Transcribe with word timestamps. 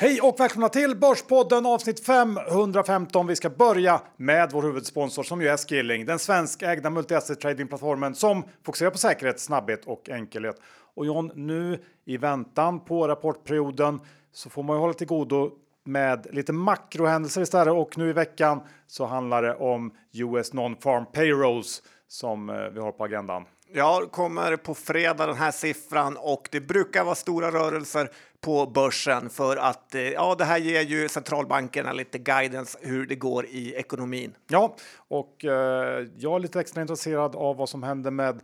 Hej 0.00 0.20
och 0.20 0.40
välkomna 0.40 0.68
till 0.68 0.96
Börspodden 0.96 1.66
avsnitt 1.66 2.06
515. 2.06 3.26
Vi 3.26 3.36
ska 3.36 3.50
börja 3.50 4.00
med 4.16 4.50
vår 4.52 4.62
huvudsponsor 4.62 5.22
som 5.22 5.42
ju 5.42 5.48
är 5.48 5.56
Skilling, 5.56 6.06
den 6.06 6.18
svenskägda 6.18 6.90
multi-asset 6.90 7.40
tradingplattformen 7.40 8.14
som 8.14 8.44
fokuserar 8.64 8.90
på 8.90 8.98
säkerhet, 8.98 9.40
snabbhet 9.40 9.84
och 9.84 10.08
enkelhet. 10.08 10.56
Och 10.94 11.06
John, 11.06 11.30
nu 11.34 11.78
i 12.04 12.16
väntan 12.16 12.80
på 12.80 13.08
rapportperioden 13.08 14.00
så 14.32 14.50
får 14.50 14.62
man 14.62 14.76
ju 14.76 14.80
hålla 14.80 14.94
till 14.94 15.06
godo 15.06 15.50
med 15.84 16.26
lite 16.30 16.52
makrohändelser 16.52 17.42
istället 17.42 17.74
och 17.74 17.98
nu 17.98 18.10
i 18.10 18.12
veckan 18.12 18.60
så 18.86 19.06
handlar 19.06 19.42
det 19.42 19.54
om 19.54 19.92
US 20.12 20.52
non-farm 20.52 21.04
payrolls 21.04 21.82
som 22.08 22.50
eh, 22.50 22.56
vi 22.56 22.80
har 22.80 22.92
på 22.92 23.04
agendan. 23.04 23.44
Ja, 23.72 24.02
kommer 24.10 24.56
på 24.56 24.74
fredag 24.74 25.26
den 25.26 25.36
här 25.36 25.50
siffran 25.50 26.16
och 26.16 26.48
det 26.50 26.60
brukar 26.60 27.04
vara 27.04 27.14
stora 27.14 27.50
rörelser 27.50 28.10
på 28.40 28.66
börsen 28.66 29.30
för 29.30 29.56
att 29.56 29.94
eh, 29.94 30.02
ja, 30.02 30.34
det 30.38 30.44
här 30.44 30.58
ger 30.58 30.80
ju 30.80 31.08
centralbankerna 31.08 31.92
lite 31.92 32.18
guidance 32.18 32.78
hur 32.82 33.06
det 33.06 33.14
går 33.14 33.46
i 33.46 33.74
ekonomin. 33.74 34.34
Ja, 34.48 34.76
och 35.08 35.44
eh, 35.44 36.06
jag 36.16 36.34
är 36.34 36.38
lite 36.38 36.60
extra 36.60 36.82
intresserad 36.82 37.36
av 37.36 37.56
vad 37.56 37.68
som 37.68 37.82
händer 37.82 38.10
med 38.10 38.40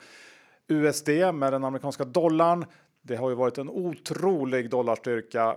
USD 0.68 1.08
med 1.34 1.52
den 1.52 1.64
amerikanska 1.64 2.04
dollarn. 2.04 2.66
Det 3.06 3.16
har 3.16 3.28
ju 3.28 3.34
varit 3.34 3.58
en 3.58 3.68
otrolig 3.68 4.70
dollarstyrka 4.70 5.56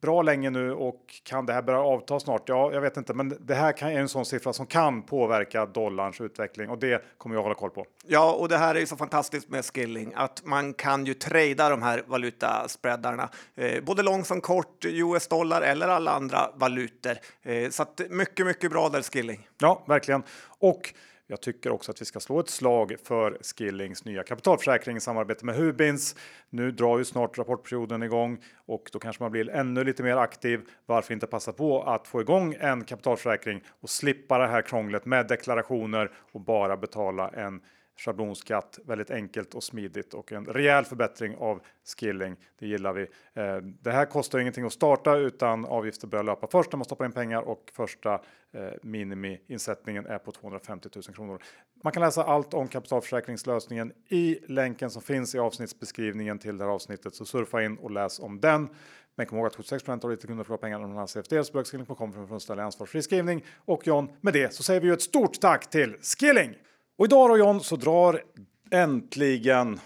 bra 0.00 0.22
länge 0.22 0.50
nu 0.50 0.72
och 0.72 1.20
kan 1.22 1.46
det 1.46 1.52
här 1.52 1.62
börja 1.62 1.80
avta 1.80 2.20
snart? 2.20 2.48
Ja, 2.48 2.72
jag 2.72 2.80
vet 2.80 2.96
inte, 2.96 3.14
men 3.14 3.36
det 3.40 3.54
här 3.54 3.72
kan, 3.72 3.88
är 3.88 4.00
en 4.00 4.08
sån 4.08 4.24
siffra 4.24 4.52
som 4.52 4.66
kan 4.66 5.02
påverka 5.02 5.66
dollarns 5.66 6.20
utveckling 6.20 6.70
och 6.70 6.78
det 6.78 7.04
kommer 7.18 7.36
jag 7.36 7.42
hålla 7.42 7.54
koll 7.54 7.70
på. 7.70 7.86
Ja, 8.06 8.32
och 8.32 8.48
det 8.48 8.56
här 8.56 8.74
är 8.74 8.80
ju 8.80 8.86
så 8.86 8.96
fantastiskt 8.96 9.48
med 9.48 9.64
skilling 9.64 10.12
att 10.16 10.42
man 10.44 10.74
kan 10.74 11.06
ju 11.06 11.14
trada 11.14 11.68
de 11.68 11.82
här 11.82 12.02
valutaspreadarna, 12.06 13.28
eh, 13.54 13.84
både 13.84 14.02
lång 14.02 14.24
som 14.24 14.40
kort, 14.40 14.84
US 14.84 15.28
dollar 15.28 15.62
eller 15.62 15.88
alla 15.88 16.10
andra 16.10 16.50
valutor. 16.54 17.16
Eh, 17.42 17.70
så 17.70 17.82
att 17.82 18.00
mycket, 18.10 18.46
mycket 18.46 18.70
bra 18.70 18.88
där 18.88 19.02
skilling. 19.02 19.48
Ja, 19.58 19.84
verkligen. 19.86 20.22
Och 20.58 20.94
jag 21.26 21.40
tycker 21.40 21.70
också 21.70 21.90
att 21.90 22.00
vi 22.00 22.04
ska 22.04 22.20
slå 22.20 22.40
ett 22.40 22.48
slag 22.48 22.96
för 23.02 23.38
Skillings 23.42 24.04
nya 24.04 24.22
kapitalförsäkring 24.22 24.96
i 24.96 25.00
samarbete 25.00 25.44
med 25.44 25.54
Hubins. 25.54 26.16
Nu 26.50 26.70
drar 26.70 26.98
ju 26.98 27.04
snart 27.04 27.38
rapportperioden 27.38 28.02
igång 28.02 28.38
och 28.66 28.90
då 28.92 28.98
kanske 28.98 29.22
man 29.22 29.32
blir 29.32 29.50
ännu 29.50 29.84
lite 29.84 30.02
mer 30.02 30.16
aktiv. 30.16 30.60
Varför 30.86 31.14
inte 31.14 31.26
passa 31.26 31.52
på 31.52 31.82
att 31.82 32.08
få 32.08 32.20
igång 32.20 32.56
en 32.60 32.84
kapitalförsäkring 32.84 33.62
och 33.80 33.90
slippa 33.90 34.38
det 34.38 34.46
här 34.46 34.62
krånglet 34.62 35.06
med 35.06 35.28
deklarationer 35.28 36.10
och 36.32 36.40
bara 36.40 36.76
betala 36.76 37.28
en 37.28 37.60
schablonskatt. 37.96 38.78
Väldigt 38.84 39.10
enkelt 39.10 39.54
och 39.54 39.64
smidigt 39.64 40.14
och 40.14 40.32
en 40.32 40.46
rejäl 40.46 40.84
förbättring 40.84 41.36
av 41.36 41.60
skilling. 41.98 42.36
Det 42.58 42.66
gillar 42.66 42.92
vi. 42.92 43.02
Eh, 43.34 43.56
det 43.56 43.90
här 43.90 44.04
kostar 44.04 44.38
ingenting 44.38 44.64
att 44.64 44.72
starta 44.72 45.16
utan 45.16 45.64
avgifter 45.64 46.06
börjar 46.06 46.24
löpa 46.24 46.46
först 46.46 46.72
när 46.72 46.76
man 46.76 46.84
stoppar 46.84 47.04
in 47.04 47.12
pengar 47.12 47.42
och 47.42 47.70
första 47.72 48.14
eh, 48.52 48.60
minimiinsättningen 48.82 50.06
är 50.06 50.18
på 50.18 50.32
250 50.32 50.88
000 50.94 51.02
kronor. 51.02 51.42
Man 51.82 51.92
kan 51.92 52.02
läsa 52.02 52.24
allt 52.24 52.54
om 52.54 52.68
kapitalförsäkringslösningen 52.68 53.92
i 54.08 54.38
länken 54.46 54.90
som 54.90 55.02
finns 55.02 55.34
i 55.34 55.38
avsnittsbeskrivningen 55.38 56.38
till 56.38 56.58
det 56.58 56.64
här 56.64 56.70
avsnittet. 56.70 57.14
Så 57.14 57.24
surfa 57.24 57.62
in 57.62 57.76
och 57.76 57.90
läs 57.90 58.20
om 58.20 58.40
den. 58.40 58.68
Men 59.16 59.26
kom 59.26 59.38
ihåg 59.38 59.46
att 59.46 59.56
76 59.56 59.88
av 59.88 60.10
ditt 60.10 60.26
kunder 60.26 60.44
förlorar 60.44 60.60
pengar 60.60 60.76
om 60.76 60.82
de 60.82 60.94
har 60.94 61.06
CFD. 61.06 61.44
Spökskilling.com 61.44 62.12
för 62.12 62.20
en 62.20 62.28
fullständig 62.28 62.64
ansvarsfri 62.64 63.02
skrivning. 63.02 63.44
Och 63.64 63.86
John, 63.86 64.12
med 64.20 64.32
det 64.32 64.54
så 64.54 64.62
säger 64.62 64.80
vi 64.80 64.86
ju 64.86 64.92
ett 64.92 65.02
stort 65.02 65.40
tack 65.40 65.70
till 65.70 65.96
Skilling! 66.02 66.54
Och 66.98 67.04
idag 67.04 67.30
då 67.30 67.38
John 67.38 67.60
så 67.60 67.76
drar 67.76 68.22
äntligen 68.70 69.80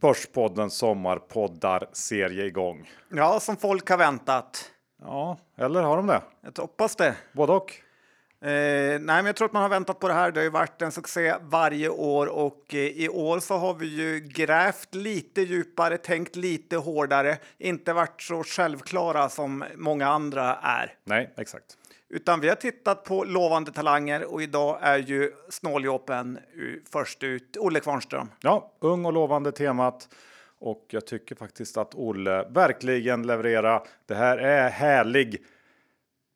Börspodden 0.00 0.70
sommarpoddar-serie 0.70 2.44
igång. 2.44 2.90
Ja, 3.08 3.40
som 3.40 3.56
folk 3.56 3.88
har 3.90 3.98
väntat. 3.98 4.70
Ja, 5.02 5.38
eller 5.58 5.82
har 5.82 5.96
de 5.96 6.06
det? 6.06 6.22
Jag 6.42 6.62
hoppas 6.62 6.96
det. 6.96 7.16
Både 7.32 7.52
och. 7.52 7.72
Eh, 8.40 8.48
nej, 8.48 9.00
men 9.00 9.26
jag 9.26 9.36
tror 9.36 9.46
att 9.46 9.52
man 9.52 9.62
har 9.62 9.68
väntat 9.68 9.98
på 9.98 10.08
det 10.08 10.14
här. 10.14 10.30
Det 10.30 10.40
har 10.40 10.44
ju 10.44 10.50
varit 10.50 10.82
en 10.82 10.92
succé 10.92 11.34
varje 11.40 11.88
år 11.88 12.26
och 12.26 12.74
eh, 12.74 12.80
i 12.80 13.08
år 13.08 13.40
så 13.40 13.56
har 13.56 13.74
vi 13.74 13.86
ju 13.86 14.20
grävt 14.20 14.94
lite 14.94 15.40
djupare, 15.40 15.98
tänkt 15.98 16.36
lite 16.36 16.76
hårdare, 16.76 17.38
inte 17.58 17.92
varit 17.92 18.22
så 18.22 18.42
självklara 18.42 19.28
som 19.28 19.64
många 19.76 20.08
andra 20.08 20.56
är. 20.62 20.94
Nej, 21.04 21.34
exakt. 21.36 21.76
Utan 22.08 22.40
vi 22.40 22.48
har 22.48 22.56
tittat 22.56 23.04
på 23.04 23.24
lovande 23.24 23.72
talanger 23.72 24.24
och 24.24 24.42
idag 24.42 24.78
är 24.82 24.98
ju 24.98 25.32
snåljåpen 25.48 26.38
först 26.92 27.22
ut. 27.22 27.56
Olle 27.56 27.80
Kvarnström. 27.80 28.28
Ja, 28.40 28.72
ung 28.80 29.04
och 29.04 29.12
lovande 29.12 29.52
temat. 29.52 30.08
Och 30.58 30.86
jag 30.90 31.06
tycker 31.06 31.34
faktiskt 31.34 31.76
att 31.76 31.94
Olle 31.94 32.48
verkligen 32.50 33.26
levererar. 33.26 33.86
Det 34.06 34.14
här 34.14 34.38
är 34.38 34.70
härlig 34.70 35.44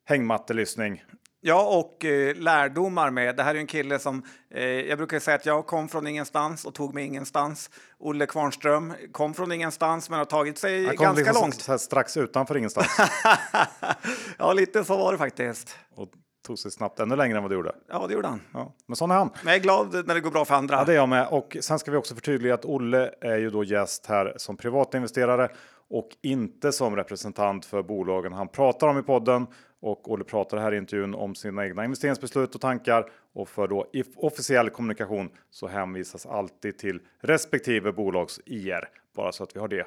hängmattelyssning. 0.05 1.03
Ja, 1.43 1.79
och 1.79 2.05
eh, 2.05 2.35
lärdomar 2.35 3.09
med. 3.09 3.35
Det 3.37 3.43
här 3.43 3.55
är 3.55 3.59
en 3.59 3.67
kille 3.67 3.99
som 3.99 4.23
eh, 4.53 4.63
jag 4.63 4.97
brukar 4.97 5.19
säga 5.19 5.35
att 5.35 5.45
jag 5.45 5.67
kom 5.67 5.89
från 5.89 6.07
ingenstans 6.07 6.65
och 6.65 6.73
tog 6.73 6.93
mig 6.93 7.05
ingenstans. 7.05 7.69
Olle 7.99 8.25
Kvarnström 8.25 8.93
kom 9.11 9.33
från 9.33 9.51
ingenstans 9.51 10.09
men 10.09 10.19
har 10.19 10.25
tagit 10.25 10.57
sig 10.57 10.85
Han 10.87 10.95
kom 10.97 11.03
ganska 11.05 11.23
liksom 11.23 11.41
långt. 11.41 11.55
så- 11.55 11.61
så 11.61 11.77
strax 11.79 12.17
utanför 12.17 12.57
ingenstans 12.57 12.87
ja, 14.37 14.53
lite 14.53 14.83
så 14.83 14.97
var 14.97 15.11
det 15.11 15.17
faktiskt. 15.17 15.75
och 15.95 16.09
tog 16.47 16.59
sig 16.59 16.71
snabbt 16.71 16.99
ännu 16.99 17.15
längre 17.15 17.37
än 17.37 17.43
vad 17.43 17.51
du 17.51 17.55
gjorde. 17.55 17.75
Ja, 17.89 18.05
det 18.07 18.13
gjorde 18.13 18.27
han. 18.27 18.41
Ja, 18.53 18.73
men 18.87 18.95
sån 18.95 19.11
är 19.11 19.15
han. 19.15 19.29
Men 19.43 19.47
jag 19.53 19.55
är 19.55 19.63
glad 19.63 20.07
när 20.07 20.13
det 20.15 20.21
går 20.21 20.31
bra 20.31 20.45
för 20.45 20.55
andra. 20.55 20.75
Ja, 20.75 20.83
det 20.83 20.91
är 20.91 20.95
jag 20.95 21.09
med. 21.09 21.27
Och 21.27 21.57
sen 21.61 21.79
ska 21.79 21.91
vi 21.91 21.97
också 21.97 22.15
förtydliga 22.15 22.53
att 22.53 22.65
Olle 22.65 23.11
är 23.21 23.37
ju 23.37 23.49
då 23.49 23.63
gäst 23.63 24.05
här 24.05 24.33
som 24.37 24.57
privatinvesterare 24.57 25.49
och 25.89 26.09
inte 26.23 26.71
som 26.71 26.95
representant 26.95 27.65
för 27.65 27.83
bolagen 27.83 28.33
han 28.33 28.47
pratar 28.47 28.87
om 28.87 28.97
i 28.99 29.03
podden. 29.03 29.47
Och 29.81 30.11
Olle 30.11 30.23
pratar 30.23 30.57
här 30.57 30.73
i 30.73 30.77
intervjun 30.77 31.15
om 31.15 31.35
sina 31.35 31.65
egna 31.65 31.85
investeringsbeslut 31.85 32.55
och 32.55 32.61
tankar. 32.61 33.11
Och 33.33 33.49
för 33.49 33.67
då 33.67 33.85
officiell 34.15 34.69
kommunikation 34.69 35.29
så 35.49 35.67
hänvisas 35.67 36.25
alltid 36.25 36.77
till 36.77 36.99
respektive 37.21 37.91
bolags 37.91 38.39
IR. 38.45 38.89
Bara 39.15 39.31
så 39.31 39.43
att 39.43 39.55
vi 39.55 39.59
har 39.59 39.67
det 39.67 39.85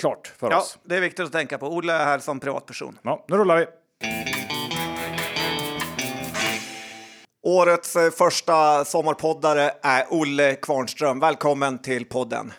klart 0.00 0.26
för 0.38 0.50
Ja, 0.50 0.58
oss. 0.58 0.78
det 0.84 0.96
är 0.96 1.00
viktigt 1.00 1.26
att 1.26 1.32
tänka 1.32 1.58
på. 1.58 1.66
Olle 1.66 1.92
är 1.92 2.04
här 2.04 2.18
som 2.18 2.40
privatperson. 2.40 2.98
Ja, 3.02 3.24
nu 3.28 3.36
rullar 3.36 3.56
vi. 3.56 3.66
Årets 7.42 7.96
eh, 7.96 8.10
första 8.10 8.84
sommarpoddare 8.84 9.70
är 9.82 10.04
Olle 10.10 10.54
Kvarnström. 10.54 11.20
Välkommen 11.20 11.78
till 11.78 12.04
podden. 12.04 12.52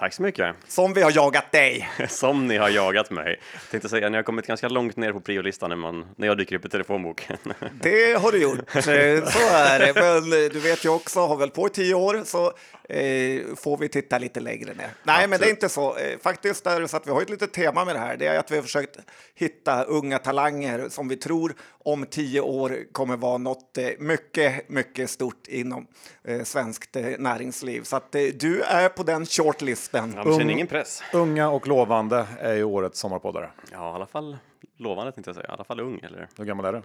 Tack 0.00 0.14
så 0.14 0.22
mycket. 0.22 0.56
Som 0.68 0.92
vi 0.92 1.02
har 1.02 1.10
jagat 1.10 1.52
dig. 1.52 1.88
Som 2.08 2.46
ni 2.46 2.56
har 2.56 2.68
jagat 2.68 3.10
mig. 3.10 3.40
Tänkte 3.70 3.88
säga, 3.88 4.08
ni 4.08 4.16
har 4.16 4.22
kommit 4.22 4.46
ganska 4.46 4.68
långt 4.68 4.96
ner 4.96 5.12
på 5.12 5.20
priolistan 5.20 5.70
när, 5.70 5.76
man, 5.76 6.06
när 6.16 6.26
jag 6.26 6.38
dyker 6.38 6.56
upp 6.56 6.64
i 6.64 6.68
telefonboken. 6.68 7.36
Det 7.82 8.20
har 8.20 8.32
du 8.32 8.42
gjort. 8.42 8.58
Så 8.84 8.90
är 8.90 9.78
det. 9.78 9.92
Men 9.94 10.30
du 10.30 10.60
vet 10.60 10.84
ju 10.84 10.88
också, 10.88 11.20
har 11.26 11.36
väl 11.36 11.50
på 11.50 11.66
i 11.66 11.70
tio 11.70 11.94
år 11.94 12.22
så 12.24 12.52
eh, 12.90 13.54
får 13.56 13.76
vi 13.76 13.88
titta 13.88 14.18
lite 14.18 14.40
längre 14.40 14.74
ner. 14.74 14.90
Nej, 15.02 15.28
men 15.28 15.40
det 15.40 15.46
är 15.46 15.50
inte 15.50 15.68
så. 15.68 15.96
Eh, 15.96 16.18
faktiskt 16.18 16.66
är 16.66 16.80
det 16.80 16.88
så 16.88 16.96
att 16.96 17.06
vi 17.06 17.10
har 17.10 17.22
ett 17.22 17.30
litet 17.30 17.52
tema 17.52 17.84
med 17.84 17.94
det 17.94 17.98
här. 17.98 18.16
Det 18.16 18.26
är 18.26 18.38
att 18.38 18.50
vi 18.50 18.56
har 18.56 18.62
försökt 18.62 18.98
hitta 19.34 19.82
unga 19.84 20.18
talanger 20.18 20.88
som 20.88 21.08
vi 21.08 21.16
tror 21.16 21.54
om 21.84 22.06
tio 22.06 22.40
år 22.40 22.78
kommer 22.92 23.16
vara 23.16 23.38
något 23.38 23.78
eh, 23.78 23.88
mycket, 23.98 24.68
mycket 24.68 25.10
stort 25.10 25.46
inom 25.48 25.86
eh, 26.24 26.42
svenskt 26.42 26.96
eh, 26.96 27.04
näringsliv. 27.18 27.82
Så 27.82 27.96
att 27.96 28.14
eh, 28.14 28.22
du 28.22 28.62
är 28.62 28.88
på 28.88 29.02
den 29.02 29.26
shortlisten. 29.26 30.12
Ja, 30.16 30.24
men 30.24 30.38
känner 30.38 30.52
ingen 30.52 30.66
press. 30.66 31.02
Unga 31.12 31.50
och 31.50 31.66
lovande 31.66 32.26
är 32.40 32.54
ju 32.54 32.64
årets 32.64 32.98
sommarpoddare. 33.00 33.50
Ja, 33.72 33.92
i 33.92 33.94
alla 33.94 34.06
fall 34.06 34.36
lovande 34.76 35.12
tänkte 35.12 35.28
jag 35.28 35.36
säga. 35.36 35.48
I 35.48 35.52
alla 35.52 35.64
fall 35.64 35.80
ung, 35.80 36.00
eller? 36.02 36.28
Hur 36.38 36.44
gammal 36.44 36.64
är 36.66 36.72
du? 36.72 36.82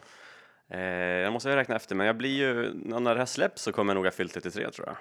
Eh, 0.70 0.80
jag 1.24 1.34
måste 1.34 1.56
räkna 1.56 1.76
efter, 1.76 1.96
men 1.96 2.08
jag 2.08 2.18
blir 2.18 2.38
ju, 2.38 2.74
när 2.74 3.14
det 3.14 3.20
här 3.20 3.26
släpps 3.26 3.62
så 3.62 3.72
kommer 3.72 3.94
jag 3.94 3.96
nog 3.96 4.06
ha 4.06 4.12
fyllt 4.12 4.34
33 4.34 4.72
tror 4.72 4.88
jag. 4.88 4.96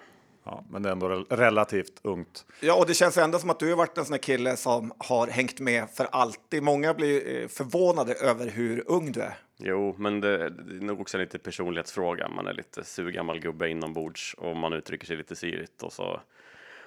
Ja, 0.45 0.65
men 0.71 0.83
det 0.83 0.89
är 0.89 0.93
ändå 0.93 1.09
rel- 1.09 1.27
relativt 1.31 2.01
ungt. 2.03 2.47
Ja, 2.61 2.75
och 2.75 2.87
det 2.87 2.95
känns 2.95 3.19
ändå 3.19 3.39
som 3.39 3.51
att 3.51 3.59
du 3.59 3.71
har 3.71 3.77
varit 3.77 3.99
en 3.99 4.05
sån 4.05 4.13
här 4.13 4.19
kille 4.19 4.57
som 4.57 4.93
har 4.99 5.27
hängt 5.27 5.61
med 5.61 5.91
för 5.91 6.09
alltid. 6.13 6.63
Många 6.63 6.95
blir 6.95 7.43
eh, 7.43 7.49
förvånade 7.49 8.15
över 8.15 8.47
hur 8.47 8.85
ung 8.87 9.13
du 9.13 9.21
är. 9.21 9.35
Jo, 9.57 9.95
men 9.99 10.21
det, 10.21 10.39
det 10.51 10.77
är 10.77 10.81
nog 10.81 11.01
också 11.01 11.19
lite 11.19 11.39
personlighetsfråga. 11.39 12.29
Man 12.29 12.47
är 12.47 12.53
lite 12.53 12.85
surgammal 12.85 13.41
gubbe 13.41 13.69
inombords 13.69 14.35
och 14.39 14.57
man 14.57 14.73
uttrycker 14.73 15.07
sig 15.07 15.17
lite 15.17 15.37
syrigt 15.37 15.83
och 15.83 15.93
så 15.93 16.21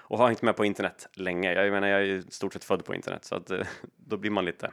och 0.09 0.17
har 0.17 0.27
hängt 0.27 0.41
med 0.41 0.55
på 0.55 0.65
internet 0.65 1.07
länge. 1.13 1.53
Jag 1.53 1.71
menar, 1.71 1.87
jag 1.87 2.01
är 2.01 2.05
i 2.05 2.23
stort 2.29 2.53
sett 2.53 2.63
född 2.63 2.85
på 2.85 2.95
internet 2.95 3.25
så 3.25 3.35
att 3.35 3.51
eh, 3.51 3.59
då 3.95 4.17
blir 4.17 4.31
man 4.31 4.45
lite 4.45 4.71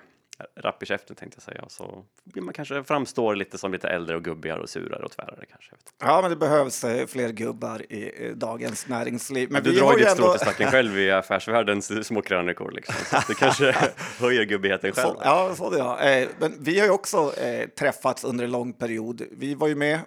rapp 0.57 0.83
i 0.83 0.87
käften 0.87 1.17
tänkte 1.17 1.37
jag 1.37 1.43
säga. 1.43 1.63
Och 1.63 1.73
så 1.73 2.05
blir 2.25 2.43
man 2.43 2.55
kanske 2.55 2.85
framstår 2.85 3.35
lite 3.35 3.59
som 3.59 3.73
lite 3.73 3.89
äldre 3.89 4.17
och 4.17 4.25
gubbigare 4.25 4.61
och 4.61 4.69
surare 4.69 5.05
och 5.05 5.13
tvärare 5.13 5.45
kanske. 5.51 5.71
Vet. 5.71 5.95
Ja, 5.99 6.21
men 6.23 6.31
det 6.31 6.37
behövs 6.37 6.85
eh, 6.85 7.07
fler 7.07 7.29
gubbar 7.29 7.93
i 7.93 8.27
eh, 8.27 8.33
dagens 8.33 8.89
näringsliv. 8.89 9.51
Men 9.51 9.63
du 9.63 9.71
vi 9.71 9.79
drar 9.79 9.93
ju 9.93 9.99
ju 9.99 10.05
ett 10.05 10.13
strå 10.13 10.25
ändå... 10.25 10.39
till 10.39 10.47
stacken 10.47 10.71
själv 10.71 10.99
i 10.99 11.11
affärsvärldens 11.11 12.07
små 12.07 12.23
krönikor 12.23 12.71
liksom. 12.71 12.95
Så 13.11 13.17
det 13.29 13.35
kanske 13.35 13.77
höjer 14.19 14.45
gubbigheten 14.45 14.93
själv. 14.93 15.15
Så, 15.15 15.21
ja, 15.25 15.55
så 15.57 15.71
det 15.71 15.79
ja. 15.79 16.01
Eh, 16.01 16.29
men 16.39 16.57
vi 16.61 16.79
har 16.79 16.87
ju 16.87 16.93
också 16.93 17.35
eh, 17.37 17.69
träffats 17.69 18.25
under 18.25 18.45
en 18.45 18.51
lång 18.51 18.73
period. 18.73 19.23
Vi 19.31 19.55
var 19.55 19.69
ju 19.69 19.75
med 19.75 20.01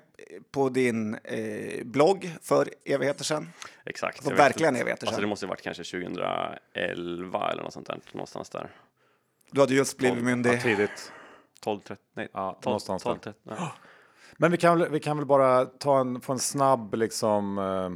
på 0.51 0.69
din 0.69 1.17
blogg 1.83 2.31
för 2.41 2.69
evigheter 2.85 3.23
sedan. 3.23 3.49
Exakt. 3.85 4.17
Alltså 4.17 4.29
vet 4.29 4.39
verkligen 4.39 4.73
inte. 4.73 4.81
evigheter 4.81 5.07
Alltså 5.07 5.15
sedan. 5.15 5.21
det 5.21 5.27
måste 5.27 5.45
ju 5.45 5.49
varit 5.49 5.61
kanske 5.61 5.83
2011 5.83 7.51
eller 7.51 7.63
något 7.63 7.73
sånt 7.73 7.87
där, 7.87 7.99
någonstans 8.11 8.49
där. 8.49 8.69
Du 9.51 9.61
hade 9.61 9.73
just 9.73 9.97
blivit 9.97 10.17
Ja, 10.17 10.23
myndig. 10.23 10.61
tidigt. 10.61 11.11
12, 11.61 11.79
13, 11.79 11.97
nej, 12.15 12.27
Ja, 12.33 12.51
12, 12.61 12.65
någonstans 12.65 13.03
12, 13.03 13.19
där. 13.23 13.31
13, 13.31 13.55
ja. 13.59 13.71
Men 14.37 14.51
vi 14.51 14.57
kan, 14.57 14.79
väl- 14.79 14.89
vi 14.91 14.99
kan 14.99 15.17
väl 15.17 15.25
bara 15.25 15.65
ta 15.65 15.99
en, 15.99 16.21
få 16.21 16.33
en 16.33 16.39
snabb 16.39 16.93
liksom, 16.95 17.57
eh, 17.57 17.89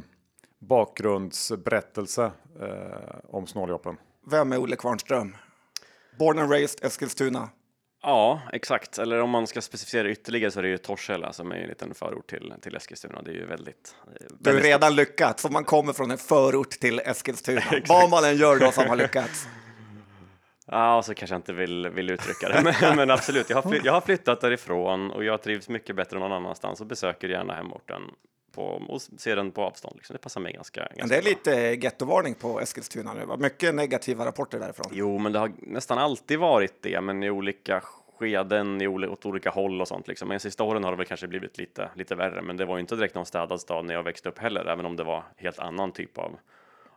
bakgrundsberättelse 0.58 2.32
eh, 2.60 3.18
om 3.28 3.46
snåljåpen. 3.46 3.96
Vem 4.30 4.52
är 4.52 4.58
Olle 4.62 4.76
Kvarnström? 4.76 5.36
Born 6.18 6.38
and 6.38 6.50
raised 6.52 6.84
Eskilstuna. 6.84 7.48
Ja, 8.02 8.40
exakt. 8.52 8.98
Eller 8.98 9.20
om 9.20 9.30
man 9.30 9.46
ska 9.46 9.60
specificera 9.60 10.10
ytterligare 10.10 10.50
så 10.50 10.58
är 10.58 10.62
det 10.62 10.68
ju 10.68 10.78
Torshälla 10.78 11.32
som 11.32 11.52
är 11.52 11.56
en 11.56 11.68
liten 11.68 11.94
förort 11.94 12.30
till, 12.30 12.54
till 12.62 12.76
Eskilstuna. 12.76 13.22
Det 13.22 13.30
är 13.30 13.34
ju 13.34 13.46
väldigt... 13.46 13.94
eh, 14.06 14.12
Du 14.30 14.50
har 14.50 14.54
väldigt 14.54 14.64
redan 14.64 14.94
lyckats, 14.96 15.44
om 15.44 15.52
man 15.52 15.64
kommer 15.64 15.92
från 15.92 16.10
en 16.10 16.18
förort 16.18 16.70
till 16.70 17.00
Eskilstuna. 17.04 17.62
Vad 17.88 18.10
man 18.10 18.24
än 18.24 18.36
gör 18.36 18.58
då 18.58 18.72
så 18.72 18.82
har 18.82 18.96
lyckats. 18.96 19.46
Ja, 20.72 21.02
så 21.02 21.14
kanske 21.14 21.34
jag 21.34 21.38
inte 21.38 21.52
vill, 21.52 21.88
vill 21.88 22.10
uttrycka 22.10 22.48
det, 22.48 22.74
men, 22.80 22.96
men 22.96 23.10
absolut. 23.10 23.50
Jag 23.50 23.56
har, 23.56 23.70
fly, 23.70 23.80
jag 23.84 23.92
har 23.92 24.00
flyttat 24.00 24.40
därifrån 24.40 25.10
och 25.10 25.24
jag 25.24 25.42
trivs 25.42 25.68
mycket 25.68 25.96
bättre 25.96 26.18
någon 26.18 26.32
annanstans 26.32 26.80
och 26.80 26.86
besöker 26.86 27.28
gärna 27.28 27.54
hemorten 27.54 28.02
på, 28.54 28.62
och 28.62 29.02
ser 29.02 29.36
den 29.36 29.50
på 29.50 29.62
avstånd. 29.62 29.96
Liksom. 29.96 30.14
Det 30.14 30.18
passar 30.18 30.40
mig 30.40 30.52
ganska, 30.52 30.80
ganska 30.80 30.96
Men 30.98 31.08
det 31.08 31.16
är 31.16 31.22
lite 31.22 31.84
gettovarning 31.86 32.34
på 32.34 32.60
Eskilstuna 32.60 33.14
nu. 33.14 33.24
va? 33.24 33.36
Mycket 33.36 33.74
negativa 33.74 34.26
rapporter 34.26 34.58
därifrån. 34.58 34.86
Jo, 34.92 35.18
men 35.18 35.32
det 35.32 35.38
har 35.38 35.52
nästan 35.58 35.98
alltid 35.98 36.38
varit 36.38 36.82
det, 36.82 37.00
men 37.00 37.22
i 37.22 37.30
olika 37.30 37.82
skeden, 38.18 38.82
i 38.82 38.86
oli, 38.86 39.06
åt 39.06 39.26
olika 39.26 39.50
håll 39.50 39.80
och 39.80 39.88
sånt. 39.88 40.08
Liksom. 40.08 40.28
Men 40.28 40.34
de 40.34 40.40
sista 40.40 40.64
åren 40.64 40.84
har 40.84 40.90
det 40.90 40.96
väl 40.96 41.06
kanske 41.06 41.28
blivit 41.28 41.58
lite, 41.58 41.90
lite 41.94 42.14
värre, 42.14 42.42
men 42.42 42.56
det 42.56 42.64
var 42.64 42.76
ju 42.76 42.80
inte 42.80 42.96
direkt 42.96 43.14
någon 43.14 43.26
städad 43.26 43.60
stad 43.60 43.84
när 43.84 43.94
jag 43.94 44.02
växte 44.02 44.28
upp 44.28 44.38
heller, 44.38 44.64
även 44.66 44.86
om 44.86 44.96
det 44.96 45.04
var 45.04 45.24
helt 45.36 45.58
annan 45.58 45.92
typ 45.92 46.18
av, 46.18 46.38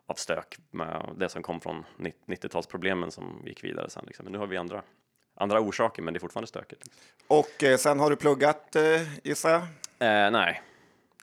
av 0.07 0.13
stök 0.13 0.57
med 0.71 1.09
det 1.17 1.29
som 1.29 1.43
kom 1.43 1.61
från 1.61 1.83
90-talsproblemen 2.27 3.09
som 3.09 3.41
gick 3.45 3.63
vidare 3.63 3.89
sen. 3.89 4.03
Liksom. 4.07 4.23
Men 4.23 4.31
nu 4.33 4.37
har 4.39 4.47
vi 4.47 4.57
andra, 4.57 4.81
andra 5.39 5.59
orsaker, 5.59 6.01
men 6.01 6.13
det 6.13 6.17
är 6.17 6.19
fortfarande 6.21 6.47
stökigt. 6.47 6.83
Och 7.27 7.63
eh, 7.63 7.77
sen 7.77 7.99
har 7.99 8.09
du 8.09 8.15
pluggat, 8.15 8.75
eh, 8.75 8.83
gissar 9.23 9.49
jag. 9.49 9.61
Eh, 10.25 10.31
nej, 10.31 10.61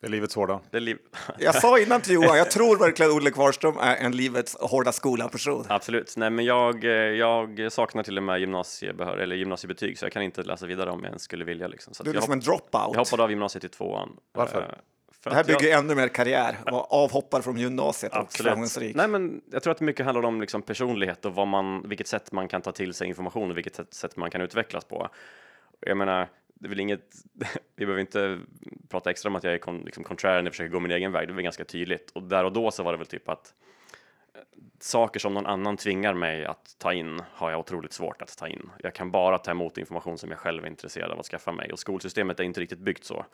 Det 0.00 0.06
är 0.06 0.10
livets 0.10 0.34
hårda. 0.34 0.60
det 0.70 0.76
är 0.76 0.80
liv. 0.80 0.98
Jag 1.38 1.54
sa 1.54 1.78
innan 1.78 2.00
till 2.00 2.14
Johan, 2.14 2.36
jag 2.38 2.50
tror 2.50 2.76
verkligen 2.78 3.12
Olle 3.12 3.30
Kvarnström 3.30 3.76
är 3.80 3.96
en 3.96 4.16
livets 4.16 4.56
hårda 4.60 4.92
skola-person. 4.92 5.66
Absolut. 5.68 6.16
Nej, 6.16 6.30
men 6.30 6.44
jag, 6.44 6.84
eh, 6.84 6.90
jag 6.92 7.72
saknar 7.72 8.02
till 8.02 8.16
och 8.18 8.22
med 8.24 8.40
gymnasiebehör 8.40 9.16
eller 9.16 9.36
gymnasiebetyg, 9.36 9.98
så 9.98 10.04
jag 10.04 10.12
kan 10.12 10.22
inte 10.22 10.42
läsa 10.42 10.66
vidare 10.66 10.90
om 10.90 10.98
jag 11.00 11.08
ens 11.08 11.22
skulle 11.22 11.44
vilja. 11.44 11.68
Liksom. 11.68 11.94
Så 11.94 12.02
Du 12.02 12.10
är 12.10 12.14
jag, 12.14 12.20
liksom 12.20 12.32
en 12.32 12.38
hopp, 12.38 12.46
dropout. 12.72 12.94
jag 12.94 13.04
hoppade 13.04 13.22
av 13.22 13.30
gymnasiet 13.30 13.64
i 13.64 13.68
tvåan. 13.68 14.16
Varför? 14.32 14.78
Det 15.30 15.34
här 15.34 15.40
att 15.40 15.48
jag- 15.48 15.60
bygger 15.60 15.78
ännu 15.78 15.94
mer 15.94 16.08
karriär. 16.08 16.58
Var 16.66 16.86
avhoppare 16.90 17.42
från 17.42 17.56
gymnasiet 17.56 18.16
och 18.16 18.32
framgångsrik. 18.32 18.96
Nej, 18.96 19.08
men 19.08 19.42
jag 19.52 19.62
tror 19.62 19.70
att 19.70 19.78
det 19.78 19.84
mycket 19.84 20.06
handlar 20.06 20.24
om 20.24 20.40
liksom 20.40 20.62
personlighet 20.62 21.24
och 21.24 21.34
vad 21.34 21.46
man, 21.48 21.88
vilket 21.88 22.06
sätt 22.06 22.32
man 22.32 22.48
kan 22.48 22.62
ta 22.62 22.72
till 22.72 22.94
sig 22.94 23.08
information 23.08 23.50
och 23.50 23.56
vilket 23.56 23.94
sätt, 23.94 24.16
man 24.16 24.30
kan 24.30 24.40
utvecklas 24.40 24.84
på. 24.84 25.08
Jag 25.80 25.96
menar, 25.96 26.28
det 26.54 26.66
är 26.66 26.68
väl 26.68 26.80
inget, 26.80 27.14
vi 27.76 27.86
behöver 27.86 28.00
inte 28.00 28.38
prata 28.88 29.10
extra 29.10 29.28
om 29.28 29.36
att 29.36 29.44
jag 29.44 29.54
är 29.54 29.58
kon, 29.58 29.82
liksom 29.84 30.04
konträr 30.04 30.36
när 30.36 30.42
jag 30.42 30.52
försöker 30.52 30.72
gå 30.72 30.80
min 30.80 30.90
egen 30.90 31.12
väg, 31.12 31.28
det 31.28 31.34
är 31.34 31.42
ganska 31.42 31.64
tydligt. 31.64 32.10
Och 32.10 32.22
där 32.22 32.44
och 32.44 32.52
då 32.52 32.70
så 32.70 32.82
var 32.82 32.92
det 32.92 32.98
väl 32.98 33.06
typ 33.06 33.28
att 33.28 33.54
eh, 34.34 34.40
saker 34.80 35.20
som 35.20 35.34
någon 35.34 35.46
annan 35.46 35.76
tvingar 35.76 36.14
mig 36.14 36.44
att 36.44 36.74
ta 36.78 36.92
in 36.92 37.20
har 37.32 37.50
jag 37.50 37.60
otroligt 37.60 37.92
svårt 37.92 38.22
att 38.22 38.38
ta 38.38 38.48
in. 38.48 38.70
Jag 38.78 38.94
kan 38.94 39.10
bara 39.10 39.38
ta 39.38 39.50
emot 39.50 39.78
information 39.78 40.18
som 40.18 40.30
jag 40.30 40.38
själv 40.38 40.64
är 40.64 40.68
intresserad 40.68 41.10
av 41.10 41.20
att 41.20 41.26
skaffa 41.26 41.52
mig 41.52 41.72
och 41.72 41.78
skolsystemet 41.78 42.40
är 42.40 42.44
inte 42.44 42.60
riktigt 42.60 42.78
byggt 42.78 43.04
så. 43.04 43.24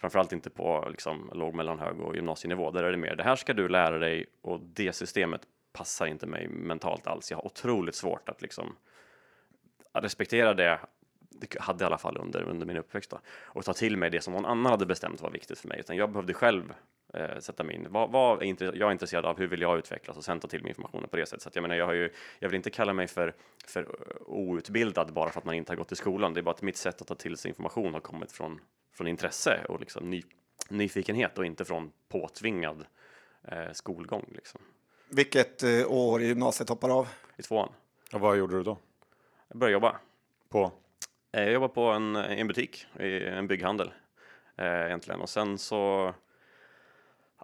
Framförallt 0.00 0.32
inte 0.32 0.50
på 0.50 0.88
liksom, 0.90 1.30
låg, 1.34 1.54
mellan, 1.54 1.78
hög 1.78 2.00
och 2.00 2.16
gymnasienivå. 2.16 2.70
Där 2.70 2.82
är 2.82 2.90
det 2.90 2.96
mer, 2.96 3.16
det 3.16 3.22
här 3.22 3.36
ska 3.36 3.52
du 3.52 3.68
lära 3.68 3.98
dig 3.98 4.26
och 4.42 4.60
det 4.60 4.92
systemet 4.92 5.40
passar 5.72 6.06
inte 6.06 6.26
mig 6.26 6.48
mentalt 6.48 7.06
alls. 7.06 7.30
Jag 7.30 7.38
har 7.38 7.46
otroligt 7.46 7.94
svårt 7.94 8.28
att 8.28 8.42
liksom 8.42 8.76
att 9.92 10.04
respektera 10.04 10.54
det, 10.54 10.80
det 11.30 11.60
hade 11.60 11.84
i 11.84 11.86
alla 11.86 11.98
fall 11.98 12.16
under, 12.16 12.42
under 12.42 12.66
min 12.66 12.76
uppväxt 12.76 13.10
då, 13.10 13.20
och 13.28 13.64
ta 13.64 13.72
till 13.72 13.96
mig 13.96 14.10
det 14.10 14.20
som 14.20 14.34
någon 14.34 14.46
annan 14.46 14.70
hade 14.72 14.86
bestämt 14.86 15.20
var 15.20 15.30
viktigt 15.30 15.58
för 15.58 15.68
mig. 15.68 15.80
Utan 15.80 15.96
jag 15.96 16.10
behövde 16.10 16.34
själv 16.34 16.74
eh, 17.14 17.38
sätta 17.38 17.64
mig 17.64 17.76
in. 17.76 17.86
Vad, 17.90 18.10
vad 18.10 18.42
är 18.42 18.76
jag 18.76 18.88
är 18.88 18.92
intresserad 18.92 19.24
av? 19.24 19.38
Hur 19.38 19.46
vill 19.46 19.60
jag 19.60 19.78
utvecklas? 19.78 20.16
Och 20.16 20.24
sen 20.24 20.40
ta 20.40 20.48
till 20.48 20.62
mig 20.62 20.68
informationen 20.68 21.08
på 21.08 21.16
det 21.16 21.26
sättet. 21.26 21.42
Så 21.42 21.48
att 21.48 21.56
jag 21.56 21.62
menar, 21.62 21.74
jag 21.74 21.86
har 21.86 21.92
ju, 21.92 22.10
jag 22.38 22.48
vill 22.48 22.56
inte 22.56 22.70
kalla 22.70 22.92
mig 22.92 23.06
för, 23.06 23.34
för 23.66 23.86
outbildad 24.30 25.12
bara 25.12 25.30
för 25.30 25.40
att 25.40 25.44
man 25.44 25.54
inte 25.54 25.72
har 25.72 25.76
gått 25.76 25.92
i 25.92 25.96
skolan. 25.96 26.34
Det 26.34 26.40
är 26.40 26.42
bara 26.42 26.54
att 26.54 26.62
mitt 26.62 26.76
sätt 26.76 27.00
att 27.00 27.08
ta 27.08 27.14
till 27.14 27.36
sig 27.36 27.48
information 27.48 27.94
har 27.94 28.00
kommit 28.00 28.32
från, 28.32 28.60
från 29.00 29.08
intresse 29.08 29.64
och 29.68 29.80
liksom 29.80 30.10
ny, 30.10 30.22
nyfikenhet 30.68 31.38
och 31.38 31.44
inte 31.46 31.64
från 31.64 31.92
påtvingad 32.08 32.86
eh, 33.48 33.72
skolgång 33.72 34.24
liksom. 34.34 34.60
Vilket 35.08 35.62
eh, 35.62 35.86
år 35.92 36.22
i 36.22 36.26
gymnasiet 36.26 36.68
hoppar 36.68 36.88
av? 36.98 37.08
I 37.36 37.42
tvåan. 37.42 37.68
Och 38.12 38.20
vad 38.20 38.38
gjorde 38.38 38.56
du 38.56 38.62
då? 38.62 38.78
Jag 39.48 39.58
började 39.58 39.72
jobba. 39.72 39.96
På? 40.48 40.72
Eh, 41.32 41.42
Jag 41.42 41.52
jobbar 41.52 41.68
på 41.68 41.82
en, 41.82 42.16
en 42.16 42.46
butik, 42.46 42.86
i 43.00 43.24
en 43.24 43.46
bygghandel 43.46 43.92
eh, 44.56 44.86
egentligen. 44.86 45.20
Och 45.20 45.28
sen 45.28 45.58
så, 45.58 46.14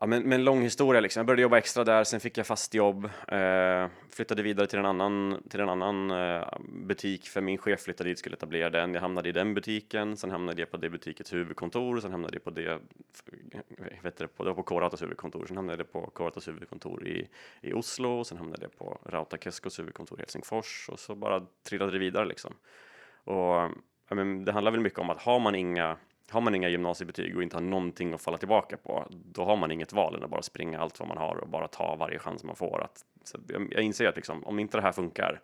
ja 0.00 0.06
men, 0.06 0.22
men 0.22 0.44
lång 0.44 0.62
historia 0.62 1.00
liksom. 1.00 1.20
Jag 1.20 1.26
började 1.26 1.42
jobba 1.42 1.58
extra 1.58 1.84
där, 1.84 2.04
sen 2.04 2.20
fick 2.20 2.38
jag 2.38 2.46
fast 2.46 2.74
jobb, 2.74 3.04
eh, 3.28 3.86
flyttade 4.10 4.42
vidare 4.42 4.66
till 4.66 4.78
en 4.78 4.86
annan, 4.86 5.42
till 5.50 5.60
en 5.60 5.68
annan 5.68 6.10
eh, 6.10 6.48
butik 6.68 7.28
för 7.28 7.40
min 7.40 7.58
chef 7.58 7.80
flyttade 7.80 8.10
dit, 8.10 8.18
skulle 8.18 8.36
etablera 8.36 8.70
den. 8.70 8.94
Jag 8.94 9.00
hamnade 9.00 9.28
i 9.28 9.32
den 9.32 9.54
butiken, 9.54 10.16
sen 10.16 10.30
hamnade 10.30 10.62
jag 10.62 10.70
på 10.70 10.76
det 10.76 10.90
butikets 10.90 11.32
huvudkontor, 11.32 12.00
sen 12.00 12.10
hamnade 12.10 12.34
jag 12.34 12.44
på 12.44 12.50
det, 12.50 12.72
eh, 12.72 12.78
vet 14.02 14.16
du, 14.16 14.26
på, 14.28 14.44
det 14.44 14.50
var 14.50 14.56
på 14.56 14.62
K-Rautas 14.62 15.02
huvudkontor, 15.02 15.46
sen 15.46 15.56
hamnade 15.56 15.78
jag 15.78 15.92
på 15.92 16.10
K-Rautas 16.14 16.48
huvudkontor 16.48 17.06
i, 17.06 17.28
i 17.60 17.72
Oslo, 17.72 18.24
sen 18.24 18.38
hamnade 18.38 18.62
jag 18.62 18.78
på 18.78 18.98
Rauta 19.04 19.38
Keskos 19.38 19.78
huvudkontor 19.78 20.18
i 20.18 20.22
Helsingfors 20.22 20.88
och 20.92 20.98
så 20.98 21.14
bara 21.14 21.46
trillade 21.68 21.92
det 21.92 21.98
vidare 21.98 22.24
liksom. 22.24 22.54
Och 23.24 23.70
ja, 24.08 24.14
men 24.14 24.44
det 24.44 24.52
handlar 24.52 24.70
väl 24.72 24.80
mycket 24.80 24.98
om 24.98 25.10
att 25.10 25.22
har 25.22 25.40
man 25.40 25.54
inga 25.54 25.96
har 26.30 26.40
man 26.40 26.54
inga 26.54 26.68
gymnasiebetyg 26.68 27.36
och 27.36 27.42
inte 27.42 27.56
har 27.56 27.62
någonting 27.62 28.14
att 28.14 28.20
falla 28.20 28.38
tillbaka 28.38 28.76
på, 28.76 29.06
då 29.10 29.44
har 29.44 29.56
man 29.56 29.70
inget 29.70 29.92
val 29.92 30.16
än 30.16 30.22
att 30.22 30.30
bara 30.30 30.42
springa 30.42 30.80
allt 30.80 31.00
vad 31.00 31.08
man 31.08 31.18
har 31.18 31.36
och 31.36 31.48
bara 31.48 31.68
ta 31.68 31.96
varje 31.96 32.18
chans 32.18 32.44
man 32.44 32.56
får. 32.56 32.82
Att, 32.84 33.04
så 33.24 33.38
jag, 33.48 33.68
jag 33.70 33.82
inser 33.82 34.08
att 34.08 34.16
liksom, 34.16 34.44
om 34.44 34.58
inte 34.58 34.78
det 34.78 34.82
här 34.82 34.92
funkar, 34.92 35.40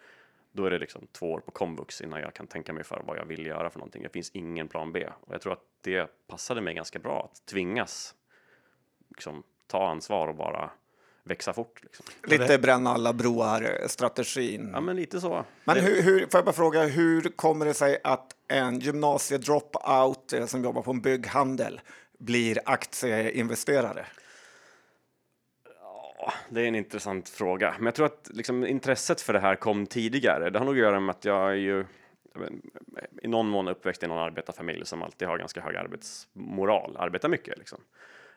då 0.52 0.64
är 0.64 0.70
det 0.70 0.78
liksom 0.78 1.06
två 1.12 1.32
år 1.32 1.40
på 1.40 1.50
komvux 1.50 2.00
innan 2.00 2.20
jag 2.20 2.34
kan 2.34 2.46
tänka 2.46 2.72
mig 2.72 2.84
för 2.84 3.02
vad 3.06 3.18
jag 3.18 3.24
vill 3.24 3.46
göra 3.46 3.70
för 3.70 3.78
någonting. 3.78 4.02
Det 4.02 4.08
finns 4.08 4.30
ingen 4.30 4.68
plan 4.68 4.92
B 4.92 5.08
och 5.20 5.34
jag 5.34 5.40
tror 5.40 5.52
att 5.52 5.64
det 5.80 6.26
passade 6.26 6.60
mig 6.60 6.74
ganska 6.74 6.98
bra 6.98 7.30
att 7.30 7.46
tvingas 7.46 8.14
liksom, 9.08 9.42
ta 9.66 9.88
ansvar 9.88 10.28
och 10.28 10.34
bara 10.34 10.70
växa 11.24 11.52
fort. 11.52 11.82
Liksom. 11.82 12.06
Lite 12.24 12.58
bränna 12.58 12.90
alla 12.90 13.12
broar-strategin. 13.12 14.70
Ja, 14.72 14.80
men 14.80 14.96
lite 14.96 15.20
så. 15.20 15.44
Men 15.64 15.76
hur, 15.76 16.02
hur, 16.02 16.18
får 16.18 16.38
jag 16.38 16.44
bara 16.44 16.52
fråga, 16.52 16.82
hur 16.82 17.22
kommer 17.22 17.66
det 17.66 17.74
sig 17.74 18.00
att 18.04 18.32
en 18.48 18.80
gymnasie-dropout 18.80 20.32
eh, 20.32 20.46
som 20.46 20.64
jobbar 20.64 20.82
på 20.82 20.90
en 20.90 21.00
bygghandel 21.00 21.80
blir 22.18 22.58
aktieinvesterare? 22.64 24.06
Det 26.48 26.60
är 26.60 26.64
en 26.64 26.74
intressant 26.74 27.28
fråga, 27.28 27.74
men 27.78 27.84
jag 27.84 27.94
tror 27.94 28.06
att 28.06 28.30
liksom, 28.32 28.66
intresset 28.66 29.20
för 29.20 29.32
det 29.32 29.40
här 29.40 29.56
kom 29.56 29.86
tidigare. 29.86 30.50
Det 30.50 30.58
har 30.58 30.66
nog 30.66 30.74
att 30.74 30.80
göra 30.80 31.00
med 31.00 31.14
att 31.14 31.24
jag 31.24 31.50
är 31.50 31.54
ju 31.54 31.84
i 33.22 33.28
någon 33.28 33.48
mån 33.48 33.68
uppväxt 33.68 34.02
i 34.02 34.06
någon 34.06 34.18
arbetarfamilj 34.18 34.86
som 34.86 35.02
alltid 35.02 35.28
har 35.28 35.38
ganska 35.38 35.60
hög 35.60 35.76
arbetsmoral, 35.76 36.96
arbetar 36.96 37.28
mycket 37.28 37.58
liksom. 37.58 37.80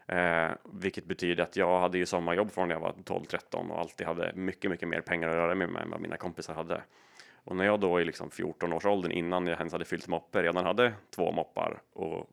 Eh, 0.08 0.52
vilket 0.74 1.06
betyder 1.06 1.44
att 1.44 1.56
jag 1.56 1.80
hade 1.80 1.98
ju 1.98 2.06
sommarjobb 2.06 2.52
från 2.52 2.68
när 2.68 2.76
jag 2.76 2.80
var 2.80 2.92
12-13 2.92 3.70
och 3.70 3.80
alltid 3.80 4.08
hade 4.08 4.32
mycket, 4.36 4.72
mycket 4.72 4.88
mer 4.88 5.02
pengar 5.02 5.30
att 5.30 5.36
röra 5.36 5.56
mig 5.56 5.68
med 5.68 5.82
än 5.82 5.90
vad 5.90 6.02
mina 6.02 6.18
kompisar 6.18 6.54
hade. 6.54 6.82
Och 7.34 7.56
när 7.56 7.66
jag 7.66 7.80
då 7.80 8.02
i 8.02 8.06
liksom 8.06 8.30
14-årsåldern 8.30 9.12
innan 9.12 9.48
jag 9.48 9.58
ens 9.58 9.74
hade 9.74 9.86
fyllt 9.86 10.08
moppe 10.08 10.44
redan 10.44 10.66
hade 10.66 10.94
två 11.16 11.32
moppar 11.32 11.82
och 11.94 12.30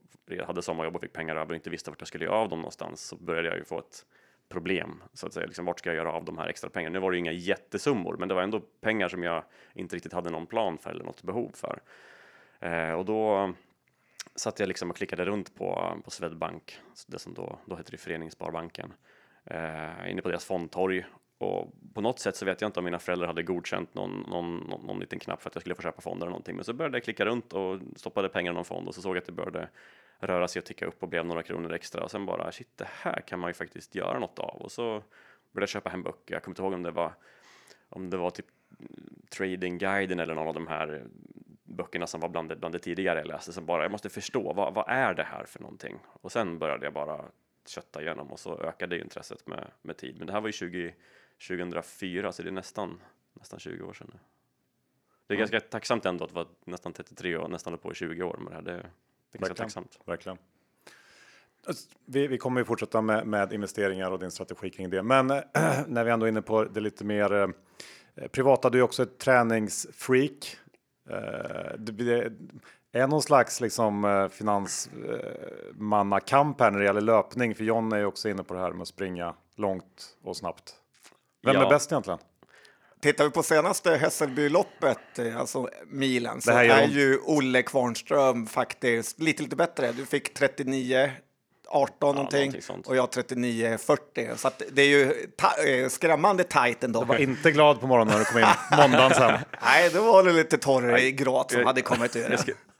hade 0.47 0.63
sommarjobb 0.63 0.95
och 0.95 1.01
fick 1.01 1.13
pengar 1.13 1.37
över 1.37 1.51
och 1.51 1.55
inte 1.55 1.71
visste 1.71 1.91
vart 1.91 2.01
jag 2.01 2.09
skulle 2.09 2.25
göra 2.25 2.37
av 2.37 2.49
dem 2.49 2.59
någonstans 2.59 3.01
så 3.01 3.17
började 3.17 3.49
jag 3.49 3.59
ju 3.59 3.65
få 3.65 3.79
ett 3.79 4.05
problem 4.49 5.03
så 5.13 5.27
att 5.27 5.33
säga. 5.33 5.47
Liksom, 5.47 5.65
vart 5.65 5.79
ska 5.79 5.91
jag 5.91 5.97
göra 5.97 6.13
av 6.13 6.25
de 6.25 6.39
här 6.39 6.49
extra 6.49 6.71
pengarna? 6.71 6.93
Nu 6.93 6.99
var 7.01 7.11
det 7.11 7.17
ju 7.17 7.21
inga 7.21 7.33
jättesummor, 7.33 8.17
men 8.19 8.29
det 8.29 8.35
var 8.35 8.43
ändå 8.43 8.61
pengar 8.61 9.09
som 9.09 9.23
jag 9.23 9.45
inte 9.75 9.97
riktigt 9.97 10.13
hade 10.13 10.31
någon 10.31 10.47
plan 10.47 10.79
för 10.79 10.91
eller 10.91 11.05
något 11.05 11.23
behov 11.23 11.51
för. 11.55 11.81
Eh, 12.61 12.93
och 12.93 13.05
då 13.05 13.53
satt 14.35 14.61
jag 14.61 14.67
liksom 14.67 14.91
och 14.91 14.97
klickade 14.97 15.25
runt 15.25 15.55
på, 15.55 16.01
på 16.05 16.11
Swedbank, 16.11 16.79
det 17.07 17.19
som 17.19 17.35
då, 17.35 17.59
då 17.67 17.77
hette 17.77 17.91
det 17.91 17.99
Föreningssparbanken, 17.99 18.93
eh, 19.45 20.11
inne 20.11 20.23
på 20.23 20.29
deras 20.29 20.45
fondtorg. 20.45 21.05
Och 21.39 21.73
på 21.95 22.01
något 22.01 22.19
sätt 22.19 22.37
så 22.37 22.45
vet 22.45 22.61
jag 22.61 22.69
inte 22.69 22.81
om 22.81 22.85
mina 22.85 22.99
föräldrar 22.99 23.27
hade 23.27 23.43
godkänt 23.43 23.95
någon, 23.95 24.27
någon, 24.29 24.57
någon, 24.57 24.87
någon 24.87 25.01
liten 25.01 25.19
knapp 25.19 25.43
för 25.43 25.51
att 25.51 25.55
jag 25.55 25.63
skulle 25.63 25.75
få 25.75 25.83
köpa 25.83 26.01
fonder 26.01 26.27
eller 26.27 26.31
någonting. 26.31 26.57
Men 26.57 26.65
så 26.65 26.73
började 26.73 26.97
jag 26.97 27.05
klicka 27.05 27.25
runt 27.25 27.53
och 27.53 27.81
stoppade 27.97 28.29
pengar 28.29 28.53
i 28.53 28.55
någon 28.55 28.65
fond 28.65 28.89
och 28.89 28.95
så 28.95 29.03
såg 29.03 29.17
jag 29.17 29.21
att 29.21 29.27
det 29.27 29.33
började 29.33 29.69
röra 30.19 30.49
sig 30.49 30.61
och 30.61 30.67
ticka 30.67 30.87
upp 30.87 31.03
och 31.03 31.09
blev 31.09 31.27
några 31.27 31.43
kronor 31.43 31.73
extra. 31.73 32.05
Och 32.05 32.11
sen 32.11 32.27
bara 32.27 32.53
shit, 32.53 32.69
det 32.77 32.89
här 32.91 33.21
kan 33.21 33.39
man 33.39 33.51
ju 33.51 33.55
faktiskt 33.55 33.95
göra 33.95 34.19
något 34.19 34.39
av. 34.39 34.63
Och 34.63 34.73
så 34.73 34.85
började 35.53 35.63
jag 35.63 35.69
köpa 35.69 35.91
hem 35.91 36.03
böcker. 36.03 36.35
Jag 36.35 36.43
kommer 36.43 36.53
inte 36.53 36.63
ihåg 36.63 36.73
om 36.73 36.83
det 36.83 36.91
var 36.91 37.13
om 37.89 38.11
det 38.11 38.17
var 38.17 38.31
typ 38.31 38.47
Trading 39.31 39.79
Guiden 39.79 40.21
eller 40.21 40.35
någon 40.35 40.49
av 40.49 40.55
de 40.55 40.67
här 40.67 41.07
böckerna 41.73 42.07
som 42.07 42.21
var 42.21 42.29
bland 42.29 42.49
det, 42.49 42.57
bland 42.57 42.75
det 42.75 42.79
tidigare 42.79 43.19
jag 43.19 43.29
läste 43.29 43.53
som 43.53 43.67
bara, 43.67 43.83
jag 43.83 43.91
måste 43.93 44.09
förstå, 44.09 44.53
vad, 44.53 44.75
vad 44.75 44.85
är 44.89 45.15
det 45.15 45.23
här 45.23 45.45
för 45.45 45.61
någonting? 45.61 45.99
Och 46.07 46.33
sen 46.33 46.59
började 46.59 46.87
jag 46.87 46.93
bara 46.93 47.25
kötta 47.67 48.03
igenom 48.03 48.33
och 48.33 48.41
så 48.41 48.59
ökade 48.63 48.99
intresset 49.01 49.47
med, 49.47 49.71
med 49.83 49.97
tid. 49.97 50.19
Men 50.19 50.27
det 50.27 50.33
här 50.33 50.41
var 50.41 50.49
ju 50.49 50.53
20, 50.53 50.95
2004, 51.49 52.33
så 52.33 52.43
det 52.43 52.49
är 52.49 52.53
nästan, 52.53 53.01
nästan 53.33 53.59
20 53.59 53.85
år 53.85 53.93
sedan 53.93 54.11
nu. 54.13 54.19
Det 55.27 55.35
är 55.35 55.39
ganska 55.39 55.61
tacksamt 55.61 56.07
ändå 56.07 56.25
att 56.25 56.33
vara 56.33 56.47
nästan 56.65 56.93
33 56.93 57.37
och 57.37 57.51
nästan 57.51 57.79
på 57.79 57.93
i 57.93 57.95
20 57.95 58.23
år 58.23 58.37
med 58.37 58.53
det 58.53 58.55
här. 58.55 58.63
Det, 58.63 58.73
det 58.73 58.79
är 58.79 58.83
ganska 58.83 59.39
Verkligen. 59.39 59.57
tacksamt. 59.57 59.99
Verkligen. 60.05 60.39
Alltså, 61.67 61.89
Vi, 62.05 62.27
vi 62.27 62.39
kommer 62.39 62.61
ju 62.61 62.65
fortsätta 62.65 63.01
med, 63.01 63.27
med 63.27 63.53
investeringar 63.53 64.11
och 64.11 64.19
din 64.19 64.31
strategi 64.31 64.71
kring 64.71 64.91
det. 64.91 65.03
Men 65.03 65.27
när 65.87 66.05
vi 66.05 66.11
ändå 66.11 66.27
är 66.27 66.29
inne 66.29 66.43
på 66.43 66.65
det 66.65 66.81
lite 66.81 67.05
mer 67.05 67.33
eh, 67.33 67.49
privata, 68.29 68.71
du 68.71 68.79
är 68.79 68.83
också 68.83 69.03
ett 69.03 69.19
träningsfreak. 69.19 70.57
Eh, 71.11 71.73
det, 71.79 72.33
är 72.93 73.07
någon 73.07 73.23
slags 73.23 73.61
liksom, 73.61 74.05
eh, 74.05 74.29
finansmannakamp 74.29 76.61
här 76.61 76.71
när 76.71 76.79
det 76.79 76.85
gäller 76.85 77.01
löpning. 77.01 77.55
För 77.55 77.65
John 77.65 77.93
är 77.93 77.99
ju 77.99 78.05
också 78.05 78.29
inne 78.29 78.43
på 78.43 78.55
det 78.55 78.61
här 78.61 78.73
med 78.73 78.83
att 78.83 78.89
springa 78.89 79.35
långt 79.57 80.17
och 80.23 80.37
snabbt. 80.37 80.75
Vem 81.43 81.55
Ja. 81.55 81.67
är 81.67 81.71
bäst 81.71 81.93
egentligen? 81.93 82.19
Tittar 83.01 83.25
vi 83.25 83.31
på 83.31 83.43
senaste 83.43 83.97
Hässelbyloppet, 83.97 85.19
eh, 85.19 85.37
alltså 85.37 85.69
milen, 85.87 86.41
så 86.41 86.51
är 86.51 86.87
ju 86.87 87.19
Olle 87.27 87.63
Kvarnström 87.63 88.47
faktiskt 88.47 89.21
lite, 89.21 89.43
lite 89.43 89.57
bättre. 89.57 89.93
Du 89.93 90.07
fick 90.07 90.35
39, 90.35 91.11
18 91.73 92.15
någonting 92.15 92.39
någonting 92.39 92.63
sånt. 92.63 92.87
och 92.87 92.97
jag 92.97 93.11
39, 93.13 93.79
40. 93.81 94.29
Så 94.37 94.49
att 94.49 94.63
det 94.73 94.83
är 94.83 94.87
ju 94.89 95.13
ta- 95.37 95.63
eh, 95.69 95.89
skrämmande 95.89 96.45
tajt 96.45 96.85
ändå. 96.85 97.05
Var 97.05 97.17
inte 97.17 97.51
glad 97.51 97.81
på 97.81 97.87
morgonen 97.87 98.13
när 98.13 98.19
du 98.19 98.25
kom 98.25 98.39
in 98.39 98.47
måndagen 98.79 99.15
sen. 99.15 99.39
Nej, 99.65 99.91
då 99.95 100.03
var 100.13 100.23
det 100.25 100.33
lite 100.33 100.59
torr 100.59 100.99
i 100.99 101.13
gråt 101.13 101.51
som 101.51 101.61
jag- 101.61 101.67
hade 101.67 101.83
kommit 101.83 102.17
ur 102.17 102.29
den. 102.29 102.39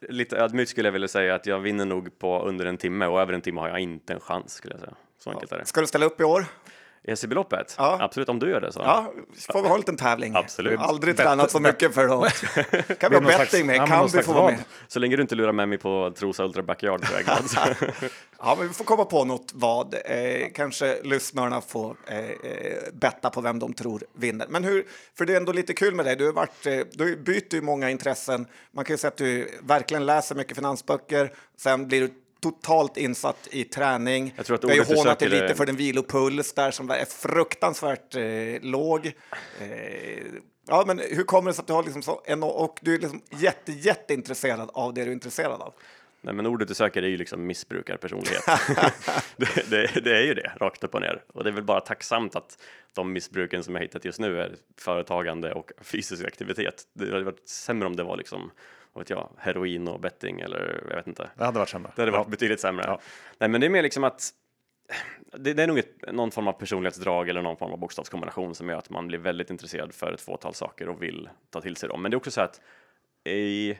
lite 0.09 0.37
ödmjukt 0.37 0.71
skulle 0.71 0.87
jag 0.87 0.93
vilja 0.93 1.07
säga 1.07 1.35
att 1.35 1.45
jag 1.45 1.59
vinner 1.59 1.85
nog 1.85 2.19
på 2.19 2.39
under 2.41 2.65
en 2.65 2.77
timme 2.77 3.05
och 3.05 3.21
över 3.21 3.33
en 3.33 3.41
timme 3.41 3.61
har 3.61 3.69
jag 3.69 3.79
inte 3.79 4.13
en 4.13 4.19
chans 4.19 4.53
skulle 4.53 4.73
jag 4.73 4.81
säga. 4.81 4.93
Så 5.23 5.29
enkelt 5.29 5.51
är 5.51 5.57
det. 5.57 5.65
Ska 5.65 5.81
du 5.81 5.87
ställa 5.87 6.05
upp 6.05 6.21
i 6.21 6.23
år? 6.23 6.45
EC-beloppet? 7.03 7.75
Ja. 7.77 7.97
Absolut, 8.01 8.29
om 8.29 8.39
du 8.39 8.49
gör 8.49 8.61
det 8.61 8.71
så. 8.71 8.79
Ja, 8.79 9.13
får 9.51 9.61
vi 9.61 9.67
ha 9.67 9.75
en 9.75 9.79
liten 9.79 9.97
tävling? 9.97 10.35
Absolut. 10.35 10.79
Aldrig 10.79 11.15
Bet- 11.15 11.25
tränat 11.25 11.51
så 11.51 11.59
mycket 11.59 11.93
för 11.93 12.25
att... 12.25 12.33
kan 12.99 13.09
vi 13.11 13.15
ha 13.17 13.21
betting 13.37 13.65
med? 13.67 13.75
ja, 13.75 13.87
Kan 13.87 14.07
vi 14.13 14.23
få 14.23 14.33
vara 14.33 14.51
med? 14.51 14.63
Så 14.87 14.99
länge 14.99 15.15
du 15.15 15.21
inte 15.21 15.35
lurar 15.35 15.51
med 15.51 15.69
mig 15.69 15.77
på 15.77 16.13
Trosa 16.15 16.43
Ultra 16.43 16.63
Backyard 16.63 17.07
så 17.07 17.13
är 17.13 17.17
jag 17.17 17.25
glad. 17.25 17.75
Ja, 18.45 18.55
men 18.59 18.67
vi 18.67 18.73
får 18.73 18.85
komma 18.85 19.05
på 19.05 19.25
något 19.25 19.51
vad. 19.53 19.93
Eh, 19.93 20.47
kanske 20.55 20.97
lyssnarna 21.03 21.61
får 21.61 21.95
eh, 22.07 22.17
eh, 22.19 22.29
betta 22.93 23.29
på 23.29 23.41
vem 23.41 23.59
de 23.59 23.73
tror 23.73 24.03
vinner. 24.13 24.47
Men 24.49 24.63
hur, 24.63 24.85
för 25.17 25.25
det 25.25 25.33
är 25.33 25.37
ändå 25.37 25.51
lite 25.51 25.73
kul 25.73 25.95
med 25.95 26.05
dig. 26.05 26.15
Du 26.15 26.25
har 26.25 26.33
varit, 26.33 26.65
eh, 26.65 26.79
du 26.91 27.15
byter 27.17 27.53
ju 27.55 27.61
många 27.61 27.89
intressen. 27.89 28.47
Man 28.71 28.85
kan 28.85 28.93
ju 28.93 28.97
säga 28.97 29.09
att 29.09 29.17
du 29.17 29.59
verkligen 29.63 30.05
läser 30.05 30.35
mycket 30.35 30.55
finansböcker. 30.57 31.31
Sen 31.57 31.87
blir 31.87 32.01
du 32.01 32.13
totalt 32.43 32.97
insatt 32.97 33.47
i 33.51 33.63
träning. 33.63 34.33
Jag 34.37 34.45
tror 34.45 34.55
att 34.55 34.61
du 34.61 34.67
har 34.67 34.75
ju 34.75 34.83
hånat 34.83 35.19
söker 35.19 35.29
lite 35.29 35.55
för 35.55 35.65
din 35.65 35.75
vilopuls 35.75 36.53
där 36.53 36.71
som 36.71 36.89
är 36.89 37.05
fruktansvärt 37.05 38.15
eh, 38.15 38.23
låg. 38.61 39.05
Eh, 39.61 40.23
ja, 40.67 40.83
men 40.87 41.01
hur 41.09 41.23
kommer 41.23 41.49
det 41.49 41.53
sig 41.53 41.61
att 41.61 41.67
du 41.67 41.73
har 41.73 41.83
liksom 41.83 42.01
så 42.01 42.21
en, 42.25 42.43
och 42.43 42.79
du 42.81 42.95
är 42.95 42.99
liksom 42.99 43.21
jätte, 43.29 43.71
jätteintresserad 43.71 44.69
av 44.73 44.93
det 44.93 45.03
du 45.03 45.09
är 45.09 45.13
intresserad 45.13 45.61
av? 45.61 45.73
Nej, 46.21 46.33
men 46.33 46.45
ordet 46.45 46.67
du 46.67 46.73
söker 46.73 47.03
är 47.03 47.07
ju 47.07 47.17
liksom 47.17 47.47
missbrukarpersonlighet. 47.47 48.43
det, 49.37 49.69
det, 49.69 50.01
det 50.03 50.17
är 50.17 50.23
ju 50.23 50.33
det, 50.33 50.51
rakt 50.59 50.83
upp 50.83 50.95
och 50.95 51.01
ner. 51.01 51.23
Och 51.33 51.43
det 51.43 51.49
är 51.49 51.53
väl 51.53 51.63
bara 51.63 51.81
tacksamt 51.81 52.35
att 52.35 52.57
de 52.93 53.13
missbruken 53.13 53.63
som 53.63 53.75
jag 53.75 53.81
hittat 53.81 54.05
just 54.05 54.19
nu 54.19 54.41
är 54.41 54.55
företagande 54.77 55.53
och 55.53 55.71
fysisk 55.81 56.25
aktivitet. 56.25 56.83
Det 56.93 57.11
hade 57.11 57.23
varit 57.23 57.49
sämre 57.49 57.87
om 57.87 57.95
det 57.95 58.03
var 58.03 58.17
liksom, 58.17 58.51
vad 58.93 59.01
vet 59.01 59.09
jag, 59.09 59.29
heroin 59.37 59.87
och 59.87 59.99
betting 59.99 60.39
eller 60.39 60.83
jag 60.89 60.95
vet 60.95 61.07
inte. 61.07 61.29
Det 61.37 61.45
hade 61.45 61.59
varit 61.59 61.69
sämre. 61.69 61.91
Det 61.95 62.01
hade 62.01 62.11
varit 62.11 62.25
Ja. 62.25 62.29
betydligt 62.31 62.59
sämre. 62.59 62.83
Ja. 62.87 62.99
Nej, 63.37 63.49
men 63.49 63.61
det 63.61 63.67
är 63.67 63.69
mer 63.69 63.83
liksom 63.83 64.03
att 64.03 64.29
det, 65.37 65.53
det 65.53 65.63
är 65.63 65.67
nog 65.67 65.77
ett, 65.79 66.11
någon 66.13 66.31
form 66.31 66.47
av 66.47 66.53
personlighetsdrag 66.53 67.29
eller 67.29 67.41
någon 67.41 67.57
form 67.57 67.71
av 67.71 67.79
bokstavskombination 67.79 68.55
som 68.55 68.69
gör 68.69 68.77
att 68.77 68.89
man 68.89 69.07
blir 69.07 69.19
väldigt 69.19 69.49
intresserad 69.49 69.93
för 69.93 70.13
ett 70.13 70.21
fåtal 70.21 70.53
saker 70.53 70.89
och 70.89 71.03
vill 71.03 71.29
ta 71.49 71.61
till 71.61 71.75
sig 71.75 71.89
dem. 71.89 72.01
Men 72.01 72.11
det 72.11 72.15
är 72.15 72.17
också 72.17 72.31
så 72.31 72.41
att 72.41 72.61
i, 73.23 73.77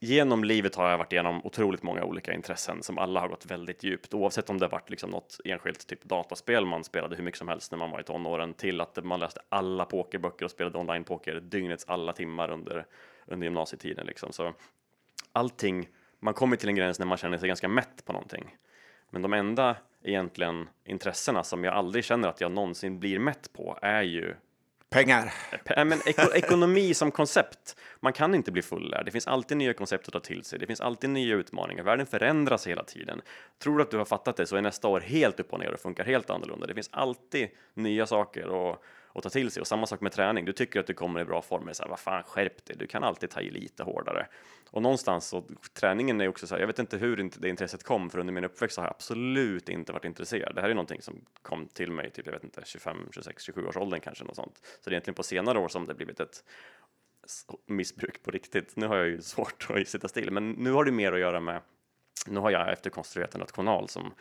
genom 0.00 0.44
livet 0.44 0.74
har 0.74 0.90
jag 0.90 0.98
varit 0.98 1.12
igenom 1.12 1.46
otroligt 1.46 1.82
många 1.82 2.04
olika 2.04 2.32
intressen 2.32 2.82
som 2.82 2.98
alla 2.98 3.20
har 3.20 3.28
gått 3.28 3.46
väldigt 3.46 3.84
djupt, 3.84 4.14
oavsett 4.14 4.50
om 4.50 4.58
det 4.58 4.64
har 4.66 4.70
varit 4.70 4.90
liksom 4.90 5.10
något 5.10 5.40
enskilt 5.44 5.86
typ 5.86 6.04
dataspel 6.04 6.66
man 6.66 6.84
spelade 6.84 7.16
hur 7.16 7.22
mycket 7.24 7.38
som 7.38 7.48
helst 7.48 7.70
när 7.72 7.78
man 7.78 7.90
var 7.90 8.00
i 8.00 8.04
tonåren 8.04 8.54
till 8.54 8.80
att 8.80 9.04
man 9.04 9.20
läste 9.20 9.40
alla 9.48 9.84
pokerböcker 9.84 10.44
och 10.44 10.50
spelade 10.50 10.78
online-poker 10.78 11.40
dygnets 11.40 11.84
alla 11.88 12.12
timmar 12.12 12.50
under, 12.50 12.86
under 13.26 13.44
gymnasietiden. 13.44 14.06
Liksom. 14.06 14.32
Så 14.32 14.54
allting, 15.32 15.88
man 16.20 16.34
kommer 16.34 16.56
till 16.56 16.68
en 16.68 16.74
gräns 16.74 16.98
när 16.98 17.06
man 17.06 17.18
känner 17.18 17.38
sig 17.38 17.48
ganska 17.48 17.68
mätt 17.68 18.04
på 18.04 18.12
någonting. 18.12 18.56
Men 19.10 19.22
de 19.22 19.32
enda 19.32 19.76
egentligen 20.02 20.68
intressena 20.84 21.44
som 21.44 21.64
jag 21.64 21.74
aldrig 21.74 22.04
känner 22.04 22.28
att 22.28 22.40
jag 22.40 22.52
någonsin 22.52 22.98
blir 22.98 23.18
mätt 23.18 23.52
på 23.52 23.78
är 23.82 24.02
ju 24.02 24.34
Pengar. 24.92 25.32
Pe- 25.64 25.84
men 25.84 25.98
eko 26.06 26.32
ekonomi 26.34 26.94
som 26.94 27.10
koncept. 27.10 27.76
Man 28.00 28.12
kan 28.12 28.34
inte 28.34 28.52
bli 28.52 28.62
fullärd. 28.62 29.04
Det 29.04 29.10
finns 29.10 29.26
alltid 29.26 29.56
nya 29.56 29.74
koncept 29.74 30.06
att 30.06 30.12
ta 30.12 30.20
till 30.20 30.44
sig. 30.44 30.58
Det 30.58 30.66
finns 30.66 30.80
alltid 30.80 31.10
nya 31.10 31.34
utmaningar. 31.34 31.82
Världen 31.82 32.06
förändras 32.06 32.66
hela 32.66 32.84
tiden. 32.84 33.22
Tror 33.58 33.76
du 33.76 33.82
att 33.82 33.90
du 33.90 33.98
har 33.98 34.04
fattat 34.04 34.36
det 34.36 34.46
så 34.46 34.56
är 34.56 34.62
nästa 34.62 34.88
år 34.88 35.00
helt 35.00 35.40
upp 35.40 35.52
och 35.52 35.60
ner 35.60 35.72
och 35.72 35.80
funkar 35.80 36.04
helt 36.04 36.30
annorlunda. 36.30 36.66
Det 36.66 36.74
finns 36.74 36.90
alltid 36.92 37.48
nya 37.74 38.06
saker 38.06 38.72
att, 38.72 38.82
att 39.14 39.22
ta 39.22 39.30
till 39.30 39.50
sig. 39.50 39.60
Och 39.60 39.66
samma 39.66 39.86
sak 39.86 40.00
med 40.00 40.12
träning. 40.12 40.44
Du 40.44 40.52
tycker 40.52 40.80
att 40.80 40.86
du 40.86 40.94
kommer 40.94 41.20
i 41.20 41.24
bra 41.24 41.42
form. 41.42 41.64
Men 41.64 41.74
så 41.74 41.82
här, 41.82 41.90
vad 41.90 41.98
fan, 41.98 42.22
skärp 42.22 42.64
dig. 42.64 42.76
Du 42.78 42.86
kan 42.86 43.04
alltid 43.04 43.30
ta 43.30 43.40
i 43.40 43.50
lite 43.50 43.82
hårdare. 43.82 44.26
Och 44.72 44.82
någonstans 44.82 45.26
så 45.28 45.44
träningen 45.72 46.20
är 46.20 46.28
också 46.28 46.46
så 46.46 46.54
här, 46.54 46.60
jag 46.60 46.66
vet 46.66 46.78
inte 46.78 46.96
hur 46.96 47.30
det 47.38 47.48
intresset 47.48 47.82
kom, 47.84 48.10
för 48.10 48.18
under 48.18 48.32
min 48.32 48.44
uppväxt 48.44 48.76
har 48.76 48.84
jag 48.84 48.90
absolut 48.90 49.68
inte 49.68 49.92
varit 49.92 50.04
intresserad. 50.04 50.54
Det 50.54 50.60
här 50.60 50.70
är 50.70 50.74
någonting 50.74 51.02
som 51.02 51.24
kom 51.42 51.68
till 51.68 51.92
mig 51.92 52.10
typ, 52.10 52.26
jag 52.26 52.32
vet 52.32 52.44
inte, 52.44 52.62
25, 52.64 52.96
26, 53.12 53.42
27 53.42 53.66
års 53.66 53.76
åldern 53.76 54.00
kanske 54.00 54.24
något 54.24 54.36
sånt. 54.36 54.60
Så 54.80 54.90
det 54.90 54.90
är 54.90 54.92
egentligen 54.92 55.14
på 55.14 55.22
senare 55.22 55.58
år 55.58 55.68
som 55.68 55.86
det 55.86 55.94
blivit 55.94 56.20
ett 56.20 56.44
missbruk 57.66 58.22
på 58.22 58.30
riktigt. 58.30 58.76
Nu 58.76 58.86
har 58.86 58.96
jag 58.96 59.06
ju 59.06 59.22
svårt 59.22 59.66
att 59.70 59.88
sitta 59.88 60.08
still, 60.08 60.30
men 60.30 60.50
nu 60.50 60.72
har 60.72 60.84
det 60.84 60.92
mer 60.92 61.12
att 61.12 61.20
göra 61.20 61.40
med, 61.40 61.60
nu 62.26 62.40
har 62.40 62.50
jag 62.50 62.72
efterkonstruerat 62.72 63.34
en 63.34 63.40
national 63.40 63.88
som 63.88 64.14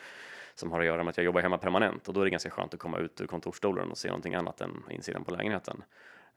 som 0.56 0.72
har 0.72 0.80
att 0.80 0.86
göra 0.86 1.04
med 1.04 1.10
att 1.10 1.18
jag 1.18 1.26
jobbar 1.26 1.42
hemma 1.42 1.58
permanent 1.58 2.08
och 2.08 2.14
då 2.14 2.22
är 2.22 2.26
det 2.26 2.32
ganska 2.32 2.50
skönt 2.50 2.74
att 2.74 2.80
komma 2.80 2.98
ut 2.98 3.22
ur 3.22 3.28
kontorsstolen 3.28 3.92
och 3.92 3.98
se 3.98 4.08
någonting 4.08 4.36
annat 4.36 4.62
än 4.62 4.84
insidan 4.90 5.24
på 5.24 5.32
lägenheten. 5.32 5.84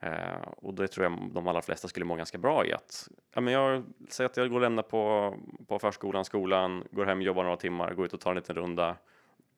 Eh, 0.00 0.48
och 0.56 0.74
det 0.74 0.88
tror 0.88 1.04
jag 1.04 1.30
de 1.32 1.48
allra 1.48 1.62
flesta 1.62 1.88
skulle 1.88 2.06
må 2.06 2.14
ganska 2.14 2.38
bra 2.38 2.66
i 2.66 2.72
att, 2.72 3.08
ja 3.34 3.40
men 3.40 3.54
jag 3.54 3.84
säger 4.08 4.30
att 4.30 4.36
jag 4.36 4.48
går 4.48 4.56
och 4.56 4.62
lämnar 4.62 4.82
på, 4.82 5.34
på 5.68 5.78
förskolan, 5.78 6.24
skolan, 6.24 6.84
går 6.90 7.04
hem, 7.04 7.22
jobbar 7.22 7.44
några 7.44 7.56
timmar, 7.56 7.94
går 7.94 8.06
ut 8.06 8.12
och 8.12 8.20
tar 8.20 8.30
en 8.30 8.36
liten 8.36 8.56
runda, 8.56 8.96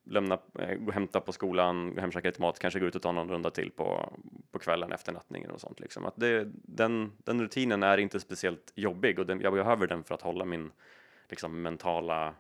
lämna, 0.05 0.39
eh, 0.59 0.75
gå 0.75 0.93
hämta 0.93 1.21
på 1.21 1.33
skolan, 1.33 1.95
gå 1.95 2.01
hem, 2.01 2.13
käka 2.13 2.29
lite 2.29 2.41
mat, 2.41 2.59
kanske 2.59 2.81
gå 2.81 2.87
ut 2.87 2.95
och 2.95 3.03
ta 3.03 3.13
någon 3.13 3.29
runda 3.29 3.51
till 3.51 3.71
på, 3.71 4.13
på 4.51 4.59
kvällen 4.59 4.93
efter 4.93 5.13
nattningen 5.13 5.51
och 5.51 5.61
sånt 5.61 5.81
liksom. 5.81 6.07
Att 6.07 6.17
det, 6.17 6.45
den, 6.53 7.13
den 7.19 7.41
rutinen 7.41 7.83
är 7.83 7.99
inte 7.99 8.21
speciellt 8.21 8.73
jobbig 8.75 9.19
och 9.19 9.27
den, 9.27 9.41
jag 9.41 9.53
behöver 9.53 9.87
den 9.87 10.05
för 10.05 10.15
att 10.15 10.23
hålla 10.23 10.45
min 10.45 10.71
liksom, 11.29 11.63
mentala 11.63 12.35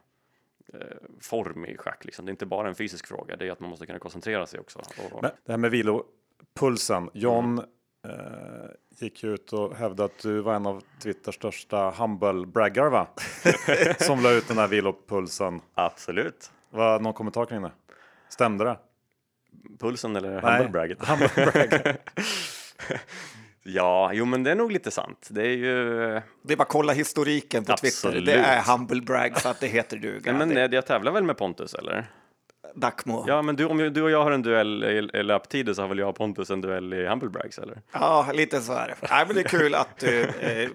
form 1.20 1.64
i 1.64 1.76
schack. 1.76 2.04
Liksom. 2.04 2.26
Det 2.26 2.30
är 2.30 2.32
inte 2.32 2.46
bara 2.46 2.68
en 2.68 2.74
fysisk 2.74 3.06
fråga, 3.06 3.36
det 3.36 3.46
är 3.48 3.52
att 3.52 3.60
man 3.60 3.70
måste 3.70 3.86
kunna 3.86 3.98
koncentrera 3.98 4.46
sig 4.46 4.60
också. 4.60 4.78
Och, 4.78 5.22
Men 5.22 5.30
det 5.44 5.52
här 5.52 5.58
med 5.58 5.70
vilopulsen. 5.70 7.10
John 7.14 7.58
eh, 8.08 8.14
gick 8.98 9.24
ut 9.24 9.52
och 9.52 9.76
hävdade 9.76 10.04
att 10.04 10.18
du 10.18 10.40
var 10.40 10.54
en 10.54 10.66
av 10.66 10.82
Twitters 11.02 11.34
största 11.34 11.90
humble 11.90 12.46
braggar 12.46 12.90
va? 12.90 13.06
Som 13.98 14.22
la 14.22 14.30
ut 14.30 14.48
den 14.48 14.58
här 14.58 14.68
vilopulsen. 14.68 15.60
Absolut. 15.74 16.50
Var 16.70 17.00
någon 17.00 17.12
kommentar 17.12 17.46
kring 17.46 17.62
det? 17.62 17.72
Stämde 18.28 18.64
det? 18.64 18.78
Pulsen 19.78 20.16
eller 20.16 20.42
Nej. 20.42 20.62
humble. 20.62 20.96
Ja, 23.68 24.10
jo 24.14 24.24
men 24.24 24.42
det 24.42 24.50
är 24.50 24.54
nog 24.54 24.72
lite 24.72 24.90
sant. 24.90 25.28
Det 25.30 25.42
är 25.42 25.56
ju... 25.56 25.74
Det 26.42 26.52
är 26.52 26.56
bara 26.56 26.62
att 26.62 26.68
kolla 26.68 26.92
historiken 26.92 27.64
på 27.64 27.76
Twitter. 27.76 28.08
Absolut. 28.08 28.26
Det 28.26 28.32
är 28.34 28.62
humble 28.62 29.00
brag 29.00 29.40
så 29.40 29.48
att 29.48 29.60
det 29.60 29.66
heter 29.66 29.96
duga. 29.96 30.32
Nej, 30.32 30.46
men 30.46 30.56
eh, 30.56 30.64
jag 30.76 30.86
tävlar 30.86 31.12
väl 31.12 31.24
med 31.24 31.36
Pontus 31.38 31.74
eller? 31.74 32.06
Dackmo. 32.74 33.24
Ja, 33.28 33.42
men 33.42 33.56
du, 33.56 33.64
om 33.64 33.78
du 33.78 34.02
och 34.02 34.10
jag 34.10 34.24
har 34.24 34.30
en 34.30 34.42
duell 34.42 34.84
i, 34.84 35.22
löptider 35.22 35.74
så 35.74 35.82
har 35.82 35.88
väl 35.88 35.98
jag 35.98 36.08
och 36.08 36.16
Pontus 36.16 36.50
en 36.50 36.60
duell 36.60 36.94
i 36.94 37.06
humble 37.06 37.28
brags 37.28 37.58
eller? 37.58 37.82
Ja, 37.92 38.30
lite 38.34 38.60
så 38.60 38.72
är 38.72 38.88
det. 38.88 39.08
Nej, 39.10 39.24
men 39.26 39.34
det 39.34 39.40
är 39.40 39.48
kul 39.48 39.74
att 39.74 39.98
du 39.98 40.20
eh, 40.22 40.68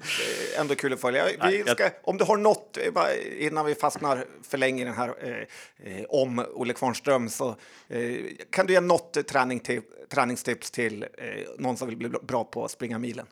ändå 0.60 0.75
kul 0.75 0.93
att 0.93 1.01
följa. 1.01 1.24
Nej, 1.39 1.63
jag- 1.65 1.69
ska, 1.69 1.89
om 2.03 2.17
du 2.17 2.24
har 2.24 2.38
något, 2.38 2.77
eh, 2.77 3.45
innan 3.48 3.65
vi 3.65 3.75
fastnar 3.75 4.25
för 4.50 4.57
länge 4.57 4.81
i 4.81 4.86
den 4.86 4.93
här 4.93 5.13
eh, 5.21 5.98
eh, 5.98 6.05
om 6.10 6.45
Olle 6.53 6.74
Kvarnström, 6.74 7.29
så 7.29 7.50
eh, 7.89 8.01
kan 8.50 8.65
du 8.65 8.74
ge 8.74 8.79
något 8.81 9.27
träning 9.27 9.60
till, 9.60 9.81
träningstips 10.12 10.72
till 10.72 11.03
eh, 11.03 11.10
någon 11.58 11.77
som 11.77 11.88
vill 11.88 11.98
bli 11.98 12.10
bra 12.10 12.44
på 12.44 12.65
att 12.65 12.72
springa 12.72 13.00
milen? 13.00 13.27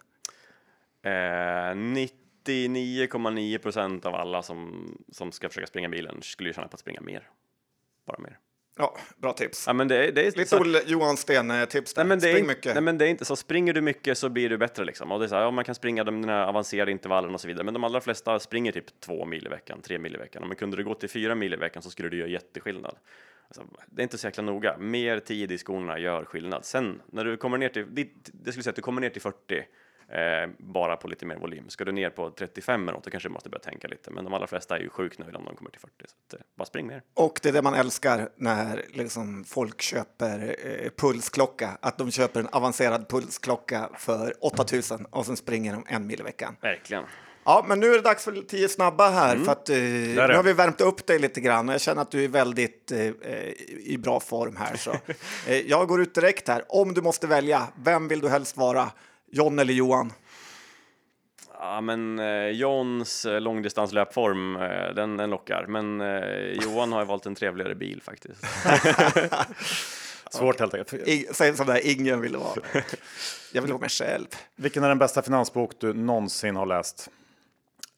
Eh, 1.02 1.10
99,9 1.10 3.58
procent 3.58 4.06
av 4.06 4.16
alla 4.16 4.44
som, 4.44 4.90
som 5.12 5.32
ska 5.32 5.50
försöka 5.50 5.68
springa 5.68 5.90
bilen 5.90 6.22
skulle 6.22 6.50
ju 6.50 6.54
tjäna 6.54 6.68
på 6.68 6.74
att 6.74 6.80
springa 6.80 7.02
mer. 7.02 7.30
Bara 8.06 8.20
mer. 8.20 8.40
Ja, 8.82 8.98
bra 9.18 9.34
tips. 9.34 9.64
Ja, 9.68 9.74
men 9.74 9.88
det, 9.88 10.08
är- 10.08 10.12
det 10.12 10.28
är 10.28 10.32
Lite 10.38 10.58
Olle 10.58 10.82
Johan 10.86 11.18
Sten-tips 11.18 11.94
där. 11.94 12.04
Nej 12.04 12.08
men, 12.10 12.20
det 12.20 12.28
är, 12.28 12.32
Spring 12.34 12.44
inte- 12.44 12.56
mycket. 12.58 12.74
nej 12.74 12.84
men 12.84 12.98
det 12.98 13.06
är 13.06 13.10
inte 13.10 13.26
så, 13.26 13.36
springer 13.36 13.74
du 13.74 13.82
mycket 13.82 14.18
så 14.18 14.30
blir 14.30 14.50
du 14.50 14.58
bättre 14.58 14.84
liksom. 14.86 15.12
Och 15.12 15.20
det 15.20 15.26
är 15.26 15.28
så 15.28 15.36
här, 15.36 15.42
ja, 15.42 15.52
man 15.52 15.64
kan 15.66 15.76
springa 15.76 16.04
de 16.04 16.30
avancerade 16.30 16.92
intervallen 16.92 17.34
och 17.34 17.42
så 17.42 17.48
vidare, 17.48 17.64
men 17.64 17.74
de 17.74 17.84
allra 17.84 18.02
flesta 18.02 18.40
springer 18.40 18.72
typ 18.72 19.00
två 19.00 19.26
mil 19.26 19.46
i 19.46 19.50
veckan, 19.50 19.82
tre 19.82 20.00
mil 20.00 20.16
i 20.16 20.18
veckan. 20.18 20.48
Man 20.48 20.56
kunde 20.56 20.78
du 20.78 20.84
gå 20.84 20.94
till 20.96 21.10
fyra 21.10 21.36
mil 21.36 21.54
i 21.54 21.58
veckan 21.58 21.82
så 21.84 21.90
skulle 21.90 22.10
du 22.10 22.18
göra 22.18 22.30
jätteskillnad. 22.30 22.96
Alltså, 23.48 23.64
det 23.88 24.02
är 24.02 24.04
inte 24.04 24.18
så 24.18 24.28
jäkla 24.28 24.44
noga. 24.44 24.78
Mer 24.78 25.20
tid 25.20 25.52
i 25.52 25.58
skorna 25.58 26.00
gör 26.00 26.26
skillnad. 26.26 26.66
Sen 26.66 27.02
när 27.12 27.26
du 27.26 27.38
kommer 27.38 27.58
ner 27.58 27.70
till, 27.70 27.86
jag 28.46 28.54
skulle 28.54 28.64
säga 28.64 28.70
att 28.72 28.76
du 28.76 28.82
kommer 28.82 29.02
ner 29.02 29.10
till 29.10 29.22
40, 29.22 29.64
eh, 30.12 30.50
bara 30.58 30.98
på 30.98 31.08
lite 31.08 31.26
mer 31.26 31.36
volym. 31.36 31.70
Ska 31.70 31.86
du 31.86 31.92
ner 31.92 32.10
på 32.10 32.30
35 32.30 32.82
eller 32.82 32.94
något, 32.94 33.04
då 33.04 33.12
kanske 33.12 33.30
du 33.30 33.34
måste 33.34 33.50
börja 33.50 33.62
tänka 33.62 33.88
lite. 33.88 34.12
Men 34.12 34.24
de 34.24 34.34
allra 34.34 34.48
flesta 34.48 34.78
är 34.78 34.80
ju 34.82 34.90
sjukt 34.90 35.20
nöjda 35.20 35.38
om 35.38 35.46
de 35.46 35.56
kommer 35.56 35.72
till 35.72 35.82
40. 35.82 35.94
Så 35.98 36.16
att, 36.28 36.34
eh, 36.34 36.46
bara 36.58 36.66
spring 36.66 36.88
mer. 36.88 37.02
Och 37.14 37.40
det 37.44 37.50
är 37.50 37.54
det 37.54 37.62
man 37.62 37.74
älskar 37.74 38.30
när 38.36 38.86
liksom 38.90 39.44
folk 39.44 39.82
köper 39.82 40.56
eh, 40.64 40.90
pulsklocka, 40.98 41.78
att 41.82 41.98
de 41.98 42.12
köper 42.12 42.40
en 42.40 42.48
avancerad 42.48 43.10
pulsklocka 43.10 43.90
för 43.98 44.34
8000 44.42 45.06
och 45.06 45.26
sen 45.26 45.38
springer 45.38 45.74
de 45.74 45.86
en 45.88 46.08
mil 46.08 46.20
i 46.20 46.24
veckan. 46.24 46.56
Verkligen. 46.62 47.04
Ja, 47.44 47.66
men 47.68 47.80
nu 47.80 47.88
är 47.88 47.96
det 47.96 48.02
dags 48.02 48.24
för 48.24 48.32
tio 48.48 48.70
snabba 48.70 49.10
här, 49.10 49.38
för 49.38 49.52
att 49.52 49.70
eh, 49.70 49.76
nu 49.76 50.36
har 50.36 50.44
vi 50.44 50.54
värmt 50.54 50.82
upp 50.82 51.08
dig 51.08 51.20
lite 51.20 51.42
grann. 51.42 51.68
Jag 51.68 51.82
känner 51.82 52.02
att 52.02 52.12
du 52.12 52.24
är 52.24 52.28
väldigt 52.28 52.92
eh, 52.92 53.00
eh, 53.00 53.54
i 53.80 53.98
bra 53.98 54.20
form 54.20 54.56
här. 54.56 54.76
Så. 54.78 54.92
Eh, 55.48 55.58
jag 55.58 55.88
går 55.88 56.02
ut 56.02 56.16
direkt 56.16 56.48
här. 56.48 56.64
Om 56.70 56.94
du 56.94 57.02
måste 57.02 57.28
välja, 57.28 57.68
vem 57.84 58.08
vill 58.08 58.20
du 58.20 58.30
helst 58.30 58.58
vara? 58.58 58.92
John 59.32 59.60
eller 59.60 59.74
Johan? 59.74 60.14
Ja, 61.60 61.82
men 61.82 62.20
eh, 62.20 62.48
Johns 62.48 63.26
eh, 63.26 63.42
långdistanslöpform, 63.42 64.56
eh, 64.56 64.94
den, 64.96 65.18
den 65.18 65.30
lockar. 65.30 65.66
Men 65.68 66.02
eh, 66.02 66.64
Johan 66.64 66.92
har 66.92 67.00
ju 67.00 67.06
valt 67.06 67.26
en 67.26 67.36
trevligare 67.36 67.76
bil 67.76 68.02
faktiskt. 68.02 68.42
Svårt 70.32 70.60
helt 70.60 70.74
enkelt. 70.74 71.36
Säg 71.36 71.58
sådär, 71.58 71.82
ingen 71.84 72.22
vill 72.22 72.36
vara. 72.36 72.62
Jag 73.54 73.62
vill 73.62 73.72
vara 73.72 73.82
mig 73.82 73.90
själv. 73.90 74.26
Vilken 74.56 74.84
är 74.84 74.90
den 74.90 74.98
bästa 74.98 75.22
finansbok 75.22 75.72
du 75.80 75.94
någonsin 75.94 76.56
har 76.56 76.66
läst? 76.66 77.10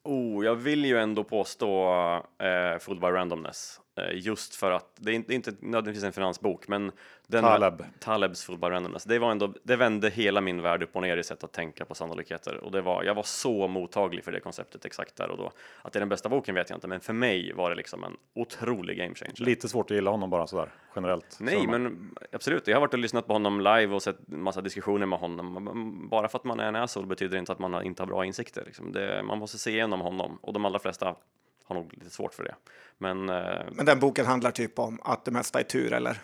Oh, 0.04 0.44
jag 0.44 0.54
vill 0.54 0.84
ju 0.84 0.98
ändå 0.98 1.24
påstå 1.24 1.92
eh, 2.38 2.78
Fooled 2.78 3.00
by 3.00 3.06
Randomness. 3.06 3.80
Eh, 3.96 4.04
just 4.14 4.54
för 4.54 4.70
att 4.70 4.86
det 4.96 5.10
är 5.10 5.32
inte, 5.32 5.52
nödvändigtvis 5.60 6.04
en 6.04 6.12
finansbok, 6.12 6.68
men 6.68 6.92
den 7.26 7.44
Taleb. 7.44 7.84
Talebs 7.98 8.44
Fooled 8.44 8.60
by 8.60 8.66
Randomness. 8.66 9.04
Det, 9.04 9.18
var 9.18 9.30
ändå, 9.30 9.54
det 9.62 9.76
vände 9.76 10.10
hela 10.10 10.40
min 10.40 10.62
värld 10.62 10.82
upp 10.82 10.96
och 10.96 11.02
ner 11.02 11.16
i 11.16 11.22
sätt 11.22 11.44
att 11.44 11.52
tänka 11.52 11.84
på 11.84 11.94
sannolikheter. 11.94 12.56
Och 12.56 12.72
det 12.72 12.80
var, 12.80 13.02
jag 13.02 13.14
var 13.14 13.22
så 13.22 13.68
mottaglig 13.68 14.24
för 14.24 14.32
det 14.32 14.40
konceptet 14.40 14.84
exakt 14.84 15.16
där 15.16 15.30
och 15.30 15.36
då. 15.36 15.52
Att 15.82 15.92
det 15.92 15.98
är 15.98 16.00
den 16.00 16.08
bästa 16.08 16.28
boken 16.28 16.54
vet 16.54 16.70
jag 16.70 16.76
inte, 16.76 16.88
men 16.88 17.00
för 17.00 17.12
mig 17.12 17.52
var 17.52 17.70
det 17.70 17.76
liksom 17.76 18.04
en 18.04 18.16
otrolig 18.34 18.98
game 18.98 19.14
changer. 19.14 19.34
Lite 19.36 19.68
svårt 19.68 19.90
att 19.90 19.94
gilla 19.94 20.10
honom 20.10 20.30
bara 20.30 20.46
sådär 20.46 20.68
generellt. 20.96 21.36
Nej, 21.40 21.66
men 21.66 22.14
absolut. 22.32 22.66
Jag 22.66 22.76
har 22.76 22.80
varit 22.80 22.92
och 22.92 22.98
lyssnat 22.98 23.26
på 23.26 23.32
honom 23.32 23.60
live 23.60 23.94
och 23.94 24.02
sett 24.02 24.28
massa 24.28 24.60
diskussioner 24.60 25.06
med 25.06 25.18
honom. 25.18 26.08
Bara 26.10 26.28
för 26.28 26.38
att 26.38 26.44
man 26.44 26.60
är 26.60 26.68
en 26.68 26.76
asshole 26.76 27.06
betyder 27.06 27.38
inte 27.38 27.52
att 27.52 27.58
man 27.58 27.84
inte 27.84 28.02
har 28.02 28.06
bra 28.06 28.24
insikter. 28.24 28.62
Liksom. 28.66 28.92
Det, 28.92 29.22
man 29.22 29.38
måste 29.38 29.58
se 29.58 29.70
igenom 29.70 30.00
honom 30.00 30.38
och 30.42 30.52
de 30.52 30.64
allra 30.64 30.78
flesta 30.78 31.14
har 31.64 31.74
nog 31.74 31.94
lite 31.94 32.10
svårt 32.10 32.34
för 32.34 32.44
det. 32.44 32.54
Men 32.98 33.28
eh, 33.28 33.60
Men 33.72 33.86
den 33.86 34.00
boken 34.00 34.26
handlar 34.26 34.50
typ 34.50 34.78
om 34.78 35.00
att 35.04 35.24
det 35.24 35.30
mesta 35.30 35.60
är 35.60 35.64
tur, 35.64 35.92
eller? 35.92 36.16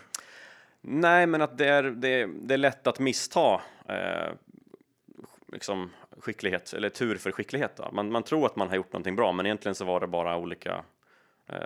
nej, 0.80 1.26
men 1.26 1.42
att 1.42 1.58
det 1.58 1.68
är, 1.68 1.82
det, 1.82 2.26
det 2.26 2.54
är 2.54 2.58
lätt 2.58 2.86
att 2.86 2.98
missta 2.98 3.60
eh, 3.88 4.32
liksom 5.52 5.90
skicklighet 6.20 6.72
eller 6.72 6.88
tur 6.88 7.16
för 7.16 7.32
skicklighet. 7.32 7.76
Då. 7.76 7.88
Man, 7.92 8.12
man 8.12 8.22
tror 8.22 8.46
att 8.46 8.56
man 8.56 8.68
har 8.68 8.76
gjort 8.76 8.92
någonting 8.92 9.16
bra, 9.16 9.32
men 9.32 9.46
egentligen 9.46 9.74
så 9.74 9.84
var 9.84 10.00
det 10.00 10.06
bara 10.06 10.36
olika 10.36 10.84
eh, 11.48 11.56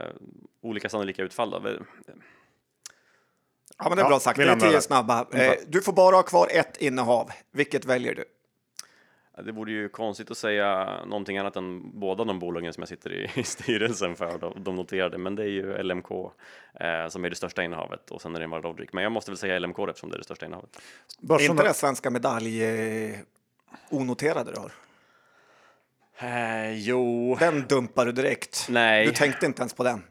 olika 0.61 0.88
sannolika 0.88 1.23
utfall. 1.23 1.50
Då. 1.50 1.61
Ja, 1.64 1.71
men 3.88 3.97
det 3.97 4.02
är 4.02 4.05
Ja, 4.05 4.09
bra 4.09 4.21
sagt. 4.21 4.38
Det 4.38 4.45
är 4.45 4.61
tio 4.61 4.81
snabba. 4.81 5.26
Eh, 5.33 5.52
du 5.67 5.83
får 5.83 5.93
bara 5.93 6.17
ha 6.17 6.23
kvar 6.23 6.49
ett 6.50 6.76
innehav. 6.76 7.31
Vilket 7.50 7.85
väljer 7.85 8.14
du? 8.14 8.25
Det 9.37 9.53
vore 9.53 9.73
ju 9.73 9.89
konstigt 9.89 10.31
att 10.31 10.39
säga 10.39 10.99
någonting 11.07 11.39
annat 11.39 11.57
än 11.57 12.01
båda 12.01 12.25
de 12.25 12.39
bolagen 12.39 12.73
som 12.73 12.81
jag 12.81 12.89
sitter 12.89 13.12
i, 13.12 13.31
i 13.41 13.43
styrelsen 13.43 14.17
för, 14.17 14.39
de, 14.39 14.65
de 14.65 14.77
noterade, 14.77 15.19
men 15.19 15.35
det 15.37 15.43
är 15.43 15.49
ju 15.49 15.83
LMK 15.83 16.11
eh, 16.81 17.09
som 17.09 17.25
är 17.25 17.31
det 17.31 17.37
största 17.37 17.62
innehavet 17.62 18.11
och 18.11 18.23
sen 18.23 18.35
är 18.35 18.41
det 18.41 18.45
Invar 18.45 18.62
Rodrik. 18.62 18.93
Men 18.93 19.03
jag 19.03 19.12
måste 19.12 19.31
väl 19.31 19.39
säga 19.39 19.59
LMK 19.59 19.79
eftersom 19.79 20.11
det 20.11 20.17
är 20.17 20.19
det 20.19 20.25
största 20.25 20.47
innehavet. 20.47 20.81
Är 21.31 21.51
inte 21.51 21.62
det 21.62 21.75
svenska 21.75 22.11
medalj 22.11 22.64
eh, 22.64 23.18
onoterade 23.90 24.53
du 24.53 24.61
har? 24.61 24.73
Eh, 26.18 26.73
jo, 26.73 27.37
Den 27.40 27.66
dumpar 27.68 28.07
du 28.07 28.12
direkt. 28.12 28.66
Nej. 28.71 29.07
Du 29.07 29.12
tänkte 29.12 29.47
inte 29.47 29.62
ens 29.62 29.75
på 29.75 29.85
den. 29.85 30.03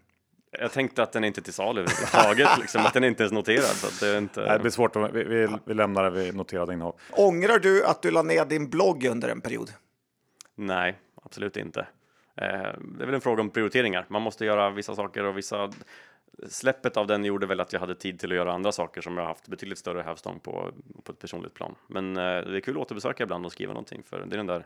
Jag 0.59 0.71
tänkte 0.71 1.03
att 1.03 1.11
den 1.11 1.23
är 1.23 1.27
inte 1.27 1.41
till 1.41 1.53
salu 1.53 1.81
överhuvudtaget, 1.81 2.59
liksom, 2.59 2.85
att 2.85 2.93
den 2.93 3.03
inte 3.03 3.23
är 3.23 3.29
noterad. 3.29 3.65
Så 3.65 3.87
att 3.87 3.99
det 3.99 4.07
är 4.07 4.17
inte... 4.17 4.41
Nej, 4.41 4.51
det 4.53 4.59
blir 4.59 4.71
svårt. 4.71 4.95
Att, 4.95 5.13
vi, 5.13 5.23
vi, 5.23 5.47
vi 5.65 5.73
lämnar 5.73 6.03
det 6.03 6.09
vid 6.09 6.35
noterade 6.35 6.73
innehav. 6.73 6.95
Ångrar 7.11 7.59
du 7.59 7.85
att 7.85 8.01
du 8.01 8.11
la 8.11 8.21
ner 8.21 8.45
din 8.45 8.69
blogg 8.69 9.05
under 9.05 9.29
en 9.29 9.41
period? 9.41 9.71
Nej, 10.55 10.99
absolut 11.23 11.57
inte. 11.57 11.79
Eh, 12.35 12.47
det 12.97 13.01
är 13.01 13.05
väl 13.05 13.15
en 13.15 13.21
fråga 13.21 13.41
om 13.41 13.49
prioriteringar. 13.49 14.05
Man 14.09 14.21
måste 14.21 14.45
göra 14.45 14.69
vissa 14.69 14.95
saker 14.95 15.23
och 15.23 15.37
vissa 15.37 15.71
Släppet 16.49 16.97
av 16.97 17.07
den 17.07 17.25
gjorde 17.25 17.45
väl 17.45 17.59
att 17.59 17.73
jag 17.73 17.79
hade 17.79 17.95
tid 17.95 18.19
till 18.19 18.31
att 18.31 18.35
göra 18.35 18.53
andra 18.53 18.71
saker 18.71 19.01
som 19.01 19.17
jag 19.17 19.25
haft 19.25 19.47
betydligt 19.47 19.77
större 19.77 20.01
hävstång 20.01 20.39
på, 20.39 20.71
på 21.03 21.11
ett 21.11 21.19
personligt 21.19 21.53
plan. 21.53 21.75
Men 21.87 22.17
eh, 22.17 22.23
det 22.23 22.57
är 22.57 22.59
kul 22.59 22.75
att 22.75 22.81
återbesöka 22.81 23.23
ibland 23.23 23.45
och 23.45 23.51
skriva 23.51 23.73
någonting 23.73 24.03
för 24.03 24.19
det 24.19 24.35
är 24.35 24.37
den 24.37 24.47
där 24.47 24.65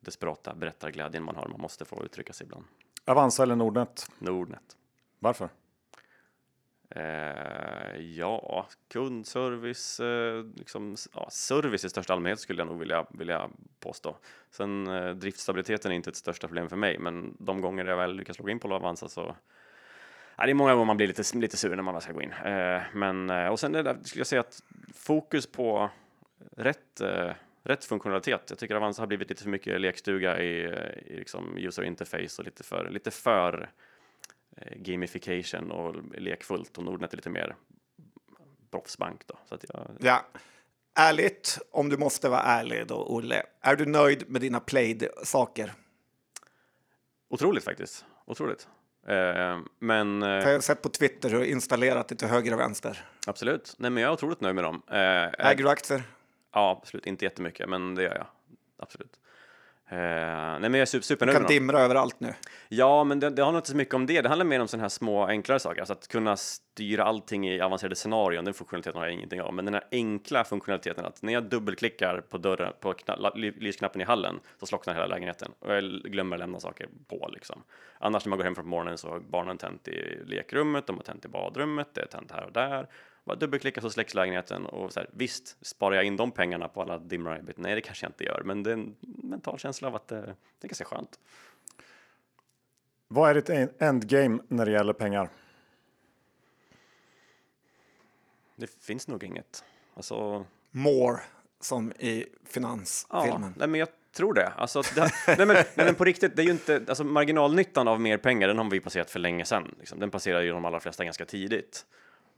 desperata 0.00 0.54
berättarglädjen 0.54 1.24
man 1.24 1.36
har. 1.36 1.48
Man 1.48 1.60
måste 1.60 1.84
få 1.84 2.04
uttrycka 2.04 2.32
sig 2.32 2.44
ibland. 2.44 2.64
Avanza 3.04 3.42
eller 3.42 3.56
Nordnet? 3.56 4.10
Nordnet. 4.18 4.77
Varför? 5.18 5.48
Eh, 6.90 8.00
ja, 8.00 8.68
kundservice, 8.88 10.00
eh, 10.00 10.44
liksom, 10.56 10.96
ja, 11.14 11.28
service 11.30 11.84
i 11.84 11.88
största 11.88 12.12
allmänhet 12.12 12.40
skulle 12.40 12.60
jag 12.60 12.66
nog 12.66 12.78
vilja, 12.78 13.06
vilja 13.10 13.48
påstå. 13.80 14.16
Sen 14.50 14.86
eh, 14.86 15.10
driftstabiliteten 15.10 15.92
är 15.92 15.96
inte 15.96 16.10
ett 16.10 16.16
största 16.16 16.46
problem 16.46 16.68
för 16.68 16.76
mig, 16.76 16.98
men 16.98 17.36
de 17.38 17.60
gånger 17.60 17.84
jag 17.84 17.96
väl 17.96 18.16
lyckas 18.16 18.38
logga 18.38 18.52
in 18.52 18.58
på 18.58 18.74
Avanza 18.74 19.08
så 19.08 19.36
Ja, 20.40 20.44
det 20.44 20.52
är 20.52 20.54
många 20.54 20.72
gånger 20.72 20.86
man 20.86 20.96
blir 20.96 21.06
lite, 21.06 21.38
lite 21.38 21.56
sur 21.56 21.76
när 21.76 21.82
man 21.82 21.94
väl 21.94 22.02
ska 22.02 22.12
gå 22.12 22.22
in. 22.22 22.32
Eh, 22.32 22.82
men, 22.94 23.30
eh, 23.30 23.46
och 23.46 23.60
sen 23.60 23.74
är 23.74 23.82
det, 23.82 23.96
skulle 24.04 24.20
jag 24.20 24.26
säga 24.26 24.40
att 24.40 24.62
fokus 24.94 25.46
på 25.46 25.90
rätt, 26.56 27.00
eh, 27.00 27.30
rätt 27.62 27.84
funktionalitet. 27.84 28.46
Jag 28.48 28.58
tycker 28.58 28.74
Avanza 28.74 29.02
har 29.02 29.06
blivit 29.06 29.28
lite 29.28 29.42
för 29.42 29.50
mycket 29.50 29.80
lekstuga 29.80 30.40
i, 30.40 30.60
i 31.06 31.16
liksom 31.16 31.56
user 31.56 31.82
interface 31.82 32.38
och 32.38 32.44
lite 32.44 32.62
för, 32.62 32.90
lite 32.90 33.10
för 33.10 33.62
eh, 33.62 33.68
gamification 34.76 35.70
och 35.70 35.94
lekfullt 36.20 36.78
och 36.78 36.84
Nordnet 36.84 37.12
är 37.12 37.16
lite 37.16 37.30
mer 37.30 37.56
proffsbank 38.70 39.26
då. 39.26 39.38
Så 39.48 39.54
att 39.54 39.64
jag, 39.68 39.90
Ja. 40.00 40.24
Ärligt, 41.00 41.58
om 41.70 41.88
du 41.88 41.96
måste 41.96 42.28
vara 42.28 42.40
ärlig 42.40 42.86
då, 42.86 43.06
Olle. 43.08 43.42
Är 43.60 43.76
du 43.76 43.86
nöjd 43.86 44.30
med 44.30 44.40
dina 44.40 44.60
played-saker? 44.60 45.72
otroligt 47.30 47.64
faktiskt, 47.64 48.04
otroligt. 48.26 48.68
Eh, 49.06 49.58
men 49.78 50.22
eh, 50.22 50.28
jag 50.28 50.52
har 50.52 50.60
sett 50.60 50.82
på 50.82 50.88
Twitter 50.88 51.34
och 51.34 51.44
installerat 51.44 52.08
det 52.08 52.14
till 52.14 52.28
höger 52.28 52.52
och 52.54 52.60
vänster. 52.60 53.04
absolut, 53.26 53.74
nej 53.78 53.90
men 53.90 54.02
jag 54.02 54.08
är 54.10 54.12
otroligt 54.14 54.40
nöjd 54.40 54.54
med 54.54 54.64
dem. 54.64 54.82
Eh, 54.90 55.46
Äger 55.50 55.56
du 55.64 55.68
aktier? 55.70 56.02
Ja, 56.52 56.78
absolut, 56.82 57.06
inte 57.06 57.24
jättemycket, 57.24 57.68
men 57.68 57.94
det 57.94 58.02
gör 58.02 58.14
jag. 58.16 58.26
Absolut. 58.78 59.20
Eh, 59.90 59.98
nej, 59.98 60.60
men 60.60 60.74
jag 60.74 60.80
är 60.80 60.86
super, 60.86 60.98
Du 60.98 61.02
supernöjd 61.02 61.36
kan 61.36 61.46
dimra 61.46 61.80
överallt 61.80 62.20
nu. 62.20 62.34
Ja, 62.68 63.04
men 63.04 63.20
det, 63.20 63.30
det 63.30 63.42
handlar 63.44 63.58
inte 63.58 63.70
så 63.70 63.76
mycket 63.76 63.94
om 63.94 64.06
det. 64.06 64.22
Det 64.22 64.28
handlar 64.28 64.46
mer 64.46 64.60
om 64.60 64.68
sådana 64.68 64.84
här 64.84 64.88
små 64.88 65.26
enklare 65.26 65.58
saker, 65.60 65.80
alltså 65.80 65.92
att 65.92 66.08
kunna 66.08 66.36
styra 66.36 67.04
allting 67.04 67.48
i 67.48 67.60
avancerade 67.60 67.96
scenarion. 67.96 68.44
Den 68.44 68.54
funktionaliteten 68.54 68.98
har 68.98 69.06
jag 69.06 69.14
ingenting 69.14 69.42
av, 69.42 69.54
men 69.54 69.64
den 69.64 69.74
här 69.74 69.84
enkla 69.92 70.44
funktionaliteten 70.44 71.04
att 71.04 71.22
när 71.22 71.32
jag 71.32 71.44
dubbelklickar 71.44 72.20
på 72.28 72.38
dörren 72.38 72.72
på 72.80 72.94
lysknappen 73.36 74.00
i 74.00 74.04
hallen 74.04 74.40
så 74.60 74.66
slocknar 74.66 74.94
hela 74.94 75.06
lägenheten 75.06 75.52
och 75.58 75.72
jag 75.74 75.84
glömmer 75.84 76.38
lämna 76.38 76.60
saker 76.60 76.88
på 77.08 77.30
liksom. 77.32 77.62
Annars 77.98 78.24
när 78.24 78.30
man 78.30 78.38
går 78.38 78.44
hem 78.44 78.54
från 78.54 78.68
morgonen 78.68 78.98
så 78.98 79.08
har 79.08 79.20
barnen 79.20 79.58
tänt 79.58 79.88
i 79.88 80.18
lekrummet, 80.26 80.86
de 80.86 80.96
har 80.96 81.02
tänt 81.02 81.24
i 81.24 81.28
badrummet, 81.28 81.88
det 81.92 82.00
är 82.00 82.06
tänt 82.06 82.32
här 82.32 82.44
och 82.44 82.52
där. 82.52 82.88
Bara 83.28 83.36
dubbelklicka 83.36 83.80
så 83.80 83.90
släcks 83.90 84.14
lägenheten 84.14 84.66
och 84.66 84.92
så 84.92 85.00
här, 85.00 85.10
visst, 85.12 85.66
sparar 85.66 85.94
jag 85.96 86.04
in 86.04 86.16
de 86.16 86.30
pengarna 86.30 86.68
på 86.68 86.82
alla 86.82 86.98
dimrar? 86.98 87.42
Nej, 87.56 87.74
det 87.74 87.80
kanske 87.80 88.04
jag 88.04 88.10
inte 88.10 88.24
gör, 88.24 88.42
men 88.44 88.62
det 88.62 88.70
är 88.70 88.74
en 88.74 88.96
mental 89.00 89.58
känsla 89.58 89.88
av 89.88 89.94
att 89.96 90.08
det, 90.08 90.20
det 90.58 90.66
är 90.66 90.68
ganska 90.68 90.84
skönt. 90.84 91.18
Vad 93.08 93.30
är 93.30 93.34
ditt 93.34 93.48
en- 93.50 93.72
endgame 93.78 94.38
när 94.48 94.66
det 94.66 94.72
gäller 94.72 94.92
pengar? 94.92 95.30
Det 98.56 98.70
finns 98.80 99.08
nog 99.08 99.24
inget. 99.24 99.64
Alltså, 99.94 100.46
More, 100.70 101.20
som 101.60 101.92
i 101.92 102.20
ja, 102.20 102.26
finansfilmen. 102.44 103.54
nej, 103.56 103.68
men 103.68 103.80
jag 103.80 103.88
tror 104.12 104.34
det. 104.34 104.52
Alltså, 104.56 104.82
det 104.94 105.10
nej, 105.26 105.46
men, 105.46 105.48
nej, 105.48 105.66
men 105.74 105.94
på 105.94 106.04
riktigt, 106.04 106.36
det 106.36 106.42
är 106.42 106.46
ju 106.46 106.52
inte, 106.52 106.84
alltså, 106.88 107.04
marginalnyttan 107.04 107.88
av 107.88 108.00
mer 108.00 108.18
pengar, 108.18 108.48
den 108.48 108.58
har 108.58 108.70
vi 108.70 108.80
passerat 108.80 109.10
för 109.10 109.18
länge 109.18 109.44
sedan. 109.44 109.74
Liksom. 109.78 109.98
Den 109.98 110.10
passerar 110.10 110.40
ju 110.40 110.50
de 110.50 110.64
allra 110.64 110.80
flesta 110.80 111.04
ganska 111.04 111.24
tidigt. 111.24 111.86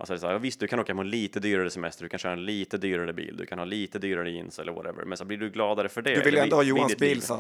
Alltså, 0.01 0.13
det 0.15 0.17
är 0.17 0.21
så 0.21 0.27
här, 0.27 0.39
visst, 0.39 0.61
du 0.61 0.67
kan 0.67 0.81
åka 0.81 0.95
på 0.95 1.01
en 1.01 1.11
lite 1.11 1.41
dyrare 1.41 1.71
semester, 1.71 2.03
du 2.05 2.09
kan 2.09 2.19
köra 2.19 2.33
en 2.33 2.45
lite 2.45 2.79
dyrare 2.79 3.13
bil, 3.13 3.37
du 3.37 3.47
kan 3.47 3.59
ha 3.59 3.65
lite 3.65 3.99
dyrare 3.99 4.31
jeans 4.31 4.59
eller 4.59 4.73
whatever. 4.73 5.05
Men 5.05 5.19
så 5.19 5.25
blir 5.25 5.39
du 5.39 5.51
gladare 5.51 5.89
för 5.89 6.03
det. 6.03 6.15
Du 6.15 6.21
vill 6.23 6.37
ändå 6.39 6.57
ha 6.57 6.63
Johans 6.63 6.97
bil, 6.97 7.23
så. 7.23 7.35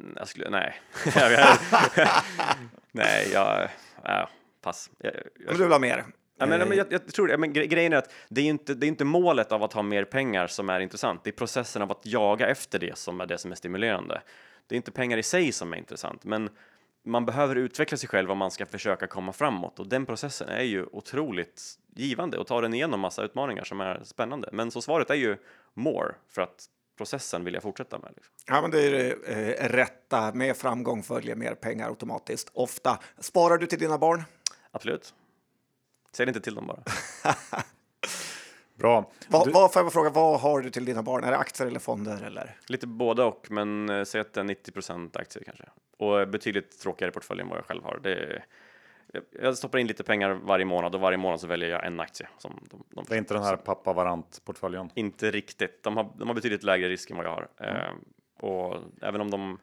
Mm, 0.00 0.14
Jag 0.16 0.28
skulle, 0.28 0.50
nej. 0.50 0.74
Nej, 2.92 3.28
jag, 3.32 3.68
ja, 4.04 4.28
pass. 4.62 4.90
Jag, 4.98 5.12
jag, 5.14 5.22
Men 5.46 5.56
du 5.56 5.62
vill 5.62 5.72
ha 5.72 5.78
mer? 5.78 6.04
Ja, 6.38 6.46
men, 6.46 6.68
men 6.68 6.78
jag, 6.78 6.86
jag 6.90 7.06
tror 7.06 7.28
det. 7.28 7.38
Men 7.38 7.52
gre- 7.54 7.64
grejen 7.66 7.92
är 7.92 7.96
att 7.96 8.12
det 8.28 8.40
är, 8.40 8.44
inte, 8.44 8.74
det 8.74 8.86
är 8.86 8.88
inte 8.88 9.04
målet 9.04 9.52
av 9.52 9.62
att 9.62 9.72
ha 9.72 9.82
mer 9.82 10.04
pengar 10.04 10.46
som 10.46 10.70
är 10.70 10.80
intressant. 10.80 11.24
Det 11.24 11.30
är 11.30 11.32
processen 11.32 11.82
av 11.82 11.90
att 11.90 12.06
jaga 12.06 12.46
efter 12.48 12.78
det 12.78 12.98
som 12.98 13.20
är 13.20 13.26
det 13.26 13.38
som 13.38 13.50
är 13.52 13.56
stimulerande. 13.56 14.22
Det 14.66 14.74
är 14.74 14.76
inte 14.76 14.92
pengar 14.92 15.18
i 15.18 15.22
sig 15.22 15.52
som 15.52 15.72
är 15.72 15.76
intressant, 15.76 16.24
men 16.24 16.50
man 17.04 17.26
behöver 17.26 17.56
utveckla 17.56 17.98
sig 17.98 18.08
själv 18.08 18.30
om 18.30 18.38
man 18.38 18.50
ska 18.50 18.66
försöka 18.66 19.06
komma 19.06 19.32
framåt 19.32 19.78
och 19.78 19.88
den 19.88 20.06
processen 20.06 20.48
är 20.48 20.62
ju 20.62 20.86
otroligt 20.92 21.78
givande 21.94 22.38
och 22.38 22.46
tar 22.46 22.62
den 22.62 22.74
igenom 22.74 23.00
massa 23.00 23.24
utmaningar 23.24 23.64
som 23.64 23.80
är 23.80 24.00
spännande. 24.04 24.48
Men 24.52 24.70
så 24.70 24.82
svaret 24.82 25.10
är 25.10 25.14
ju 25.14 25.36
more 25.74 26.14
för 26.28 26.42
att 26.42 26.66
processen 26.96 27.44
vill 27.44 27.54
jag 27.54 27.62
fortsätta 27.62 27.98
med. 27.98 28.12
Liksom. 28.16 28.34
Ja, 28.46 28.62
men 28.62 28.70
det 28.70 28.86
är 28.86 28.90
det 28.90 29.12
eh, 29.12 29.68
rätta. 29.68 30.34
Med 30.34 30.56
framgång 30.56 31.02
följer 31.02 31.36
mer 31.36 31.54
pengar 31.54 31.88
automatiskt. 31.88 32.50
Ofta. 32.52 32.98
Sparar 33.18 33.58
du 33.58 33.66
till 33.66 33.78
dina 33.78 33.98
barn? 33.98 34.22
Absolut. 34.70 35.14
Säg 36.12 36.28
inte 36.28 36.40
till 36.40 36.54
dem 36.54 36.66
bara. 36.66 36.82
Bra. 38.74 39.10
Vad, 39.28 39.46
Du- 39.46 39.50
vad, 39.52 39.72
får 39.72 39.82
jag 39.82 39.92
fråga, 39.92 40.10
vad 40.10 40.40
har 40.40 40.60
du 40.60 40.70
till 40.70 40.84
dina 40.84 41.02
barn? 41.02 41.24
Är 41.24 41.30
det 41.30 41.36
aktier 41.36 41.66
eller 41.66 41.80
fonder? 41.80 42.22
Eller? 42.26 42.56
Lite 42.66 42.86
både 42.86 43.22
och, 43.24 43.46
men 43.50 43.88
eh, 43.88 44.04
säg 44.04 44.20
att 44.20 44.32
det 44.32 44.40
är 44.40 44.44
90% 44.44 45.18
aktier 45.18 45.44
kanske. 45.44 45.64
Och 45.96 46.28
betydligt 46.28 46.80
tråkigare 46.80 47.12
portfölj 47.12 47.40
än 47.40 47.48
vad 47.48 47.58
jag 47.58 47.64
själv 47.64 47.84
har. 47.84 48.00
Det 48.02 48.12
är, 48.14 48.44
jag- 49.42 49.56
stoppar 49.58 49.78
in 49.78 49.86
lite 49.86 50.04
pengar 50.04 50.30
varje 50.30 50.64
månad 50.64 50.94
och 50.94 51.00
varje 51.00 51.18
månad 51.18 51.40
så 51.40 51.46
väljer 51.46 51.68
jag 51.68 51.86
en 51.86 52.00
aktie. 52.00 52.28
Som 52.38 52.60
de, 52.70 52.84
de 52.90 53.04
Det 53.08 53.14
är 53.14 53.18
inte 53.18 53.34
den 53.34 53.42
här 53.42 53.56
pappa 53.56 53.92
Varant-portföljen. 53.92 54.90
Inte 54.94 55.30
riktigt. 55.30 55.82
De 55.82 55.96
har, 55.96 56.10
de 56.16 56.28
har 56.28 56.34
betydligt 56.34 56.62
lägre 56.62 56.88
risk 56.88 57.10
än 57.10 57.16
vad 57.16 57.26
jag 57.26 57.30
har. 57.30 57.48
Eh, 57.60 57.92
och 58.48 58.76
även 59.02 59.20
om 59.20 59.30
de 59.30 59.58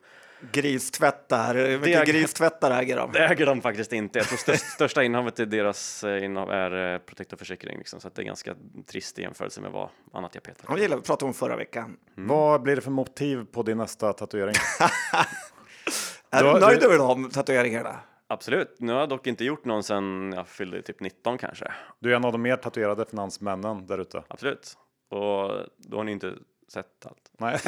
Gristvättar. 0.52 1.56
Hur 1.56 1.80
mycket 1.80 2.06
Det- 2.06 2.12
gristvättar 2.12 2.72
äger 2.82 2.98
de? 2.98 3.12
Det 3.12 3.26
äger 3.28 3.46
de 3.46 3.62
faktiskt 3.62 3.94
inte. 3.94 4.20
Jag 4.20 4.28
tror 4.28 4.38
störst, 4.38 4.66
största 4.74 5.04
innehavet 5.04 5.40
i 5.40 5.46
deras 5.46 6.04
eh, 6.04 6.24
innehav 6.26 6.52
är 6.52 6.94
eh, 6.94 7.00
Protector 7.00 7.38
Försäkring. 7.38 7.78
Liksom, 7.78 8.00
så 8.00 8.08
att 8.08 8.16
det 8.16 8.22
är 8.22 8.26
ganska 8.26 8.56
trist 8.88 9.20
i 9.20 9.22
jämförelse 9.22 9.62
med 9.62 9.72
vad 9.72 9.90
annat 10.14 10.36
jag 10.36 10.44
petar. 10.44 10.76
De 10.76 10.82
gillar 10.82 10.98
vi 10.98 11.04
pratade 11.04 11.28
om 11.28 11.34
förra 11.34 11.56
veckan. 11.56 11.98
Vad 12.16 12.62
blir 12.62 12.76
det 12.76 12.82
för 12.82 12.92
motiv 12.92 13.46
på 13.52 13.64
din 13.64 13.78
nästa 13.78 14.14
tatuering? 14.14 14.56
Är 16.30 16.44
Då- 16.44 16.54
du 16.54 16.60
nöjd 16.60 16.80
du- 16.80 16.86
över 16.86 16.98
de 16.98 17.30
tatueringarna? 17.30 18.00
Absolut. 18.28 18.76
Nu 18.80 18.94
har 18.94 19.00
jag 19.00 19.10
dock 19.10 19.28
inte 19.28 19.44
gjort 19.46 19.66
någon 19.66 19.84
sedan 19.84 20.34
jag 20.36 20.48
fyllde 20.48 20.82
typ 20.82 21.00
19 21.00 21.38
kanske. 21.38 21.72
Du 22.00 22.12
är 22.12 22.16
en 22.16 22.26
av 22.26 22.32
de 22.32 22.42
mer 22.42 22.56
tatuerade 22.56 23.06
finansmännen 23.06 23.88
där 23.88 23.98
ute. 23.98 24.24
Absolut. 24.28 24.74
Och 25.10 25.52
då 25.78 25.98
har 25.98 26.04
ni 26.04 26.12
inte 26.12 26.34
sett 26.74 27.06
allt. 27.06 27.32
Nej. 27.40 27.60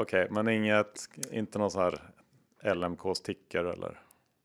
Okej, 0.00 0.26
men 0.30 0.48
inget, 0.48 1.08
inte 1.30 1.58
någon 1.58 1.70
så 1.70 1.80
här 1.80 2.00
LMK-sticker 2.74 3.64
eller? 3.64 4.00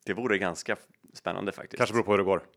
Det 0.06 0.14
vore 0.14 0.38
ganska 0.38 0.76
spännande 1.14 1.52
faktiskt. 1.52 1.78
Kanske 1.78 1.94
beror 1.94 2.04
på 2.04 2.12
hur 2.12 2.18
det 2.18 2.24
går. 2.24 2.44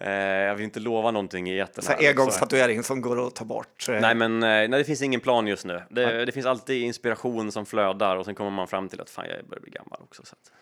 Eh, 0.00 0.12
jag 0.12 0.54
vill 0.54 0.64
inte 0.64 0.80
lova 0.80 1.10
någonting 1.10 1.50
i 1.50 1.58
etern. 1.58 1.82
Så 1.82 1.92
engångstatuering 1.92 2.82
som 2.82 3.00
går 3.00 3.26
att 3.26 3.34
ta 3.34 3.44
bort. 3.44 3.86
Nej, 3.88 4.14
men 4.14 4.42
eh, 4.42 4.48
nej, 4.48 4.68
det 4.68 4.84
finns 4.84 5.02
ingen 5.02 5.20
plan 5.20 5.46
just 5.46 5.64
nu. 5.64 5.82
Det, 5.90 6.24
det 6.24 6.32
finns 6.32 6.46
alltid 6.46 6.82
inspiration 6.82 7.52
som 7.52 7.66
flödar 7.66 8.16
och 8.16 8.24
sen 8.24 8.34
kommer 8.34 8.50
man 8.50 8.68
fram 8.68 8.88
till 8.88 9.00
att 9.00 9.10
fan, 9.10 9.26
jag 9.28 9.46
börjar 9.46 9.60
bli 9.60 9.70
gammal 9.70 9.98
också. 10.02 10.22
Så 10.24 10.32
att. 10.32 10.52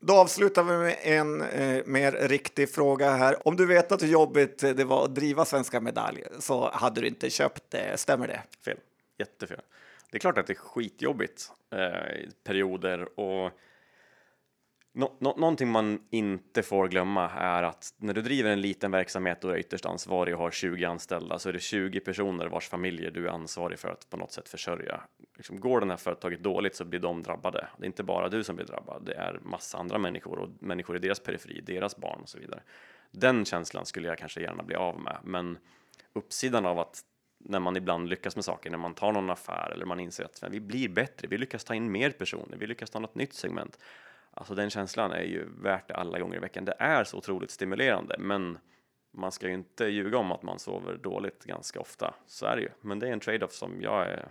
Då 0.00 0.14
avslutar 0.14 0.62
vi 0.62 0.76
med 0.78 0.96
en 1.02 1.42
eh, 1.42 1.82
mer 1.86 2.12
riktig 2.12 2.70
fråga 2.70 3.10
här. 3.10 3.48
Om 3.48 3.56
du 3.56 3.66
vet 3.66 3.92
att 3.92 4.02
hur 4.02 4.08
jobbigt 4.08 4.58
det 4.58 4.84
var 4.84 5.04
att 5.04 5.14
driva 5.14 5.44
Svenska 5.44 5.80
Medalj 5.80 6.24
så 6.38 6.70
hade 6.72 7.00
du 7.00 7.06
inte 7.06 7.30
köpt 7.30 7.64
det, 7.68 8.00
stämmer 8.00 8.26
det? 8.26 8.42
Fel. 8.64 8.78
Jättefel. 9.18 9.60
Det 10.10 10.16
är 10.16 10.20
klart 10.20 10.38
att 10.38 10.46
det 10.46 10.52
är 10.52 10.54
skitjobbigt 10.54 11.52
eh, 11.72 12.12
i 12.12 12.30
perioder 12.44 13.20
och 13.20 13.52
no, 14.94 15.16
no, 15.18 15.34
någonting 15.38 15.68
man 15.68 16.06
inte 16.10 16.62
får 16.62 16.88
glömma 16.88 17.30
är 17.30 17.62
att 17.62 17.94
när 17.96 18.14
du 18.14 18.22
driver 18.22 18.50
en 18.50 18.60
liten 18.60 18.90
verksamhet 18.90 19.44
och 19.44 19.52
är 19.52 19.58
ytterst 19.58 19.86
ansvarig 19.86 20.34
och 20.34 20.40
har 20.40 20.50
20 20.50 20.84
anställda 20.84 21.38
så 21.38 21.48
är 21.48 21.52
det 21.52 21.60
20 21.60 22.00
personer 22.00 22.46
vars 22.46 22.68
familjer 22.68 23.10
du 23.10 23.26
är 23.26 23.30
ansvarig 23.30 23.78
för 23.78 23.88
att 23.88 24.10
på 24.10 24.16
något 24.16 24.32
sätt 24.32 24.48
försörja. 24.48 25.00
Liksom, 25.36 25.60
går 25.60 25.80
det 25.80 25.86
här 25.86 25.96
företaget 25.96 26.42
dåligt 26.42 26.74
så 26.74 26.84
blir 26.84 27.00
de 27.00 27.22
drabbade. 27.22 27.68
Det 27.78 27.84
är 27.84 27.86
inte 27.86 28.02
bara 28.02 28.28
du 28.28 28.44
som 28.44 28.56
blir 28.56 28.66
drabbad, 28.66 29.02
det 29.06 29.14
är 29.14 29.40
massa 29.42 29.78
andra 29.78 29.98
människor 29.98 30.38
och 30.38 30.48
människor 30.60 30.96
i 30.96 30.98
deras 30.98 31.20
periferi, 31.20 31.60
deras 31.60 31.96
barn 31.96 32.20
och 32.22 32.28
så 32.28 32.38
vidare. 32.38 32.62
Den 33.10 33.44
känslan 33.44 33.86
skulle 33.86 34.08
jag 34.08 34.18
kanske 34.18 34.40
gärna 34.40 34.62
bli 34.62 34.76
av 34.76 35.00
med, 35.00 35.18
men 35.24 35.58
uppsidan 36.12 36.66
av 36.66 36.78
att 36.78 37.02
när 37.38 37.60
man 37.60 37.76
ibland 37.76 38.08
lyckas 38.08 38.36
med 38.36 38.44
saker, 38.44 38.70
när 38.70 38.78
man 38.78 38.94
tar 38.94 39.12
någon 39.12 39.30
affär 39.30 39.70
eller 39.74 39.86
man 39.86 40.00
inser 40.00 40.24
att 40.24 40.44
vi 40.50 40.60
blir 40.60 40.88
bättre, 40.88 41.28
vi 41.28 41.38
lyckas 41.38 41.64
ta 41.64 41.74
in 41.74 41.92
mer 41.92 42.10
personer, 42.10 42.56
vi 42.56 42.66
lyckas 42.66 42.90
ta 42.90 42.98
något 42.98 43.14
nytt 43.14 43.34
segment. 43.34 43.78
Alltså 44.30 44.54
den 44.54 44.70
känslan 44.70 45.12
är 45.12 45.22
ju 45.22 45.48
värt 45.62 45.88
det 45.88 45.94
alla 45.94 46.18
gånger 46.18 46.36
i 46.36 46.40
veckan. 46.40 46.64
Det 46.64 46.74
är 46.78 47.04
så 47.04 47.16
otroligt 47.16 47.50
stimulerande, 47.50 48.16
men 48.18 48.58
man 49.12 49.32
ska 49.32 49.46
ju 49.48 49.54
inte 49.54 49.84
ljuga 49.84 50.18
om 50.18 50.32
att 50.32 50.42
man 50.42 50.58
sover 50.58 50.94
dåligt 50.96 51.44
ganska 51.44 51.80
ofta. 51.80 52.14
Så 52.26 52.46
är 52.46 52.56
det 52.56 52.62
ju. 52.62 52.68
Men 52.80 52.98
det 52.98 53.08
är 53.08 53.12
en 53.12 53.20
trade-off 53.20 53.52
som 53.52 53.82
jag 53.82 54.06
är 54.06 54.28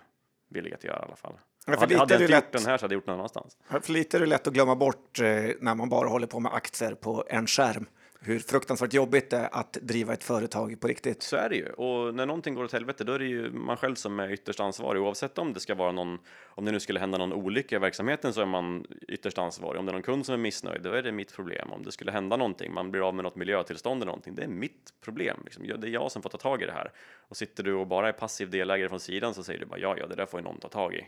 villig 0.50 0.74
att 0.74 0.84
göra 0.84 1.00
i 1.00 1.06
alla 1.06 1.16
fall. 1.16 1.34
Ja, 1.66 1.80
hade, 1.80 1.98
hade 1.98 2.14
jag 2.14 2.22
inte 2.22 2.34
lätt- 2.36 2.44
gjort 2.46 2.52
den 2.52 2.66
här 2.66 2.78
så 2.78 2.84
hade 2.84 2.94
jag 2.94 2.98
gjort 2.98 3.06
den 3.06 3.12
någon 3.18 3.20
annanstans. 3.20 3.58
För 3.82 3.94
lite 3.94 4.18
är 4.18 4.22
det 4.22 4.28
lätt 4.28 4.48
att 4.48 4.54
glömma 4.54 4.76
bort 4.76 5.20
eh, 5.20 5.26
när 5.60 5.76
man 5.76 5.90
bara 5.90 6.10
håller 6.10 6.28
på 6.28 6.40
med 6.40 6.54
aktier 6.54 6.96
på 6.96 7.26
en 7.30 7.48
skärm. 7.48 7.86
Hur 8.28 8.40
fruktansvärt 8.40 8.94
jobbigt 8.94 9.30
det 9.30 9.38
är 9.38 9.50
att 9.52 9.74
driva 9.74 10.14
ett 10.14 10.24
företag 10.24 10.80
på 10.80 10.88
riktigt. 10.88 11.24
Så 11.24 11.36
är 11.36 11.50
det 11.50 11.56
ju. 11.56 11.70
Och 11.70 12.16
när 12.16 12.26
någonting 12.26 12.54
går 12.54 12.64
åt 12.64 12.74
helvete, 12.74 13.04
då 13.04 13.14
är 13.14 13.20
det 13.20 13.26
ju 13.26 13.52
man 13.52 13.78
själv 13.78 13.96
som 13.96 14.20
är 14.20 14.32
ytterst 14.32 14.60
ansvarig. 14.60 15.02
Oavsett 15.02 15.38
om 15.38 15.54
det 15.54 15.60
ska 15.60 15.76
vara 15.76 15.92
någon, 15.92 16.20
om 16.46 16.66
det 16.66 16.72
nu 16.72 16.80
skulle 16.80 17.00
hända 17.00 17.18
någon 17.18 17.34
olycka 17.34 17.76
i 17.76 17.80
verksamheten 17.80 18.34
så 18.34 18.42
är 18.42 18.46
man 18.46 18.86
ytterst 19.08 19.38
ansvarig. 19.38 19.80
Om 19.80 19.86
det 19.86 19.92
är 19.92 19.94
någon 19.94 20.02
kund 20.02 20.26
som 20.26 20.34
är 20.34 20.40
missnöjd, 20.40 20.82
då 20.82 20.92
är 20.92 21.04
det 21.04 21.12
mitt 21.12 21.36
problem. 21.36 21.72
Om 21.72 21.84
det 21.84 21.92
skulle 21.92 22.12
hända 22.12 22.38
någonting, 22.38 22.74
man 22.74 22.92
blir 22.92 23.08
av 23.08 23.16
med 23.16 23.24
något 23.24 23.36
miljötillstånd 23.36 24.02
eller 24.02 24.12
någonting, 24.12 24.36
det 24.36 24.44
är 24.44 24.48
mitt 24.48 24.94
problem. 25.02 25.38
Liksom. 25.44 25.68
Det 25.68 25.88
är 25.88 25.92
jag 25.92 26.12
som 26.12 26.22
får 26.22 26.30
ta 26.30 26.38
tag 26.38 26.62
i 26.62 26.66
det 26.66 26.72
här. 26.74 26.92
Och 27.28 27.38
sitter 27.38 27.64
du 27.64 27.74
och 27.74 27.88
bara 27.88 28.08
är 28.08 28.14
passiv 28.14 28.50
delägare 28.50 28.90
från 28.90 29.00
sidan 29.00 29.34
så 29.34 29.44
säger 29.44 29.60
du 29.60 29.66
bara 29.66 29.80
ja, 29.80 29.96
ja, 29.98 30.08
det 30.08 30.16
där 30.16 30.26
får 30.26 30.40
ju 30.40 30.44
någon 30.44 30.60
ta 30.60 30.70
tag 30.70 30.94
i. 30.94 31.08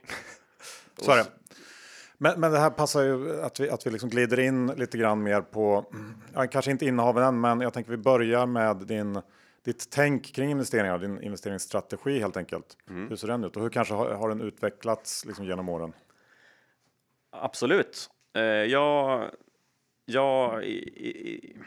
Så 1.01 1.11
är 1.11 1.17
det. 1.17 1.25
Men, 2.21 2.39
men 2.39 2.51
det 2.51 2.59
här 2.59 2.69
passar 2.69 3.03
ju 3.03 3.41
att 3.41 3.59
vi, 3.59 3.69
att 3.69 3.87
vi 3.87 3.91
liksom 3.91 4.09
glider 4.09 4.39
in 4.39 4.67
lite 4.67 4.97
grann 4.97 5.23
mer 5.23 5.41
på, 5.41 5.85
ja, 6.33 6.47
kanske 6.47 6.71
inte 6.71 6.85
innehaven 6.85 7.23
än, 7.23 7.41
men 7.41 7.61
jag 7.61 7.73
tänker 7.73 7.91
vi 7.91 7.97
börjar 7.97 8.45
med 8.45 8.77
din, 8.77 9.21
ditt 9.65 9.89
tänk 9.91 10.35
kring 10.35 10.51
investeringar, 10.51 10.99
din 10.99 11.21
investeringsstrategi 11.21 12.19
helt 12.19 12.37
enkelt. 12.37 12.77
Hur 12.87 13.15
ser 13.15 13.27
den 13.27 13.43
ut 13.43 13.55
och 13.55 13.61
hur 13.61 13.69
kanske 13.69 13.93
har, 13.93 14.11
har 14.11 14.29
den 14.29 14.41
utvecklats 14.41 15.25
liksom 15.25 15.45
genom 15.45 15.69
åren? 15.69 15.93
Absolut. 17.31 18.09
Eh, 18.35 18.43
jag, 18.43 19.25
jag, 20.05 20.63
i, 20.63 20.77
i, 20.77 21.57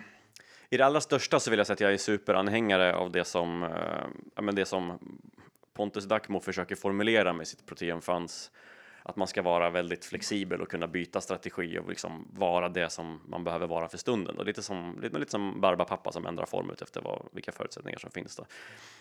I 0.70 0.76
det 0.76 0.86
allra 0.86 1.00
största 1.00 1.40
så 1.40 1.50
vill 1.50 1.58
jag 1.58 1.66
säga 1.66 1.74
att 1.74 1.80
jag 1.80 1.92
är 1.92 1.98
superanhängare 1.98 2.94
av 2.94 3.12
det 3.12 3.24
som, 3.24 3.62
eh, 3.62 4.42
men 4.42 4.54
det 4.54 4.64
som 4.64 4.98
Pontus 5.74 6.04
Dackmo 6.04 6.40
försöker 6.40 6.76
formulera 6.76 7.32
med 7.32 7.48
sitt 7.48 7.66
Protean 7.66 8.02
Funds. 8.02 8.50
Att 9.02 9.16
man 9.16 9.28
ska 9.28 9.42
vara 9.42 9.70
väldigt 9.70 10.04
flexibel 10.04 10.60
och 10.60 10.68
kunna 10.68 10.88
byta 10.88 11.20
strategi 11.20 11.78
och 11.78 11.88
liksom 11.88 12.28
vara 12.32 12.68
det 12.68 12.90
som 12.90 13.20
man 13.28 13.44
behöver 13.44 13.66
vara 13.66 13.88
för 13.88 13.98
stunden. 13.98 14.38
Och 14.38 14.46
lite 14.46 14.62
som, 14.62 14.98
lite, 15.02 15.18
lite 15.18 15.30
som 15.30 15.60
Barbapapa 15.60 16.12
som 16.12 16.26
ändrar 16.26 16.46
form 16.46 16.70
ut 16.70 16.82
efter 16.82 17.00
vad, 17.02 17.28
vilka 17.32 17.52
förutsättningar 17.52 17.98
som 17.98 18.10
finns. 18.10 18.36
Då. 18.36 18.44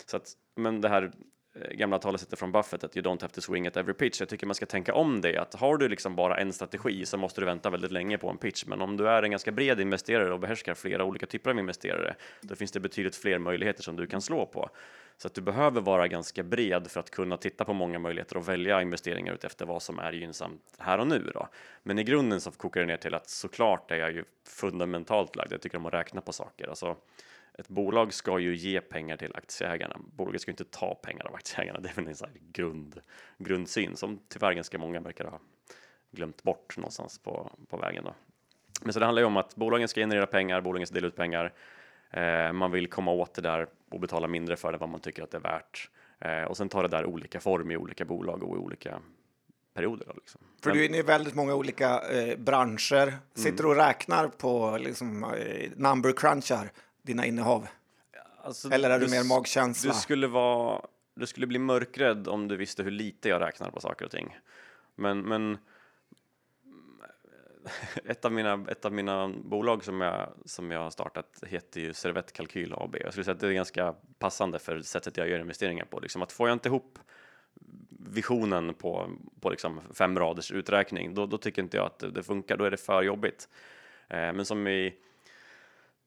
Så 0.05 0.17
att, 0.17 0.31
men 0.55 0.81
det 0.81 0.89
här 0.89 1.11
Eh, 1.53 1.71
gamla 1.71 1.99
talesättet 1.99 2.39
från 2.39 2.51
Buffett 2.51 2.83
att 2.83 2.97
you 2.97 3.05
don't 3.05 3.21
have 3.21 3.33
to 3.33 3.41
swing 3.41 3.67
at 3.67 3.77
every 3.77 3.93
pitch. 3.93 4.19
Jag 4.19 4.29
tycker 4.29 4.47
man 4.47 4.55
ska 4.55 4.65
tänka 4.65 4.93
om 4.93 5.21
det. 5.21 5.37
Att 5.37 5.53
har 5.53 5.77
du 5.77 5.89
liksom 5.89 6.15
bara 6.15 6.37
en 6.37 6.53
strategi 6.53 7.05
så 7.05 7.17
måste 7.17 7.41
du 7.41 7.45
vänta 7.45 7.69
väldigt 7.69 7.91
länge 7.91 8.17
på 8.17 8.29
en 8.29 8.37
pitch. 8.37 8.65
Men 8.65 8.81
om 8.81 8.97
du 8.97 9.09
är 9.09 9.23
en 9.23 9.31
ganska 9.31 9.51
bred 9.51 9.79
investerare 9.79 10.33
och 10.33 10.39
behärskar 10.39 10.73
flera 10.73 11.03
olika 11.03 11.25
typer 11.25 11.49
av 11.49 11.59
investerare, 11.59 12.15
då 12.41 12.55
finns 12.55 12.71
det 12.71 12.79
betydligt 12.79 13.15
fler 13.15 13.39
möjligheter 13.39 13.83
som 13.83 13.95
du 13.95 14.07
kan 14.07 14.21
slå 14.21 14.45
på. 14.45 14.69
Så 15.17 15.27
att 15.27 15.33
du 15.33 15.41
behöver 15.41 15.81
vara 15.81 16.07
ganska 16.07 16.43
bred 16.43 16.91
för 16.91 16.99
att 16.99 17.09
kunna 17.09 17.37
titta 17.37 17.65
på 17.65 17.73
många 17.73 17.99
möjligheter 17.99 18.37
och 18.37 18.49
välja 18.49 18.81
investeringar 18.81 19.33
utefter 19.33 19.65
vad 19.65 19.81
som 19.81 19.99
är 19.99 20.11
gynnsamt 20.11 20.61
här 20.79 20.97
och 20.97 21.07
nu. 21.07 21.31
Då. 21.33 21.47
Men 21.83 21.99
i 21.99 22.03
grunden 22.03 22.41
så 22.41 22.51
kokar 22.51 22.81
det 22.81 22.87
ner 22.87 22.97
till 22.97 23.13
att 23.13 23.29
såklart 23.29 23.91
är 23.91 23.95
jag 23.95 24.11
ju 24.11 24.23
fundamentalt 24.47 25.35
lagd. 25.35 25.53
Jag 25.53 25.61
tycker 25.61 25.77
om 25.77 25.85
att 25.85 25.93
räkna 25.93 26.21
på 26.21 26.33
saker. 26.33 26.67
Alltså, 26.67 26.97
ett 27.61 27.69
bolag 27.69 28.13
ska 28.13 28.39
ju 28.39 28.55
ge 28.55 28.81
pengar 28.81 29.17
till 29.17 29.35
aktieägarna. 29.35 29.97
Bolaget 30.15 30.41
ska 30.41 30.51
inte 30.51 30.65
ta 30.65 30.95
pengar 30.95 31.27
av 31.27 31.35
aktieägarna. 31.35 31.79
Det 31.79 31.89
är 31.89 31.93
väl 31.93 32.07
en 32.07 32.15
sån 32.15 32.29
här 32.29 32.37
grund, 32.51 33.01
grundsyn 33.37 33.95
som 33.95 34.19
tyvärr 34.27 34.53
ganska 34.53 34.77
många 34.77 34.99
verkar 34.99 35.25
ha 35.25 35.39
glömt 36.11 36.43
bort 36.43 36.77
någonstans 36.77 37.19
på, 37.19 37.51
på 37.69 37.77
vägen. 37.77 38.03
Då. 38.03 38.13
Men 38.81 38.93
så 38.93 38.99
det 38.99 39.05
handlar 39.05 39.21
ju 39.21 39.25
om 39.25 39.37
att 39.37 39.55
bolagen 39.55 39.87
ska 39.87 40.01
generera 40.01 40.27
pengar, 40.27 40.61
bolagen 40.61 40.87
ska 40.87 40.93
dela 40.93 41.07
ut 41.07 41.15
pengar. 41.15 41.53
Eh, 42.11 42.53
man 42.53 42.71
vill 42.71 42.87
komma 42.87 43.11
åt 43.11 43.33
det 43.33 43.41
där 43.41 43.67
och 43.89 43.99
betala 43.99 44.27
mindre 44.27 44.55
för 44.55 44.71
det 44.71 44.77
vad 44.77 44.89
man 44.89 44.99
tycker 44.99 45.23
att 45.23 45.31
det 45.31 45.37
är 45.37 45.41
värt. 45.41 45.89
Eh, 46.19 46.43
och 46.43 46.57
sen 46.57 46.69
tar 46.69 46.83
det 46.83 46.89
där 46.89 47.05
olika 47.05 47.39
form 47.39 47.71
i 47.71 47.77
olika 47.77 48.05
bolag 48.05 48.43
och 48.43 48.55
i 48.55 48.59
olika 48.59 48.99
perioder. 49.73 50.05
Då, 50.05 50.13
liksom. 50.13 50.41
För 50.61 50.69
Men- 50.69 50.77
du 50.77 50.83
är 50.83 50.89
inne 50.89 50.97
i 50.97 51.01
väldigt 51.01 51.35
många 51.35 51.55
olika 51.55 51.99
eh, 51.99 52.37
branscher. 52.37 53.17
Sitter 53.33 53.63
du 53.63 53.69
och 53.69 53.75
räknar 53.75 54.27
på 54.27 54.77
liksom, 54.81 55.23
eh, 55.23 55.69
number 55.75 56.11
crunchar 56.11 56.71
dina 57.01 57.25
innehav? 57.25 57.67
Alltså, 58.43 58.69
Eller 58.71 58.89
är 58.89 58.99
du 58.99 59.05
s- 59.05 59.11
mer 59.11 59.23
magkänsla? 59.23 59.93
Du 59.93 59.99
skulle, 59.99 60.27
vara, 60.27 60.81
du 61.15 61.27
skulle 61.27 61.47
bli 61.47 61.59
mörkrädd 61.59 62.27
om 62.27 62.47
du 62.47 62.57
visste 62.57 62.83
hur 62.83 62.91
lite 62.91 63.29
jag 63.29 63.41
räknar 63.41 63.71
på 63.71 63.79
saker 63.79 64.05
och 64.05 64.11
ting. 64.11 64.37
Men, 64.95 65.21
men 65.21 65.57
ett, 68.05 68.25
av 68.25 68.31
mina, 68.31 68.65
ett 68.67 68.85
av 68.85 68.93
mina 68.93 69.27
bolag 69.29 69.83
som 69.83 70.01
jag, 70.01 70.29
som 70.45 70.71
jag 70.71 70.79
har 70.79 70.89
startat 70.89 71.43
heter 71.47 71.81
ju 71.81 71.93
Servett 71.93 72.33
Kalkyl 72.33 72.73
AB. 72.73 72.95
Jag 73.01 73.11
skulle 73.11 73.23
säga 73.23 73.33
att 73.35 73.39
det 73.39 73.47
är 73.47 73.51
ganska 73.53 73.95
passande 74.19 74.59
för 74.59 74.81
sättet 74.81 75.17
jag 75.17 75.29
gör 75.29 75.39
investeringar 75.39 75.85
på. 75.85 75.99
Liksom 75.99 76.21
att 76.21 76.31
får 76.31 76.47
jag 76.49 76.55
inte 76.55 76.69
ihop 76.69 76.99
visionen 78.09 78.73
på, 78.73 79.09
på 79.41 79.49
liksom 79.49 79.81
fem 79.93 80.19
raders 80.19 80.51
uträkning, 80.51 81.13
då, 81.13 81.25
då 81.25 81.37
tycker 81.37 81.61
inte 81.61 81.77
jag 81.77 81.85
att 81.85 81.99
det, 81.99 82.11
det 82.11 82.23
funkar. 82.23 82.57
Då 82.57 82.63
är 82.63 82.71
det 82.71 82.77
för 82.77 83.01
jobbigt. 83.01 83.49
Eh, 84.09 84.33
men 84.33 84.45
som 84.45 84.67
i 84.67 84.93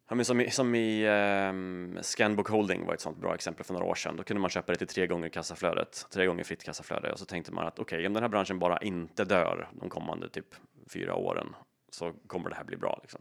Ja, 0.08 0.14
men 0.14 0.24
som 0.24 0.40
i, 0.40 0.50
som 0.50 0.74
i 0.74 1.06
ehm, 1.06 1.94
um, 1.96 2.02
Scanbook 2.02 2.48
Holding 2.48 2.86
var 2.86 2.94
ett 2.94 3.00
sånt 3.00 3.18
bra 3.18 3.34
exempel 3.34 3.64
för 3.64 3.74
några 3.74 3.86
år 3.86 3.94
sedan. 3.94 4.16
Då 4.16 4.22
kunde 4.22 4.40
man 4.40 4.50
köpa 4.50 4.72
det 4.72 4.78
till 4.78 4.86
tre 4.86 5.06
gånger 5.06 5.28
kassaflödet, 5.28 6.06
tre 6.10 6.26
gånger 6.26 6.44
fritt 6.44 6.64
kassaflöde 6.64 7.12
och 7.12 7.18
så 7.18 7.24
tänkte 7.24 7.52
man 7.52 7.66
att 7.66 7.78
okej, 7.78 7.96
okay, 7.96 8.06
om 8.06 8.12
den 8.12 8.22
här 8.22 8.28
branschen 8.28 8.58
bara 8.58 8.78
inte 8.78 9.24
dör 9.24 9.68
de 9.72 9.90
kommande 9.90 10.28
typ 10.28 10.54
fyra 10.92 11.14
åren 11.14 11.54
så 11.90 12.12
kommer 12.26 12.50
det 12.50 12.56
här 12.56 12.64
bli 12.64 12.76
bra. 12.76 12.98
Liksom. 13.02 13.20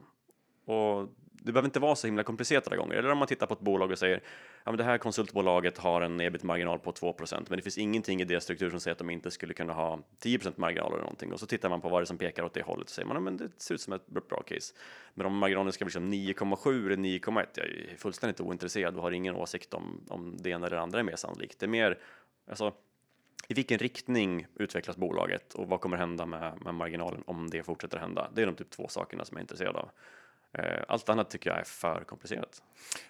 Och 0.65 1.09
det 1.31 1.51
behöver 1.51 1.67
inte 1.67 1.79
vara 1.79 1.95
så 1.95 2.07
himla 2.07 2.23
komplicerat 2.23 2.67
alla 2.67 2.77
gånger. 2.77 2.95
Eller 2.95 3.11
om 3.11 3.17
man 3.17 3.27
tittar 3.27 3.47
på 3.47 3.53
ett 3.53 3.59
bolag 3.59 3.91
och 3.91 3.99
säger 3.99 4.23
ja, 4.63 4.71
men 4.71 4.77
det 4.77 4.83
här 4.83 4.97
konsultbolaget 4.97 5.77
har 5.77 6.01
en 6.01 6.21
ebit-marginal 6.21 6.79
på 6.79 6.91
2% 6.91 7.45
men 7.49 7.57
det 7.57 7.63
finns 7.63 7.77
ingenting 7.77 8.21
i 8.21 8.25
deras 8.25 8.43
struktur 8.43 8.69
som 8.69 8.79
säger 8.79 8.91
att 8.91 8.97
de 8.97 9.09
inte 9.09 9.31
skulle 9.31 9.53
kunna 9.53 9.73
ha 9.73 9.99
10% 10.23 10.53
marginal 10.55 10.91
eller 10.91 11.01
någonting. 11.01 11.33
Och 11.33 11.39
så 11.39 11.45
tittar 11.45 11.69
man 11.69 11.81
på 11.81 11.89
vad 11.89 12.01
det 12.01 12.03
är 12.03 12.05
som 12.05 12.17
pekar 12.17 12.43
åt 12.43 12.53
det 12.53 12.61
hållet 12.61 12.87
och 12.87 12.89
säger 12.89 13.07
man 13.07 13.15
ja, 13.15 13.21
men 13.21 13.37
det 13.37 13.49
ser 13.57 13.75
ut 13.75 13.81
som 13.81 13.93
ett 13.93 14.07
bra 14.07 14.43
case. 14.45 14.73
Men 15.13 15.25
om 15.25 15.37
marginalen 15.37 15.73
ska 15.73 15.85
bli 15.85 15.93
9,7 15.93 16.85
eller 16.85 16.95
9,1, 16.95 17.47
jag 17.55 17.65
är 17.65 17.97
fullständigt 17.97 18.41
ointresserad 18.41 18.95
och 18.95 19.01
har 19.01 19.11
ingen 19.11 19.35
åsikt 19.35 19.73
om, 19.73 20.05
om 20.09 20.37
det 20.39 20.49
ena 20.49 20.67
eller 20.67 20.77
det 20.77 20.83
andra 20.83 20.99
är 20.99 21.03
mer 21.03 21.15
sannolikt. 21.15 21.59
Det 21.59 21.65
är 21.65 21.67
mer, 21.67 21.99
alltså, 22.49 22.73
i 23.47 23.53
vilken 23.53 23.77
riktning 23.77 24.47
utvecklas 24.55 24.97
bolaget 24.97 25.53
och 25.53 25.67
vad 25.67 25.81
kommer 25.81 25.97
hända 25.97 26.25
med, 26.25 26.61
med 26.61 26.73
marginalen 26.73 27.23
om 27.25 27.49
det 27.49 27.63
fortsätter 27.63 27.97
hända? 27.97 28.29
Det 28.33 28.41
är 28.41 28.45
de 28.45 28.55
typ 28.55 28.69
två 28.69 28.87
sakerna 28.87 29.25
som 29.25 29.37
jag 29.37 29.39
är 29.39 29.43
intresserad 29.43 29.75
av. 29.75 29.89
Eh, 30.53 30.83
allt 30.87 31.09
annat 31.09 31.29
tycker 31.29 31.49
jag 31.49 31.59
är 31.59 31.63
för 31.63 32.03
komplicerat. 32.03 32.61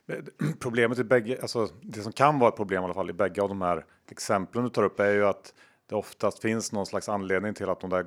Problemet 0.59 0.99
i 0.99 1.03
bägge, 1.03 1.37
alltså 1.41 1.67
det 1.81 2.01
som 2.01 2.11
kan 2.11 2.39
vara 2.39 2.49
ett 2.49 2.55
problem 2.55 2.81
i 2.81 2.85
alla 2.85 2.93
fall 2.93 3.09
i 3.09 3.13
bägge 3.13 3.41
av 3.41 3.49
de 3.49 3.61
här 3.61 3.85
exemplen 4.11 4.63
du 4.63 4.69
tar 4.69 4.83
upp 4.83 4.99
är 4.99 5.11
ju 5.11 5.25
att 5.25 5.53
det 5.89 5.95
oftast 5.95 6.39
finns 6.39 6.71
någon 6.71 6.85
slags 6.85 7.09
anledning 7.09 7.53
till 7.53 7.69
att 7.69 7.79
de 7.79 7.89
där 7.89 8.05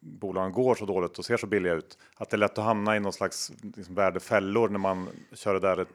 bolagen 0.00 0.52
går 0.52 0.74
så 0.74 0.86
dåligt 0.86 1.18
och 1.18 1.24
ser 1.24 1.36
så 1.36 1.46
billiga 1.46 1.74
ut. 1.74 1.98
Att 2.16 2.30
det 2.30 2.34
är 2.34 2.38
lätt 2.38 2.58
att 2.58 2.64
hamna 2.64 2.96
i 2.96 3.00
någon 3.00 3.12
slags 3.12 3.52
liksom, 3.76 3.94
värdefällor 3.94 4.68
när 4.68 4.78
man 4.78 5.08
kör 5.32 5.54
det 5.54 5.60
där 5.60 5.86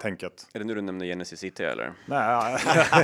tänket. 0.00 0.46
Är 0.52 0.58
det 0.58 0.64
nu 0.64 0.74
du 0.74 0.80
nämner 0.80 1.06
Genesis 1.06 1.44
IT 1.44 1.60
eller? 1.60 1.92
Nej. 2.06 2.58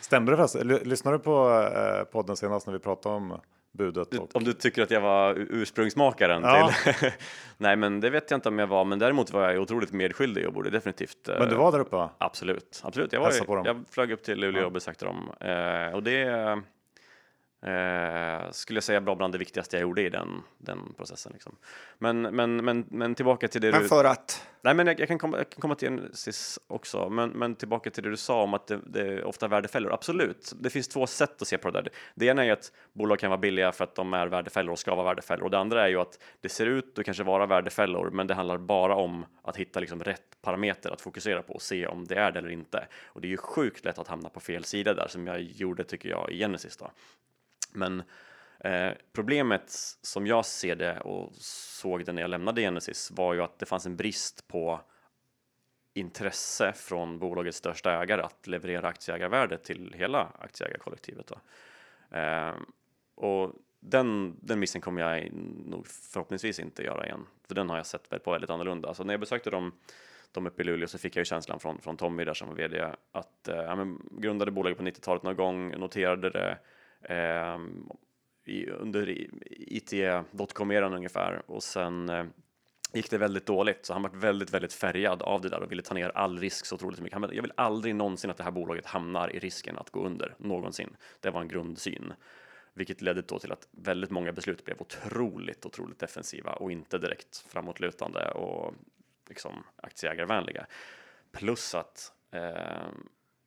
Stämde 0.00 0.32
det 0.32 0.36
förresten? 0.36 0.68
Lyssnade 0.68 1.16
du 1.16 1.22
på 1.22 1.50
eh, 1.74 2.04
podden 2.04 2.36
senast 2.36 2.66
när 2.66 2.72
vi 2.72 2.78
pratade 2.78 3.14
om 3.14 3.40
budet. 3.72 4.14
Och... 4.14 4.36
Om 4.36 4.44
du 4.44 4.52
tycker 4.52 4.82
att 4.82 4.90
jag 4.90 5.00
var 5.00 5.34
ursprungsmakaren 5.38 6.42
ja. 6.42 6.72
till... 6.84 7.10
Nej, 7.58 7.76
men 7.76 8.00
det 8.00 8.10
vet 8.10 8.30
jag 8.30 8.38
inte 8.38 8.48
om 8.48 8.58
jag 8.58 8.66
var, 8.66 8.84
men 8.84 8.98
däremot 8.98 9.30
var 9.32 9.50
jag 9.50 9.62
otroligt 9.62 9.92
medskyldig 9.92 10.46
och 10.46 10.52
borde 10.52 10.70
definitivt... 10.70 11.28
Men 11.38 11.48
du 11.48 11.54
var 11.54 11.72
där 11.72 11.80
uppe? 11.80 12.08
Absolut, 12.18 12.80
absolut. 12.84 13.12
Jag, 13.12 13.20
var, 13.20 13.66
jag 13.66 13.84
flög 13.90 14.12
upp 14.12 14.22
till 14.22 14.38
Luleå 14.38 14.62
ja. 14.62 14.66
och 14.66 14.72
besökte 14.72 15.04
dem 15.04 15.30
eh, 15.40 15.94
och 15.94 16.02
det 16.02 16.22
Eh, 17.66 18.50
skulle 18.50 18.76
jag 18.76 18.84
säga 18.84 19.00
var 19.00 19.16
bland 19.16 19.34
det 19.34 19.38
viktigaste 19.38 19.76
jag 19.76 19.82
gjorde 19.82 20.02
i 20.02 20.10
den, 20.10 20.42
den 20.58 20.78
processen. 20.96 21.32
Liksom. 21.32 21.56
Men, 21.98 22.22
men, 22.22 22.56
men, 22.64 22.86
men 22.88 23.14
tillbaka 23.14 23.48
till 23.48 23.60
det 23.60 23.72
men 23.72 23.82
du... 23.82 23.88
för 23.88 24.04
att? 24.04 24.46
Nej, 24.62 24.74
men 24.74 24.86
jag, 24.86 25.00
jag, 25.00 25.08
kan 25.08 25.18
komma, 25.18 25.36
jag 25.36 25.50
kan 25.50 25.60
komma 25.60 25.74
till 25.74 25.88
Genesis 25.88 26.58
också, 26.66 27.08
men, 27.08 27.30
men 27.30 27.54
tillbaka 27.54 27.90
till 27.90 28.02
det 28.02 28.10
du 28.10 28.16
sa 28.16 28.42
om 28.42 28.54
att 28.54 28.66
det, 28.66 28.80
det 28.86 29.00
är 29.00 29.24
ofta 29.24 29.48
värdefällor. 29.48 29.92
Absolut, 29.92 30.52
det 30.60 30.70
finns 30.70 30.88
två 30.88 31.06
sätt 31.06 31.42
att 31.42 31.48
se 31.48 31.58
på 31.58 31.70
det 31.70 31.82
där. 31.82 31.90
Det 32.14 32.26
ena 32.26 32.44
är 32.44 32.52
att 32.52 32.72
bolag 32.92 33.18
kan 33.18 33.30
vara 33.30 33.40
billiga 33.40 33.72
för 33.72 33.84
att 33.84 33.94
de 33.94 34.14
är 34.14 34.26
värdefällor 34.26 34.72
och 34.72 34.78
ska 34.78 34.94
vara 34.94 35.06
värdefällor. 35.06 35.44
Och 35.44 35.50
det 35.50 35.58
andra 35.58 35.84
är 35.84 35.88
ju 35.88 36.00
att 36.00 36.18
det 36.40 36.48
ser 36.48 36.66
ut 36.66 36.98
att 36.98 37.04
kanske 37.04 37.24
vara 37.24 37.46
värdefällor, 37.46 38.10
men 38.10 38.26
det 38.26 38.34
handlar 38.34 38.58
bara 38.58 38.94
om 38.94 39.26
att 39.42 39.56
hitta 39.56 39.80
liksom 39.80 40.04
rätt 40.04 40.42
parameter 40.42 40.90
att 40.90 41.00
fokusera 41.00 41.42
på 41.42 41.52
och 41.52 41.62
se 41.62 41.86
om 41.86 42.04
det 42.04 42.14
är 42.14 42.32
det 42.32 42.38
eller 42.38 42.50
inte. 42.50 42.86
Och 43.06 43.20
det 43.20 43.28
är 43.28 43.30
ju 43.30 43.36
sjukt 43.36 43.84
lätt 43.84 43.98
att 43.98 44.08
hamna 44.08 44.28
på 44.28 44.40
fel 44.40 44.64
sida 44.64 44.94
där, 44.94 45.08
som 45.08 45.26
jag 45.26 45.42
gjorde 45.42 45.84
tycker 45.84 46.08
jag 46.08 46.30
i 46.30 46.38
Genesis. 46.38 46.76
Då. 46.76 46.90
Men 47.72 48.02
eh, 48.60 48.90
problemet 49.12 49.70
som 50.02 50.26
jag 50.26 50.46
ser 50.46 50.76
det 50.76 51.00
och 51.00 51.32
såg 51.34 52.04
det 52.04 52.12
när 52.12 52.22
jag 52.22 52.30
lämnade 52.30 52.60
Genesis 52.60 53.10
var 53.10 53.34
ju 53.34 53.42
att 53.42 53.58
det 53.58 53.66
fanns 53.66 53.86
en 53.86 53.96
brist 53.96 54.48
på 54.48 54.80
intresse 55.94 56.72
från 56.72 57.18
bolagets 57.18 57.58
största 57.58 58.02
ägare 58.02 58.22
att 58.22 58.46
leverera 58.46 58.88
aktieägarvärde 58.88 59.58
till 59.58 59.94
hela 59.96 60.32
aktieägarkollektivet. 60.38 61.26
Då. 61.26 61.38
Eh, 62.18 62.54
och 63.14 63.52
den, 63.80 64.36
den 64.40 64.60
missen 64.60 64.80
kommer 64.80 65.02
jag 65.02 65.32
nog 65.66 65.86
förhoppningsvis 65.86 66.58
inte 66.58 66.82
göra 66.82 67.06
igen, 67.06 67.26
för 67.48 67.54
den 67.54 67.70
har 67.70 67.76
jag 67.76 67.86
sett 67.86 68.24
på 68.24 68.32
väldigt 68.32 68.50
annorlunda. 68.50 68.88
Alltså 68.88 69.04
när 69.04 69.12
jag 69.12 69.20
besökte 69.20 69.50
dem, 69.50 69.72
dem 70.32 70.46
uppe 70.46 70.62
i 70.62 70.64
Luleå 70.64 70.88
så 70.88 70.98
fick 70.98 71.16
jag 71.16 71.20
ju 71.20 71.24
känslan 71.24 71.60
från, 71.60 71.78
från 71.80 71.96
Tommy 71.96 72.24
där 72.24 72.34
som 72.34 72.48
var 72.48 72.54
vd 72.54 72.82
att 73.12 73.48
eh, 73.48 73.56
ja, 73.56 73.76
men, 73.76 74.00
grundade 74.10 74.50
bolaget 74.50 74.78
på 74.78 74.84
90-talet 74.84 75.22
någon 75.22 75.36
gång, 75.36 75.78
noterade 75.78 76.30
det, 76.30 76.58
eh, 77.04 77.58
i, 78.44 78.70
under 78.70 79.26
IT.com-eran 79.50 80.94
ungefär 80.94 81.42
och 81.46 81.62
sen 81.62 82.08
eh, 82.08 82.24
gick 82.92 83.10
det 83.10 83.18
väldigt 83.18 83.46
dåligt 83.46 83.86
så 83.86 83.92
han 83.92 84.02
var 84.02 84.10
väldigt, 84.10 84.54
väldigt 84.54 84.72
färgad 84.72 85.22
av 85.22 85.40
det 85.40 85.48
där 85.48 85.62
och 85.62 85.70
ville 85.70 85.82
ta 85.82 85.94
ner 85.94 86.08
all 86.08 86.38
risk 86.38 86.66
så 86.66 86.74
otroligt 86.74 87.00
mycket. 87.00 87.18
Han, 87.18 87.30
jag 87.32 87.42
vill 87.42 87.52
aldrig 87.54 87.94
någonsin 87.94 88.30
att 88.30 88.36
det 88.36 88.44
här 88.44 88.50
bolaget 88.50 88.86
hamnar 88.86 89.36
i 89.36 89.38
risken 89.38 89.78
att 89.78 89.90
gå 89.90 90.00
under 90.00 90.34
någonsin. 90.38 90.96
Det 91.20 91.30
var 91.30 91.40
en 91.40 91.48
grundsyn, 91.48 92.12
vilket 92.74 93.02
ledde 93.02 93.22
då 93.22 93.38
till 93.38 93.52
att 93.52 93.68
väldigt 93.70 94.10
många 94.10 94.32
beslut 94.32 94.64
blev 94.64 94.80
otroligt, 94.80 95.66
otroligt 95.66 95.98
defensiva 95.98 96.52
och 96.52 96.72
inte 96.72 96.98
direkt 96.98 97.36
framåtlutande 97.48 98.30
och 98.30 98.74
liksom 99.28 99.64
aktieägarvänliga. 99.76 100.66
Plus 101.32 101.74
att 101.74 102.12
eh, 102.30 102.88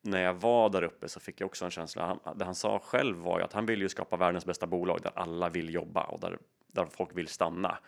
när 0.06 0.22
jag 0.22 0.34
var 0.34 0.70
där 0.70 0.82
uppe 0.82 1.08
så 1.08 1.20
fick 1.20 1.40
jag 1.40 1.46
också 1.46 1.64
en 1.64 1.70
känsla, 1.70 2.06
han, 2.06 2.38
det 2.38 2.44
han 2.44 2.54
sa 2.54 2.78
själv 2.78 3.16
var 3.16 3.38
ju 3.38 3.44
att 3.44 3.52
han 3.52 3.66
vill 3.66 3.82
ju 3.82 3.88
skapa 3.88 4.16
världens 4.16 4.46
bästa 4.46 4.66
bolag 4.66 5.00
där 5.02 5.12
alla 5.14 5.48
vill 5.48 5.74
jobba 5.74 6.02
och 6.04 6.20
där, 6.20 6.38
där 6.66 6.86
folk 6.86 7.10
vill 7.18 7.28
stanna. 7.28 7.78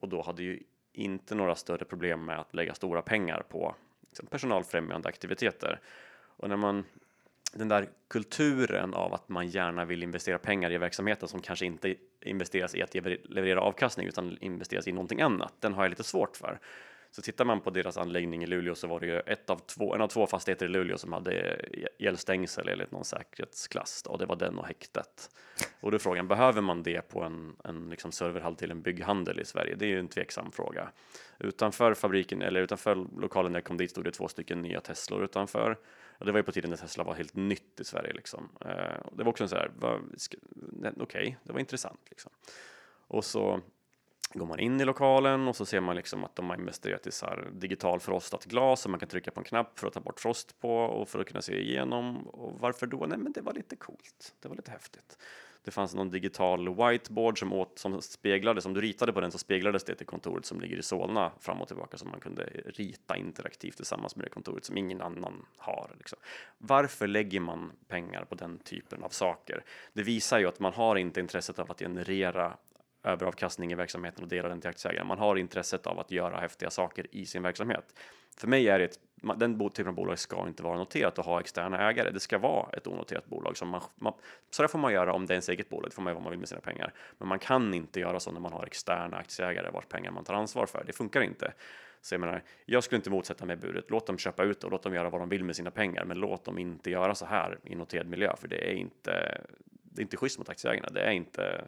Och 0.00 0.08
då 0.08 0.22
hade 0.22 0.42
ju 0.42 0.62
inte 0.92 1.34
några 1.34 1.54
större 1.54 1.84
problem 1.84 2.24
med 2.24 2.38
att 2.40 2.54
lägga 2.54 2.74
stora 2.74 3.02
pengar 3.02 3.42
på 3.48 3.74
liksom, 4.08 4.26
personalfrämjande 4.26 5.08
aktiviteter. 5.08 5.80
Och 6.36 6.48
när 6.48 6.56
man 6.56 6.84
den 7.54 7.68
där 7.68 7.88
kulturen 8.08 8.94
av 8.94 9.14
att 9.14 9.28
man 9.28 9.48
gärna 9.48 9.84
vill 9.84 10.02
investera 10.02 10.38
pengar 10.38 10.72
i 10.72 10.78
verksamheten 10.78 11.28
som 11.28 11.40
kanske 11.40 11.66
inte 11.66 11.94
investeras 12.20 12.74
i 12.74 12.82
att 12.82 12.94
leverera 12.94 13.60
avkastning 13.60 14.06
utan 14.06 14.38
investeras 14.40 14.88
i 14.88 14.92
någonting 14.92 15.20
annat, 15.20 15.54
den 15.60 15.74
har 15.74 15.84
jag 15.84 15.90
lite 15.90 16.04
svårt 16.04 16.36
för. 16.36 16.58
Så 17.14 17.22
tittar 17.22 17.44
man 17.44 17.60
på 17.60 17.70
deras 17.70 17.96
anläggning 17.96 18.42
i 18.42 18.46
Luleå 18.46 18.74
så 18.74 18.86
var 18.86 19.00
det 19.00 19.06
ju 19.06 19.20
ett 19.20 19.50
av 19.50 19.58
två, 19.58 19.94
en 19.94 20.00
av 20.00 20.08
två 20.08 20.26
fastigheter 20.26 20.66
i 20.66 20.68
Luleå 20.68 20.98
som 20.98 21.12
hade 21.12 21.32
elstängsel 21.98 22.68
enligt 22.68 22.90
någon 22.90 23.04
säkerhetsklass 23.04 24.02
och 24.06 24.18
det 24.18 24.26
var 24.26 24.36
den 24.36 24.58
och 24.58 24.66
häktet. 24.66 25.30
Och 25.80 25.90
då 25.90 25.94
är 25.94 25.98
frågan, 25.98 26.28
behöver 26.28 26.60
man 26.60 26.82
det 26.82 27.08
på 27.08 27.22
en, 27.22 27.56
en 27.64 27.90
liksom 27.90 28.12
serverhall 28.12 28.56
till 28.56 28.70
en 28.70 28.82
bygghandel 28.82 29.40
i 29.40 29.44
Sverige? 29.44 29.74
Det 29.74 29.84
är 29.84 29.88
ju 29.88 29.98
en 29.98 30.08
tveksam 30.08 30.52
fråga. 30.52 30.90
Utanför 31.38 31.94
fabriken 31.94 32.42
eller 32.42 32.60
utanför 32.60 33.06
lokalen 33.20 33.52
när 33.52 33.58
jag 33.58 33.64
kom 33.64 33.76
dit 33.76 33.90
stod 33.90 34.04
det 34.04 34.12
två 34.12 34.28
stycken 34.28 34.62
nya 34.62 34.80
Teslor 34.80 35.24
utanför. 35.24 35.78
Och 36.18 36.26
det 36.26 36.32
var 36.32 36.38
ju 36.38 36.44
på 36.44 36.52
tiden 36.52 36.70
när 36.70 36.76
Tesla 36.76 37.04
var 37.04 37.14
helt 37.14 37.34
nytt 37.34 37.80
i 37.80 37.84
Sverige 37.84 38.12
liksom. 38.12 38.48
Eh, 38.60 39.10
det 39.12 39.24
var 39.24 39.28
också 39.28 39.44
en 39.44 39.48
så 39.48 39.56
här, 39.56 39.70
okej, 39.80 40.92
okay, 41.00 41.34
det 41.42 41.52
var 41.52 41.60
intressant 41.60 42.00
liksom. 42.10 42.32
Och 43.06 43.24
så 43.24 43.60
går 44.34 44.46
man 44.46 44.60
in 44.60 44.80
i 44.80 44.84
lokalen 44.84 45.48
och 45.48 45.56
så 45.56 45.66
ser 45.66 45.80
man 45.80 45.96
liksom 45.96 46.24
att 46.24 46.36
de 46.36 46.50
har 46.50 46.56
investerat 46.56 47.06
i 47.06 47.12
så 47.12 47.26
här 47.26 47.48
digital 47.52 48.00
frostat 48.00 48.44
glas 48.44 48.80
som 48.80 48.92
man 48.92 49.00
kan 49.00 49.08
trycka 49.08 49.30
på 49.30 49.40
en 49.40 49.44
knapp 49.44 49.78
för 49.78 49.86
att 49.86 49.92
ta 49.92 50.00
bort 50.00 50.20
frost 50.20 50.60
på 50.60 50.76
och 50.76 51.08
för 51.08 51.18
att 51.18 51.26
kunna 51.26 51.42
se 51.42 51.60
igenom. 51.60 52.26
Och 52.28 52.60
varför 52.60 52.86
då? 52.86 53.06
Nej, 53.06 53.18
men 53.18 53.32
det 53.32 53.40
var 53.40 53.52
lite 53.52 53.76
coolt. 53.76 54.34
Det 54.40 54.48
var 54.48 54.56
lite 54.56 54.70
häftigt. 54.70 55.18
Det 55.64 55.70
fanns 55.70 55.94
någon 55.94 56.10
digital 56.10 56.74
whiteboard 56.74 57.38
som, 57.38 57.52
åt, 57.52 57.78
som 57.78 58.02
speglades, 58.02 58.66
om 58.66 58.74
du 58.74 58.80
ritade 58.80 59.12
på 59.12 59.20
den 59.20 59.30
så 59.30 59.38
speglades 59.38 59.84
det 59.84 59.94
till 59.94 60.06
kontoret 60.06 60.44
som 60.44 60.60
ligger 60.60 60.76
i 60.76 60.82
Solna 60.82 61.32
fram 61.40 61.60
och 61.60 61.68
tillbaka 61.68 61.98
så 61.98 62.06
man 62.06 62.20
kunde 62.20 62.44
rita 62.64 63.16
interaktivt 63.16 63.76
tillsammans 63.76 64.16
med 64.16 64.26
det 64.26 64.30
kontoret 64.30 64.64
som 64.64 64.76
ingen 64.76 65.00
annan 65.00 65.46
har. 65.56 65.90
Liksom. 65.98 66.18
Varför 66.58 67.06
lägger 67.06 67.40
man 67.40 67.72
pengar 67.88 68.24
på 68.24 68.34
den 68.34 68.58
typen 68.58 69.02
av 69.02 69.08
saker? 69.08 69.64
Det 69.92 70.02
visar 70.02 70.38
ju 70.38 70.48
att 70.48 70.60
man 70.60 70.72
har 70.72 70.96
inte 70.96 71.20
intresset 71.20 71.58
av 71.58 71.70
att 71.70 71.78
generera 71.78 72.56
överavkastning 73.04 73.72
i 73.72 73.74
verksamheten 73.74 74.22
och 74.22 74.28
dela 74.28 74.48
den 74.48 74.60
till 74.60 74.70
aktieägarna. 74.70 75.04
Man 75.04 75.18
har 75.18 75.36
intresset 75.36 75.86
av 75.86 76.00
att 76.00 76.10
göra 76.10 76.40
häftiga 76.40 76.70
saker 76.70 77.06
i 77.10 77.26
sin 77.26 77.42
verksamhet. 77.42 77.94
För 78.36 78.48
mig 78.48 78.68
är 78.68 78.78
det 78.78 78.84
ett, 78.84 78.98
den 79.36 79.70
typen 79.70 79.88
av 79.88 79.94
bolag 79.94 80.18
ska 80.18 80.46
inte 80.48 80.62
vara 80.62 80.78
noterat 80.78 81.18
och 81.18 81.24
ha 81.24 81.40
externa 81.40 81.90
ägare. 81.90 82.10
Det 82.10 82.20
ska 82.20 82.38
vara 82.38 82.70
ett 82.72 82.86
onoterat 82.86 83.26
bolag. 83.26 83.56
Som 83.56 83.68
man, 83.68 83.80
man, 83.96 84.12
så 84.50 84.62
det 84.62 84.68
får 84.68 84.78
man 84.78 84.92
göra 84.92 85.12
om 85.12 85.26
det 85.26 85.32
är 85.32 85.34
ens 85.34 85.48
eget 85.48 85.68
bolag. 85.68 85.90
Det 85.90 85.94
får 85.94 86.02
man 86.02 86.10
göra 86.10 86.14
vad 86.14 86.22
man 86.22 86.30
vill 86.30 86.40
med 86.40 86.48
sina 86.48 86.60
pengar. 86.60 86.92
Men 87.18 87.28
man 87.28 87.38
kan 87.38 87.74
inte 87.74 88.00
göra 88.00 88.20
så 88.20 88.32
när 88.32 88.40
man 88.40 88.52
har 88.52 88.64
externa 88.64 89.16
aktieägare 89.16 89.70
vars 89.70 89.86
pengar 89.86 90.10
man 90.10 90.24
tar 90.24 90.34
ansvar 90.34 90.66
för. 90.66 90.84
Det 90.86 90.92
funkar 90.92 91.20
inte. 91.20 91.52
Så 92.00 92.14
jag 92.14 92.20
menar, 92.20 92.42
jag 92.64 92.84
skulle 92.84 92.96
inte 92.96 93.10
motsätta 93.10 93.46
mig 93.46 93.56
budet. 93.56 93.90
Låt 93.90 94.06
dem 94.06 94.18
köpa 94.18 94.44
ut 94.44 94.64
och 94.64 94.70
låt 94.70 94.82
dem 94.82 94.94
göra 94.94 95.10
vad 95.10 95.20
de 95.20 95.28
vill 95.28 95.44
med 95.44 95.56
sina 95.56 95.70
pengar. 95.70 96.04
Men 96.04 96.18
låt 96.18 96.44
dem 96.44 96.58
inte 96.58 96.90
göra 96.90 97.14
så 97.14 97.26
här 97.26 97.58
i 97.64 97.74
noterad 97.74 98.06
miljö, 98.06 98.36
för 98.36 98.48
det 98.48 98.70
är 98.70 98.74
inte 98.74 99.40
det 99.94 100.00
är 100.00 100.02
inte 100.02 100.16
schysst 100.16 100.38
mot 100.38 100.48
aktieägarna. 100.48 100.88
Det 100.92 101.00
är 101.00 101.10
inte 101.10 101.64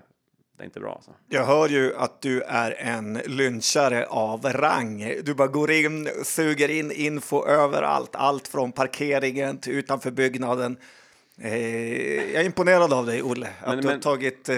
det 0.57 0.63
är 0.63 0.65
inte 0.65 0.81
bra. 0.81 0.93
Alltså. 0.93 1.11
Jag 1.29 1.45
hör 1.45 1.69
ju 1.69 1.97
att 1.97 2.23
du 2.23 2.43
är 2.43 2.71
en 2.71 3.15
lynchare 3.27 4.07
av 4.07 4.43
rang. 4.45 5.15
Du 5.25 5.35
bara 5.35 5.49
går 5.49 5.71
in, 5.71 6.09
suger 6.25 6.69
in 6.71 6.93
info 6.93 7.47
överallt, 7.47 8.11
allt 8.17 8.49
från 8.49 8.73
parkeringen 8.73 9.59
till 9.59 9.73
utanför 9.73 10.11
byggnaden. 10.11 10.77
Eh, 11.41 12.33
jag 12.33 12.43
är 12.43 12.45
imponerad 12.45 12.93
av 12.93 13.07
dig, 13.07 13.23
Olle, 13.23 13.49
att 13.61 13.75
men, 13.75 13.81
du 13.81 13.89
har 13.89 13.99
tagit, 13.99 14.49
eh, 14.49 14.57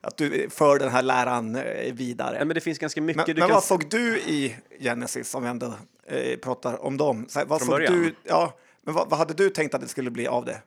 att 0.00 0.16
du 0.16 0.50
för 0.50 0.78
den 0.78 0.90
här 0.90 1.02
läran 1.02 1.56
eh, 1.56 1.94
vidare. 1.94 2.44
men 2.44 2.54
det 2.54 2.60
finns 2.60 2.78
ganska 2.78 3.00
mycket. 3.00 3.26
Men, 3.26 3.38
men 3.38 3.50
vad 3.50 3.64
såg 3.64 3.90
du 3.90 4.18
i, 4.18 4.56
Genesis, 4.80 5.34
om 5.34 5.42
vi 5.42 5.48
ändå 5.48 5.74
eh, 6.06 6.38
pratar 6.38 6.84
om 6.84 6.96
dem. 6.96 7.26
Så 7.28 7.38
vad 7.38 7.48
Från 7.48 7.66
såg 7.66 7.68
början? 7.68 7.92
du, 7.92 8.14
ja, 8.22 8.56
men 8.82 8.94
vad, 8.94 9.10
vad 9.10 9.18
hade 9.18 9.34
du 9.34 9.50
tänkt 9.50 9.74
att 9.74 9.80
det 9.80 9.88
skulle 9.88 10.10
bli 10.10 10.26
av 10.26 10.44
det? 10.44 10.62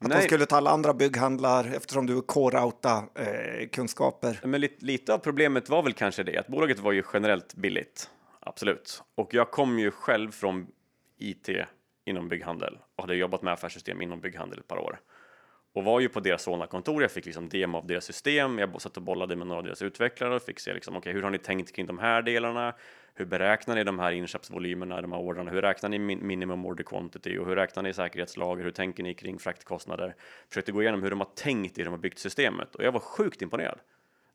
Att 0.00 0.10
de 0.10 0.14
Nej. 0.14 0.26
skulle 0.26 0.46
ta 0.46 0.56
alla 0.56 0.70
andra 0.70 0.94
bygghandlar 0.94 1.72
eftersom 1.76 2.06
du 2.06 2.20
core-outa 2.20 3.02
eh, 3.14 3.68
kunskaper. 3.68 4.40
Men 4.42 4.60
lite, 4.60 4.84
lite 4.84 5.14
av 5.14 5.18
problemet 5.18 5.68
var 5.68 5.82
väl 5.82 5.92
kanske 5.92 6.22
det 6.22 6.38
att 6.38 6.46
bolaget 6.46 6.78
var 6.78 6.92
ju 6.92 7.02
generellt 7.12 7.54
billigt. 7.54 8.10
Absolut. 8.40 9.02
Och 9.14 9.34
jag 9.34 9.50
kom 9.50 9.78
ju 9.78 9.90
själv 9.90 10.30
från 10.30 10.66
IT 11.18 11.48
inom 12.06 12.28
bygghandel 12.28 12.78
och 12.96 13.02
hade 13.02 13.14
jobbat 13.14 13.42
med 13.42 13.52
affärssystem 13.52 14.02
inom 14.02 14.20
bygghandel 14.20 14.58
ett 14.58 14.68
par 14.68 14.78
år. 14.78 15.00
Och 15.74 15.84
var 15.84 16.00
ju 16.00 16.08
på 16.08 16.20
deras 16.20 16.42
Solna-kontor. 16.42 17.02
Jag 17.02 17.10
fick 17.10 17.26
liksom 17.26 17.48
demo 17.48 17.78
av 17.78 17.86
deras 17.86 18.04
system. 18.04 18.58
Jag 18.58 18.82
satt 18.82 18.96
och 18.96 19.02
bollade 19.02 19.36
med 19.36 19.46
några 19.46 19.58
av 19.58 19.64
deras 19.64 19.82
utvecklare 19.82 20.34
och 20.34 20.42
fick 20.42 20.60
se 20.60 20.74
liksom, 20.74 20.96
okej, 20.96 21.12
hur 21.12 21.22
har 21.22 21.30
ni 21.30 21.38
tänkt 21.38 21.74
kring 21.74 21.86
de 21.86 21.98
här 21.98 22.22
delarna? 22.22 22.74
Hur 23.18 23.24
beräknar 23.24 23.74
ni 23.74 23.84
de 23.84 23.98
här 23.98 24.12
inköpsvolymerna, 24.12 25.00
de 25.00 25.12
här 25.12 25.20
ordrarna? 25.20 25.50
Hur 25.50 25.62
räknar 25.62 25.88
ni 25.88 25.98
minimum 25.98 26.66
order 26.66 26.84
quantity 26.84 27.38
och 27.38 27.46
hur 27.46 27.56
räknar 27.56 27.82
ni 27.82 27.92
säkerhetslager? 27.92 28.64
Hur 28.64 28.70
tänker 28.70 29.02
ni 29.02 29.14
kring 29.14 29.38
fraktkostnader? 29.38 30.14
Försökte 30.48 30.72
gå 30.72 30.82
igenom 30.82 31.02
hur 31.02 31.10
de 31.10 31.20
har 31.20 31.28
tänkt 31.34 31.78
i 31.78 31.82
de 31.82 31.90
har 31.90 31.98
byggt 31.98 32.18
systemet 32.18 32.74
och 32.74 32.84
jag 32.84 32.92
var 32.92 33.00
sjukt 33.00 33.42
imponerad. 33.42 33.78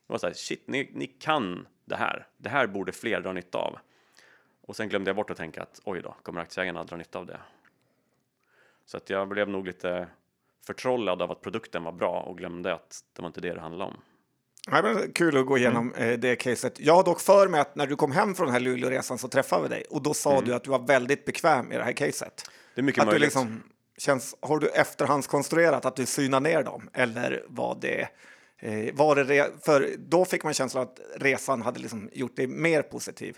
Det 0.07 0.13
var 0.13 0.17
så 0.17 0.27
här, 0.27 0.33
shit, 0.33 0.67
ni, 0.67 0.89
ni 0.93 1.07
kan 1.07 1.67
det 1.85 1.95
här. 1.95 2.27
Det 2.37 2.49
här 2.49 2.67
borde 2.67 2.91
fler 2.91 3.21
dra 3.21 3.33
nytta 3.33 3.57
av. 3.57 3.77
Och 4.61 4.75
sen 4.75 4.89
glömde 4.89 5.09
jag 5.09 5.15
bort 5.15 5.29
att 5.29 5.37
tänka 5.37 5.61
att 5.61 5.81
oj 5.85 6.01
då, 6.01 6.15
kommer 6.23 6.41
aktieägarna 6.41 6.83
dra 6.83 6.95
nytta 6.95 7.19
av 7.19 7.25
det? 7.25 7.39
Så 8.85 8.97
att 8.97 9.09
jag 9.09 9.27
blev 9.27 9.49
nog 9.49 9.67
lite 9.67 10.07
förtrollad 10.65 11.21
av 11.21 11.31
att 11.31 11.41
produkten 11.41 11.83
var 11.83 11.91
bra 11.91 12.19
och 12.19 12.37
glömde 12.37 12.73
att 12.73 13.03
det 13.13 13.21
var 13.21 13.27
inte 13.27 13.41
det 13.41 13.53
det 13.53 13.61
handlade 13.61 13.91
om. 13.91 13.97
Men 14.71 15.11
kul 15.11 15.37
att 15.37 15.45
gå 15.45 15.57
igenom 15.57 15.93
eh, 15.93 16.19
det 16.19 16.35
caset. 16.35 16.79
Jag 16.79 16.95
har 16.95 17.03
dock 17.03 17.21
för 17.21 17.47
mig 17.47 17.59
att 17.59 17.75
när 17.75 17.87
du 17.87 17.95
kom 17.95 18.11
hem 18.11 18.35
från 18.35 18.45
den 18.47 18.53
här 18.53 18.59
Luleåresan 18.59 19.17
så 19.17 19.27
träffade 19.27 19.63
vi 19.63 19.69
dig 19.69 19.83
och 19.89 20.01
då 20.01 20.13
sa 20.13 20.41
du 20.41 20.53
att 20.53 20.63
du 20.63 20.69
var 20.69 20.87
väldigt 20.87 21.25
bekväm 21.25 21.71
i 21.71 21.77
det 21.77 21.83
här 21.83 21.91
caset. 21.91 22.49
Det 22.75 22.81
är 22.81 22.83
mycket 22.83 23.01
Att 23.01 23.07
du 23.07 23.11
möjligt. 23.11 23.27
liksom 23.27 23.63
känns, 23.97 24.35
har 24.41 24.59
du 24.59 24.67
efterhandskonstruerat 24.67 25.85
att 25.85 25.95
du 25.95 26.05
synar 26.05 26.39
ner 26.39 26.63
dem 26.63 26.89
eller 26.93 27.43
var 27.47 27.77
det 27.81 28.07
eh, 28.59 28.93
var 28.93 29.15
det 29.15 29.51
för 29.65 29.89
då 29.97 30.25
fick 30.25 30.43
man 30.43 30.53
känslan 30.53 30.83
att 30.83 30.99
resan 31.15 31.61
hade 31.61 31.79
liksom 31.79 32.09
gjort 32.13 32.35
dig 32.35 32.47
mer 32.47 32.81
positiv. 32.81 33.37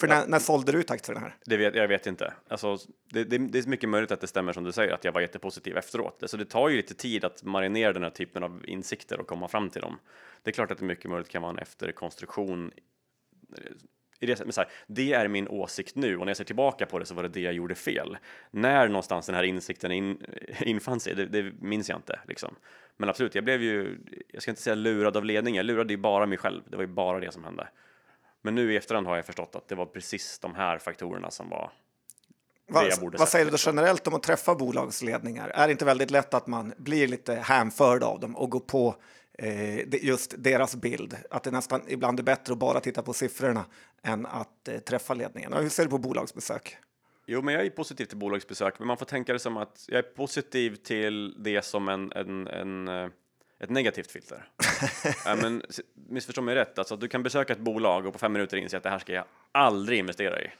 För 0.00 0.08
när, 0.08 0.26
när 0.26 0.38
sålde 0.38 0.72
du 0.72 0.80
ut 0.80 0.90
aktierna 0.90 1.20
här? 1.20 1.36
Det 1.44 1.56
vet, 1.56 1.74
jag 1.74 1.88
vet 1.88 2.06
inte. 2.06 2.34
Alltså, 2.48 2.78
det, 3.12 3.24
det, 3.24 3.38
det 3.38 3.58
är 3.58 3.68
mycket 3.68 3.88
möjligt 3.88 4.10
att 4.10 4.20
det 4.20 4.26
stämmer 4.26 4.52
som 4.52 4.64
du 4.64 4.72
säger, 4.72 4.92
att 4.92 5.04
jag 5.04 5.12
var 5.12 5.20
jättepositiv 5.20 5.76
efteråt. 5.76 6.22
Så 6.26 6.36
det 6.36 6.44
tar 6.44 6.68
ju 6.68 6.76
lite 6.76 6.94
tid 6.94 7.24
att 7.24 7.44
marinera 7.44 7.92
den 7.92 8.02
här 8.02 8.10
typen 8.10 8.42
av 8.42 8.62
insikter 8.66 9.20
och 9.20 9.26
komma 9.26 9.48
fram 9.48 9.70
till 9.70 9.80
dem. 9.80 9.98
Det 10.42 10.50
är 10.50 10.52
klart 10.52 10.70
att 10.70 10.78
det 10.78 10.84
mycket 10.84 11.10
möjligt 11.10 11.28
kan 11.28 11.42
vara 11.42 11.52
en 11.52 11.58
efterkonstruktion. 11.58 12.70
Det, 14.20 14.40
men 14.40 14.52
så 14.52 14.60
här, 14.60 14.70
det 14.86 15.12
är 15.12 15.28
min 15.28 15.48
åsikt 15.48 15.96
nu 15.96 16.16
och 16.16 16.20
när 16.20 16.30
jag 16.30 16.36
ser 16.36 16.44
tillbaka 16.44 16.86
på 16.86 16.98
det 16.98 17.06
så 17.06 17.14
var 17.14 17.22
det 17.22 17.28
det 17.28 17.40
jag 17.40 17.54
gjorde 17.54 17.74
fel. 17.74 18.18
När 18.50 18.88
någonstans 18.88 19.26
den 19.26 19.34
här 19.34 19.42
insikten 19.42 19.92
in, 19.92 20.26
infann 20.60 21.00
sig, 21.00 21.14
det, 21.14 21.26
det 21.26 21.52
minns 21.60 21.88
jag 21.88 21.98
inte. 21.98 22.20
Liksom. 22.28 22.54
Men 22.96 23.08
absolut, 23.08 23.34
jag 23.34 23.44
blev 23.44 23.62
ju, 23.62 23.98
jag 24.28 24.42
ska 24.42 24.50
inte 24.50 24.62
säga 24.62 24.74
lurad 24.74 25.16
av 25.16 25.24
ledningen, 25.24 25.56
jag 25.56 25.66
lurade 25.66 25.92
ju 25.92 25.96
bara 25.96 26.26
mig 26.26 26.38
själv. 26.38 26.62
Det 26.66 26.76
var 26.76 26.84
ju 26.84 26.88
bara 26.92 27.20
det 27.20 27.32
som 27.32 27.44
hände. 27.44 27.68
Men 28.42 28.54
nu 28.54 28.72
i 28.72 28.76
efterhand 28.76 29.06
har 29.06 29.16
jag 29.16 29.26
förstått 29.26 29.56
att 29.56 29.68
det 29.68 29.74
var 29.74 29.86
precis 29.86 30.38
de 30.38 30.54
här 30.54 30.78
faktorerna 30.78 31.30
som 31.30 31.48
var 31.48 31.72
jag 32.72 33.18
Vad, 33.18 33.28
säger 33.28 33.44
du 33.44 33.50
då 33.50 33.54
liksom. 33.54 33.76
generellt 33.76 34.06
om 34.06 34.14
att 34.14 34.22
träffa 34.22 34.54
bolagsledningar? 34.54 35.48
Är 35.48 35.66
det 35.66 35.72
inte 35.72 35.84
väldigt 35.84 36.10
lätt 36.10 36.34
att 36.34 36.46
man 36.46 36.74
blir 36.76 37.08
lite 37.08 37.34
hänförd 37.34 38.02
av 38.02 38.20
dem 38.20 38.36
och 38.36 38.50
går 38.50 38.60
på 38.60 38.94
eh, 39.38 40.04
just 40.04 40.34
deras 40.38 40.76
bild? 40.76 41.16
Att 41.30 41.42
det 41.42 41.50
nästan 41.50 41.82
ibland 41.88 42.18
är 42.18 42.24
bättre 42.24 42.52
att 42.52 42.58
bara 42.58 42.80
titta 42.80 43.02
på 43.02 43.12
siffrorna 43.12 43.64
än 44.02 44.26
att 44.26 44.68
eh, 44.68 44.78
träffa 44.78 45.14
ledningen. 45.14 45.52
Och 45.52 45.62
hur 45.62 45.68
ser 45.68 45.84
du 45.84 45.90
på 45.90 45.98
bolagsbesök? 45.98 46.76
Jo, 47.26 47.42
men 47.42 47.54
jag 47.54 47.66
är 47.66 47.70
positiv 47.70 48.04
till 48.04 48.18
bolagsbesök, 48.18 48.78
men 48.78 48.88
man 48.88 48.96
får 48.96 49.06
tänka 49.06 49.32
det 49.32 49.38
som 49.38 49.56
att 49.56 49.84
jag 49.88 49.98
är 49.98 50.02
positiv 50.02 50.76
till 50.76 51.42
det 51.42 51.64
som 51.64 51.88
en, 51.88 52.12
en, 52.12 52.46
en, 52.46 52.88
eh, 52.88 53.08
ett 53.60 53.70
negativt 53.70 54.10
filter. 54.10 54.48
ja, 55.24 55.36
men, 55.36 55.62
missförstå 56.08 56.42
mig 56.42 56.54
rätt, 56.54 56.78
alltså, 56.78 56.96
du 56.96 57.08
kan 57.08 57.22
besöka 57.22 57.52
ett 57.52 57.58
bolag 57.58 58.06
och 58.06 58.12
på 58.12 58.18
fem 58.18 58.32
minuter 58.32 58.56
inse 58.56 58.76
att 58.76 58.82
det 58.82 58.90
här 58.90 58.98
ska 58.98 59.12
jag 59.12 59.24
aldrig 59.52 59.98
investera 59.98 60.42
i. 60.42 60.50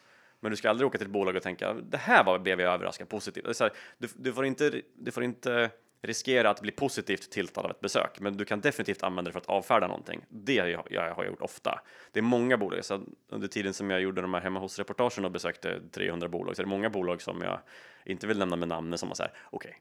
Men 0.40 0.50
du 0.50 0.56
ska 0.56 0.70
aldrig 0.70 0.86
åka 0.86 0.98
till 0.98 1.06
ett 1.06 1.12
bolag 1.12 1.36
och 1.36 1.42
tänka 1.42 1.74
det 1.74 1.96
här 1.96 2.24
var, 2.24 2.38
blev 2.38 2.60
jag 2.60 2.74
överraskad 2.74 3.08
positivt. 3.08 3.60
Här, 3.60 3.72
du, 3.98 4.08
du, 4.16 4.32
får 4.32 4.46
inte, 4.46 4.82
du 4.94 5.10
får 5.10 5.24
inte 5.24 5.70
riskera 6.02 6.50
att 6.50 6.60
bli 6.60 6.72
positivt 6.72 7.30
tilltalad 7.30 7.70
av 7.70 7.76
ett 7.76 7.80
besök, 7.80 8.20
men 8.20 8.36
du 8.36 8.44
kan 8.44 8.60
definitivt 8.60 9.02
använda 9.02 9.28
det 9.28 9.32
för 9.32 9.40
att 9.40 9.46
avfärda 9.46 9.86
någonting. 9.86 10.24
Det 10.28 10.58
har 10.58 10.66
jag, 10.66 10.86
jag 10.90 11.14
har 11.14 11.24
gjort 11.24 11.40
ofta. 11.40 11.80
Det 12.12 12.20
är 12.20 12.22
många 12.22 12.56
bolag, 12.56 12.84
så 12.84 13.02
under 13.28 13.48
tiden 13.48 13.74
som 13.74 13.90
jag 13.90 14.00
gjorde 14.00 14.22
de 14.22 14.34
här 14.34 14.40
hemma 14.40 14.60
hos-reportagen 14.60 15.24
och 15.24 15.30
besökte 15.30 15.80
300 15.90 16.28
bolag, 16.28 16.56
så 16.56 16.62
är 16.62 16.64
det 16.64 16.70
många 16.70 16.90
bolag 16.90 17.22
som 17.22 17.40
jag 17.40 17.60
inte 18.04 18.26
vill 18.26 18.38
nämna 18.38 18.56
med 18.56 18.68
namn, 18.68 18.98
som 18.98 19.14
så 19.14 19.22
här, 19.22 19.32
okej, 19.50 19.76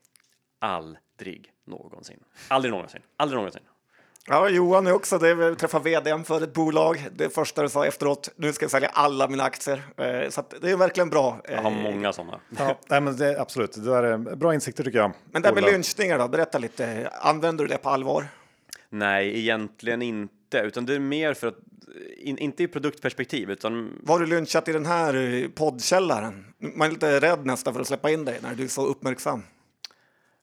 aldrig 0.59 1.51
någonsin, 1.67 2.19
aldrig 2.47 2.71
någonsin, 2.71 3.01
aldrig 3.17 3.37
någonsin. 3.37 3.61
Ja, 4.27 4.49
Johan 4.49 4.87
är 4.87 4.93
också 4.93 5.17
det. 5.17 5.33
Vi 5.33 5.55
träffade 5.55 5.83
vdn 5.83 6.23
för 6.23 6.43
ett 6.43 6.53
bolag. 6.53 7.07
Det 7.15 7.29
första 7.29 7.61
du 7.61 7.69
sa 7.69 7.85
efteråt, 7.85 8.29
nu 8.35 8.53
ska 8.53 8.63
jag 8.63 8.71
sälja 8.71 8.89
alla 8.89 9.27
mina 9.27 9.43
aktier. 9.43 9.83
Eh, 9.97 10.29
så 10.29 10.39
att 10.39 10.53
det 10.61 10.71
är 10.71 10.77
verkligen 10.77 11.09
bra. 11.09 11.41
Jag 11.49 11.61
har 11.61 11.71
Eh, 11.71 11.77
många 11.77 12.13
sådana. 12.13 12.39
Ja, 12.57 12.79
nej, 12.87 13.01
men 13.01 13.17
det, 13.17 13.41
absolut, 13.41 13.73
det 13.73 13.81
där 13.81 14.03
är 14.03 14.17
bra 14.17 14.53
insikter 14.53 14.83
tycker 14.83 14.97
jag. 14.97 15.11
Men 15.31 15.41
det 15.41 15.47
här 15.47 15.55
med 15.55 15.63
lynchningar 15.63 16.19
då, 16.19 16.27
berätta 16.27 16.57
lite. 16.57 17.09
Använder 17.21 17.63
du 17.63 17.67
det 17.67 17.77
på 17.77 17.89
allvar? 17.89 18.27
Nej, 18.89 19.39
egentligen 19.39 20.01
inte, 20.01 20.57
utan 20.57 20.85
det 20.85 20.95
är 20.95 20.99
mer 20.99 21.33
för 21.33 21.47
att, 21.47 21.57
in, 22.17 22.37
inte 22.37 22.63
i 22.63 22.67
produktperspektiv, 22.67 23.51
utan 23.51 23.99
Var 24.03 24.19
du 24.19 24.25
lynchat 24.25 24.67
i 24.67 24.71
den 24.71 24.85
här 24.85 25.15
eh, 25.15 25.49
poddkällaren? 25.49 26.45
Man 26.57 26.87
är 26.87 26.91
lite 26.91 27.19
rädd 27.19 27.45
nästan 27.45 27.73
för 27.73 27.81
att 27.81 27.87
släppa 27.87 28.11
in 28.11 28.25
dig 28.25 28.39
när 28.43 28.55
du 28.55 28.63
är 28.63 28.67
så 28.67 28.85
uppmärksam. 28.85 29.43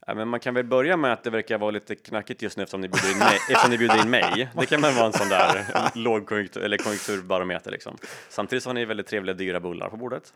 Ja, 0.09 0.15
men 0.15 0.29
man 0.29 0.41
kan 0.41 0.55
väl 0.55 0.65
börja 0.65 0.97
med 0.97 1.13
att 1.13 1.25
det 1.25 1.31
verkar 1.31 1.59
vara 1.59 1.71
lite 1.71 1.95
knackigt 1.95 2.43
just 2.43 2.57
nu 2.57 2.63
eftersom 2.63 2.81
ni 2.81 2.89
bjuder 2.89 3.13
in 3.13 3.19
mig. 3.19 3.37
eftersom 3.37 3.71
ni 3.71 3.79
bjuder 3.79 4.03
in 4.03 4.11
mig. 4.11 4.51
Det 4.61 4.67
kan 4.67 4.83
väl 4.83 4.95
vara 4.95 5.07
en 5.07 5.13
sån 5.13 5.29
där 5.29 5.65
lågkonjunktur 5.95 6.63
eller 6.63 6.79
konjunkturbarometer 6.79 7.71
liksom. 7.71 7.97
Samtidigt 8.29 8.63
så 8.63 8.69
har 8.69 8.75
ni 8.75 8.85
väldigt 8.85 9.07
trevliga 9.07 9.35
dyra 9.35 9.61
bullar 9.61 9.89
på 9.89 9.97
bordet. 9.97 10.33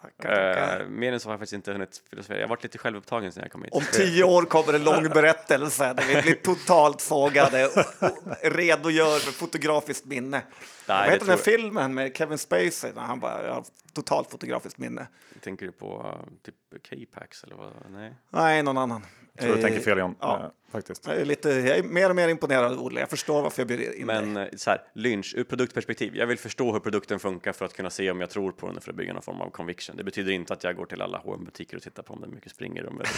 Tackar, 0.00 0.54
tackar. 0.54 0.80
Eh, 0.80 0.86
mer 0.86 1.12
än 1.12 1.20
så 1.20 1.28
har 1.28 1.32
jag 1.32 1.40
faktiskt 1.40 1.52
inte 1.52 1.72
hunnit 1.72 2.02
filosofera. 2.10 2.38
Jag 2.38 2.44
har 2.44 2.48
varit 2.48 2.62
lite 2.62 2.78
självupptagen 2.78 3.32
sedan 3.32 3.42
jag 3.42 3.52
kom 3.52 3.62
hit. 3.62 3.72
Om 3.72 3.82
tio 3.92 4.24
år 4.24 4.42
kommer 4.42 4.72
en 4.72 4.84
lång 4.84 5.08
berättelse 5.14 5.92
där 5.92 6.04
vi 6.14 6.22
blir 6.22 6.34
totalt 6.34 7.00
sågade 7.00 7.66
och, 7.66 7.78
och 8.02 8.12
redogör 8.42 9.18
för 9.18 9.32
fotografiskt 9.32 10.04
minne. 10.04 10.42
Vad 10.86 10.98
det 10.98 11.04
heter 11.04 11.18
den 11.18 11.28
här 11.28 11.36
filmen 11.36 11.94
med 11.94 12.16
Kevin 12.16 12.38
Spacey 12.38 12.92
när 12.94 13.02
han 13.02 13.20
bara 13.20 13.54
har 13.54 13.64
totalt 13.92 14.30
fotografiskt 14.30 14.78
minne? 14.78 15.06
Tänker 15.40 15.66
du 15.66 15.72
på 15.72 16.02
uh, 16.02 16.32
typ 16.42 16.54
K-Pax 16.90 17.44
eller 17.44 17.56
vad? 17.56 17.72
Nej. 17.90 18.14
Nej, 18.30 18.62
någon 18.62 18.78
annan. 18.78 19.02
Jag 19.36 19.44
tror 19.44 19.52
du 19.52 19.58
Eh, 19.58 19.62
tänker 19.62 19.80
fel 19.80 19.98
John, 19.98 20.14
ja. 20.20 20.40
eh, 20.44 20.72
faktiskt. 20.72 21.06
Jag 21.06 21.16
är, 21.16 21.24
lite, 21.24 21.48
jag 21.50 21.78
är 21.78 21.82
mer 21.82 22.10
och 22.10 22.16
mer 22.16 22.28
imponerad 22.28 22.72
av 22.72 22.84
Olle. 22.84 23.00
Jag 23.00 23.10
förstår 23.10 23.42
varför 23.42 23.60
jag 23.60 23.68
bjuder 23.68 24.00
in 24.00 24.06
dig. 24.06 24.22
Men 24.22 24.36
eh, 24.36 24.48
så 24.56 24.70
här, 24.70 24.82
lynch 24.94 25.34
ur 25.36 25.44
produktperspektiv. 25.44 26.16
Jag 26.16 26.26
vill 26.26 26.38
förstå 26.38 26.72
hur 26.72 26.80
produkten 26.80 27.18
funkar 27.18 27.52
för 27.52 27.64
att 27.64 27.72
kunna 27.72 27.90
se 27.90 28.10
om 28.10 28.20
jag 28.20 28.30
tror 28.30 28.52
på 28.52 28.66
den 28.66 28.80
för 28.80 28.90
att 28.90 28.96
bygga 28.96 29.12
någon 29.12 29.22
form 29.22 29.40
av 29.40 29.50
conviction. 29.50 29.96
Det 29.96 30.04
betyder 30.04 30.32
inte 30.32 30.52
att 30.52 30.64
jag 30.64 30.76
går 30.76 30.86
till 30.86 31.02
alla 31.02 31.18
hm 31.18 31.44
butiker 31.44 31.76
och 31.76 31.82
tittar 31.82 32.02
på 32.02 32.14
om 32.14 32.20
det 32.20 32.26
är 32.26 32.30
mycket 32.30 32.52
springer 32.52 32.82
i 32.82 32.84
dem. 32.84 33.02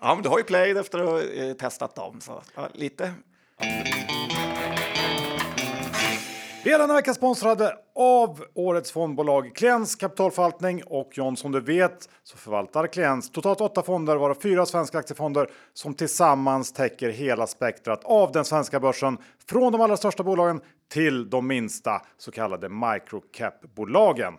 Ja, 0.00 0.14
men 0.14 0.22
du 0.22 0.28
har 0.28 0.38
ju 0.38 0.44
played 0.44 0.76
efter 0.76 0.98
att 0.98 1.06
ha 1.06 1.54
testat 1.54 1.94
dem, 1.94 2.20
så 2.20 2.42
ja, 2.54 2.68
lite. 2.74 3.12
Vi 3.60 3.66
är 6.72 6.78
denna 6.78 6.94
vecka 6.94 7.14
sponsrade 7.14 7.76
av 7.94 8.44
årets 8.54 8.92
fondbolag 8.92 9.54
Kliens 9.54 9.96
kapitalförvaltning 9.96 10.82
och 10.86 11.10
John 11.14 11.36
som 11.36 11.52
du 11.52 11.60
vet 11.60 12.08
så 12.22 12.36
förvaltar 12.36 12.86
Kliens 12.86 13.30
totalt 13.30 13.60
åtta 13.60 13.82
fonder 13.82 14.16
varav 14.16 14.34
fyra 14.34 14.66
svenska 14.66 14.98
aktiefonder 14.98 15.50
som 15.74 15.94
tillsammans 15.94 16.72
täcker 16.72 17.10
hela 17.10 17.46
spektrat 17.46 18.04
av 18.04 18.32
den 18.32 18.44
svenska 18.44 18.80
börsen 18.80 19.18
från 19.48 19.72
de 19.72 19.80
allra 19.80 19.96
största 19.96 20.22
bolagen 20.22 20.60
till 20.92 21.30
de 21.30 21.46
minsta 21.46 22.02
så 22.18 22.30
kallade 22.30 22.68
microcap-bolagen. 22.68 24.34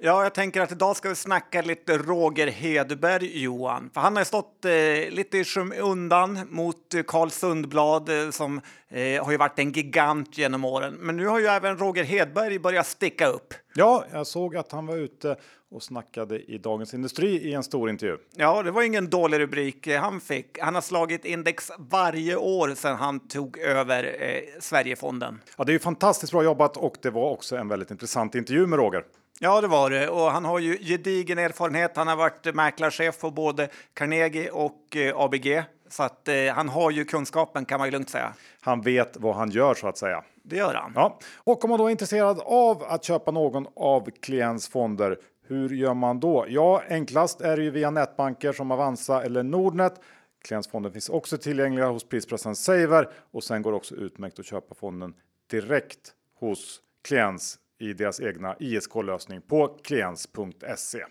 Ja, 0.00 0.22
jag 0.22 0.34
tänker 0.34 0.60
att 0.60 0.72
idag 0.72 0.96
ska 0.96 1.08
vi 1.08 1.14
snacka 1.14 1.62
lite 1.62 1.98
Roger 1.98 2.46
Hedberg, 2.46 3.42
Johan. 3.42 3.90
För 3.94 4.00
han 4.00 4.16
har 4.16 4.24
stått 4.24 4.64
eh, 4.64 4.70
lite 5.10 5.38
i 5.38 5.44
skymundan 5.44 6.40
mot 6.50 6.94
Carl 7.06 7.30
Sundblad 7.30 8.08
eh, 8.08 8.30
som 8.30 8.60
eh, 8.88 9.24
har 9.24 9.32
ju 9.32 9.36
varit 9.36 9.58
en 9.58 9.72
gigant 9.72 10.38
genom 10.38 10.64
åren. 10.64 10.94
Men 10.94 11.16
nu 11.16 11.26
har 11.26 11.38
ju 11.38 11.46
även 11.46 11.78
Roger 11.78 12.04
Hedberg 12.04 12.58
börjat 12.58 12.86
sticka 12.86 13.26
upp. 13.26 13.54
Ja, 13.74 14.04
jag 14.12 14.26
såg 14.26 14.56
att 14.56 14.72
han 14.72 14.86
var 14.86 14.96
ute 14.96 15.36
och 15.70 15.82
snackade 15.82 16.38
i 16.38 16.58
Dagens 16.58 16.94
Industri 16.94 17.28
i 17.28 17.54
en 17.54 17.62
stor 17.62 17.90
intervju. 17.90 18.16
Ja, 18.36 18.62
det 18.62 18.70
var 18.70 18.82
ingen 18.82 19.10
dålig 19.10 19.40
rubrik 19.40 19.88
han 19.88 20.20
fick. 20.20 20.58
Han 20.60 20.74
har 20.74 20.82
slagit 20.82 21.24
index 21.24 21.70
varje 21.78 22.36
år 22.36 22.74
sedan 22.74 22.96
han 22.96 23.28
tog 23.28 23.58
över 23.58 24.04
eh, 24.04 24.60
Sverigefonden. 24.60 25.40
Ja, 25.56 25.64
det 25.64 25.70
är 25.70 25.74
ju 25.74 25.78
fantastiskt 25.78 26.32
bra 26.32 26.42
jobbat 26.42 26.76
och 26.76 26.96
det 27.02 27.10
var 27.10 27.30
också 27.30 27.56
en 27.56 27.68
väldigt 27.68 27.90
intressant 27.90 28.34
intervju 28.34 28.66
med 28.66 28.78
Roger. 28.78 29.04
Ja, 29.40 29.60
det 29.60 29.68
var 29.68 29.90
det. 29.90 30.08
Och 30.08 30.30
han 30.30 30.44
har 30.44 30.58
ju 30.58 30.78
gedigen 30.78 31.38
erfarenhet. 31.38 31.96
Han 31.96 32.08
har 32.08 32.16
varit 32.16 32.54
mäklarchef 32.54 33.20
på 33.20 33.30
både 33.30 33.68
Carnegie 33.94 34.50
och 34.50 34.96
eh, 34.96 35.20
ABG. 35.20 35.62
Så 35.88 36.02
att, 36.02 36.28
eh, 36.28 36.54
han 36.54 36.68
har 36.68 36.90
ju 36.90 37.04
kunskapen 37.04 37.64
kan 37.64 37.78
man 37.78 37.86
ju 37.86 37.92
lugnt 37.92 38.10
säga. 38.10 38.32
Han 38.60 38.80
vet 38.80 39.16
vad 39.16 39.34
han 39.34 39.50
gör 39.50 39.74
så 39.74 39.88
att 39.88 39.98
säga. 39.98 40.24
Det 40.42 40.56
gör 40.56 40.74
han. 40.74 40.92
Ja, 40.94 41.18
och 41.36 41.64
om 41.64 41.70
man 41.70 41.78
då 41.78 41.86
är 41.86 41.90
intresserad 41.90 42.40
av 42.44 42.82
att 42.82 43.04
köpa 43.04 43.30
någon 43.30 43.66
av 43.76 44.10
klients 44.10 44.68
fonder, 44.68 45.18
hur 45.46 45.68
gör 45.68 45.94
man 45.94 46.20
då? 46.20 46.46
Ja, 46.48 46.82
enklast 46.88 47.40
är 47.40 47.56
det 47.56 47.62
ju 47.62 47.70
via 47.70 47.90
nätbanker 47.90 48.52
som 48.52 48.70
Avanza 48.70 49.22
eller 49.22 49.42
Nordnet. 49.42 50.00
Klientsfonden 50.44 50.92
finns 50.92 51.08
också 51.08 51.38
tillgängliga 51.38 51.86
hos 51.86 52.08
prispressen 52.08 52.56
Saver 52.56 53.08
och 53.30 53.44
sen 53.44 53.62
går 53.62 53.70
det 53.70 53.76
också 53.76 53.94
utmärkt 53.94 54.38
att 54.38 54.46
köpa 54.46 54.74
fonden 54.74 55.14
direkt 55.50 56.12
hos 56.40 56.80
klients 57.08 57.58
i 57.78 57.92
deras 57.92 58.20
egna 58.20 58.56
ISK-lösning 58.58 59.40
på 59.40 59.78
kliens.se. 59.84 61.04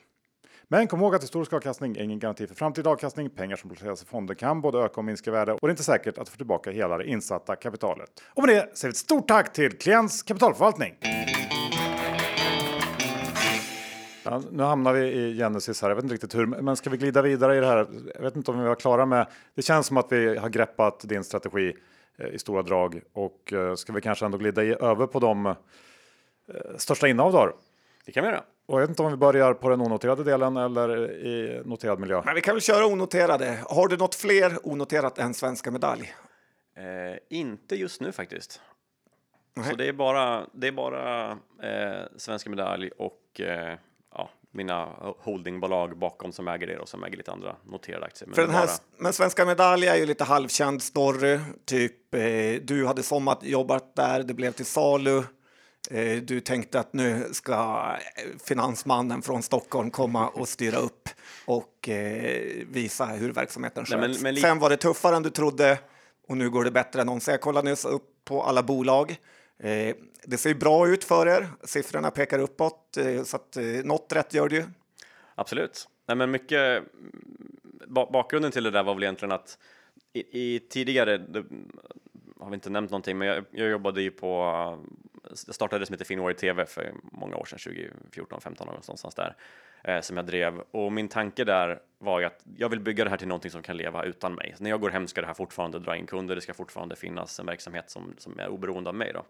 Men 0.69 0.87
kom 0.87 1.01
ihåg 1.01 1.15
att 1.15 1.23
historisk 1.23 1.53
avkastning 1.53 1.97
är 1.97 2.01
ingen 2.03 2.19
garanti 2.19 2.47
för 2.47 2.55
framtida 2.55 2.89
avkastning. 2.89 3.29
Pengar 3.29 3.55
som 3.55 3.69
placeras 3.69 4.03
i 4.03 4.05
fonder 4.05 4.35
kan 4.35 4.61
både 4.61 4.77
öka 4.77 4.95
och 4.95 5.05
minska 5.05 5.31
värde 5.31 5.53
och 5.53 5.59
det 5.61 5.67
är 5.67 5.71
inte 5.71 5.83
säkert 5.83 6.17
att 6.17 6.29
få 6.29 6.37
tillbaka 6.37 6.71
hela 6.71 6.97
det 6.97 7.05
insatta 7.05 7.55
kapitalet. 7.55 8.09
Och 8.33 8.43
med 8.45 8.55
det 8.55 8.77
säger 8.77 8.89
vi 8.89 8.91
ett 8.91 8.97
stort 8.97 9.27
tack 9.27 9.53
till 9.53 9.77
Klients 9.77 10.23
kapitalförvaltning. 10.23 10.95
Ja, 14.23 14.41
nu 14.51 14.63
hamnar 14.63 14.93
vi 14.93 15.07
i 15.07 15.37
Genesis 15.37 15.81
här. 15.81 15.89
Jag 15.89 15.95
vet 15.95 16.03
inte 16.03 16.13
riktigt 16.15 16.35
hur, 16.35 16.45
men 16.45 16.75
ska 16.75 16.89
vi 16.89 16.97
glida 16.97 17.21
vidare 17.21 17.57
i 17.57 17.59
det 17.59 17.67
här? 17.67 17.87
Jag 18.15 18.21
vet 18.21 18.35
inte 18.35 18.51
om 18.51 18.59
vi 18.59 18.67
var 18.67 18.75
klara 18.75 19.05
med. 19.05 19.27
Det 19.55 19.61
känns 19.61 19.87
som 19.87 19.97
att 19.97 20.11
vi 20.11 20.37
har 20.37 20.49
greppat 20.49 20.99
din 20.99 21.23
strategi 21.23 21.73
eh, 22.17 22.27
i 22.27 22.39
stora 22.39 22.61
drag 22.61 23.01
och 23.13 23.53
eh, 23.53 23.75
ska 23.75 23.93
vi 23.93 24.01
kanske 24.01 24.25
ändå 24.25 24.37
glida 24.37 24.63
i, 24.63 24.75
över 24.81 25.07
på 25.07 25.19
de 25.19 25.55
största 26.77 27.07
innehav 27.07 27.31
du 27.31 27.37
har? 27.37 27.55
Det 28.05 28.11
kan 28.11 28.23
vi 28.23 28.29
göra. 28.29 28.43
Och 28.65 28.75
jag 28.75 28.81
vet 28.81 28.89
inte 28.89 29.01
om 29.01 29.11
vi 29.11 29.17
börjar 29.17 29.53
på 29.53 29.69
den 29.69 29.81
onoterade 29.81 30.23
delen 30.23 30.57
eller 30.57 31.11
i 31.11 31.61
noterad 31.65 31.99
miljö. 31.99 32.21
Men 32.25 32.35
vi 32.35 32.41
kan 32.41 32.55
väl 32.55 32.61
köra 32.61 32.85
onoterade. 32.85 33.59
Har 33.69 33.87
du 33.87 33.97
något 33.97 34.15
fler 34.15 34.67
onoterat 34.67 35.17
än 35.17 35.33
svenska 35.33 35.71
medalj? 35.71 36.13
Eh, 36.77 37.37
inte 37.37 37.75
just 37.75 38.01
nu 38.01 38.11
faktiskt. 38.11 38.61
Så 39.69 39.75
det 39.75 39.87
är 39.87 39.93
bara, 39.93 40.45
det 40.53 40.67
är 40.67 40.71
bara 40.71 41.31
eh, 41.31 42.05
Svenska 42.17 42.49
Medalj 42.49 42.89
och 42.97 43.41
eh, 43.41 43.77
ja, 44.13 44.29
mina 44.51 44.85
holdingbolag 45.19 45.97
bakom 45.97 46.31
som 46.31 46.47
äger 46.47 46.67
det 46.67 46.77
och 46.77 46.89
som 46.89 47.03
äger 47.03 47.17
lite 47.17 47.31
andra 47.31 47.55
noterade 47.65 48.05
aktier. 48.05 48.27
Men, 48.27 48.35
För 48.35 48.41
den 48.41 48.51
här, 48.51 48.65
bara, 48.65 48.77
men 48.97 49.13
Svenska 49.13 49.45
medalj 49.45 49.87
är 49.87 49.95
ju 49.95 50.05
lite 50.05 50.23
halvkänd 50.23 50.81
story. 50.81 51.39
Typ 51.65 52.13
eh, 52.13 52.21
du 52.61 52.85
hade 52.85 53.03
sommarjobbat 53.03 53.95
där, 53.95 54.23
det 54.23 54.33
blev 54.33 54.51
till 54.51 54.65
salu. 54.65 55.23
Eh, 55.91 56.21
du 56.21 56.39
tänkte 56.41 56.79
att 56.79 56.93
nu 56.93 57.27
ska 57.31 57.85
finansmannen 58.45 59.21
från 59.21 59.43
Stockholm 59.43 59.91
komma 59.91 60.27
och 60.29 60.47
styra 60.47 60.77
upp 60.77 61.09
och 61.45 61.89
eh, 61.89 62.65
visa 62.71 63.05
hur 63.05 63.31
verksamheten 63.31 63.85
Nej, 63.89 63.99
sköts. 63.99 64.13
men- 64.17 64.23
men 64.23 64.35
li- 64.35 64.41
Sen 64.41 64.59
var 64.59 64.69
det 64.69 64.77
tuffare 64.77 65.15
än 65.15 65.23
du 65.23 65.29
trodde 65.29 65.79
och 66.27 66.37
nu 66.37 66.49
går 66.49 66.63
det 66.63 66.71
bättre 66.71 67.01
än 67.01 67.05
någonsin. 67.07 67.31
Jag 67.31 67.41
kollade 67.41 67.69
nyss 67.69 67.85
upp 67.85 68.03
på 68.25 68.43
alla 68.43 68.63
bolag. 68.63 69.15
Eh, 69.59 69.95
det 70.25 70.37
ser 70.37 70.53
bra 70.53 70.87
ut 70.87 71.03
för 71.03 71.27
er. 71.27 71.47
Siffrorna 71.63 72.11
pekar 72.11 72.39
uppåt, 72.39 72.97
så 73.25 73.35
att 73.35 73.57
något 73.83 74.13
rätt 74.13 74.33
gör 74.33 74.49
du. 74.49 74.65
Absolut. 75.35 75.87
Nej, 76.07 76.17
men 76.17 76.31
mycket 76.31 76.83
ba 77.87 78.09
bakgrunden 78.11 78.51
till 78.51 78.63
det 78.63 78.71
där 78.71 78.83
var 78.83 78.93
väl 78.93 79.03
egentligen 79.03 79.31
att 79.31 79.57
i, 80.13 80.19
i 80.55 80.59
tidigare, 80.59 81.25
har 82.39 82.49
vi 82.49 82.53
inte 82.53 82.69
nämnt 82.69 82.91
någonting, 82.91 83.17
men 83.17 83.27
jag, 83.27 83.45
jag 83.51 83.69
jobbade 83.69 84.01
ju 84.01 84.11
på, 84.11 84.27
jag 85.23 85.55
startade 85.55 85.79
det 85.79 85.85
som 85.85 85.93
heter 85.93 86.05
Finwire 86.05 86.33
TV 86.33 86.65
för 86.65 86.91
många 87.11 87.35
år 87.35 87.45
sedan, 87.45 87.59
2014, 87.59 88.41
15 88.41 88.67
någonstans 88.67 89.15
där, 89.15 89.35
eh, 89.83 90.01
som 90.01 90.17
jag 90.17 90.25
drev. 90.25 90.59
Och 90.71 90.91
min 90.91 91.07
tanke 91.07 91.43
där 91.43 91.79
var 91.99 92.19
ju 92.19 92.25
att 92.25 92.43
jag 92.57 92.69
vill 92.69 92.79
bygga 92.79 93.03
det 93.03 93.09
här 93.09 93.17
till 93.17 93.27
någonting 93.27 93.51
som 93.51 93.61
kan 93.61 93.77
leva 93.77 94.03
utan 94.03 94.33
mig. 94.33 94.53
Så 94.57 94.63
när 94.63 94.69
jag 94.69 94.81
går 94.81 94.89
hem 94.89 95.07
ska 95.07 95.21
det 95.21 95.27
här 95.27 95.33
fortfarande 95.33 95.79
dra 95.79 95.95
in 95.95 96.05
kunder, 96.05 96.35
det 96.35 96.41
ska 96.41 96.53
fortfarande 96.53 96.95
finnas 96.95 97.39
en 97.39 97.45
verksamhet 97.45 97.89
som, 97.89 98.13
som 98.17 98.39
är 98.39 98.47
oberoende 98.47 98.89
av 98.89 98.95
mig 98.95 99.13
då. 99.13 99.25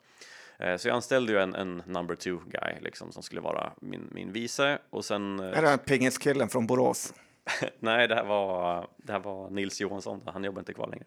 Eh, 0.65 0.77
Så 0.77 0.87
jag 0.87 0.95
anställde 0.95 1.31
ju 1.31 1.39
en, 1.39 1.55
en 1.55 1.83
number 1.85 2.15
two 2.15 2.37
guy 2.47 2.73
liksom, 2.81 3.11
som 3.11 3.23
skulle 3.23 3.41
vara 3.41 3.71
min, 3.81 4.09
min 4.11 4.31
vice 4.31 4.79
och 4.89 5.05
sen 5.05 5.39
eh, 5.39 5.57
Är 5.57 5.61
det 5.61 5.77
pingiskillen 5.77 6.49
från 6.49 6.67
Borås? 6.67 7.13
Nej, 7.79 8.07
det 8.07 8.15
här 8.15 8.23
var, 8.25 8.87
det 8.97 9.11
här 9.11 9.19
var 9.19 9.49
Nils 9.49 9.81
Johansson, 9.81 10.21
han 10.25 10.43
jobbar 10.43 10.59
inte 10.61 10.73
kvar 10.73 10.87
längre. 10.87 11.05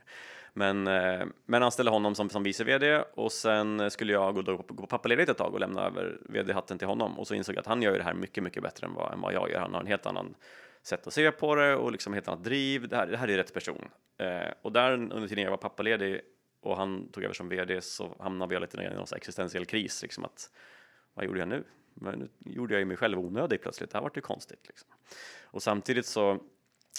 Men, 0.53 0.87
eh, 0.87 1.27
men 1.47 1.63
anställde 1.63 1.91
honom 1.91 2.15
som, 2.15 2.31
som 2.31 2.43
vice 2.43 2.65
vd 2.65 3.05
och 3.15 3.33
sen 3.33 3.91
skulle 3.91 4.13
jag 4.13 4.35
gå, 4.35 4.43
då, 4.43 4.57
gå 4.57 4.87
på 4.87 5.09
ett 5.09 5.37
tag 5.37 5.55
och 5.55 5.61
lämna 5.61 5.87
över 5.87 6.19
vd-hatten 6.29 6.79
till 6.79 6.89
honom 6.89 7.19
och 7.19 7.27
så 7.27 7.35
insåg 7.35 7.55
jag 7.55 7.61
att 7.61 7.67
han 7.67 7.83
gör 7.83 7.99
det 7.99 8.05
här 8.05 8.15
mycket, 8.15 8.45
mycket 8.45 8.63
bättre 8.63 8.87
än 8.87 8.95
vad, 8.95 9.13
än 9.13 9.21
vad 9.21 9.33
jag 9.33 9.51
gör. 9.51 9.61
Han 9.61 9.75
har 9.75 9.81
en 9.81 9.87
helt 9.87 10.07
annan 10.07 10.35
sätt 10.83 11.07
att 11.07 11.13
se 11.13 11.31
på 11.31 11.55
det 11.55 11.77
och 11.77 11.93
liksom 11.93 12.13
helt 12.13 12.29
annat 12.29 12.45
driv. 12.45 12.89
Det 12.89 12.97
här, 12.97 13.07
det 13.07 13.17
här 13.17 13.29
är 13.29 13.37
rätt 13.37 13.55
person. 13.55 13.89
Eh, 14.19 14.53
och 14.63 14.73
där 14.73 14.93
under 14.93 15.29
tiden 15.29 15.45
jag 15.45 15.51
var 15.51 15.59
pappaledig 15.59 16.21
och 16.61 16.77
han 16.77 17.13
tog 17.13 17.25
över 17.25 17.35
som 17.35 17.49
vd 17.49 17.81
så 17.81 18.17
hamnade 18.19 18.55
jag 18.55 18.61
lite 18.61 18.83
i 18.83 18.95
någon 18.95 19.07
existentiell 19.17 19.67
kris. 19.67 20.03
Liksom 20.03 20.25
att, 20.25 20.51
vad 21.15 21.25
gjorde 21.25 21.39
jag 21.39 21.49
nu? 21.49 21.65
Men 21.95 22.19
nu 22.19 22.53
gjorde 22.53 22.75
jag 22.75 22.79
ju 22.79 22.85
mig 22.85 22.97
själv 22.97 23.19
onödig 23.19 23.63
plötsligt. 23.63 23.91
Det 23.91 23.97
här 23.97 24.03
vart 24.03 24.17
ju 24.17 24.21
konstigt. 24.21 24.67
Liksom. 24.67 24.89
Och 25.45 25.63
samtidigt 25.63 26.07
så 26.07 26.39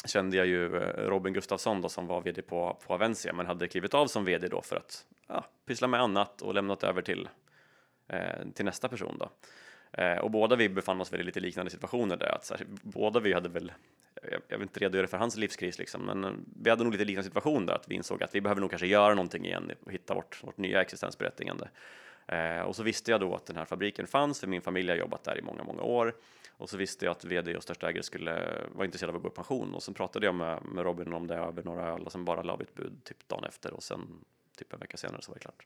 kände 0.06 0.38
jag 0.38 0.48
ju 0.48 0.78
eh, 0.78 1.08
Robin 1.08 1.34
Gustafsson 1.34 1.82
då, 1.82 1.90
som 1.90 2.08
var 2.08 2.22
vd 2.22 2.42
på, 2.42 2.78
på 2.88 2.94
Avencia 2.94 3.34
men 3.34 3.46
hade 3.46 3.68
klivit 3.68 3.94
av 3.94 4.08
som 4.08 4.26
vd 4.26 4.48
då 4.48 4.62
för 4.62 4.76
att 4.76 5.06
ja, 5.28 5.46
pyssla 5.66 5.88
med 5.88 6.02
annat 6.02 6.42
och 6.42 6.54
lämnat 6.54 6.84
över 6.84 7.02
till, 7.02 7.30
eh, 8.08 8.48
till 8.54 8.66
nästa 8.66 8.88
person. 8.88 9.18
Då. 9.20 9.30
Eh, 10.02 10.18
och 10.18 10.32
båda 10.32 10.56
vi 10.56 10.70
befann 10.70 11.02
oss 11.02 11.14
väl 11.14 11.20
i 11.20 11.24
lite 11.24 11.40
liknande 11.40 11.72
situationer 11.72 12.18
där. 12.18 12.36
Att, 12.36 12.46
så 12.46 12.54
här, 12.54 12.66
båda 12.82 13.20
vi 13.20 13.34
hade 13.34 13.50
väl, 13.50 13.72
jag, 14.32 14.42
jag 14.48 14.58
vill 14.58 14.66
inte 14.66 14.80
redogöra 14.80 15.08
för 15.08 15.18
hans 15.18 15.38
livskris, 15.38 15.80
liksom, 15.80 16.02
men 16.02 16.24
eh, 16.24 16.32
vi 16.62 16.70
hade 16.70 16.84
nog 16.84 16.92
lite 16.92 17.06
liknande 17.06 17.28
situation 17.30 17.66
där. 17.66 17.74
Att 17.74 17.88
vi 17.88 17.96
insåg 17.96 18.24
att 18.24 18.36
vi 18.36 18.42
behöver 18.42 18.62
nog 18.62 18.70
kanske 18.70 18.88
göra 18.88 19.14
någonting 19.14 19.46
igen 19.46 19.72
och 19.86 19.92
hitta 19.92 20.14
vårt, 20.14 20.44
vårt 20.44 20.58
nya 20.58 20.82
existensberättigande. 20.82 21.70
Eh, 22.28 22.62
och 22.62 22.76
så 22.76 22.84
visste 22.84 23.12
jag 23.12 23.20
då 23.20 23.36
att 23.36 23.46
den 23.46 23.56
här 23.56 23.66
fabriken 23.66 24.08
fanns, 24.08 24.40
för 24.40 24.48
min 24.48 24.62
familj 24.62 24.90
har 24.90 24.98
jobbat 24.98 25.24
där 25.24 25.38
i 25.38 25.42
många, 25.42 25.64
många 25.64 25.82
år. 25.82 26.16
Och 26.62 26.70
så 26.70 26.78
visste 26.78 27.06
jag 27.06 27.12
att 27.12 27.26
vd 27.26 27.56
och 27.58 27.64
största 27.64 27.90
ägare 27.90 28.04
skulle 28.04 28.64
vara 28.72 28.86
intresserade 28.86 29.12
av 29.12 29.16
att 29.16 29.24
gå 29.24 29.30
i 29.30 29.32
pension. 29.32 29.74
Och 29.74 29.84
sen 29.84 29.94
pratade 29.94 30.26
jag 30.26 30.36
med, 30.36 30.64
med 30.66 30.84
Robin 30.84 31.14
om 31.14 31.28
det 31.28 31.36
över 31.36 31.64
några 31.64 31.94
öl 31.94 32.02
och 32.02 32.12
sen 32.12 32.26
bara 32.26 32.42
la 32.42 32.56
vi 32.56 32.64
ett 32.64 32.76
bud 32.76 33.04
typ 33.04 33.28
dagen 33.28 33.44
efter 33.44 33.74
och 33.74 33.84
sen 33.84 34.26
typ 34.58 34.74
en 34.74 34.80
vecka 34.80 34.98
senare 34.98 35.22
så 35.22 35.32
var 35.32 35.36
det 35.36 35.40
klart. 35.40 35.66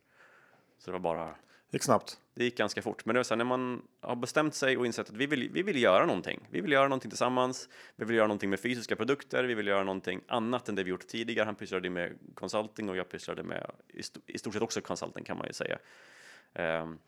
Så 0.77 0.91
det 0.91 0.91
var 0.91 0.99
bara, 0.99 1.35
Gick 1.71 1.83
snabbt. 1.83 2.19
det 2.33 2.43
gick 2.43 2.57
ganska 2.57 2.81
fort. 2.81 3.05
Men 3.05 3.13
det 3.13 3.19
var 3.19 3.23
så 3.23 3.33
här, 3.33 3.37
när 3.37 3.45
man 3.45 3.81
har 3.99 4.15
bestämt 4.15 4.55
sig 4.55 4.77
och 4.77 4.85
insett 4.85 5.09
att 5.09 5.15
vi 5.15 5.25
vill, 5.25 5.49
vi 5.53 5.63
vill 5.63 5.81
göra 5.81 6.05
någonting. 6.05 6.47
Vi 6.49 6.61
vill 6.61 6.71
göra 6.71 6.87
någonting 6.87 7.11
tillsammans. 7.11 7.69
Vi 7.95 8.05
vill 8.05 8.15
göra 8.15 8.27
någonting 8.27 8.49
med 8.49 8.59
fysiska 8.59 8.95
produkter. 8.95 9.43
Vi 9.43 9.53
vill 9.55 9.67
göra 9.67 9.83
någonting 9.83 10.21
annat 10.27 10.69
än 10.69 10.75
det 10.75 10.83
vi 10.83 10.89
gjort 10.89 11.07
tidigare. 11.07 11.45
Han 11.45 11.55
pysslade 11.55 11.89
med 11.89 12.17
consulting 12.33 12.89
och 12.89 12.97
jag 12.97 13.09
pysslade 13.09 13.43
med 13.43 13.71
i, 13.87 13.99
st 13.99 14.19
i 14.25 14.37
stort 14.37 14.53
sett 14.53 14.61
också 14.61 14.81
consulting 14.81 15.23
kan 15.23 15.37
man 15.37 15.47
ju 15.47 15.53
säga. 15.53 15.79
Ehm, 16.53 16.99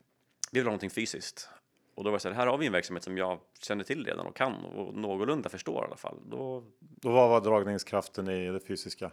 vi 0.51 0.59
vill 0.59 0.63
ha 0.65 0.71
någonting 0.71 0.89
fysiskt. 0.89 1.49
Och 1.97 2.03
då 2.03 2.09
var 2.09 2.17
det 2.17 2.21
så 2.21 2.27
här, 2.29 2.35
här 2.35 2.47
har 2.47 2.57
vi 2.57 2.65
en 2.65 2.71
verksamhet 2.71 3.03
som 3.03 3.17
jag 3.17 3.39
känner 3.59 3.83
till 3.83 4.05
redan 4.05 4.27
och 4.27 4.35
kan 4.35 4.65
och 4.65 4.93
någorlunda 4.93 5.49
förstår 5.49 5.83
i 5.83 5.87
alla 5.87 5.95
fall. 5.95 6.17
Då, 6.25 6.63
Då 6.79 7.11
vad 7.11 7.29
var 7.29 7.41
dragningskraften 7.41 8.29
i 8.29 8.51
det 8.51 8.59
fysiska? 8.59 9.11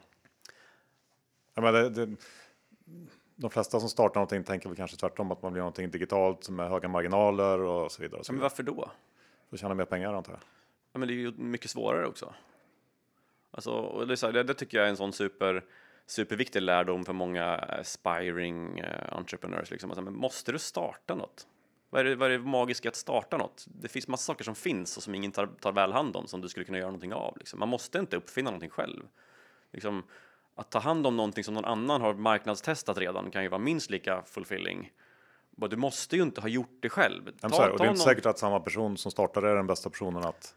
Jag 1.55 1.63
menar, 1.63 1.83
det, 1.83 2.07
det, 2.07 2.17
de 3.37 3.51
flesta 3.51 3.81
som 3.81 3.89
startar 3.89 4.15
någonting 4.15 4.45
tänker 4.45 4.69
väl 4.69 4.77
kanske 4.77 4.97
tvärtom 4.97 5.33
att 5.33 5.43
man 5.43 5.53
blir 5.53 5.61
någonting 5.61 5.91
digitalt 5.91 6.49
med 6.49 6.69
höga 6.69 6.89
marginaler 6.89 7.59
och 7.59 7.93
så 7.93 8.03
vidare. 8.03 8.19
Och 8.19 8.27
så 8.27 8.33
men 8.33 8.43
varför 8.43 8.63
då? 8.63 8.91
För 9.49 9.57
att 9.57 9.61
tjäna 9.61 9.75
mer 9.75 9.85
pengar 9.85 10.15
antar 10.15 10.33
jag. 10.33 10.41
Ja, 10.93 10.99
men 10.99 11.09
det 11.09 11.15
är 11.15 11.17
ju 11.17 11.33
mycket 11.37 11.71
svårare 11.71 12.07
också. 12.07 12.35
Alltså, 13.51 13.71
och 13.71 14.07
det, 14.07 14.23
här, 14.23 14.33
det, 14.33 14.43
det 14.43 14.55
tycker 14.55 14.79
jag 14.79 14.87
är 14.87 14.91
en 14.91 14.97
sån 14.97 15.13
super, 15.13 15.65
superviktig 16.07 16.63
lärdom 16.63 17.05
för 17.05 17.13
många 17.13 17.55
aspiring 17.55 18.83
uh, 18.83 19.13
entrepreneurs. 19.13 19.71
Liksom. 19.71 19.91
Alltså, 19.91 20.03
men 20.03 20.15
måste 20.15 20.53
du 20.53 20.59
starta 20.59 21.15
något? 21.15 21.47
Vad 21.95 22.01
är, 22.01 22.05
det, 22.05 22.17
vad 22.17 22.33
är 22.33 22.39
det 22.39 22.45
magiska 22.45 22.89
att 22.89 22.97
starta 22.97 23.37
något? 23.37 23.65
Det 23.67 23.89
finns 23.89 24.09
massa 24.09 24.23
saker 24.23 24.45
som 24.45 24.55
finns 24.55 24.97
och 24.97 25.03
som 25.03 25.15
ingen 25.15 25.33
tar, 25.33 25.47
tar 25.47 25.73
väl 25.73 25.93
hand 25.93 26.17
om 26.17 26.27
som 26.27 26.41
du 26.41 26.49
skulle 26.49 26.67
kunna 26.67 26.79
göra 26.79 26.89
någonting 26.89 27.15
av. 27.15 27.39
Liksom. 27.39 27.59
Man 27.59 27.69
måste 27.69 27.99
inte 27.99 28.17
uppfinna 28.17 28.51
någonting 28.51 28.71
själv. 28.71 29.03
Liksom, 29.73 30.03
att 30.55 30.71
ta 30.71 30.79
hand 30.79 31.07
om 31.07 31.17
någonting 31.17 31.45
som 31.45 31.55
någon 31.55 31.65
annan 31.65 32.01
har 32.01 32.15
marknadstestat 32.15 32.99
redan 32.99 33.31
kan 33.31 33.43
ju 33.43 33.49
vara 33.49 33.59
minst 33.59 33.91
lika 33.91 34.23
fulfilling. 34.23 34.93
Du 35.51 35.77
måste 35.77 36.17
ju 36.17 36.23
inte 36.23 36.41
ha 36.41 36.49
gjort 36.49 36.79
det 36.81 36.89
själv. 36.89 37.33
Så 37.41 37.63
här, 37.63 37.71
och 37.71 37.79
det 37.79 37.85
är 37.85 37.89
inte 37.89 38.01
säkert 38.01 38.27
att 38.27 38.39
samma 38.39 38.61
person 38.61 38.97
som 38.97 39.13
startade 39.13 39.51
är 39.51 39.55
den 39.55 39.67
bästa 39.67 39.91
personen 39.91 40.25
att 40.25 40.55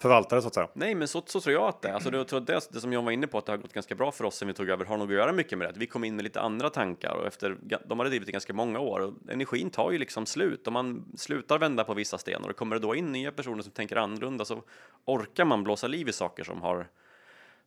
förvaltare 0.00 0.42
så 0.42 0.48
att 0.48 0.54
säga. 0.54 0.68
Nej, 0.72 0.94
men 0.94 1.08
så, 1.08 1.22
så 1.26 1.40
tror 1.40 1.54
jag 1.54 1.64
att 1.64 1.82
det 1.82 1.88
är. 1.88 1.92
Alltså, 1.92 2.10
det, 2.10 2.40
det, 2.40 2.68
det 2.72 2.80
som 2.80 2.92
jag 2.92 3.02
var 3.02 3.12
inne 3.12 3.26
på, 3.26 3.38
att 3.38 3.46
det 3.46 3.52
har 3.52 3.56
gått 3.56 3.72
ganska 3.72 3.94
bra 3.94 4.12
för 4.12 4.24
oss 4.24 4.36
sen 4.36 4.48
vi 4.48 4.54
tog 4.54 4.68
över, 4.68 4.84
har 4.84 4.96
nog 4.96 5.08
att 5.08 5.14
göra 5.14 5.32
mycket 5.32 5.58
med 5.58 5.68
det. 5.74 5.80
Vi 5.80 5.86
kom 5.86 6.04
in 6.04 6.16
med 6.16 6.22
lite 6.22 6.40
andra 6.40 6.70
tankar 6.70 7.14
och 7.14 7.26
efter, 7.26 7.56
de 7.86 7.98
hade 7.98 8.10
drivit 8.10 8.28
i 8.28 8.32
ganska 8.32 8.52
många 8.52 8.80
år 8.80 9.00
och 9.00 9.14
energin 9.28 9.70
tar 9.70 9.90
ju 9.90 9.98
liksom 9.98 10.26
slut. 10.26 10.66
Om 10.66 10.72
man 10.72 11.04
slutar 11.16 11.58
vända 11.58 11.84
på 11.84 11.94
vissa 11.94 12.18
stenar 12.18 12.48
och 12.48 12.56
kommer 12.56 12.76
det 12.76 12.82
då 12.82 12.94
in 12.94 13.12
nya 13.12 13.32
personer 13.32 13.62
som 13.62 13.72
tänker 13.72 13.96
annorlunda 13.96 14.44
så 14.44 14.62
orkar 15.04 15.44
man 15.44 15.64
blåsa 15.64 15.86
liv 15.86 16.08
i 16.08 16.12
saker 16.12 16.44
som 16.44 16.62
har 16.62 16.86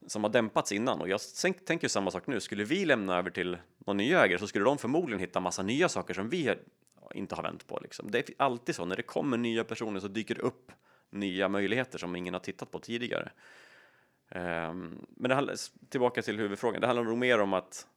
som 0.07 0.23
har 0.23 0.31
dämpats 0.31 0.71
innan 0.71 1.01
och 1.01 1.09
jag 1.09 1.19
tänk- 1.41 1.65
tänker 1.65 1.87
samma 1.87 2.11
sak 2.11 2.27
nu. 2.27 2.39
Skulle 2.39 2.63
vi 2.63 2.85
lämna 2.85 3.17
över 3.17 3.29
till 3.29 3.57
någon 3.77 3.97
ny 3.97 4.13
ägare 4.13 4.39
så 4.39 4.47
skulle 4.47 4.65
de 4.65 4.77
förmodligen 4.77 5.19
hitta 5.19 5.39
massa 5.39 5.63
nya 5.63 5.89
saker 5.89 6.13
som 6.13 6.29
vi 6.29 6.55
inte 7.13 7.35
har 7.35 7.43
vänt 7.43 7.67
på. 7.67 7.79
Liksom. 7.81 8.11
Det 8.11 8.29
är 8.29 8.35
alltid 8.37 8.75
så, 8.75 8.85
när 8.85 8.95
det 8.95 9.03
kommer 9.03 9.37
nya 9.37 9.63
personer 9.63 9.99
så 9.99 10.07
dyker 10.07 10.35
det 10.35 10.41
upp 10.41 10.71
nya 11.09 11.49
möjligheter 11.49 11.97
som 11.97 12.15
ingen 12.15 12.33
har 12.33 12.41
tittat 12.41 12.71
på 12.71 12.79
tidigare. 12.79 13.31
Um, 14.35 15.05
men 15.09 15.29
det 15.29 15.35
handlar, 15.35 15.55
tillbaka 15.89 16.21
till 16.21 16.37
huvudfrågan, 16.37 16.81
det 16.81 16.87
handlar 16.87 17.03
nog 17.03 17.17
mer 17.17 17.39
om 17.39 17.53
att 17.53 17.87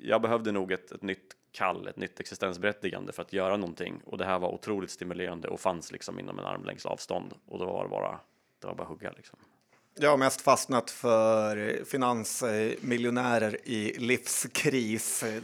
jag 0.00 0.22
behövde 0.22 0.52
nog 0.52 0.72
ett, 0.72 0.92
ett 0.92 1.02
nytt 1.02 1.36
kall, 1.52 1.88
ett 1.88 1.96
nytt 1.96 2.20
existensberättigande 2.20 3.12
för 3.12 3.22
att 3.22 3.32
göra 3.32 3.56
någonting 3.56 4.00
och 4.04 4.18
det 4.18 4.24
här 4.24 4.38
var 4.38 4.48
otroligt 4.48 4.90
stimulerande 4.90 5.48
och 5.48 5.60
fanns 5.60 5.92
liksom 5.92 6.18
inom 6.18 6.38
en 6.38 6.44
armlängds 6.44 6.86
avstånd 6.86 7.34
och 7.46 7.58
då 7.58 7.66
var 7.66 7.84
det 7.84 7.90
bara, 7.90 8.20
det 8.58 8.66
var 8.66 8.74
bara 8.74 8.88
hugga 8.88 9.12
liksom. 9.16 9.38
Jag 9.94 10.10
har 10.10 10.16
mest 10.16 10.40
fastnat 10.40 10.90
för 10.90 11.84
finansmiljonärer 11.84 13.58
i 13.64 13.98
livskris. 13.98 15.24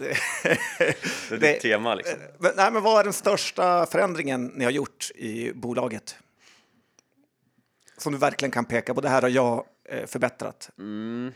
Det, 1.28 1.36
det 1.38 1.48
är 1.48 1.52
ditt 1.52 1.60
tema 1.60 1.94
liksom. 1.94 2.18
Men, 2.38 2.52
nej, 2.56 2.72
men 2.72 2.82
vad 2.82 3.00
är 3.00 3.04
den 3.04 3.12
största 3.12 3.86
förändringen 3.86 4.52
ni 4.54 4.64
har 4.64 4.70
gjort 4.70 5.10
i 5.14 5.52
bolaget? 5.52 6.16
Som 7.96 8.12
du 8.12 8.18
verkligen 8.18 8.50
kan 8.50 8.64
peka 8.64 8.94
på, 8.94 9.00
det 9.00 9.08
här 9.08 9.22
har 9.22 9.28
jag 9.28 9.66
eh, 9.84 10.06
förbättrat. 10.06 10.70
Mm. 10.78 11.32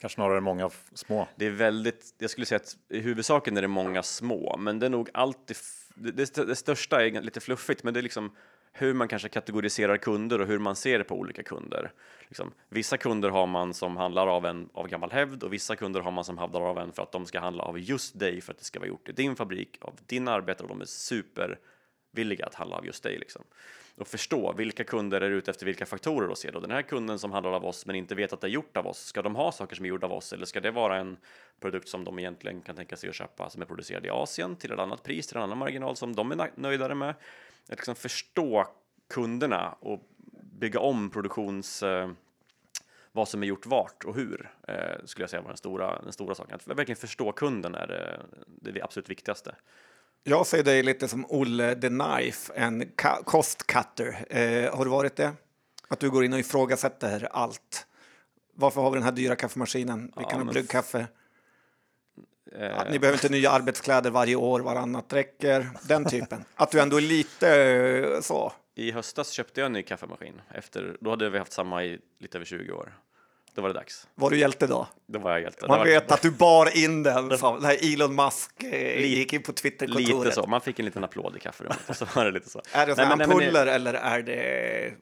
Kanske 0.00 0.14
snarare 0.14 0.40
många 0.40 0.70
små. 0.94 1.28
Det 1.36 1.46
är 1.46 1.50
väldigt, 1.50 2.14
jag 2.18 2.30
skulle 2.30 2.46
säga 2.46 2.56
att 2.56 2.76
i 2.88 3.00
huvudsaken 3.00 3.56
är 3.56 3.62
det 3.62 3.68
många 3.68 4.02
små, 4.02 4.56
men 4.58 4.78
det 4.78 4.86
är 4.86 4.90
nog 4.90 5.10
alltid, 5.14 5.56
det, 5.94 6.10
det, 6.10 6.46
det 6.46 6.56
största 6.56 7.06
är 7.06 7.22
lite 7.22 7.40
fluffigt, 7.40 7.84
men 7.84 7.94
det 7.94 8.00
är 8.00 8.02
liksom 8.02 8.36
hur 8.72 8.94
man 8.94 9.08
kanske 9.08 9.28
kategoriserar 9.28 9.96
kunder 9.96 10.40
och 10.40 10.46
hur 10.46 10.58
man 10.58 10.76
ser 10.76 11.02
på 11.02 11.18
olika 11.18 11.42
kunder. 11.42 11.92
Liksom, 12.28 12.52
vissa 12.68 12.96
kunder 12.96 13.28
har 13.28 13.46
man 13.46 13.74
som 13.74 13.96
handlar 13.96 14.26
av 14.26 14.46
en 14.46 14.68
av 14.74 14.88
gammal 14.88 15.12
hävd 15.12 15.42
och 15.42 15.52
vissa 15.52 15.76
kunder 15.76 16.00
har 16.00 16.10
man 16.10 16.24
som 16.24 16.38
handlar 16.38 16.60
av 16.60 16.78
en 16.78 16.92
för 16.92 17.02
att 17.02 17.12
de 17.12 17.26
ska 17.26 17.40
handla 17.40 17.62
av 17.62 17.78
just 17.78 18.18
dig 18.18 18.40
för 18.40 18.52
att 18.52 18.58
det 18.58 18.64
ska 18.64 18.78
vara 18.78 18.88
gjort 18.88 19.08
i 19.08 19.12
din 19.12 19.36
fabrik, 19.36 19.78
av 19.80 19.98
din 20.06 20.28
arbetare 20.28 20.64
och 20.64 20.68
de 20.68 20.80
är 20.80 20.84
villiga 22.14 22.46
att 22.46 22.54
handla 22.54 22.76
av 22.76 22.86
just 22.86 23.02
dig. 23.02 23.18
Liksom 23.18 23.44
och 23.96 24.08
förstå 24.08 24.52
vilka 24.52 24.84
kunder 24.84 25.20
är 25.20 25.30
ute 25.30 25.50
efter 25.50 25.66
vilka 25.66 25.86
faktorer 25.86 26.28
och 26.28 26.38
se 26.38 26.50
då 26.50 26.60
den 26.60 26.70
här 26.70 26.82
kunden 26.82 27.18
som 27.18 27.32
handlar 27.32 27.52
av 27.52 27.64
oss 27.64 27.86
men 27.86 27.96
inte 27.96 28.14
vet 28.14 28.32
att 28.32 28.40
det 28.40 28.46
är 28.46 28.50
gjort 28.50 28.76
av 28.76 28.86
oss. 28.86 28.98
Ska 28.98 29.22
de 29.22 29.36
ha 29.36 29.52
saker 29.52 29.76
som 29.76 29.84
är 29.84 29.88
gjorda 29.88 30.06
av 30.06 30.12
oss 30.12 30.32
eller 30.32 30.46
ska 30.46 30.60
det 30.60 30.70
vara 30.70 30.96
en 30.96 31.16
produkt 31.60 31.88
som 31.88 32.04
de 32.04 32.18
egentligen 32.18 32.62
kan 32.62 32.76
tänka 32.76 32.96
sig 32.96 33.08
att 33.08 33.14
köpa 33.14 33.50
som 33.50 33.62
är 33.62 33.66
producerad 33.66 34.06
i 34.06 34.10
Asien 34.10 34.56
till 34.56 34.72
ett 34.72 34.78
annat 34.78 35.02
pris, 35.02 35.26
till 35.26 35.36
en 35.36 35.42
annan 35.42 35.58
marginal 35.58 35.96
som 35.96 36.14
de 36.14 36.32
är 36.32 36.50
nöjdare 36.54 36.94
med? 36.94 37.10
Att 37.68 37.76
liksom 37.76 37.94
förstå 37.94 38.68
kunderna 39.08 39.76
och 39.80 40.08
bygga 40.42 40.80
om 40.80 41.10
produktions 41.10 41.82
eh, 41.82 42.10
vad 43.12 43.28
som 43.28 43.42
är 43.42 43.46
gjort 43.46 43.66
vart 43.66 44.04
och 44.04 44.14
hur 44.14 44.50
eh, 44.68 45.04
skulle 45.04 45.22
jag 45.22 45.30
säga 45.30 45.42
var 45.42 45.48
den 45.48 45.56
stora, 45.56 46.02
den 46.02 46.12
stora 46.12 46.34
saken. 46.34 46.54
Att 46.54 46.66
verkligen 46.66 46.96
förstå 46.96 47.32
kunden 47.32 47.74
är 47.74 47.90
eh, 47.92 48.36
det, 48.46 48.46
det, 48.46 48.70
är 48.70 48.74
det 48.74 48.82
absolut 48.82 49.10
viktigaste. 49.10 49.54
Jag 50.26 50.46
ser 50.46 50.62
dig 50.62 50.82
lite 50.82 51.08
som 51.08 51.26
Olle 51.28 51.74
the 51.74 51.88
Knife, 51.88 52.52
en 52.56 52.92
cost 53.24 53.66
cutter. 53.66 54.26
Eh, 54.30 54.76
har 54.76 54.84
du 54.84 54.90
varit 54.90 55.16
det? 55.16 55.32
Att 55.88 56.00
du 56.00 56.10
går 56.10 56.24
in 56.24 56.32
och 56.32 56.38
ifrågasätter 56.38 57.28
allt. 57.30 57.86
Varför 58.54 58.80
har 58.80 58.90
vi 58.90 58.96
den 58.96 59.02
här 59.02 59.12
dyra 59.12 59.36
kaffemaskinen? 59.36 60.12
Vi 60.16 60.24
kan 60.24 60.38
ja, 60.38 60.44
ha 60.44 60.52
bryggkaffe. 60.52 61.06
Eh. 62.52 62.90
Ni 62.90 62.98
behöver 62.98 63.18
inte 63.18 63.28
nya 63.28 63.50
arbetskläder 63.50 64.10
varje 64.10 64.36
år, 64.36 64.60
varannat 64.60 65.12
räcker. 65.12 65.70
Den 65.82 66.04
typen. 66.04 66.44
Att 66.54 66.70
du 66.70 66.80
ändå 66.80 66.96
är 66.96 67.00
lite 67.00 67.48
eh, 68.14 68.20
så. 68.20 68.52
I 68.74 68.90
höstas 68.90 69.30
köpte 69.30 69.60
jag 69.60 69.66
en 69.66 69.72
ny 69.72 69.82
kaffemaskin. 69.82 70.40
Efter, 70.50 70.96
då 71.00 71.10
hade 71.10 71.30
vi 71.30 71.38
haft 71.38 71.52
samma 71.52 71.84
i 71.84 71.98
lite 72.18 72.38
över 72.38 72.44
20 72.44 72.72
år. 72.72 72.98
Då 73.54 73.62
var 73.62 73.68
det 73.68 73.74
dags. 73.74 74.08
Var 74.14 74.30
du 74.30 74.38
hjälte 74.38 74.66
då? 74.66 74.86
Då 75.06 75.18
var 75.18 75.30
jag 75.30 75.40
hjälte. 75.40 75.68
Man 75.68 75.84
vet 75.84 76.12
att 76.12 76.22
du 76.22 76.30
bar 76.30 76.76
in 76.76 77.02
den. 77.02 77.28
Det 77.28 77.38
här 77.40 77.94
Elon 77.94 78.14
Musk 78.14 78.62
eh, 78.62 79.00
gick 79.00 79.32
in 79.32 79.42
på 79.42 79.52
Twitterkontoret. 79.52 80.24
Lite 80.24 80.32
så. 80.32 80.46
Man 80.46 80.60
fick 80.60 80.78
en 80.78 80.84
liten 80.84 81.04
applåd 81.04 81.36
i 81.36 81.40
kafferummet. 81.40 81.80
så 81.92 82.04
var 82.14 82.24
det 82.24 82.30
lite 82.30 82.50
så. 82.50 82.62
Är 82.72 82.86
det 82.86 82.94
nej, 82.96 83.06
ampuller 83.06 83.66
eller 83.66 83.94
är 83.94 84.22
det 84.22 84.92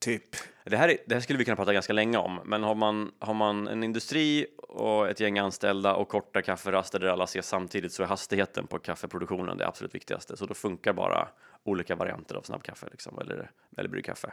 typ? 0.00 0.36
Det 0.64 0.76
här, 0.76 0.96
det 1.06 1.14
här 1.14 1.20
skulle 1.20 1.38
vi 1.38 1.44
kunna 1.44 1.56
prata 1.56 1.72
ganska 1.72 1.92
länge 1.92 2.18
om, 2.18 2.40
men 2.44 2.62
har 2.62 2.74
man, 2.74 3.12
har 3.18 3.34
man 3.34 3.68
en 3.68 3.84
industri 3.84 4.46
och 4.58 5.08
ett 5.08 5.20
gäng 5.20 5.38
anställda 5.38 5.94
och 5.94 6.08
korta 6.08 6.42
kafferaster 6.42 6.98
där 6.98 7.08
alla 7.08 7.24
ses 7.24 7.48
samtidigt 7.48 7.92
så 7.92 8.02
är 8.02 8.06
hastigheten 8.06 8.66
på 8.66 8.78
kaffeproduktionen 8.78 9.58
det 9.58 9.66
absolut 9.66 9.94
viktigaste. 9.94 10.36
Så 10.36 10.46
då 10.46 10.54
funkar 10.54 10.92
bara 10.92 11.28
olika 11.64 11.96
varianter 11.96 12.34
av 12.34 12.42
snabbkaffe 12.42 12.86
liksom, 12.90 13.18
eller, 13.18 13.50
eller 13.76 13.88
bryggkaffe 13.88 14.32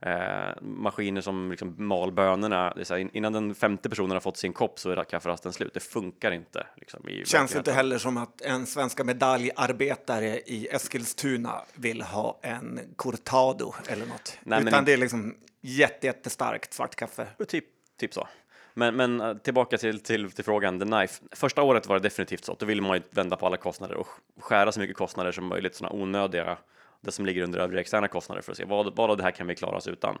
eh, 0.00 0.62
maskiner 0.62 1.20
som 1.20 1.50
liksom 1.50 1.74
mal 1.78 2.12
bönorna. 2.12 2.72
Det 2.76 2.90
är 2.90 2.94
här, 2.94 3.10
innan 3.12 3.32
den 3.32 3.54
femte 3.54 3.88
personen 3.88 4.10
har 4.10 4.20
fått 4.20 4.36
sin 4.36 4.52
kopp 4.52 4.78
så 4.78 4.90
är 4.90 5.04
kafferasten 5.04 5.52
slut. 5.52 5.74
Det 5.74 5.80
funkar 5.80 6.32
inte. 6.32 6.66
Liksom, 6.76 7.00
Känns 7.24 7.56
inte 7.56 7.72
heller 7.72 7.98
som 7.98 8.16
att 8.16 8.40
en 8.40 8.66
svenska 8.66 9.04
medaljarbetare 9.04 10.40
i 10.40 10.68
Eskilstuna 10.70 11.62
vill 11.74 12.02
ha 12.02 12.38
en 12.42 12.80
cortado 12.96 13.74
eller 13.86 14.06
något. 14.06 14.38
Nej, 14.42 14.62
Utan 14.62 14.84
det 14.84 14.92
är 14.92 14.96
liksom 14.96 15.34
jätte, 15.60 16.06
jättestarkt 16.06 16.74
svart 16.74 16.94
kaffe. 16.94 17.26
Typ, 17.48 17.64
typ 17.98 18.14
så. 18.14 18.28
Men, 18.74 18.96
men 18.96 19.20
eh, 19.20 19.34
tillbaka 19.34 19.78
till, 19.78 20.00
till, 20.00 20.30
till, 20.30 20.44
frågan, 20.44 20.80
The 20.80 20.86
Knife. 20.86 21.22
Första 21.32 21.62
året 21.62 21.86
var 21.86 21.96
det 21.96 22.02
definitivt 22.02 22.44
så. 22.44 22.56
Då 22.58 22.66
vill 22.66 22.82
man 22.82 22.96
ju 22.96 23.02
vända 23.10 23.36
på 23.36 23.46
alla 23.46 23.56
kostnader 23.56 23.94
och 23.94 24.08
skära 24.40 24.72
så 24.72 24.80
mycket 24.80 24.96
kostnader 24.96 25.32
som 25.32 25.46
möjligt, 25.46 25.74
sådana 25.74 25.94
onödiga 25.94 26.58
det 27.00 27.12
som 27.12 27.26
ligger 27.26 27.42
under 27.42 27.58
övriga 27.58 27.80
externa 27.80 28.08
kostnader 28.08 28.42
för 28.42 28.52
att 28.52 28.58
se 28.58 28.64
vad, 28.64 28.96
vad 28.96 29.10
av 29.10 29.16
det 29.16 29.22
här 29.22 29.30
kan 29.30 29.46
vi 29.46 29.54
klara 29.54 29.76
oss 29.76 29.88
utan. 29.88 30.18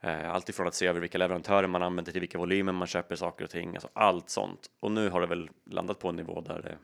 Eh, 0.00 0.30
allt 0.30 0.48
ifrån 0.48 0.66
att 0.66 0.74
se 0.74 0.86
över 0.86 1.00
vilka 1.00 1.18
leverantörer 1.18 1.66
man 1.66 1.82
använder 1.82 2.12
till 2.12 2.20
vilka 2.20 2.38
volymer 2.38 2.72
man 2.72 2.86
köper 2.86 3.16
saker 3.16 3.44
och 3.44 3.50
ting, 3.50 3.74
alltså 3.74 3.88
allt 3.92 4.30
sånt. 4.30 4.70
Och 4.80 4.90
nu 4.90 5.08
har 5.08 5.20
det 5.20 5.26
väl 5.26 5.50
landat 5.66 5.98
på 5.98 6.08
en 6.08 6.16
nivå 6.16 6.40
där 6.40 6.62
det, 6.62 6.78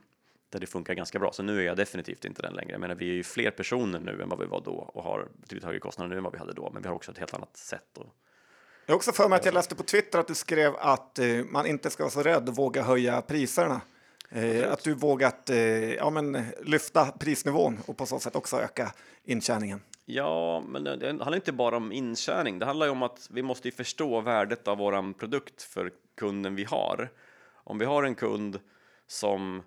där 0.51 0.61
det 0.61 0.67
funkar 0.67 0.95
ganska 0.95 1.19
bra. 1.19 1.33
Så 1.33 1.43
nu 1.43 1.61
är 1.61 1.65
jag 1.65 1.77
definitivt 1.77 2.25
inte 2.25 2.43
den 2.43 2.55
längre. 2.55 2.73
Jag 2.73 2.81
menar, 2.81 2.95
vi 2.95 3.11
är 3.11 3.15
ju 3.15 3.23
fler 3.23 3.51
personer 3.51 4.01
nu 4.01 4.23
än 4.23 4.29
vad 4.29 4.39
vi 4.39 4.47
var 4.47 4.61
då 4.61 4.73
och 4.73 5.03
har 5.03 5.29
betydligt 5.41 5.65
högre 5.65 5.81
kostnader 5.81 6.11
nu 6.11 6.17
än 6.17 6.25
vad 6.25 6.33
vi 6.33 6.39
hade 6.39 6.53
då. 6.53 6.71
Men 6.73 6.83
vi 6.83 6.89
har 6.89 6.95
också 6.95 7.11
ett 7.11 7.19
helt 7.19 7.35
annat 7.35 7.57
sätt. 7.57 7.99
Och... 7.99 8.07
Jag 8.87 8.93
har 8.93 8.97
också 8.97 9.13
för 9.13 9.29
mig 9.29 9.37
att 9.37 9.45
jag 9.45 9.55
läste 9.55 9.75
på 9.75 9.83
Twitter 9.83 10.19
att 10.19 10.29
du 10.29 10.35
skrev 10.35 10.77
att 10.77 11.19
eh, 11.19 11.27
man 11.51 11.67
inte 11.67 11.91
ska 11.91 12.03
vara 12.03 12.11
så 12.11 12.23
rädd 12.23 12.49
och 12.49 12.57
våga 12.57 12.83
höja 12.83 13.23
priserna. 13.23 13.81
Eh, 14.31 14.73
att 14.73 14.85
du 14.85 14.95
vågat 14.95 15.51
eh, 15.51 15.95
ja, 15.95 16.11
men, 16.11 16.45
lyfta 16.63 17.13
prisnivån 17.13 17.79
och 17.87 17.97
på 17.97 18.07
så 18.07 18.21
sätt 18.21 18.37
också 18.37 18.61
öka 18.61 18.93
intjäningen. 19.25 19.81
Ja, 20.07 20.63
men 20.69 20.85
det 20.85 21.07
handlar 21.07 21.35
inte 21.35 21.53
bara 21.53 21.77
om 21.77 21.93
intjäning. 21.93 22.59
Det 22.59 22.67
handlar 22.67 22.87
ju 22.87 22.93
om 22.93 23.03
att 23.03 23.29
vi 23.31 23.43
måste 23.43 23.71
förstå 23.71 24.21
värdet 24.21 24.69
av 24.69 24.79
våran 24.79 25.15
produkt 25.15 25.63
för 25.63 25.93
kunden 26.17 26.55
vi 26.55 26.65
har. 26.65 27.11
Om 27.55 27.79
vi 27.79 27.85
har 27.85 28.03
en 28.03 28.15
kund 28.15 28.61
som 29.07 29.63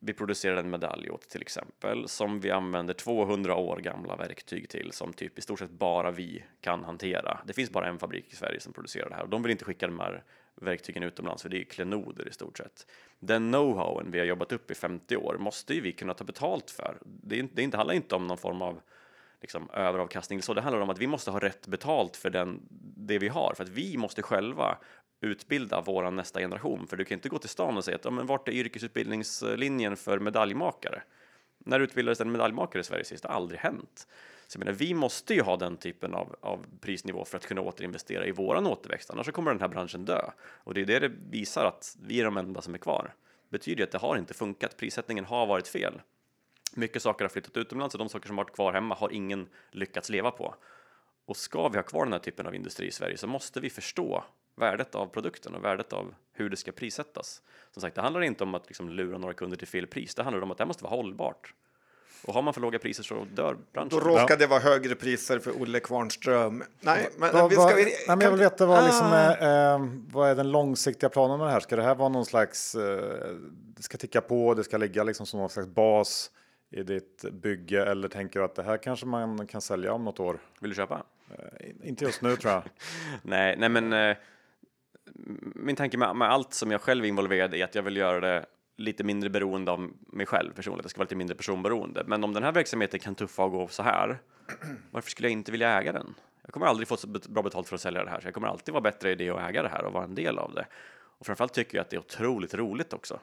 vi 0.00 0.12
producerar 0.12 0.56
en 0.56 0.70
medalj 0.70 1.10
åt 1.10 1.28
till 1.28 1.42
exempel, 1.42 2.08
som 2.08 2.40
vi 2.40 2.50
använder 2.50 2.94
200 2.94 3.54
år 3.54 3.76
gamla 3.76 4.16
verktyg 4.16 4.68
till, 4.68 4.92
som 4.92 5.12
typ 5.12 5.38
i 5.38 5.42
stort 5.42 5.58
sett 5.58 5.70
bara 5.70 6.10
vi 6.10 6.44
kan 6.60 6.84
hantera. 6.84 7.40
Det 7.46 7.52
finns 7.52 7.70
bara 7.70 7.88
en 7.88 7.98
fabrik 7.98 8.32
i 8.32 8.36
Sverige 8.36 8.60
som 8.60 8.72
producerar 8.72 9.08
det 9.08 9.14
här 9.14 9.22
och 9.22 9.28
de 9.28 9.42
vill 9.42 9.52
inte 9.52 9.64
skicka 9.64 9.86
de 9.86 10.00
här 10.00 10.24
verktygen 10.60 11.02
utomlands, 11.02 11.42
för 11.42 11.48
det 11.48 11.60
är 11.60 11.64
klenoder 11.64 12.28
i 12.28 12.32
stort 12.32 12.58
sett. 12.58 12.86
Den 13.18 13.54
know-howen 13.54 14.10
vi 14.12 14.18
har 14.18 14.26
jobbat 14.26 14.52
upp 14.52 14.70
i 14.70 14.74
50 14.74 15.16
år 15.16 15.36
måste 15.38 15.74
ju 15.74 15.80
vi 15.80 15.92
kunna 15.92 16.14
ta 16.14 16.24
betalt 16.24 16.70
för. 16.70 16.98
Det, 17.04 17.38
är, 17.38 17.48
det 17.52 17.62
inte, 17.62 17.76
handlar 17.76 17.94
inte 17.94 18.14
om 18.14 18.26
någon 18.26 18.38
form 18.38 18.62
av 18.62 18.80
liksom, 19.40 19.70
överavkastning, 19.70 20.42
så 20.42 20.54
det 20.54 20.60
handlar 20.60 20.82
om 20.82 20.90
att 20.90 20.98
vi 20.98 21.06
måste 21.06 21.30
ha 21.30 21.38
rätt 21.38 21.66
betalt 21.66 22.16
för 22.16 22.30
den, 22.30 22.60
det 22.96 23.18
vi 23.18 23.28
har, 23.28 23.54
för 23.56 23.64
att 23.64 23.70
vi 23.70 23.96
måste 23.96 24.22
själva 24.22 24.78
utbilda 25.20 25.80
vår 25.80 26.10
nästa 26.10 26.40
generation. 26.40 26.86
För 26.86 26.96
du 26.96 27.04
kan 27.04 27.16
inte 27.16 27.28
gå 27.28 27.38
till 27.38 27.48
stan 27.48 27.76
och 27.76 27.84
säga 27.84 27.96
att 27.96 28.04
ja, 28.04 28.10
men 28.10 28.26
vart 28.26 28.48
är 28.48 28.52
yrkesutbildningslinjen 28.52 29.96
för 29.96 30.18
medaljmakare? 30.18 31.02
När 31.58 31.80
utbildades 31.80 32.20
en 32.20 32.32
medaljmakare 32.32 32.80
i 32.80 32.84
Sverige 32.84 33.04
sist? 33.04 33.22
Det 33.22 33.28
har 33.28 33.36
aldrig 33.36 33.60
hänt. 33.60 34.06
Så 34.48 34.56
jag 34.56 34.64
menar, 34.64 34.72
vi 34.72 34.94
måste 34.94 35.34
ju 35.34 35.42
ha 35.42 35.56
den 35.56 35.76
typen 35.76 36.14
av, 36.14 36.36
av 36.40 36.66
prisnivå 36.80 37.24
för 37.24 37.36
att 37.36 37.46
kunna 37.46 37.60
återinvestera 37.60 38.26
i 38.26 38.30
våran 38.30 38.66
återväxt, 38.66 39.10
annars 39.10 39.30
kommer 39.30 39.50
den 39.50 39.60
här 39.60 39.68
branschen 39.68 40.04
dö. 40.04 40.30
Och 40.40 40.74
det 40.74 40.80
är 40.80 40.86
det 40.86 40.98
det 40.98 41.12
visar 41.30 41.64
att 41.64 41.96
vi 42.02 42.20
är 42.20 42.24
de 42.24 42.36
enda 42.36 42.62
som 42.62 42.74
är 42.74 42.78
kvar. 42.78 43.14
betyder 43.48 43.84
att 43.84 43.90
det 43.90 43.98
har 43.98 44.16
inte 44.16 44.34
funkat. 44.34 44.76
Prissättningen 44.76 45.24
har 45.24 45.46
varit 45.46 45.68
fel. 45.68 46.00
Mycket 46.74 47.02
saker 47.02 47.24
har 47.24 47.28
flyttat 47.28 47.56
utomlands 47.56 47.94
och 47.94 47.98
de 47.98 48.08
saker 48.08 48.26
som 48.26 48.36
varit 48.36 48.52
kvar 48.52 48.72
hemma 48.72 48.94
har 48.94 49.12
ingen 49.12 49.48
lyckats 49.70 50.08
leva 50.08 50.30
på. 50.30 50.54
Och 51.24 51.36
ska 51.36 51.68
vi 51.68 51.78
ha 51.78 51.82
kvar 51.82 52.04
den 52.04 52.12
här 52.12 52.20
typen 52.20 52.46
av 52.46 52.54
industri 52.54 52.86
i 52.86 52.92
Sverige 52.92 53.16
så 53.16 53.26
måste 53.26 53.60
vi 53.60 53.70
förstå 53.70 54.24
värdet 54.54 54.94
av 54.94 55.06
produkten 55.06 55.54
och 55.54 55.64
värdet 55.64 55.92
av 55.92 56.14
hur 56.32 56.50
det 56.50 56.56
ska 56.56 56.72
prissättas. 56.72 57.42
Som 57.70 57.80
sagt, 57.80 57.96
det 57.96 58.02
handlar 58.02 58.22
inte 58.22 58.44
om 58.44 58.54
att 58.54 58.68
liksom 58.68 58.90
lura 58.90 59.18
några 59.18 59.34
kunder 59.34 59.56
till 59.56 59.68
fel 59.68 59.86
pris. 59.86 60.14
Det 60.14 60.22
handlar 60.22 60.42
om 60.42 60.50
att 60.50 60.58
det 60.58 60.66
måste 60.66 60.84
vara 60.84 60.94
hållbart. 60.94 61.54
Och 62.24 62.34
har 62.34 62.42
man 62.42 62.54
för 62.54 62.60
låga 62.60 62.78
priser 62.78 63.02
så 63.02 63.26
dör 63.34 63.56
branschen. 63.72 63.88
Då 63.88 64.00
råkar 64.00 64.36
det 64.36 64.46
vara 64.46 64.60
högre 64.60 64.94
priser 64.94 65.38
för 65.38 65.62
Olle 65.62 65.80
Kvarnström. 65.80 66.64
Nej, 66.80 67.08
men 67.16 67.32
va, 67.32 67.48
vi 67.48 67.54
ska... 67.54 67.74
Vi, 67.74 67.84
nej, 67.84 67.92
men 68.06 68.20
jag 68.20 68.30
vill 68.30 68.40
veta 68.40 68.66
vad, 68.66 68.84
liksom 68.84 69.06
är, 69.06 69.42
ah. 69.42 69.74
eh, 69.74 69.88
vad 70.12 70.30
är 70.30 70.34
den 70.34 70.50
långsiktiga 70.50 71.10
planen 71.10 71.38
med 71.38 71.46
det 71.46 71.52
här? 71.52 71.60
Ska 71.60 71.76
det 71.76 71.82
här 71.82 71.94
vara 71.94 72.08
någon 72.08 72.26
slags... 72.26 72.74
Eh, 72.74 73.34
det 73.76 73.82
ska 73.82 73.98
ticka 73.98 74.20
på, 74.20 74.54
det 74.54 74.64
ska 74.64 74.76
ligga 74.76 75.04
liksom 75.04 75.26
som 75.26 75.40
någon 75.40 75.50
slags 75.50 75.68
bas 75.68 76.30
i 76.70 76.82
ditt 76.82 77.24
bygge 77.32 77.84
eller 77.84 78.08
tänker 78.08 78.40
du 78.40 78.44
att 78.44 78.54
det 78.54 78.62
här 78.62 78.76
kanske 78.76 79.06
man 79.06 79.46
kan 79.46 79.60
sälja 79.60 79.92
om 79.92 80.04
något 80.04 80.20
år? 80.20 80.38
Vill 80.60 80.70
du 80.70 80.76
köpa? 80.76 81.02
Eh, 81.30 81.88
inte 81.88 82.04
just 82.04 82.22
nu 82.22 82.36
tror 82.36 82.52
jag. 82.52 82.62
nej, 83.22 83.56
nej, 83.58 83.68
men 83.68 83.92
eh, 83.92 84.16
min 85.54 85.76
tanke 85.76 85.96
med, 85.96 86.16
med 86.16 86.30
allt 86.30 86.54
som 86.54 86.70
jag 86.70 86.80
själv 86.80 87.04
är 87.04 87.08
involverad 87.08 87.54
i 87.54 87.62
att 87.62 87.74
jag 87.74 87.82
vill 87.82 87.96
göra 87.96 88.20
det 88.20 88.46
lite 88.78 89.04
mindre 89.04 89.30
beroende 89.30 89.70
av 89.70 89.90
mig 90.12 90.26
själv 90.26 90.52
personligen. 90.52 90.82
Det 90.82 90.88
ska 90.88 90.98
vara 90.98 91.04
lite 91.04 91.16
mindre 91.16 91.36
personberoende. 91.36 92.04
Men 92.06 92.24
om 92.24 92.34
den 92.34 92.42
här 92.42 92.52
verksamheten 92.52 93.00
kan 93.00 93.14
tuffa 93.14 93.42
och 93.42 93.50
gå 93.50 93.68
så 93.68 93.82
här, 93.82 94.18
varför 94.90 95.10
skulle 95.10 95.28
jag 95.28 95.32
inte 95.32 95.52
vilja 95.52 95.80
äga 95.80 95.92
den? 95.92 96.14
Jag 96.42 96.52
kommer 96.52 96.66
aldrig 96.66 96.88
få 96.88 96.96
så 96.96 97.06
bra 97.06 97.42
betalt 97.42 97.68
för 97.68 97.74
att 97.74 97.80
sälja 97.80 98.04
det 98.04 98.10
här, 98.10 98.20
så 98.20 98.26
jag 98.26 98.34
kommer 98.34 98.48
alltid 98.48 98.72
vara 98.72 98.82
bättre 98.82 99.12
idé 99.12 99.30
att 99.30 99.50
äga 99.50 99.62
det 99.62 99.68
här 99.68 99.84
och 99.84 99.92
vara 99.92 100.04
en 100.04 100.14
del 100.14 100.38
av 100.38 100.54
det. 100.54 100.66
Och 101.18 101.26
framförallt 101.26 101.52
tycker 101.52 101.78
jag 101.78 101.82
att 101.82 101.90
det 101.90 101.96
är 101.96 102.00
otroligt 102.00 102.54
roligt 102.54 102.92
också. 102.92 103.20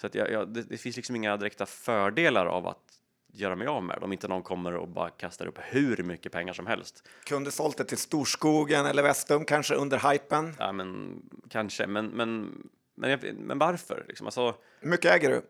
Så 0.00 0.06
att 0.06 0.14
jag, 0.14 0.30
jag, 0.30 0.48
det, 0.48 0.62
det, 0.62 0.76
finns 0.76 0.96
liksom 0.96 1.16
inga 1.16 1.36
direkta 1.36 1.66
fördelar 1.66 2.46
av 2.46 2.66
att 2.66 3.00
göra 3.32 3.56
mig 3.56 3.66
av 3.66 3.82
med 3.82 3.98
det 3.98 4.04
om 4.04 4.12
inte 4.12 4.28
någon 4.28 4.42
kommer 4.42 4.74
och 4.74 4.88
bara 4.88 5.10
kastar 5.10 5.46
upp 5.46 5.58
hur 5.62 6.02
mycket 6.02 6.32
pengar 6.32 6.52
som 6.52 6.66
helst. 6.66 7.08
Kunde 7.24 7.50
sålt 7.50 7.76
det 7.76 7.84
till 7.84 7.98
Storskogen 7.98 8.86
eller 8.86 9.02
Vestum 9.02 9.44
kanske 9.44 9.74
under 9.74 10.12
hypen? 10.12 10.54
Ja, 10.58 10.72
men 10.72 11.22
kanske, 11.50 11.86
men, 11.86 12.06
men, 12.06 12.62
men, 13.00 13.36
men 13.36 13.58
varför? 13.58 14.04
Liksom, 14.08 14.26
alltså, 14.26 14.54
Hur 14.80 14.90
mycket 14.90 15.12
äger 15.12 15.30
du? 15.30 15.42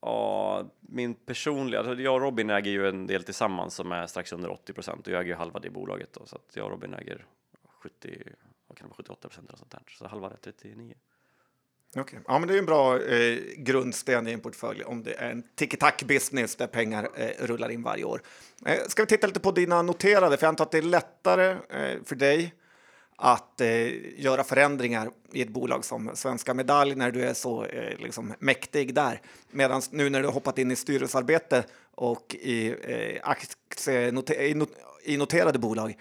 Ja, 0.00 0.70
min 0.80 1.14
personliga, 1.14 1.80
alltså 1.80 1.94
jag 2.02 2.14
och 2.14 2.20
Robin 2.20 2.50
äger 2.50 2.70
ju 2.70 2.88
en 2.88 3.06
del 3.06 3.24
tillsammans 3.24 3.74
som 3.74 3.92
är 3.92 4.06
strax 4.06 4.32
under 4.32 4.50
80 4.50 4.72
procent 4.72 5.06
och 5.06 5.12
jag 5.12 5.20
äger 5.20 5.30
ju 5.30 5.36
halva 5.36 5.60
det 5.60 5.70
bolaget 5.70 6.12
då, 6.12 6.26
så 6.26 6.36
att 6.36 6.56
jag 6.56 6.64
och 6.64 6.70
Robin 6.70 6.94
äger 6.94 7.26
70, 7.82 8.22
vad 8.66 8.78
kan 8.78 8.86
det 8.86 8.90
vara, 8.90 8.96
78 8.96 9.28
procent 9.28 9.48
eller 9.48 9.58
sånt 9.58 9.70
där, 9.70 9.82
så 9.88 10.06
halva 10.06 10.30
är 10.30 10.36
39. 10.36 10.94
Okay. 11.96 12.20
Ja, 12.26 12.38
men 12.38 12.48
det 12.48 12.54
är 12.54 12.58
en 12.58 12.66
bra 12.66 13.02
eh, 13.02 13.38
grundsten 13.56 14.28
i 14.28 14.32
en 14.32 14.40
portfölj 14.40 14.84
om 14.84 15.02
det 15.02 15.14
är 15.14 15.30
en 15.30 15.42
tiki-tack 15.56 16.02
business 16.02 16.56
där 16.56 16.66
pengar 16.66 17.08
eh, 17.14 17.46
rullar 17.46 17.68
in 17.68 17.82
varje 17.82 18.04
år. 18.04 18.22
Eh, 18.66 18.78
ska 18.88 19.02
vi 19.02 19.06
titta 19.06 19.26
lite 19.26 19.40
på 19.40 19.52
dina 19.52 19.82
noterade, 19.82 20.36
för 20.36 20.44
jag 20.44 20.48
antar 20.48 20.64
att 20.64 20.70
det 20.70 20.78
är 20.78 20.82
lättare 20.82 21.50
eh, 21.50 22.02
för 22.04 22.14
dig 22.14 22.54
att 23.22 23.60
eh, 23.60 24.20
göra 24.20 24.44
förändringar 24.44 25.10
i 25.32 25.42
ett 25.42 25.48
bolag 25.48 25.84
som 25.84 26.10
Svenska 26.14 26.54
Medalj 26.54 26.94
när 26.94 27.10
du 27.10 27.22
är 27.22 27.34
så 27.34 27.64
eh, 27.64 27.98
liksom 27.98 28.34
mäktig 28.38 28.94
där. 28.94 29.20
Medan 29.50 29.82
nu 29.90 30.10
när 30.10 30.20
du 30.20 30.26
har 30.26 30.32
hoppat 30.32 30.58
in 30.58 30.70
i 30.70 30.76
styrelsearbete 30.76 31.64
och 31.94 32.34
i, 32.34 32.68
eh, 32.82 33.20
aktienoter 33.30 34.40
i, 34.40 34.54
not 34.54 34.68
i 35.04 35.16
noterade 35.16 35.58
bolag 35.58 35.96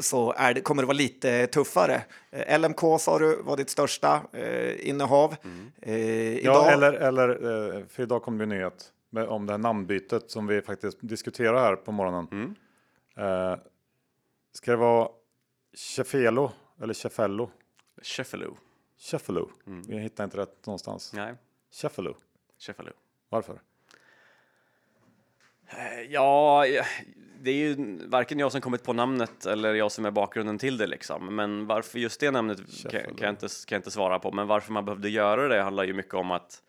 så 0.00 0.32
är 0.36 0.54
det, 0.54 0.60
kommer 0.60 0.82
det 0.82 0.86
vara 0.86 0.96
lite 0.96 1.46
tuffare. 1.46 2.02
Eh, 2.30 2.58
LMK 2.60 2.80
sa 3.00 3.18
du 3.18 3.42
var 3.42 3.56
ditt 3.56 3.70
största 3.70 4.22
eh, 4.32 4.88
innehav. 4.88 5.36
Mm. 5.44 5.72
Eh, 5.82 6.38
ja, 6.38 6.70
eller, 6.70 6.92
eller 6.92 7.28
eh, 7.28 7.84
för 7.88 8.02
idag 8.02 8.22
kom 8.22 8.38
det 8.38 8.44
en 8.44 8.48
nyhet 8.48 8.92
om 9.28 9.46
det 9.46 9.52
här 9.52 9.58
namnbytet 9.58 10.30
som 10.30 10.46
vi 10.46 10.62
faktiskt 10.62 10.98
diskuterar 11.00 11.58
här 11.58 11.76
på 11.76 11.92
morgonen. 11.92 12.28
Mm. 12.32 12.54
Eh, 13.16 13.58
ska 14.52 14.70
det 14.70 14.76
vara 14.76 15.08
Cefelo 15.74 16.52
eller 16.82 16.94
Cefello? 16.94 17.50
Cefelo. 18.02 18.56
Cefelo. 18.96 19.50
Mm. 19.66 19.82
Vi 19.82 19.98
hittar 19.98 20.24
inte 20.24 20.36
rätt 20.36 20.66
någonstans. 20.66 21.12
Nej. 21.12 21.34
Cefelo. 21.70 22.14
Cefelo. 22.58 22.92
Varför? 23.28 23.60
Eh, 25.68 26.00
ja, 26.00 26.64
det 27.40 27.50
är 27.50 27.54
ju 27.54 27.98
varken 28.06 28.38
jag 28.38 28.52
som 28.52 28.60
kommit 28.60 28.82
på 28.82 28.92
namnet 28.92 29.46
eller 29.46 29.74
jag 29.74 29.92
som 29.92 30.04
är 30.04 30.10
bakgrunden 30.10 30.58
till 30.58 30.76
det 30.76 30.86
liksom. 30.86 31.36
Men 31.36 31.66
varför 31.66 31.98
just 31.98 32.20
det 32.20 32.30
namnet 32.30 32.58
kan, 32.82 32.90
kan, 32.90 33.14
jag 33.18 33.30
inte, 33.30 33.48
kan 33.66 33.76
jag 33.76 33.78
inte 33.78 33.90
svara 33.90 34.18
på. 34.18 34.32
Men 34.32 34.46
varför 34.46 34.72
man 34.72 34.84
behövde 34.84 35.08
göra 35.08 35.48
det 35.48 35.62
handlar 35.62 35.84
ju 35.84 35.92
mycket 35.92 36.14
om 36.14 36.30
att 36.30 36.62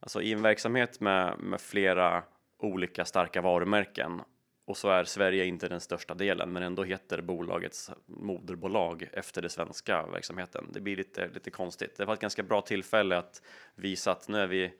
alltså 0.00 0.22
i 0.22 0.32
en 0.32 0.42
verksamhet 0.42 1.00
med, 1.00 1.38
med 1.38 1.60
flera 1.60 2.22
olika 2.58 3.04
starka 3.04 3.40
varumärken 3.40 4.22
och 4.64 4.76
så 4.76 4.88
är 4.88 5.04
Sverige 5.04 5.44
inte 5.44 5.68
den 5.68 5.80
största 5.80 6.14
delen, 6.14 6.52
men 6.52 6.62
ändå 6.62 6.84
heter 6.84 7.20
bolagets 7.20 7.90
moderbolag 8.06 9.08
efter 9.12 9.42
den 9.42 9.50
svenska 9.50 10.06
verksamheten. 10.06 10.68
Det 10.72 10.80
blir 10.80 10.96
lite, 10.96 11.28
lite 11.28 11.50
konstigt. 11.50 11.96
Det 11.96 12.04
var 12.04 12.14
ett 12.14 12.20
ganska 12.20 12.42
bra 12.42 12.60
tillfälle 12.60 13.16
att 13.16 13.42
visa 13.74 14.12
att 14.12 14.28
nu 14.28 14.38
är 14.38 14.46
vi 14.46 14.72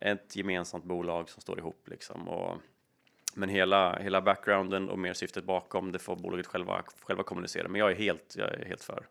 ett 0.00 0.36
gemensamt 0.36 0.84
bolag 0.84 1.30
som 1.30 1.42
står 1.42 1.58
ihop 1.58 1.88
liksom. 1.88 2.28
Och, 2.28 2.56
men 3.34 3.48
hela, 3.48 3.98
hela 3.98 4.20
backgrounden 4.20 4.88
och 4.88 4.98
mer 4.98 5.12
syftet 5.12 5.44
bakom, 5.44 5.92
det 5.92 5.98
får 5.98 6.16
bolaget 6.16 6.46
själva, 6.46 6.82
själva 7.02 7.22
kommunicera. 7.22 7.68
Men 7.68 7.78
jag 7.78 7.90
är 7.90 7.96
helt, 7.96 8.34
jag 8.38 8.54
är 8.54 8.64
helt 8.64 8.84
för. 8.84 9.06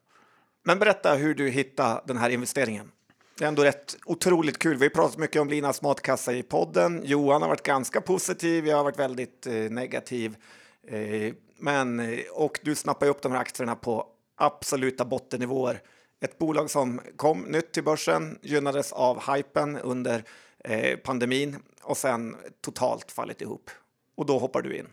Men 0.63 0.79
berätta 0.79 1.13
hur 1.13 1.33
du 1.33 1.49
hittade 1.49 2.01
den 2.05 2.17
här 2.17 2.29
investeringen. 2.29 2.91
Det 3.39 3.45
är 3.45 3.47
ändå 3.47 3.63
rätt 3.63 3.97
otroligt 4.05 4.59
kul. 4.59 4.77
Vi 4.77 4.85
har 4.85 4.89
pratat 4.89 5.17
mycket 5.17 5.41
om 5.41 5.49
Linas 5.49 5.81
matkassa 5.81 6.33
i 6.33 6.43
podden. 6.43 7.01
Johan 7.05 7.41
har 7.41 7.49
varit 7.49 7.63
ganska 7.63 8.01
positiv, 8.01 8.67
jag 8.67 8.77
har 8.77 8.83
varit 8.83 8.99
väldigt 8.99 9.47
eh, 9.47 9.53
negativ. 9.53 10.35
Eh, 10.87 11.33
men, 11.57 11.99
eh, 11.99 12.19
och 12.31 12.59
du 12.63 12.75
snappar 12.75 13.07
upp 13.07 13.21
de 13.21 13.31
här 13.31 13.39
aktierna 13.39 13.75
på 13.75 14.07
absoluta 14.35 15.05
bottennivåer. 15.05 15.81
Ett 16.19 16.37
bolag 16.37 16.69
som 16.69 17.01
kom 17.15 17.41
nytt 17.41 17.71
till 17.71 17.83
börsen, 17.83 18.39
gynnades 18.41 18.91
av 18.91 19.35
hypen 19.35 19.77
under 19.77 20.23
eh, 20.63 20.97
pandemin 20.97 21.55
och 21.81 21.97
sen 21.97 22.35
totalt 22.61 23.11
fallit 23.11 23.41
ihop. 23.41 23.69
Och 24.15 24.25
då 24.25 24.39
hoppar 24.39 24.61
du 24.61 24.77
in. 24.77 24.87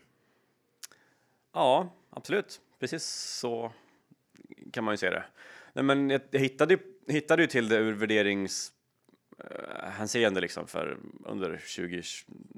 Ja, 1.55 1.89
absolut. 2.11 2.61
Precis 2.81 3.05
så 3.41 3.73
kan 4.73 4.85
man 4.85 4.95
ju 4.95 4.99
se 4.99 5.11
det. 5.11 5.25
Nej, 5.73 5.85
men 5.85 6.11
jag, 6.11 6.21
jag 6.31 6.41
hittade 6.41 6.75
ju 6.75 6.96
hittade 7.09 7.43
ju 7.43 7.47
till 7.47 7.69
det 7.69 7.77
ur 7.77 7.93
värderingshänseende 7.93 9.85
eh, 9.85 9.91
hänseende 9.91 10.41
liksom 10.41 10.67
för 10.67 10.99
under 11.25 11.61
20, 11.67 12.03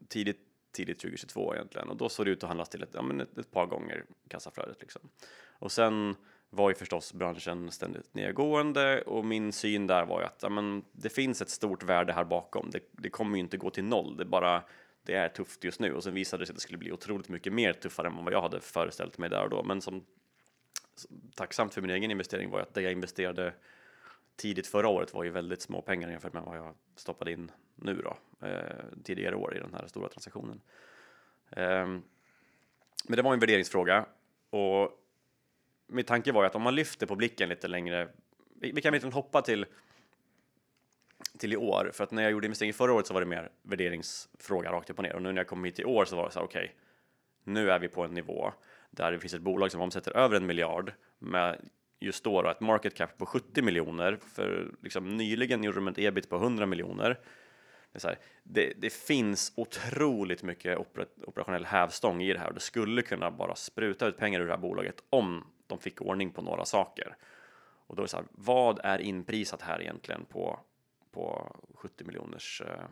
tidigt, 0.08 0.40
tidigt 0.72 0.98
2022 0.98 1.54
egentligen 1.54 1.88
och 1.88 1.96
då 1.96 2.08
såg 2.08 2.26
det 2.26 2.30
ut 2.30 2.42
att 2.42 2.48
handlas 2.48 2.68
till 2.68 2.82
ett, 2.82 2.90
ja, 2.92 3.02
men 3.02 3.20
ett, 3.20 3.38
ett 3.38 3.50
par 3.50 3.66
gånger 3.66 4.04
kassaflödet 4.28 4.80
liksom. 4.80 5.02
Och 5.58 5.72
sen 5.72 6.16
var 6.50 6.68
ju 6.70 6.74
förstås 6.74 7.12
branschen 7.12 7.70
ständigt 7.70 8.14
nedgående 8.14 9.02
och 9.02 9.24
min 9.24 9.52
syn 9.52 9.86
där 9.86 10.06
var 10.06 10.20
ju 10.20 10.26
att 10.26 10.38
ja, 10.42 10.48
men 10.48 10.84
det 10.92 11.08
finns 11.08 11.42
ett 11.42 11.50
stort 11.50 11.82
värde 11.82 12.12
här 12.12 12.24
bakom. 12.24 12.70
Det, 12.70 12.80
det 12.92 13.10
kommer 13.10 13.36
ju 13.36 13.40
inte 13.40 13.56
gå 13.56 13.70
till 13.70 13.84
noll. 13.84 14.16
Det 14.16 14.24
bara 14.24 14.62
det 15.02 15.14
är 15.14 15.28
tufft 15.28 15.64
just 15.64 15.80
nu 15.80 15.92
och 15.92 16.04
sen 16.04 16.14
visade 16.14 16.42
det 16.42 16.46
sig 16.46 16.52
att 16.52 16.56
det 16.56 16.62
skulle 16.62 16.78
bli 16.78 16.92
otroligt 16.92 17.28
mycket 17.28 17.52
mer 17.52 17.72
tuffare 17.72 18.06
än 18.06 18.24
vad 18.24 18.32
jag 18.32 18.42
hade 18.42 18.60
föreställt 18.60 19.18
mig 19.18 19.30
där 19.30 19.42
och 19.42 19.50
då. 19.50 19.62
Men 19.62 19.80
som 19.80 20.04
tacksamt 21.34 21.74
för 21.74 21.80
min 21.80 21.90
egen 21.90 22.10
investering 22.10 22.50
var 22.50 22.60
att 22.60 22.74
det 22.74 22.82
jag 22.82 22.92
investerade 22.92 23.54
tidigt 24.38 24.66
förra 24.66 24.88
året 24.88 25.14
var 25.14 25.24
ju 25.24 25.30
väldigt 25.30 25.62
små 25.62 25.82
pengar 25.82 26.10
jämfört 26.10 26.32
med 26.32 26.42
vad 26.42 26.56
jag 26.56 26.74
stoppade 26.96 27.32
in 27.32 27.50
nu 27.74 28.02
då, 28.02 28.16
eh, 28.46 29.02
tidigare 29.04 29.36
år 29.36 29.56
i 29.56 29.60
den 29.60 29.74
här 29.74 29.86
stora 29.86 30.08
transaktionen. 30.08 30.60
Eh, 31.50 31.86
men 33.08 33.16
det 33.16 33.22
var 33.22 33.32
en 33.32 33.40
värderingsfråga 33.40 34.06
och 34.50 34.90
min 35.86 36.04
tanke 36.04 36.32
var 36.32 36.42
ju 36.42 36.46
att 36.46 36.54
om 36.54 36.62
man 36.62 36.74
lyfter 36.74 37.06
på 37.06 37.16
blicken 37.16 37.48
lite 37.48 37.68
längre, 37.68 38.08
vi, 38.60 38.72
vi 38.72 38.80
kan 38.80 38.94
egentligen 38.94 39.12
hoppa 39.12 39.42
till 39.42 39.66
till 41.38 41.52
i 41.52 41.56
år, 41.56 41.90
för 41.94 42.04
att 42.04 42.10
när 42.10 42.22
jag 42.22 42.32
gjorde 42.32 42.46
investering 42.46 42.72
förra 42.72 42.92
året 42.92 43.06
så 43.06 43.14
var 43.14 43.20
det 43.20 43.26
mer 43.26 43.50
värderingsfråga 43.62 44.72
rakt 44.72 44.90
upp 44.90 44.98
och 44.98 45.02
ner 45.02 45.14
och 45.14 45.22
nu 45.22 45.32
när 45.32 45.40
jag 45.40 45.46
kom 45.46 45.64
hit 45.64 45.78
i 45.78 45.84
år 45.84 46.04
så 46.04 46.16
var 46.16 46.24
det 46.24 46.30
så 46.30 46.38
här 46.38 46.46
okej, 46.46 46.64
okay, 46.64 46.74
nu 47.44 47.70
är 47.70 47.78
vi 47.78 47.88
på 47.88 48.04
en 48.04 48.10
nivå 48.10 48.52
där 48.90 49.12
det 49.12 49.18
finns 49.18 49.34
ett 49.34 49.42
bolag 49.42 49.72
som 49.72 49.80
omsätter 49.80 50.16
över 50.16 50.36
en 50.36 50.46
miljard 50.46 50.92
med 51.18 51.68
just 52.00 52.24
då, 52.24 52.42
då 52.42 52.50
ett 52.50 52.60
market 52.60 52.94
cap 52.94 53.18
på 53.18 53.26
70 53.26 53.62
miljoner. 53.62 54.18
För 54.34 54.70
liksom, 54.82 55.16
nyligen 55.16 55.64
gjorde 55.64 55.78
de 55.78 55.88
ett 55.88 55.98
ebit 55.98 56.30
på 56.30 56.36
100 56.36 56.66
miljoner. 56.66 57.20
Det, 57.92 58.04
här, 58.04 58.18
det, 58.42 58.72
det, 58.76 58.92
finns 58.92 59.52
otroligt 59.56 60.42
mycket 60.42 60.78
operationell 61.26 61.64
hävstång 61.64 62.22
i 62.22 62.32
det 62.32 62.38
här 62.38 62.48
och 62.48 62.54
det 62.54 62.60
skulle 62.60 63.02
kunna 63.02 63.30
bara 63.30 63.54
spruta 63.54 64.06
ut 64.06 64.16
pengar 64.16 64.40
ur 64.40 64.46
det 64.46 64.52
här 64.52 64.58
bolaget 64.58 65.02
om 65.10 65.44
de 65.66 65.78
fick 65.78 66.00
ordning 66.00 66.30
på 66.30 66.42
några 66.42 66.64
saker. 66.64 67.16
Och 67.86 67.96
då 67.96 68.02
är 68.02 68.04
det 68.04 68.10
så 68.10 68.16
här, 68.16 68.26
vad 68.30 68.80
är 68.82 68.98
inprisat 68.98 69.62
här 69.62 69.80
egentligen 69.80 70.24
på, 70.24 70.60
på 71.12 71.56
70 71.74 72.04
miljoners 72.04 72.62
eh, 72.66 72.84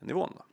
nivån? 0.00 0.32
Då? 0.36 0.44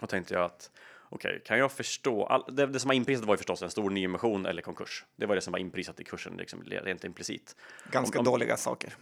då 0.00 0.06
tänkte 0.06 0.34
jag 0.34 0.44
att 0.44 0.70
okej, 1.08 1.28
okay, 1.28 1.40
kan 1.40 1.58
jag 1.58 1.72
förstå? 1.72 2.24
All, 2.24 2.44
det, 2.48 2.66
det, 2.66 2.80
som 2.80 2.88
var 2.88 2.94
inprisat 2.94 3.24
var 3.24 3.34
ju 3.34 3.38
förstås 3.38 3.62
en 3.62 3.70
stor 3.70 3.90
nyemission 3.90 4.46
eller 4.46 4.62
konkurs. 4.62 5.04
Det 5.16 5.26
var 5.26 5.34
det 5.34 5.40
som 5.40 5.52
var 5.52 5.58
inprisat 5.58 6.00
i 6.00 6.04
kursen, 6.04 6.36
liksom, 6.36 6.62
rent 6.64 7.04
implicit. 7.04 7.56
Ganska 7.90 8.18
om, 8.18 8.26
om, 8.26 8.32
dåliga 8.32 8.56
saker. 8.56 8.94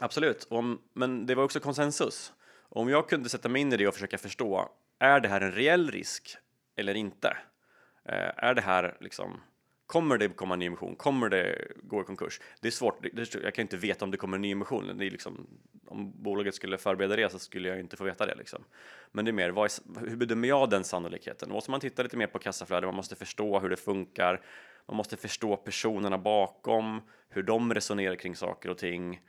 Absolut, 0.00 0.46
om, 0.50 0.82
men 0.92 1.26
det 1.26 1.34
var 1.34 1.44
också 1.44 1.60
konsensus. 1.60 2.32
Om 2.68 2.88
jag 2.88 3.08
kunde 3.08 3.28
sätta 3.28 3.48
mig 3.48 3.62
in 3.62 3.72
i 3.72 3.76
det 3.76 3.88
och 3.88 3.94
försöka 3.94 4.18
förstå, 4.18 4.68
är 4.98 5.20
det 5.20 5.28
här 5.28 5.40
en 5.40 5.52
reell 5.52 5.90
risk 5.90 6.36
eller 6.76 6.94
inte? 6.94 7.36
Eh, 8.08 8.44
är 8.44 8.54
det 8.54 8.60
här 8.60 8.96
liksom 9.00 9.40
Kommer 9.86 10.18
det 10.18 10.28
komma 10.28 10.54
en 10.54 10.58
nyemission? 10.58 10.96
Kommer 10.96 11.28
det 11.28 11.68
gå 11.82 12.00
i 12.00 12.04
konkurs? 12.04 12.40
Det 12.60 12.68
är 12.68 12.72
svårt. 12.72 13.02
Det, 13.12 13.34
jag 13.34 13.54
kan 13.54 13.62
inte 13.62 13.76
veta 13.76 14.04
om 14.04 14.10
det 14.10 14.16
kommer 14.16 14.36
en 14.36 14.42
nyemission. 14.42 14.98
Det 14.98 15.06
är 15.06 15.10
liksom, 15.10 15.46
om 15.86 16.22
bolaget 16.22 16.54
skulle 16.54 16.78
förbereda 16.78 17.16
det 17.16 17.30
så 17.30 17.38
skulle 17.38 17.68
jag 17.68 17.80
inte 17.80 17.96
få 17.96 18.04
veta 18.04 18.26
det. 18.26 18.34
Liksom. 18.34 18.64
Men 19.12 19.24
det 19.24 19.30
är 19.30 19.32
mer, 19.32 19.48
är, 19.48 20.00
hur 20.08 20.16
bedömer 20.16 20.48
jag 20.48 20.70
den 20.70 20.84
sannolikheten? 20.84 21.48
Då 21.48 21.54
måste 21.54 21.70
man 21.70 21.80
titta 21.80 22.02
lite 22.02 22.16
mer 22.16 22.26
på 22.26 22.38
kassaflödet. 22.38 22.88
Man 22.88 22.94
måste 22.94 23.16
förstå 23.16 23.58
hur 23.58 23.68
det 23.68 23.76
funkar. 23.76 24.40
Man 24.86 24.96
måste 24.96 25.16
förstå 25.16 25.56
personerna 25.56 26.18
bakom, 26.18 27.02
hur 27.28 27.42
de 27.42 27.74
resonerar 27.74 28.14
kring 28.14 28.36
saker 28.36 28.70
och 28.70 28.78
ting. 28.78 29.20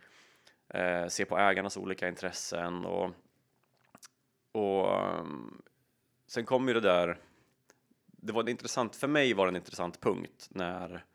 Eh, 0.69 1.07
se 1.07 1.25
på 1.25 1.37
ägarnas 1.37 1.77
olika 1.77 2.07
intressen 2.07 2.85
och, 2.85 3.11
och 4.51 4.93
ehm, 4.93 5.61
sen 6.27 6.45
kommer 6.45 6.67
ju 6.67 6.73
det 6.73 6.87
där 6.89 7.17
det 8.25 8.33
var 8.33 8.49
intressant, 8.49 8.95
för 8.95 9.07
mig 9.07 9.33
var 9.33 9.45
det 9.45 9.51
en 9.51 9.55
intressant 9.55 10.01
punkt 10.01 10.47
när 10.49 11.05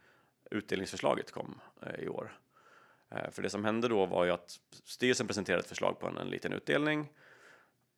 utdelningsförslaget 0.50 1.30
kom 1.30 1.60
eh, 1.82 2.04
i 2.04 2.08
år. 2.08 2.38
Eh, 3.10 3.30
för 3.30 3.42
det 3.42 3.50
som 3.50 3.64
hände 3.64 3.88
då 3.88 4.06
var 4.06 4.24
ju 4.24 4.30
att 4.30 4.60
styrelsen 4.84 5.26
presenterade 5.26 5.60
ett 5.60 5.68
förslag 5.68 6.00
på 6.00 6.06
en, 6.06 6.16
en 6.16 6.28
liten 6.28 6.52
utdelning 6.52 7.12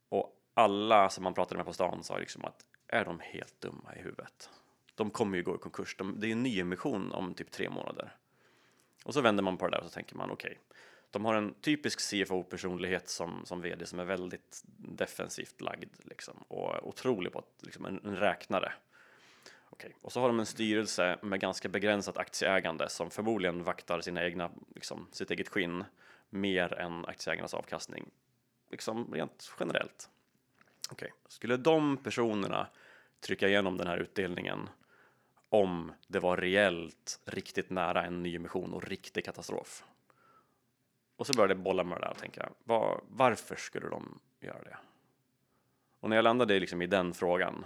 och 0.09 0.37
alla 0.55 1.11
som 1.11 1.25
man 1.25 1.35
pratade 1.35 1.57
med 1.57 1.67
på 1.67 1.73
stan 1.73 2.05
sa 2.05 2.19
liksom 2.19 2.45
att 2.45 2.65
är 2.87 3.05
de 3.05 3.21
helt 3.21 3.61
dumma 3.61 3.97
i 3.97 4.03
huvudet? 4.03 4.51
De 4.95 5.11
kommer 5.11 5.37
ju 5.37 5.43
gå 5.43 5.55
i 5.55 5.59
konkurs. 5.59 5.97
De, 5.97 6.21
det 6.21 6.27
är 6.27 6.29
ju 6.29 6.33
en 6.33 6.43
nyemission 6.43 7.13
om 7.13 7.35
typ 7.35 7.51
tre 7.51 7.71
månader. 7.71 8.17
Och 9.05 9.15
så 9.15 9.21
vänder 9.21 9.43
man 9.43 9.57
på 9.57 9.69
det 9.69 9.77
där 9.77 9.79
och 9.79 9.85
så 9.85 9.95
tänker 9.95 10.17
man 10.17 10.31
okej, 10.31 10.51
okay, 10.51 10.79
de 11.11 11.25
har 11.25 11.35
en 11.35 11.55
typisk 11.55 12.01
CFO-personlighet 12.01 13.09
som, 13.09 13.47
som 13.47 13.61
vd 13.61 13.87
som 13.87 13.99
är 13.99 14.05
väldigt 14.05 14.63
defensivt 14.77 15.61
lagd 15.61 15.95
liksom, 16.05 16.45
och 16.49 16.89
otrolig 16.89 17.33
på 17.33 17.39
att, 17.39 17.63
liksom, 17.63 17.85
en, 17.85 18.01
en 18.05 18.17
räknare. 18.17 18.73
Okay. 19.73 19.91
Och 20.03 20.13
så 20.13 20.21
har 20.21 20.29
de 20.29 20.41
en 20.41 20.47
styrelse 20.47 21.19
med 21.23 21.41
ganska 21.41 21.69
begränsat 21.69 22.17
aktieägande 22.17 22.89
som 22.89 23.11
förmodligen 23.11 23.65
vaktar 23.65 24.01
sina 24.01 24.25
egna, 24.25 24.51
liksom, 24.75 25.09
sitt 25.13 25.31
eget 25.31 25.49
skinn 25.49 25.85
mer 26.31 26.75
än 26.75 27.07
aktieägarnas 27.07 27.55
avkastning, 27.55 28.11
liksom 28.71 29.15
rent 29.15 29.53
generellt. 29.61 30.11
Okay. 30.91 31.09
Skulle 31.29 31.57
de 31.57 31.97
personerna 31.97 32.67
trycka 33.21 33.49
igenom 33.49 33.77
den 33.77 33.87
här 33.87 33.99
utdelningen 33.99 34.69
om 35.49 35.93
det 36.07 36.19
var 36.19 36.37
reellt 36.37 37.21
riktigt 37.25 37.71
nära 37.71 38.05
en 38.05 38.23
nyemission 38.23 38.73
och 38.73 38.85
riktig 38.85 39.25
katastrof? 39.25 39.85
Och 41.17 41.27
så 41.27 41.33
började 41.33 41.55
jag 41.55 41.63
bolla 41.63 41.85
med 41.85 41.97
det 41.97 42.01
där 42.01 42.11
och 42.11 42.19
tänka, 42.19 42.49
var, 42.65 43.01
varför 43.09 43.57
skulle 43.57 43.89
de 43.89 44.19
göra 44.41 44.63
det? 44.63 44.77
Och 46.01 46.09
när 46.09 46.17
jag 46.17 46.23
landade 46.23 46.61
liksom 46.61 46.83
i 46.83 46.87
den 46.87 47.15
frågan 47.15 47.65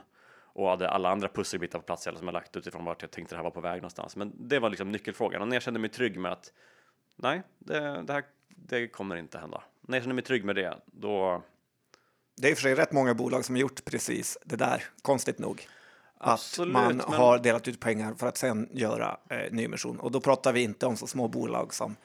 och 0.57 0.69
hade 0.69 0.91
alla 0.91 1.09
andra 1.09 1.29
pusselbitar 1.29 1.79
på 1.79 1.85
plats 1.85 2.03
som 2.03 2.15
jag 2.23 2.33
lagt 2.33 2.57
utifrån 2.57 2.85
vart 2.85 3.03
jag 3.03 3.11
tänkte 3.11 3.35
det 3.35 3.37
här 3.37 3.45
var 3.45 3.51
på 3.51 3.61
väg 3.61 3.77
någonstans. 3.77 4.17
Men 4.17 4.33
det 4.49 4.59
var 4.59 4.71
liksom 4.71 4.93
nyckelfrågan 4.93 5.43
och 5.43 5.49
när 5.49 5.57
jag 5.57 5.63
kände 5.63 5.81
mig 5.81 5.91
trygg 5.91 6.19
med 6.19 6.33
att 6.33 6.53
nej, 7.17 7.43
det, 7.59 8.03
det 8.03 8.13
här 8.13 8.25
det 8.49 8.89
kommer 8.89 9.17
inte 9.17 9.39
hända. 9.39 9.63
När 9.81 9.97
jag 9.97 10.03
kände 10.03 10.15
mig 10.15 10.25
trygg 10.25 10.45
med 10.45 10.57
det, 10.57 10.79
då. 10.87 11.43
Det 12.37 12.49
är 12.49 12.51
i 12.51 12.55
och 12.55 12.59
för 12.59 12.63
sig 12.63 12.75
rätt 12.75 12.93
många 12.93 13.15
bolag 13.15 13.45
som 13.45 13.55
har 13.55 13.61
gjort 13.61 13.85
precis 13.85 14.39
det 14.45 14.57
där, 14.57 14.85
konstigt 15.03 15.39
nog. 15.39 15.69
Att 16.19 16.33
Absolut, 16.33 16.73
man 16.73 16.97
men... 16.97 17.01
har 17.01 17.39
delat 17.39 17.69
ut 17.69 17.81
pengar 17.81 18.15
för 18.15 18.27
att 18.27 18.37
sen 18.37 18.69
göra 18.73 19.17
eh, 19.31 19.53
nyemission. 19.53 20.01
Och 20.01 20.11
då 20.11 20.21
pratar 20.21 20.53
vi 20.53 20.63
inte 20.63 20.87
om 20.87 20.97
så 20.97 21.07
små 21.07 21.29
bolag 21.29 21.75
som 21.75 21.97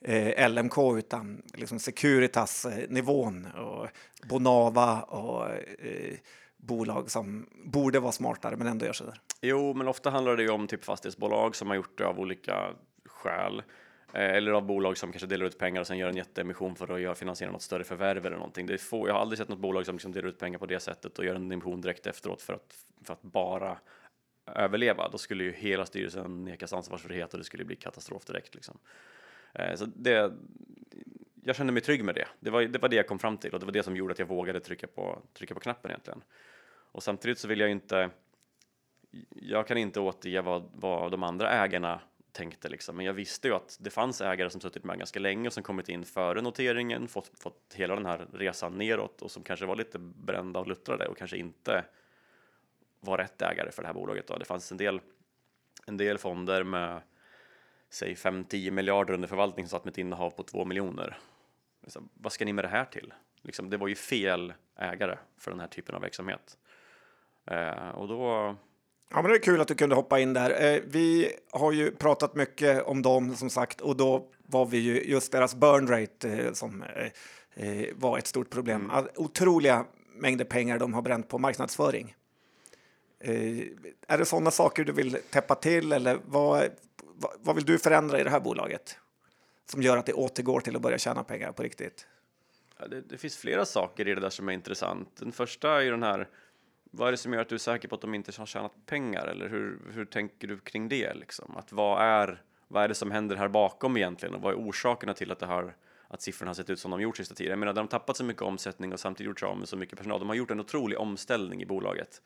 eh, 0.00 0.50
LMK 0.50 0.78
utan 0.96 1.42
liksom 1.54 1.78
Securitas-nivån 1.78 3.46
och 3.46 3.88
Bonava 4.28 5.02
och 5.02 5.50
eh, 5.50 6.16
bolag 6.66 7.10
som 7.10 7.46
borde 7.64 8.00
vara 8.00 8.12
smartare 8.12 8.56
men 8.56 8.66
ändå 8.66 8.86
gör 8.86 8.92
sådär. 8.92 9.20
Jo, 9.40 9.74
men 9.74 9.88
ofta 9.88 10.10
handlar 10.10 10.36
det 10.36 10.42
ju 10.42 10.50
om 10.50 10.66
typ 10.66 10.84
fastighetsbolag 10.84 11.56
som 11.56 11.68
har 11.68 11.76
gjort 11.76 11.98
det 11.98 12.06
av 12.06 12.20
olika 12.20 12.74
skäl. 13.04 13.62
Eh, 14.12 14.34
eller 14.34 14.52
av 14.52 14.66
bolag 14.66 14.98
som 14.98 15.12
kanske 15.12 15.26
delar 15.26 15.46
ut 15.46 15.58
pengar 15.58 15.80
och 15.80 15.86
sen 15.86 15.98
gör 15.98 16.08
en 16.08 16.16
jätteemission 16.16 16.76
för 16.76 16.94
att 16.94 17.00
göra, 17.00 17.14
finansiera 17.14 17.52
något 17.52 17.62
större 17.62 17.84
förvärv 17.84 18.26
eller 18.26 18.36
någonting. 18.36 18.66
Det 18.66 18.78
få, 18.78 19.08
jag 19.08 19.14
har 19.14 19.20
aldrig 19.20 19.38
sett 19.38 19.48
något 19.48 19.58
bolag 19.58 19.86
som 19.86 19.94
liksom 19.94 20.12
delar 20.12 20.28
ut 20.28 20.38
pengar 20.38 20.58
på 20.58 20.66
det 20.66 20.80
sättet 20.80 21.18
och 21.18 21.24
gör 21.24 21.34
en 21.34 21.52
emission 21.52 21.80
direkt 21.80 22.06
efteråt 22.06 22.42
för 22.42 22.52
att, 22.52 22.74
för 23.04 23.12
att 23.12 23.22
bara 23.22 23.78
överleva. 24.46 25.08
Då 25.08 25.18
skulle 25.18 25.44
ju 25.44 25.52
hela 25.52 25.86
styrelsen 25.86 26.44
nekas 26.44 26.72
ansvarsfrihet 26.72 27.32
och 27.32 27.38
det 27.38 27.44
skulle 27.44 27.64
bli 27.64 27.76
katastrof 27.76 28.24
direkt. 28.24 28.54
Liksom. 28.54 28.78
Eh, 29.54 29.74
så 29.74 29.86
det, 29.96 30.32
jag 31.42 31.56
kände 31.56 31.72
mig 31.72 31.82
trygg 31.82 32.04
med 32.04 32.14
det. 32.14 32.28
Det 32.40 32.50
var, 32.50 32.62
det 32.62 32.78
var 32.78 32.88
det 32.88 32.96
jag 32.96 33.06
kom 33.06 33.18
fram 33.18 33.38
till 33.38 33.52
och 33.52 33.60
det 33.60 33.66
var 33.66 33.72
det 33.72 33.82
som 33.82 33.96
gjorde 33.96 34.12
att 34.12 34.18
jag 34.18 34.26
vågade 34.26 34.60
trycka 34.60 34.86
på, 34.86 35.22
trycka 35.34 35.54
på 35.54 35.60
knappen 35.60 35.90
egentligen. 35.90 36.22
Och 36.94 37.02
samtidigt 37.02 37.38
så 37.38 37.48
vill 37.48 37.60
jag 37.60 37.70
inte, 37.70 38.10
jag 39.30 39.66
kan 39.66 39.78
inte 39.78 40.00
återge 40.00 40.42
vad, 40.42 40.70
vad 40.74 41.10
de 41.10 41.22
andra 41.22 41.50
ägarna 41.50 42.00
tänkte 42.32 42.68
liksom, 42.68 42.96
men 42.96 43.06
jag 43.06 43.12
visste 43.12 43.48
ju 43.48 43.54
att 43.54 43.78
det 43.80 43.90
fanns 43.90 44.20
ägare 44.20 44.50
som 44.50 44.60
suttit 44.60 44.84
med 44.84 44.98
ganska 44.98 45.20
länge 45.20 45.48
och 45.48 45.52
som 45.52 45.62
kommit 45.62 45.88
in 45.88 46.04
före 46.04 46.42
noteringen, 46.42 47.08
fått, 47.08 47.30
fått 47.38 47.74
hela 47.74 47.94
den 47.94 48.06
här 48.06 48.26
resan 48.32 48.78
neråt 48.78 49.22
och 49.22 49.30
som 49.30 49.42
kanske 49.42 49.66
var 49.66 49.76
lite 49.76 49.98
brända 49.98 50.60
och 50.60 50.66
luttrade 50.66 51.06
och 51.06 51.16
kanske 51.16 51.36
inte 51.36 51.84
var 53.00 53.18
rätt 53.18 53.42
ägare 53.42 53.70
för 53.70 53.82
det 53.82 53.86
här 53.86 53.94
bolaget. 53.94 54.26
Då. 54.26 54.36
Det 54.36 54.44
fanns 54.44 54.72
en 54.72 54.78
del, 54.78 55.00
en 55.86 55.96
del 55.96 56.18
fonder 56.18 56.62
med 56.62 57.02
säg 57.90 58.14
5-10 58.14 58.70
miljarder 58.70 59.14
under 59.14 59.28
förvaltning 59.28 59.66
som 59.66 59.78
satt 59.78 59.84
med 59.84 59.92
ett 59.92 59.98
innehav 59.98 60.30
på 60.30 60.42
2 60.42 60.64
miljoner. 60.64 61.18
vad 62.14 62.32
ska 62.32 62.44
ni 62.44 62.52
med 62.52 62.64
det 62.64 62.68
här 62.68 62.84
till? 62.84 63.14
Liksom, 63.42 63.70
det 63.70 63.76
var 63.76 63.88
ju 63.88 63.94
fel 63.94 64.52
ägare 64.76 65.18
för 65.36 65.50
den 65.50 65.60
här 65.60 65.68
typen 65.68 65.94
av 65.94 66.00
verksamhet. 66.00 66.58
Eh, 67.50 67.88
och 67.88 68.08
då... 68.08 68.56
Ja, 69.10 69.22
men 69.22 69.30
det 69.30 69.36
är 69.36 69.42
kul 69.42 69.60
att 69.60 69.68
du 69.68 69.74
kunde 69.74 69.94
hoppa 69.94 70.20
in 70.20 70.32
där. 70.32 70.74
Eh, 70.74 70.80
vi 70.86 71.32
har 71.50 71.72
ju 71.72 71.90
pratat 71.90 72.34
mycket 72.34 72.82
om 72.82 73.02
dem 73.02 73.36
som 73.36 73.50
sagt 73.50 73.80
och 73.80 73.96
då 73.96 74.28
var 74.46 74.66
vi 74.66 74.78
ju 74.78 75.02
just 75.04 75.32
deras 75.32 75.54
burn 75.54 75.88
rate 75.88 76.28
eh, 76.28 76.52
som 76.52 76.84
var 77.94 78.18
ett 78.18 78.26
stort 78.26 78.50
problem. 78.50 78.90
Mm. 78.90 79.06
Otroliga 79.16 79.84
mängder 80.16 80.44
pengar 80.44 80.78
de 80.78 80.94
har 80.94 81.02
bränt 81.02 81.28
på 81.28 81.38
marknadsföring. 81.38 82.14
Är 84.08 84.18
det 84.18 84.24
sådana 84.24 84.50
saker 84.50 84.84
du 84.84 84.92
vill 84.92 85.16
täppa 85.30 85.54
till 85.54 85.92
eller 85.92 86.18
vad, 86.26 86.68
vad 87.38 87.56
vill 87.56 87.64
du 87.64 87.78
förändra 87.78 88.20
i 88.20 88.24
det 88.24 88.30
här 88.30 88.40
bolaget 88.40 88.98
som 89.66 89.82
gör 89.82 89.96
att 89.96 90.06
det 90.06 90.12
återgår 90.12 90.60
till 90.60 90.76
att 90.76 90.82
börja 90.82 90.98
tjäna 90.98 91.24
pengar 91.24 91.52
på 91.52 91.62
riktigt? 91.62 92.06
Ja, 92.78 92.88
det, 92.88 93.00
det, 93.00 93.18
finns 93.18 93.36
flera 93.36 93.64
saker 93.64 94.08
i 94.08 94.14
det 94.14 94.20
där 94.20 94.30
som 94.30 94.48
är 94.48 94.52
intressant. 94.52 95.16
Den 95.16 95.32
första 95.32 95.70
är 95.70 95.80
ju 95.80 95.90
den 95.90 96.02
här, 96.02 96.28
vad 96.96 97.08
är 97.08 97.12
det 97.12 97.18
som 97.18 97.32
gör 97.32 97.40
att 97.40 97.48
du 97.48 97.54
är 97.54 97.58
säker 97.58 97.88
på 97.88 97.94
att 97.94 98.00
de 98.00 98.14
inte 98.14 98.32
har 98.38 98.46
tjänat 98.46 98.72
pengar? 98.86 99.26
Eller 99.26 99.48
hur, 99.48 99.78
hur 99.92 100.04
tänker 100.04 100.48
du 100.48 100.58
kring 100.58 100.88
det? 100.88 101.14
Liksom? 101.14 101.56
Att 101.56 101.72
vad, 101.72 102.02
är, 102.02 102.42
vad 102.68 102.84
är 102.84 102.88
det 102.88 102.94
som 102.94 103.10
händer 103.10 103.36
här 103.36 103.48
bakom 103.48 103.96
egentligen? 103.96 104.34
Och 104.34 104.42
vad 104.42 104.52
är 104.52 104.56
orsakerna 104.56 105.14
till 105.14 105.32
att, 105.32 105.38
det 105.38 105.46
har, 105.46 105.76
att 106.08 106.22
siffrorna 106.22 106.48
har 106.48 106.54
sett 106.54 106.70
ut 106.70 106.80
som 106.80 106.90
de 106.90 107.00
gjort 107.00 107.16
sista 107.16 107.34
tiden? 107.34 107.50
Jag 107.50 107.58
menar, 107.58 107.72
de 107.72 107.80
har 107.80 107.86
tappat 107.86 108.16
så 108.16 108.24
mycket 108.24 108.42
omsättning 108.42 108.92
och 108.92 109.00
samtidigt 109.00 109.28
gjort 109.28 109.40
sig 109.40 109.48
av 109.48 109.58
med 109.58 109.68
så 109.68 109.76
mycket 109.76 109.98
personal. 109.98 110.18
De 110.18 110.28
har 110.28 110.36
gjort 110.36 110.50
en 110.50 110.60
otrolig 110.60 110.98
omställning 110.98 111.62
i 111.62 111.66
bolaget 111.66 112.22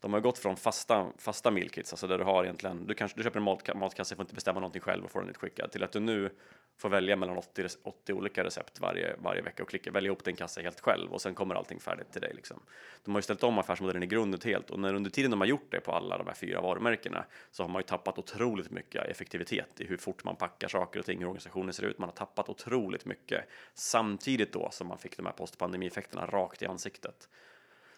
de 0.00 0.12
har 0.12 0.20
gått 0.20 0.38
från 0.38 0.56
fasta, 0.56 1.06
fasta 1.18 1.50
meal 1.50 1.68
kits, 1.68 1.92
alltså 1.92 2.06
där 2.06 2.18
du 2.18 2.24
har 2.24 2.44
egentligen, 2.44 2.86
du 2.86 2.94
kanske 2.94 3.18
du 3.18 3.22
köper 3.22 3.38
en 3.38 3.42
mat, 3.42 3.76
matkasse, 3.76 4.16
får 4.16 4.22
inte 4.22 4.34
bestämma 4.34 4.60
någonting 4.60 4.82
själv 4.82 5.04
och 5.04 5.10
får 5.10 5.20
den 5.20 5.28
utskickad 5.28 5.72
till 5.72 5.82
att 5.84 5.92
du 5.92 6.00
nu 6.00 6.30
får 6.76 6.88
välja 6.88 7.16
mellan 7.16 7.38
80, 7.38 7.66
80 7.82 8.12
olika 8.12 8.44
recept 8.44 8.80
varje, 8.80 9.16
varje 9.18 9.42
vecka 9.42 9.62
och 9.62 9.68
klicka, 9.68 9.90
välja 9.90 10.06
ihop 10.08 10.24
din 10.24 10.36
kasse 10.36 10.62
helt 10.62 10.80
själv 10.80 11.12
och 11.12 11.20
sen 11.20 11.34
kommer 11.34 11.54
allting 11.54 11.80
färdigt 11.80 12.12
till 12.12 12.20
dig. 12.20 12.32
Liksom. 12.34 12.60
De 13.04 13.14
har 13.14 13.18
ju 13.18 13.22
ställt 13.22 13.42
om 13.42 13.58
affärsmodellen 13.58 14.02
i 14.02 14.06
grunden 14.06 14.40
helt 14.44 14.70
och 14.70 14.78
när 14.78 14.94
under 14.94 15.10
tiden 15.10 15.30
de 15.30 15.40
har 15.40 15.48
gjort 15.48 15.70
det 15.70 15.80
på 15.80 15.92
alla 15.92 16.18
de 16.18 16.26
här 16.26 16.34
fyra 16.34 16.60
varumärkena 16.60 17.24
så 17.50 17.62
har 17.62 17.68
man 17.68 17.80
ju 17.80 17.86
tappat 17.86 18.18
otroligt 18.18 18.70
mycket 18.70 19.04
effektivitet 19.04 19.80
i 19.80 19.86
hur 19.86 19.96
fort 19.96 20.24
man 20.24 20.36
packar 20.36 20.68
saker 20.68 21.00
och 21.00 21.06
ting, 21.06 21.18
hur 21.18 21.26
organisationen 21.26 21.72
ser 21.72 21.82
ut. 21.82 21.98
Man 21.98 22.08
har 22.08 22.16
tappat 22.16 22.48
otroligt 22.48 23.04
mycket 23.04 23.44
samtidigt 23.74 24.52
då 24.52 24.68
som 24.70 24.86
man 24.86 24.98
fick 24.98 25.16
de 25.16 25.26
här 25.26 25.32
postpandemieffekterna 25.32 26.26
rakt 26.26 26.62
i 26.62 26.66
ansiktet. 26.66 27.28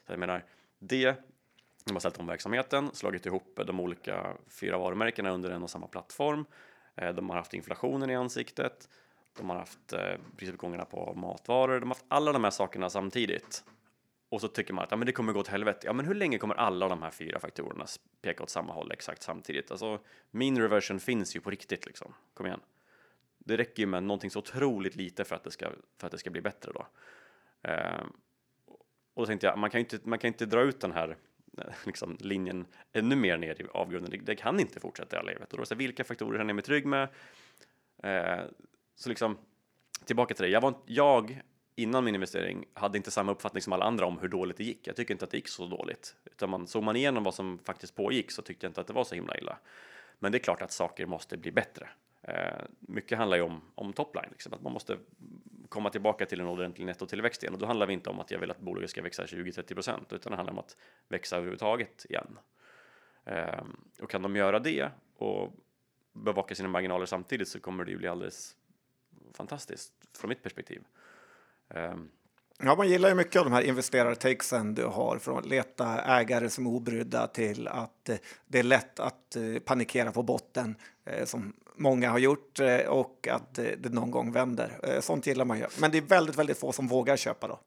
Så 0.06 0.12
jag 0.12 0.18
menar, 0.18 0.44
det 0.78 1.16
de 1.84 1.92
har 1.92 2.00
ställt 2.00 2.18
om 2.18 2.26
verksamheten, 2.26 2.90
slagit 2.92 3.26
ihop 3.26 3.60
de 3.66 3.80
olika 3.80 4.36
fyra 4.48 4.78
varumärkena 4.78 5.30
under 5.30 5.50
en 5.50 5.62
och 5.62 5.70
samma 5.70 5.86
plattform. 5.86 6.44
Eh, 6.96 7.14
de 7.14 7.30
har 7.30 7.36
haft 7.36 7.54
inflationen 7.54 8.10
i 8.10 8.16
ansiktet. 8.16 8.88
De 9.38 9.50
har 9.50 9.56
haft 9.56 9.92
eh, 9.92 10.14
prisuppgångarna 10.36 10.84
på 10.84 11.14
matvaror. 11.14 11.80
De 11.80 11.88
har 11.88 11.94
haft 11.94 12.04
alla 12.08 12.32
de 12.32 12.44
här 12.44 12.50
sakerna 12.50 12.90
samtidigt. 12.90 13.64
Och 14.28 14.40
så 14.40 14.48
tycker 14.48 14.74
man 14.74 14.84
att 14.84 14.90
ja, 14.90 14.96
men 14.96 15.06
det 15.06 15.12
kommer 15.12 15.32
gå 15.32 15.40
åt 15.40 15.48
helvete. 15.48 15.80
Ja, 15.84 15.92
men 15.92 16.06
hur 16.06 16.14
länge 16.14 16.38
kommer 16.38 16.54
alla 16.54 16.88
de 16.88 17.02
här 17.02 17.10
fyra 17.10 17.40
faktorerna 17.40 17.86
peka 18.22 18.42
åt 18.42 18.50
samma 18.50 18.72
håll 18.72 18.92
exakt 18.92 19.22
samtidigt? 19.22 19.70
Alltså, 19.70 19.98
min 20.30 20.58
reversion 20.58 21.00
finns 21.00 21.36
ju 21.36 21.40
på 21.40 21.50
riktigt 21.50 21.86
liksom. 21.86 22.14
Kom 22.34 22.46
igen. 22.46 22.60
Det 23.38 23.56
räcker 23.56 23.82
ju 23.82 23.86
med 23.86 24.02
någonting 24.02 24.30
så 24.30 24.38
otroligt 24.38 24.96
lite 24.96 25.24
för 25.24 25.36
att 25.36 25.44
det 25.44 25.50
ska, 25.50 25.70
för 25.98 26.06
att 26.06 26.12
det 26.12 26.18
ska 26.18 26.30
bli 26.30 26.40
bättre 26.40 26.72
då. 26.72 26.86
Eh, 27.62 28.04
och 29.14 29.22
då 29.22 29.26
tänkte 29.26 29.46
jag, 29.46 29.58
man 29.58 29.70
kan 29.70 29.80
ju 29.80 29.84
inte, 29.84 29.98
man 30.08 30.18
kan 30.18 30.28
inte 30.28 30.46
dra 30.46 30.60
ut 30.60 30.80
den 30.80 30.92
här 30.92 31.16
liksom, 31.86 32.16
linjen 32.20 32.66
ännu 32.92 33.16
mer 33.16 33.36
ner 33.36 33.60
i 33.60 33.66
avgrunden. 33.72 34.10
Det, 34.10 34.16
det 34.16 34.36
kan 34.36 34.60
inte 34.60 34.80
fortsätta 34.80 35.16
i 35.16 35.18
all 35.18 35.28
evighet. 35.28 35.52
Och 35.52 35.58
då 35.58 35.64
så 35.64 35.74
vilka 35.74 36.04
faktorer 36.04 36.38
känner 36.38 36.50
jag 36.50 36.56
mig 36.56 36.64
trygg 36.64 36.86
med? 36.86 37.08
Eh, 38.02 38.44
så 38.94 39.08
liksom, 39.08 39.38
tillbaka 40.04 40.34
till 40.34 40.42
det. 40.42 40.48
Jag, 40.50 40.60
var, 40.60 40.74
jag, 40.86 41.42
innan 41.76 42.04
min 42.04 42.14
investering, 42.14 42.64
hade 42.74 42.98
inte 42.98 43.10
samma 43.10 43.32
uppfattning 43.32 43.62
som 43.62 43.72
alla 43.72 43.84
andra 43.84 44.06
om 44.06 44.18
hur 44.18 44.28
dåligt 44.28 44.56
det 44.56 44.64
gick. 44.64 44.86
Jag 44.86 44.96
tycker 44.96 45.14
inte 45.14 45.24
att 45.24 45.30
det 45.30 45.36
gick 45.36 45.48
så 45.48 45.66
dåligt. 45.66 46.16
Utan 46.24 46.50
man, 46.50 46.66
såg 46.66 46.82
man 46.82 46.96
igenom 46.96 47.24
vad 47.24 47.34
som 47.34 47.58
faktiskt 47.58 47.94
pågick 47.94 48.30
så 48.30 48.42
tyckte 48.42 48.66
jag 48.66 48.70
inte 48.70 48.80
att 48.80 48.86
det 48.86 48.92
var 48.92 49.04
så 49.04 49.14
himla 49.14 49.38
illa. 49.38 49.58
Men 50.18 50.32
det 50.32 50.38
är 50.38 50.42
klart 50.42 50.62
att 50.62 50.72
saker 50.72 51.06
måste 51.06 51.36
bli 51.36 51.52
bättre. 51.52 51.88
Eh, 52.22 52.64
mycket 52.80 53.18
handlar 53.18 53.36
ju 53.36 53.42
om, 53.42 53.60
om 53.74 53.92
topline, 53.92 54.28
liksom, 54.30 54.52
att 54.52 54.62
man 54.62 54.72
måste 54.72 54.98
komma 55.70 55.90
tillbaka 55.90 56.26
till 56.26 56.40
en 56.40 56.46
ordentlig 56.46 56.86
nettotillväxt 56.86 57.42
igen. 57.42 57.54
Och 57.54 57.60
då 57.60 57.66
handlar 57.66 57.86
det 57.86 57.92
inte 57.92 58.10
om 58.10 58.20
att 58.20 58.30
jag 58.30 58.38
vill 58.38 58.50
att 58.50 58.60
bolaget 58.60 58.90
ska 58.90 59.02
växa 59.02 59.26
20 59.26 59.52
30 59.52 59.74
% 59.74 60.12
utan 60.12 60.30
det 60.30 60.36
handlar 60.36 60.52
om 60.52 60.58
att 60.58 60.76
växa 61.08 61.36
överhuvudtaget 61.36 62.06
igen. 62.08 62.38
Eh, 63.24 63.64
och 64.00 64.10
kan 64.10 64.22
de 64.22 64.36
göra 64.36 64.58
det 64.58 64.90
och 65.16 65.52
bevaka 66.12 66.54
sina 66.54 66.68
marginaler 66.68 67.06
samtidigt 67.06 67.48
så 67.48 67.60
kommer 67.60 67.84
det 67.84 67.90
ju 67.90 67.96
bli 67.96 68.08
alldeles 68.08 68.56
fantastiskt 69.32 69.92
från 70.18 70.28
mitt 70.28 70.42
perspektiv. 70.42 70.82
Eh, 71.68 71.94
Ja, 72.62 72.74
man 72.76 72.88
gillar 72.88 73.08
ju 73.08 73.14
mycket 73.14 73.36
av 73.36 73.44
de 73.44 73.52
här 73.52 73.62
investerartakesen 73.62 74.74
du 74.74 74.84
har, 74.84 75.18
från 75.18 75.38
att 75.38 75.46
leta 75.46 76.02
ägare 76.02 76.50
som 76.50 76.66
är 76.66 76.70
obrydda 76.70 77.26
till 77.26 77.68
att 77.68 78.08
eh, 78.08 78.16
det 78.46 78.58
är 78.58 78.62
lätt 78.62 79.00
att 79.00 79.36
eh, 79.36 79.58
panikera 79.64 80.12
på 80.12 80.22
botten, 80.22 80.76
eh, 81.04 81.24
som 81.24 81.52
många 81.80 82.10
har 82.10 82.18
gjort 82.18 82.60
eh, 82.60 82.78
och 82.78 83.28
att 83.30 83.58
eh, 83.58 83.64
det 83.78 83.92
någon 83.92 84.10
gång 84.10 84.32
vänder. 84.32 84.80
Eh, 84.82 85.00
sånt 85.00 85.26
gillar 85.26 85.44
man 85.44 85.58
ju. 85.58 85.66
Men 85.80 85.90
det 85.90 85.98
är 85.98 86.02
väldigt, 86.02 86.36
väldigt 86.36 86.58
få 86.58 86.72
som 86.72 86.88
vågar 86.88 87.16
köpa 87.16 87.48
då. 87.48 87.60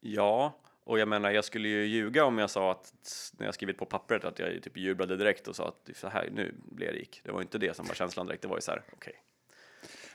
Ja, 0.00 0.56
och 0.84 0.98
jag 0.98 1.08
menar, 1.08 1.30
jag 1.30 1.44
skulle 1.44 1.68
ju 1.68 1.86
ljuga 1.86 2.24
om 2.24 2.38
jag 2.38 2.50
sa 2.50 2.70
att 2.70 2.92
när 3.38 3.46
jag 3.46 3.54
skrivit 3.54 3.78
på 3.78 3.84
pappret 3.84 4.24
att 4.24 4.38
jag 4.38 4.62
typ 4.62 4.76
jublade 4.76 5.16
direkt 5.16 5.48
och 5.48 5.56
sa 5.56 5.68
att 5.68 5.96
så 5.96 6.08
här, 6.08 6.30
nu 6.32 6.54
blir 6.64 6.86
jag 6.86 6.94
rik. 6.94 7.20
Det 7.24 7.32
var 7.32 7.40
inte 7.40 7.58
det 7.58 7.76
som 7.76 7.86
var 7.86 7.94
känslan 7.94 8.26
direkt. 8.26 8.42
Det 8.42 8.48
var 8.48 8.56
ju 8.56 8.60
så 8.60 8.70
här, 8.70 8.82
okej. 8.92 8.96
Okay. 8.96 9.12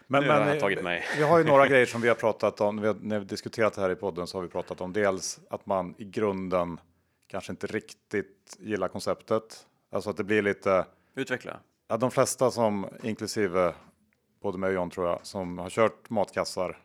Men, 0.07 0.27
men 0.27 0.41
har 0.41 0.49
jag 0.49 0.59
tagit 0.59 0.83
mig. 0.83 1.03
vi 1.17 1.23
har 1.23 1.37
ju 1.37 1.43
några 1.43 1.67
grejer 1.73 1.85
som 1.85 2.01
vi 2.01 2.07
har 2.07 2.15
pratat 2.15 2.61
om. 2.61 2.81
Vi 2.81 2.87
har, 2.87 2.95
när 3.01 3.19
vi 3.19 3.25
diskuterat 3.25 3.73
det 3.73 3.81
här 3.81 3.89
i 3.89 3.95
podden 3.95 4.27
så 4.27 4.37
har 4.37 4.43
vi 4.43 4.49
pratat 4.49 4.81
om 4.81 4.93
dels 4.93 5.39
att 5.49 5.65
man 5.65 5.95
i 5.97 6.05
grunden 6.05 6.79
kanske 7.27 7.51
inte 7.51 7.67
riktigt 7.67 8.57
gillar 8.59 8.87
konceptet. 8.87 9.67
Alltså 9.91 10.09
att 10.09 10.17
det 10.17 10.23
blir 10.23 10.41
lite. 10.41 10.85
Utveckla. 11.15 11.59
Ja, 11.93 11.97
de 11.97 12.11
flesta 12.11 12.51
som 12.51 12.87
inklusive 13.03 13.73
både 14.41 14.57
mig 14.57 14.67
och 14.67 14.73
John 14.73 14.89
tror 14.89 15.07
jag 15.07 15.25
som 15.25 15.57
har 15.57 15.69
kört 15.69 16.09
matkassar 16.09 16.77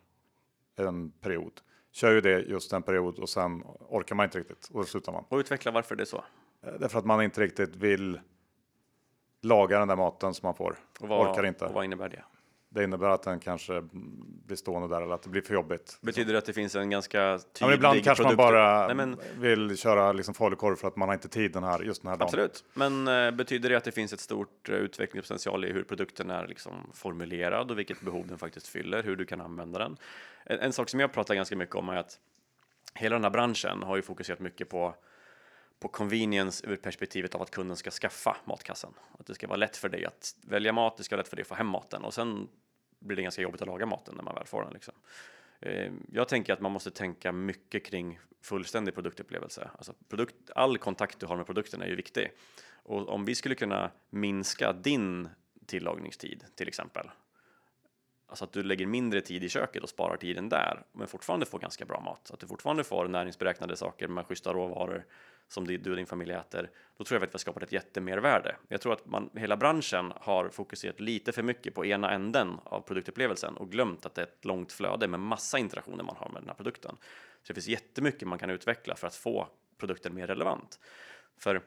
en 0.77 1.11
period 1.11 1.53
kör 1.93 2.13
ju 2.13 2.21
det 2.21 2.41
just 2.41 2.73
en 2.73 2.83
period 2.83 3.19
och 3.19 3.29
sen 3.29 3.63
orkar 3.89 4.15
man 4.15 4.25
inte 4.25 4.39
riktigt 4.39 4.69
och 4.73 4.81
då 4.81 4.85
slutar 4.85 5.13
man. 5.13 5.25
Och 5.29 5.39
utveckla 5.39 5.71
varför 5.71 5.97
det 5.97 6.03
är 6.03 6.05
så. 6.05 6.25
Eh, 6.63 6.73
därför 6.81 6.99
att 6.99 7.05
man 7.05 7.23
inte 7.23 7.41
riktigt 7.41 7.77
vill 7.77 8.21
laga 9.43 9.79
den 9.79 9.89
där 9.89 9.97
maten 9.97 10.35
som 10.35 10.47
man 10.47 10.55
får. 10.55 10.79
Och 11.01 11.09
vad, 11.09 11.29
orkar 11.29 11.47
inte. 11.47 11.65
Och 11.65 11.75
vad 11.75 11.85
innebär 11.85 12.09
det? 12.09 12.25
Det 12.71 12.85
innebär 12.85 13.09
att 13.09 13.23
den 13.23 13.41
kanske 13.41 13.83
blir 14.47 14.57
stående 14.57 14.89
där 14.89 15.03
eller 15.03 15.15
att 15.15 15.23
det 15.23 15.29
blir 15.29 15.43
för 15.43 15.55
jobbigt. 15.55 15.99
Betyder 16.01 16.33
det 16.33 16.39
att 16.39 16.45
det 16.45 16.53
finns 16.53 16.75
en 16.75 16.91
ganska 16.91 17.39
tydlig 17.39 17.73
ja, 17.73 17.75
Ibland 17.75 18.05
kanske 18.05 18.25
produkt. 18.25 18.39
man 18.39 18.53
bara 18.53 18.87
Nej, 18.87 18.97
men... 18.97 19.17
vill 19.39 19.79
köra 19.79 20.13
liksom 20.13 20.35
falukorv 20.35 20.77
för 20.77 20.89
att 20.89 20.97
man 20.97 21.09
har 21.09 21.15
inte 21.15 21.29
tid 21.29 21.53
den 21.53 21.65
här, 21.65 21.83
just 21.83 22.03
den 22.03 22.09
här 22.11 22.17
dagen. 22.17 22.27
Absolut, 22.27 22.65
men 22.75 23.09
eh, 23.09 23.31
betyder 23.31 23.71
det 23.71 23.77
att 23.77 23.85
det 23.85 23.93
finns 23.93 24.13
ett 24.13 24.21
stort 24.21 24.69
eh, 24.69 24.75
utvecklingspotential 24.75 25.65
i 25.65 25.73
hur 25.73 25.83
produkten 25.83 26.31
är 26.31 26.47
liksom, 26.47 26.73
formulerad 26.95 27.71
och 27.71 27.79
vilket 27.79 28.01
behov 28.01 28.27
den 28.27 28.39
faktiskt 28.39 28.69
fyller, 28.69 29.03
hur 29.03 29.17
du 29.17 29.25
kan 29.25 29.41
använda 29.41 29.79
den? 29.79 29.97
En, 30.45 30.59
en 30.59 30.73
sak 30.73 30.89
som 30.89 31.01
jag 31.01 31.13
pratar 31.13 31.35
ganska 31.35 31.57
mycket 31.57 31.75
om 31.75 31.89
är 31.89 31.97
att 31.97 32.19
hela 32.95 33.17
den 33.17 33.25
här 33.25 33.31
branschen 33.31 33.83
har 33.83 33.97
ju 33.97 34.03
fokuserat 34.03 34.41
mycket 34.41 34.69
på 34.69 34.95
på 35.81 35.89
convenience 35.89 36.67
ur 36.67 36.77
perspektivet 36.77 37.35
av 37.35 37.43
att 37.43 37.51
kunden 37.51 37.77
ska 37.77 37.91
skaffa 37.91 38.37
matkassen. 38.45 38.91
Att 39.19 39.27
det 39.27 39.35
ska 39.35 39.47
vara 39.47 39.57
lätt 39.57 39.77
för 39.77 39.89
dig 39.89 40.05
att 40.05 40.35
välja 40.43 40.73
mat, 40.73 40.97
det 40.97 41.05
ska 41.05 41.17
vara 41.17 41.21
lätt 41.21 41.29
för 41.29 41.37
dig 41.37 41.43
att 41.43 41.49
få 41.49 41.55
hem 41.55 41.67
maten 41.67 42.05
och 42.05 42.15
sen 42.15 42.49
blir 42.99 43.17
det 43.17 43.23
ganska 43.23 43.43
jobbigt 43.43 43.63
att 43.63 43.69
laga 43.69 43.87
maten 43.87 44.15
när 44.17 44.23
man 44.23 44.35
väl 44.35 44.47
får 44.47 44.63
den. 44.63 44.73
Liksom. 44.73 44.95
Eh, 45.61 45.93
jag 46.13 46.29
tänker 46.29 46.53
att 46.53 46.61
man 46.61 46.73
måste 46.73 46.91
tänka 46.91 47.33
mycket 47.33 47.85
kring 47.85 48.21
fullständig 48.43 48.95
produktupplevelse. 48.95 49.71
Alltså 49.79 49.95
produkt, 50.09 50.35
all 50.55 50.79
kontakt 50.79 51.21
du 51.21 51.27
har 51.27 51.37
med 51.37 51.47
produkten 51.47 51.83
är 51.83 51.87
ju 51.87 51.97
viktig. 51.97 52.33
Och 52.83 53.09
om 53.09 53.25
vi 53.25 53.35
skulle 53.35 53.55
kunna 53.55 53.91
minska 54.11 54.73
din 54.73 55.29
tillagningstid 55.67 56.45
till 56.55 56.69
exempel, 56.69 57.11
alltså 58.29 58.45
att 58.45 58.53
du 58.53 58.63
lägger 58.63 58.87
mindre 58.87 59.21
tid 59.21 59.45
i 59.45 59.49
köket 59.49 59.83
och 59.83 59.89
sparar 59.89 60.17
tiden 60.17 60.49
där, 60.49 60.83
men 60.93 61.07
fortfarande 61.07 61.47
får 61.47 61.59
ganska 61.59 61.85
bra 61.85 62.01
mat, 62.01 62.31
att 62.31 62.41
du 62.41 62.47
fortfarande 62.47 62.85
får 62.85 63.09
näringsberäknade 63.09 63.77
saker 63.77 64.09
med 64.09 64.27
schyssta 64.27 64.53
råvaror 64.53 65.05
som 65.49 65.67
du 65.67 65.91
och 65.91 65.97
din 65.97 66.07
familj 66.07 66.33
äter, 66.33 66.71
då 66.97 67.05
tror 67.05 67.17
jag 67.17 67.23
att 67.23 67.31
vi 67.31 67.35
har 67.35 67.39
skapat 67.39 67.63
ett 67.63 67.73
jättemervärde. 67.73 68.57
Jag 68.69 68.81
tror 68.81 68.93
att 68.93 69.07
man, 69.07 69.31
hela 69.35 69.57
branschen 69.57 70.13
har 70.17 70.49
fokuserat 70.49 71.01
lite 71.01 71.33
för 71.33 71.43
mycket 71.43 71.75
på 71.75 71.87
ena 71.87 72.11
änden 72.11 72.57
av 72.65 72.81
produktupplevelsen 72.81 73.57
och 73.57 73.71
glömt 73.71 74.07
att 74.07 74.15
det 74.15 74.23
är 74.23 74.27
ett 74.27 74.45
långt 74.45 74.73
flöde 74.73 75.09
med 75.09 75.21
massa 75.21 75.59
interaktioner 75.59 76.05
man 76.05 76.17
har 76.17 76.29
med 76.29 76.43
den 76.43 76.49
här 76.49 76.55
produkten. 76.55 76.97
Så 77.43 77.49
det 77.49 77.55
finns 77.55 77.69
jättemycket 77.69 78.29
man 78.29 78.39
kan 78.39 78.51
utveckla 78.51 78.95
för 78.97 79.07
att 79.07 79.15
få 79.15 79.49
produkten 79.79 80.15
mer 80.15 80.27
relevant. 80.27 80.81
För 81.39 81.63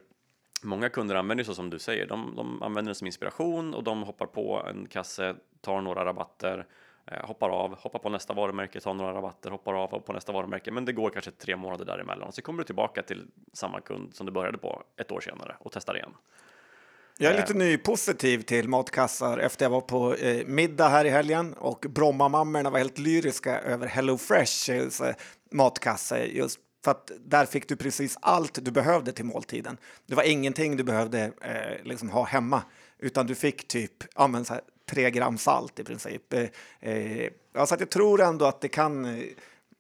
många 0.64 0.90
kunder 0.90 1.16
använder 1.16 1.44
så 1.44 1.54
som 1.54 1.70
du 1.70 1.80
säger, 1.80 2.08
de, 2.08 2.36
de 2.36 2.64
använder 2.64 2.90
det 2.90 2.96
som 2.96 3.08
inspiration 3.08 3.74
och 3.74 3.84
de 3.84 4.04
hoppar 4.04 4.26
på 4.26 4.64
en 4.70 4.88
kasse, 4.88 5.36
tar 5.62 5.82
några 5.82 6.06
rabatter 6.06 6.66
Eh, 7.12 7.26
hoppar 7.26 7.50
av, 7.50 7.76
hoppar 7.80 8.00
på 8.00 8.10
nästa 8.10 8.34
varumärke, 8.34 8.80
tar 8.80 8.94
några 8.94 9.14
rabatter, 9.14 9.50
hoppar 9.50 9.74
av 9.74 10.00
på 10.00 10.14
nästa 10.14 10.32
varumärke. 10.32 10.72
Men 10.72 10.86
det 10.86 10.94
går 10.94 11.10
kanske 11.10 11.32
tre 11.32 11.56
månader 11.56 11.86
däremellan. 11.86 12.32
Så 12.32 12.42
kommer 12.42 12.60
du 12.60 12.66
tillbaka 12.66 13.04
till 13.04 13.28
samma 13.54 13.82
kund 13.82 14.16
som 14.16 14.26
du 14.26 14.32
började 14.32 14.58
på 14.58 14.84
ett 14.98 15.12
år 15.12 15.22
senare 15.22 15.56
och 15.60 15.72
testar 15.72 15.98
igen. 15.98 16.12
Jag 17.18 17.34
är 17.34 17.38
lite 17.38 17.54
ny 17.54 17.78
positiv 17.78 18.42
till 18.42 18.70
matkassar 18.70 19.38
efter 19.38 19.66
jag 19.66 19.70
var 19.70 19.82
på 19.82 20.16
eh, 20.16 20.48
middag 20.48 20.88
här 20.88 21.06
i 21.06 21.10
helgen 21.10 21.54
och 21.54 21.86
Brommamammorna 21.90 22.70
var 22.70 22.78
helt 22.78 22.98
lyriska 22.98 23.60
över 23.60 23.88
Hello 23.88 24.18
Fresh 24.18 24.72
eh, 24.72 25.16
matkasse 25.52 26.26
just 26.26 26.60
för 26.84 26.92
att 26.92 27.12
där 27.20 27.46
fick 27.46 27.68
du 27.68 27.76
precis 27.76 28.18
allt 28.22 28.66
du 28.66 28.72
behövde 28.72 29.12
till 29.12 29.26
måltiden. 29.26 29.78
Det 30.06 30.16
var 30.16 30.24
ingenting 30.24 30.78
du 30.78 30.84
behövde 30.84 31.32
eh, 31.42 31.84
liksom 31.84 32.10
ha 32.10 32.24
hemma 32.24 32.64
utan 33.02 33.28
du 33.28 33.36
fick 33.36 33.68
typ 33.68 34.04
ja, 34.16 34.28
men 34.28 34.46
så 34.46 34.54
här, 34.54 34.64
tre 34.86 35.12
gram 35.12 35.38
salt 35.38 35.80
i 35.80 35.84
princip. 35.84 36.34
Eh, 36.34 36.50
eh, 36.80 37.32
alltså 37.56 37.76
att 37.76 37.82
jag 37.82 37.90
tror 37.90 38.22
ändå 38.22 38.46
att 38.46 38.62
det 38.62 38.68
kan 38.68 39.06
eh, 39.06 39.24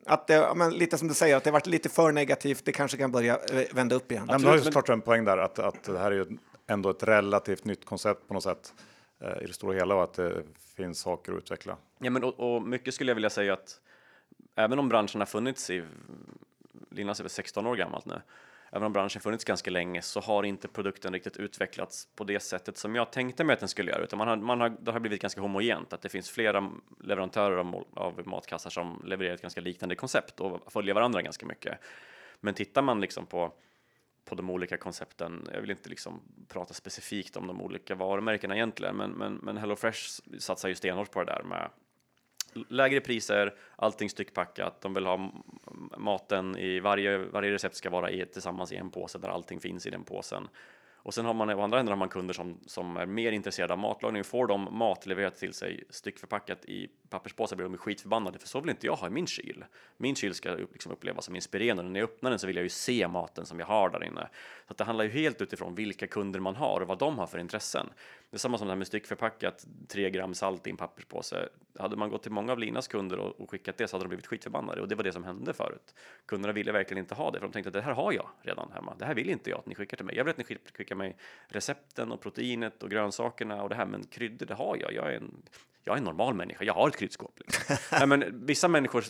att 0.06 0.28
det, 0.28 0.54
men 0.56 0.74
lite 0.74 0.98
som 0.98 1.08
du 1.08 1.14
säger, 1.14 1.36
att 1.36 1.44
det 1.44 1.52
varit 1.52 1.68
lite 1.68 1.90
för 1.90 2.12
negativt. 2.12 2.66
Det 2.66 2.72
kanske 2.72 2.98
kan 2.98 3.12
börja 3.12 3.40
vända 3.74 3.96
upp 3.96 4.12
igen. 4.12 4.26
Men 4.28 4.42
du 4.42 4.48
har 4.48 4.56
ju 4.56 4.62
såklart 4.62 4.90
en 4.90 5.02
poäng 5.02 5.26
där 5.26 5.38
att, 5.38 5.60
att 5.60 5.84
det 5.84 6.00
här 6.00 6.12
är 6.12 6.16
ju 6.16 6.26
ändå 6.68 6.90
ett 6.90 7.04
relativt 7.04 7.66
nytt 7.66 7.86
koncept 7.86 8.28
på 8.28 8.34
något 8.34 8.44
sätt 8.44 8.74
i 9.42 9.46
det 9.46 9.54
stora 9.54 9.74
hela 9.74 9.96
och 9.96 10.04
att 10.04 10.14
det 10.14 10.44
finns 10.76 11.00
saker 11.00 11.32
att 11.32 11.38
utveckla. 11.38 11.78
Ja, 12.00 12.10
men 12.10 12.24
och, 12.24 12.56
och 12.56 12.62
mycket 12.62 12.94
skulle 12.94 13.10
jag 13.12 13.16
vilja 13.16 13.30
säga 13.30 13.54
att 13.54 13.80
även 14.56 14.80
om 14.80 14.90
branschen 14.90 15.22
har 15.22 15.26
funnits 15.26 15.70
i, 15.70 15.84
Linas 16.92 17.20
är 17.20 17.24
väl 17.24 17.30
16 17.30 17.68
år 17.68 17.76
gammalt 17.76 18.06
nu, 18.06 18.22
även 18.72 18.84
om 18.84 18.94
branschen 18.94 19.22
funnits 19.22 19.44
ganska 19.44 19.72
länge 19.72 20.02
så 20.02 20.20
har 20.20 20.44
inte 20.44 20.68
produkten 20.68 21.14
riktigt 21.14 21.38
utvecklats 21.38 22.08
på 22.16 22.24
det 22.24 22.40
sättet 22.40 22.78
som 22.78 22.96
jag 22.96 23.12
tänkte 23.12 23.44
mig 23.44 23.54
att 23.54 23.60
den 23.60 23.70
skulle 23.70 23.92
göra, 23.92 24.04
utan 24.04 24.18
man 24.18 24.28
har, 24.28 24.36
man 24.36 24.62
har, 24.62 24.70
det 24.70 24.92
har 24.92 25.00
blivit 25.00 25.22
ganska 25.22 25.42
homogent, 25.42 25.94
att 25.94 26.02
det 26.02 26.10
finns 26.10 26.30
flera 26.30 26.72
leverantörer 27.00 27.58
av, 27.58 27.86
av 27.94 28.28
matkassar 28.28 28.70
som 28.70 29.02
levererar 29.06 29.36
ett 29.36 29.42
ganska 29.42 29.62
liknande 29.62 29.96
koncept 29.96 30.40
och 30.40 30.74
följer 30.74 30.94
varandra 30.94 31.22
ganska 31.22 31.46
mycket. 31.46 31.80
Men 32.40 32.54
tittar 32.54 32.82
man 32.82 33.02
liksom 33.02 33.26
på 33.26 33.54
på 34.26 34.36
de 34.36 34.50
olika 34.50 34.78
koncepten. 34.78 35.50
Jag 35.54 35.62
vill 35.62 35.72
inte 35.72 35.90
liksom 35.90 36.22
prata 36.48 36.74
specifikt 36.74 37.38
om 37.38 37.48
de 37.48 37.62
olika 37.62 37.96
varumärkena 37.96 38.56
egentligen, 38.56 38.96
men, 38.96 39.12
men, 39.12 39.34
men 39.34 39.58
HelloFresh 39.58 40.22
satsar 40.40 40.70
ju 40.70 40.76
stenhårt 40.76 41.12
på 41.12 41.24
det 41.24 41.32
där 41.32 41.44
med 41.44 41.70
lägre 42.54 43.00
priser, 43.00 43.56
allting 43.76 44.10
styckpackat. 44.10 44.82
De 44.82 44.94
vill 44.94 45.06
ha 45.06 45.32
maten 45.98 46.58
i 46.58 46.80
varje, 46.80 47.18
varje 47.18 47.52
recept 47.52 47.76
ska 47.76 47.90
vara 47.90 48.12
i, 48.12 48.26
tillsammans 48.26 48.72
i 48.72 48.76
en 48.76 48.90
påse 48.90 49.18
där 49.18 49.30
allting 49.30 49.60
finns 49.60 49.86
i 49.86 49.90
den 49.90 50.04
påsen. 50.04 50.48
Och 51.04 51.14
sen 51.14 51.26
har 51.26 51.34
man 51.34 51.50
å 51.50 51.62
andra 51.62 51.80
änden 51.80 51.92
har 51.92 51.98
man 51.98 52.10
kunder 52.10 52.34
som, 52.34 52.60
som 52.66 52.98
är 52.98 53.06
mer 53.06 53.32
intresserade 53.32 53.74
av 53.74 53.80
matlagning. 53.80 54.24
Får 54.24 54.48
de 54.48 54.78
mat 54.78 55.06
levererat 55.06 55.36
till 55.36 55.54
sig 55.54 55.84
styckförpackat 55.90 56.66
i 56.66 56.90
papperspåsar 57.10 57.56
blir 57.56 57.64
de 57.64 57.78
skitförbannade 57.78 58.40
för 58.40 58.48
så 58.48 58.60
vill 58.60 58.70
inte 58.70 58.86
jag 58.86 58.96
ha 58.96 59.08
i 59.08 59.10
min 59.10 59.28
kyl. 59.28 59.66
Min 59.98 60.16
kyl 60.16 60.34
ska 60.34 60.52
liksom 60.52 60.92
upplevas 60.92 61.26
som 61.26 61.36
inspirerande. 61.36 61.84
När 61.84 62.00
jag 62.00 62.10
öppnar 62.10 62.30
den 62.30 62.40
så 62.40 62.48
vill 62.48 62.56
jag 62.56 62.64
ju 62.64 62.70
se 62.70 63.08
maten 63.08 63.46
som 63.46 63.60
jag 63.60 63.68
har 63.68 63.90
där 63.90 64.04
inne. 64.04 64.30
Så 64.68 64.74
det 64.74 64.84
handlar 64.84 65.06
ju 65.06 65.12
helt 65.12 65.42
utifrån 65.42 65.76
vilka 65.76 66.08
kunder 66.08 66.40
man 66.40 66.56
har 66.56 66.82
och 66.82 66.88
vad 66.88 66.98
de 66.98 67.20
har 67.20 67.28
för 67.28 67.40
intressen. 67.40 67.90
Det 68.30 68.36
är 68.36 68.40
samma 68.40 68.58
som 68.58 68.68
det 68.68 68.72
här 68.72 68.78
med 68.78 68.88
styckförpackat, 68.88 69.66
3 69.88 70.10
gram 70.10 70.34
salt 70.34 70.68
i 70.68 70.70
en 70.70 70.78
papperspåse. 70.78 71.50
Hade 71.80 71.96
man 71.96 72.10
gått 72.10 72.24
till 72.24 72.32
många 72.32 72.52
av 72.52 72.60
Linas 72.60 72.88
kunder 72.88 73.20
och, 73.20 73.42
och 73.42 73.52
skickat 73.52 73.78
det 73.78 73.88
så 73.88 73.96
hade 73.96 74.06
de 74.06 74.08
blivit 74.08 74.28
skitförbannade 74.28 74.82
och 74.82 74.88
det 74.88 74.96
var 74.96 75.04
det 75.04 75.12
som 75.12 75.24
hände 75.24 75.54
förut. 75.54 75.96
Kunderna 76.26 76.54
ville 76.54 76.72
verkligen 76.72 77.04
inte 77.04 77.16
ha 77.16 77.32
det 77.32 77.40
för 77.40 77.48
de 77.48 77.52
tänkte 77.54 77.68
att 77.68 77.74
det 77.74 77.82
här 77.82 77.94
har 77.94 78.12
jag 78.12 78.30
redan 78.42 78.72
hemma. 78.72 78.96
Det 79.00 79.06
här 79.06 79.16
vill 79.16 79.30
inte 79.30 79.50
jag 79.50 79.60
att 79.60 79.66
ni 79.66 79.76
skickar 79.76 79.98
till 79.98 80.06
mig. 80.06 80.16
Jag 80.16 80.24
vill 80.24 80.32
att 80.32 80.50
ni 80.50 80.58
skickar 80.74 80.96
mig 80.96 81.18
recepten 81.48 82.12
och 82.12 82.22
proteinet 82.22 82.84
och 82.84 82.90
grönsakerna 82.90 83.64
och 83.64 83.70
det 83.70 83.76
här, 83.76 83.86
men 83.86 84.04
kryddor, 84.04 84.46
det 84.46 84.54
har 84.54 84.78
jag. 84.78 84.94
Jag 84.94 85.14
är 85.14 85.18
en, 85.18 85.42
jag 85.84 85.94
är 85.94 85.98
en 85.98 86.04
normal 86.04 86.34
människa. 86.34 86.64
Jag 86.64 86.74
har 86.74 86.88
ett 86.88 86.98
kryddskåp. 86.98 87.40
Liksom. 87.40 87.76
Nej, 87.92 88.08
men 88.08 88.46
vissa 88.46 88.68
människor 88.68 89.04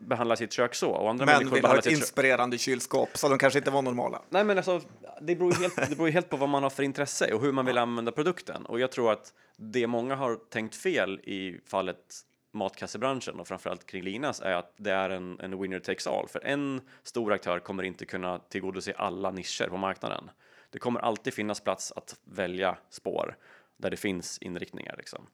behandlar 0.00 0.36
sitt 0.36 0.52
kök 0.52 0.74
så 0.74 0.90
och 0.90 1.10
andra 1.10 1.26
men 1.26 1.34
människor 1.34 1.56
vill 1.56 1.64
ha 1.64 1.78
ett 1.78 1.86
inspirerande 1.86 2.58
kylskåp 2.58 3.08
så 3.14 3.28
de 3.28 3.38
kanske 3.38 3.58
inte 3.58 3.70
var 3.70 3.82
normala. 3.82 4.22
Nej, 4.30 4.44
men 4.44 4.56
alltså, 4.56 4.80
det 5.20 5.36
beror 5.36 5.52
ju 5.54 5.60
helt, 5.60 5.76
det 5.90 5.96
beror 5.96 6.08
helt 6.08 6.28
på 6.28 6.36
vad 6.36 6.48
man 6.48 6.62
har 6.62 6.70
för 6.70 6.82
intresse 6.82 7.34
och 7.34 7.40
hur 7.40 7.52
man 7.52 7.66
vill 7.66 7.78
använda 7.78 8.12
produkten. 8.12 8.66
Och 8.66 8.80
jag 8.80 8.92
tror 8.92 9.12
att 9.12 9.32
det 9.56 9.86
många 9.86 10.14
har 10.14 10.36
tänkt 10.36 10.76
fel 10.76 11.20
i 11.20 11.60
fallet 11.66 12.22
matkassebranschen 12.52 13.40
och 13.40 13.48
framförallt 13.48 13.86
kring 13.86 14.02
Linas 14.02 14.40
är 14.40 14.52
att 14.52 14.74
det 14.76 14.92
är 14.92 15.10
en, 15.10 15.40
en 15.40 15.62
winner 15.62 15.78
takes 15.78 16.06
all. 16.06 16.28
För 16.28 16.46
en 16.46 16.80
stor 17.02 17.32
aktör 17.32 17.58
kommer 17.58 17.82
inte 17.82 18.04
kunna 18.04 18.38
tillgodose 18.38 18.92
alla 18.92 19.30
nischer 19.30 19.68
på 19.68 19.76
marknaden. 19.76 20.30
Det 20.70 20.78
kommer 20.78 21.00
alltid 21.00 21.34
finnas 21.34 21.60
plats 21.60 21.92
att 21.96 22.16
välja 22.24 22.78
spår 22.90 23.36
där 23.76 23.90
det 23.90 23.96
finns 23.96 24.38
inriktningar. 24.38 24.94
Liksom. 24.98 25.26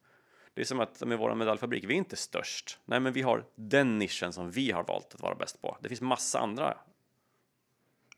Det 0.53 0.61
är 0.61 0.65
som 0.65 0.79
att 0.79 1.01
med 1.01 1.17
vår 1.17 1.35
medaljfabrik, 1.35 1.83
vi 1.83 1.93
är 1.93 1.97
inte 1.97 2.15
störst. 2.15 2.79
Nej, 2.85 2.99
men 2.99 3.13
vi 3.13 3.21
har 3.21 3.45
den 3.55 3.99
nischen 3.99 4.33
som 4.33 4.51
vi 4.51 4.71
har 4.71 4.83
valt 4.83 5.13
att 5.15 5.21
vara 5.21 5.35
bäst 5.35 5.61
på. 5.61 5.77
Det 5.81 5.89
finns 5.89 6.01
massa 6.01 6.39
andra. 6.39 6.77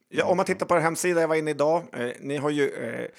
Ja, 0.09 0.25
om 0.25 0.37
man 0.37 0.45
tittar 0.45 0.65
på 0.65 0.75
er 0.75 0.79
hemsida 0.79 1.21
jag 1.21 1.27
var 1.27 1.35
inne 1.35 1.51
idag, 1.51 1.83
eh, 1.93 2.11
ni 2.19 2.37
har 2.37 2.49
ju 2.49 2.69
eh, 2.69 3.09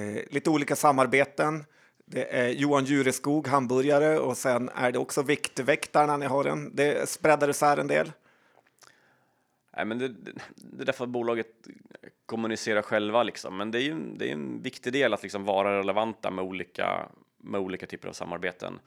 eh, 0.00 0.22
lite 0.30 0.50
olika 0.50 0.76
samarbeten. 0.76 1.64
Det 2.04 2.36
är 2.36 2.48
Johan 2.48 2.84
Jureskog, 2.84 3.48
hamburgare, 3.48 4.18
och 4.18 4.36
sen 4.36 4.68
är 4.68 4.92
det 4.92 4.98
också 4.98 5.22
Viktväktarna 5.22 6.16
ni 6.16 6.26
har 6.26 6.44
en. 6.44 6.76
Det 6.76 7.08
spreadar 7.08 7.48
isär 7.48 7.76
en 7.76 7.86
del. 7.86 8.12
Nej, 9.76 9.84
men 9.84 9.98
det, 9.98 10.08
det, 10.08 10.32
det 10.56 10.82
är 10.82 10.86
därför 10.86 11.04
att 11.04 11.10
bolaget 11.10 11.46
kommunicera 12.26 12.82
själva 12.82 13.22
liksom. 13.22 13.56
Men 13.56 13.70
det 13.70 13.78
är 13.78 13.82
ju 13.82 13.94
det 14.16 14.28
är 14.28 14.32
en 14.32 14.62
viktig 14.62 14.92
del 14.92 15.14
att 15.14 15.22
liksom 15.22 15.44
vara 15.44 15.78
relevanta 15.78 16.30
med 16.30 16.44
olika, 16.44 17.08
med 17.46 17.60
olika 17.60 17.86
typer 17.86 18.08
av 18.08 18.12
samarbeten. 18.12 18.80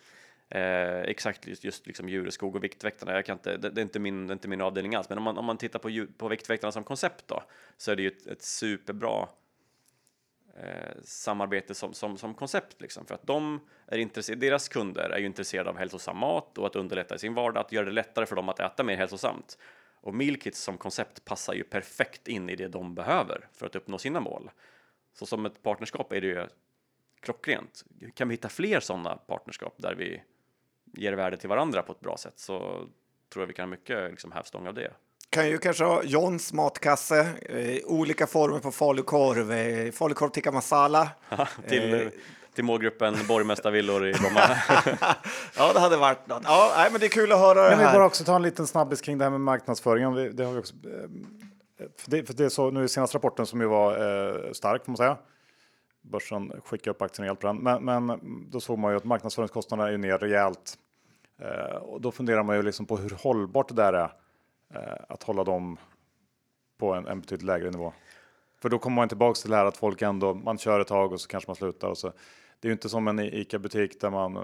Eh, 0.50 1.00
exakt 1.02 1.48
just, 1.48 1.64
just 1.64 1.88
liksom 1.88 2.10
djureskog 2.10 2.56
och 2.56 2.64
Viktväktarna, 2.64 3.14
jag 3.14 3.26
kan 3.26 3.38
inte, 3.38 3.58
det, 3.58 3.70
det, 3.70 3.82
är 3.82 3.84
inte 3.84 4.00
min, 4.00 4.28
det 4.28 4.32
är 4.32 4.36
inte 4.36 4.48
min 4.48 4.62
avdelning 4.62 4.96
alls, 4.96 5.10
men 5.10 5.18
om 5.18 5.24
man, 5.24 5.38
om 5.38 5.46
man 5.46 5.58
tittar 5.58 5.80
på, 5.80 6.06
på 6.18 6.28
Viktväktarna 6.28 6.72
som 6.72 6.84
koncept 6.84 7.28
då, 7.28 7.44
så 7.78 7.92
är 7.92 7.96
det 7.96 8.02
ju 8.02 8.08
ett, 8.08 8.28
ett 8.28 8.42
superbra 8.42 9.28
eh, 10.58 11.02
samarbete 11.04 11.74
som, 11.74 11.94
som, 11.94 12.18
som 12.18 12.34
koncept, 12.34 12.82
liksom, 12.82 13.06
för 13.06 13.16
att 13.16 13.28
de 13.28 13.60
är 13.88 13.98
intresserade, 13.98 14.46
deras 14.46 14.70
kunder 14.70 15.10
är 15.10 15.20
ju 15.20 15.26
intresserade 15.26 15.70
av 15.70 15.78
hälsosam 15.78 16.18
mat 16.18 16.58
och 16.58 16.66
att 16.66 16.76
underlätta 16.76 17.16
i 17.16 17.20
sin 17.20 17.34
vardag, 17.34 17.66
att 17.66 17.72
göra 17.72 17.86
det 17.86 17.92
lättare 17.92 18.26
för 18.26 18.36
dem 18.36 18.50
att 18.50 18.60
äta 18.60 18.84
mer 18.84 18.98
hälsosamt. 18.98 19.58
Och 20.02 20.14
Mealkits 20.14 20.62
som 20.62 20.78
koncept 20.78 21.26
passar 21.26 21.54
ju 21.54 21.64
perfekt 21.64 22.28
in 22.28 22.50
i 22.50 22.56
det 22.56 22.68
de 22.68 22.96
behöver 22.96 23.48
för 23.54 23.66
att 23.66 23.76
uppnå 23.76 23.98
sina 23.98 24.20
mål. 24.20 24.52
Så 25.14 25.26
som 25.26 25.46
ett 25.46 25.64
partnerskap 25.64 26.12
är 26.12 26.22
det 26.22 26.28
ju 26.28 26.48
klockrent. 27.24 27.84
Kan 28.14 28.28
vi 28.28 28.34
hitta 28.34 28.50
fler 28.50 28.80
sådana 28.80 29.16
partnerskap 29.16 29.74
där 29.78 29.96
vi 29.96 30.22
ger 30.94 31.14
värde 31.14 31.38
till 31.38 31.50
varandra 31.50 31.82
på 31.82 31.92
ett 31.92 32.00
bra 32.00 32.18
sätt 32.18 32.34
så 32.40 32.60
tror 33.34 33.42
jag 33.44 33.48
vi 33.48 33.54
kan 33.54 33.64
ha 33.64 33.70
mycket 33.72 34.12
liksom, 34.12 34.32
hävstång 34.32 34.68
av 34.68 34.74
det. 34.74 34.92
Kan 35.30 35.50
ju 35.50 35.58
kanske 35.58 35.84
ha 35.84 36.04
Johns 36.04 36.54
matkasse, 36.54 37.20
eh, 37.50 37.86
olika 37.86 38.28
former 38.28 38.60
på 38.60 38.72
falukorv, 38.72 39.52
eh, 39.52 39.92
falukorv 39.92 40.30
tikka 40.30 40.52
masala. 40.52 41.10
till, 41.68 41.94
eh. 41.94 42.08
till 42.54 42.64
målgruppen 42.64 43.16
borgmästarvillor 43.28 44.08
i 44.08 44.14
Bromma. 44.14 44.40
ja, 45.58 45.74
det 45.74 45.80
hade 45.80 45.98
varit 45.98 46.28
något. 46.28 46.42
Ja, 46.46 46.74
nej, 46.78 46.92
men 46.92 47.00
det 47.00 47.06
är 47.06 47.10
kul 47.10 47.32
att 47.32 47.40
höra 47.40 47.60
Jag 47.70 47.78
det 47.80 47.84
här. 47.86 47.94
bara 47.94 48.06
också 48.06 48.24
ta 48.24 48.36
en 48.36 48.42
liten 48.42 48.68
snabbis 48.68 49.02
kring 49.02 49.18
det 49.18 49.26
här 49.26 49.32
med 49.32 49.42
marknadsföringen. 49.42 50.14
Vi- 50.14 50.30
Det 50.30 50.44
har 50.46 50.54
vi 50.54 50.60
också, 50.60 50.74
eh, 50.74 51.86
för 51.98 52.12
det, 52.12 52.24
för 52.26 52.34
det 52.34 52.46
är 52.46 52.50
så, 52.50 52.72
nu 52.72 52.88
senaste 52.88 53.18
rapporten 53.18 53.46
som 53.46 53.62
ju 53.62 53.68
var 53.68 53.92
eh, 53.92 54.52
stark, 54.52 54.86
får 54.86 54.92
man 54.92 54.98
säga. 54.98 55.18
Börsen 56.10 56.52
skicka 56.64 56.90
upp 56.90 57.02
aktien 57.02 57.28
helt 57.28 57.40
på 57.40 57.48
den. 57.48 57.58
Men, 57.58 57.84
men 58.06 58.20
då 58.52 58.60
såg 58.60 58.80
man 58.80 58.92
ju 58.92 58.98
att 58.98 59.04
marknadsföringskostnaderna 59.04 59.90
är 59.90 59.98
ner 59.98 60.18
rejält. 60.18 60.78
Eh, 61.38 61.76
och 61.76 62.02
då 62.02 62.12
funderar 62.12 62.44
man 62.44 62.56
ju 62.56 62.62
liksom 62.62 62.86
på 62.86 62.98
hur 62.98 63.10
hållbart 63.10 63.68
det 63.68 63.76
där 63.76 63.94
är. 63.94 64.12
Eh, 64.74 65.06
att 65.10 65.24
hålla 65.24 65.44
dem 65.44 65.78
på 66.78 66.94
en, 66.94 67.08
en 67.08 67.22
betydligt 67.22 67.46
lägre 67.46 67.72
nivå. 67.72 67.94
För 68.62 68.70
då 68.70 68.80
kommer 68.80 68.96
man 68.96 69.08
tillbaka 69.08 69.34
till 69.34 69.50
det 69.50 69.56
här 69.56 69.66
att 69.66 69.78
folk 69.78 70.02
ändå, 70.02 70.34
man 70.34 70.58
kör 70.58 70.80
ett 70.80 70.88
tag 70.88 71.12
och 71.12 71.22
så 71.22 71.28
kanske 71.28 71.50
man 71.50 71.56
slutar. 71.56 71.88
Och 71.88 71.98
så. 71.98 72.08
Det 72.60 72.68
är 72.68 72.70
ju 72.70 72.74
inte 72.74 72.90
som 72.90 73.08
en 73.08 73.20
ICA-butik 73.20 74.02
där 74.02 74.10
man, 74.10 74.38
eh, 74.38 74.44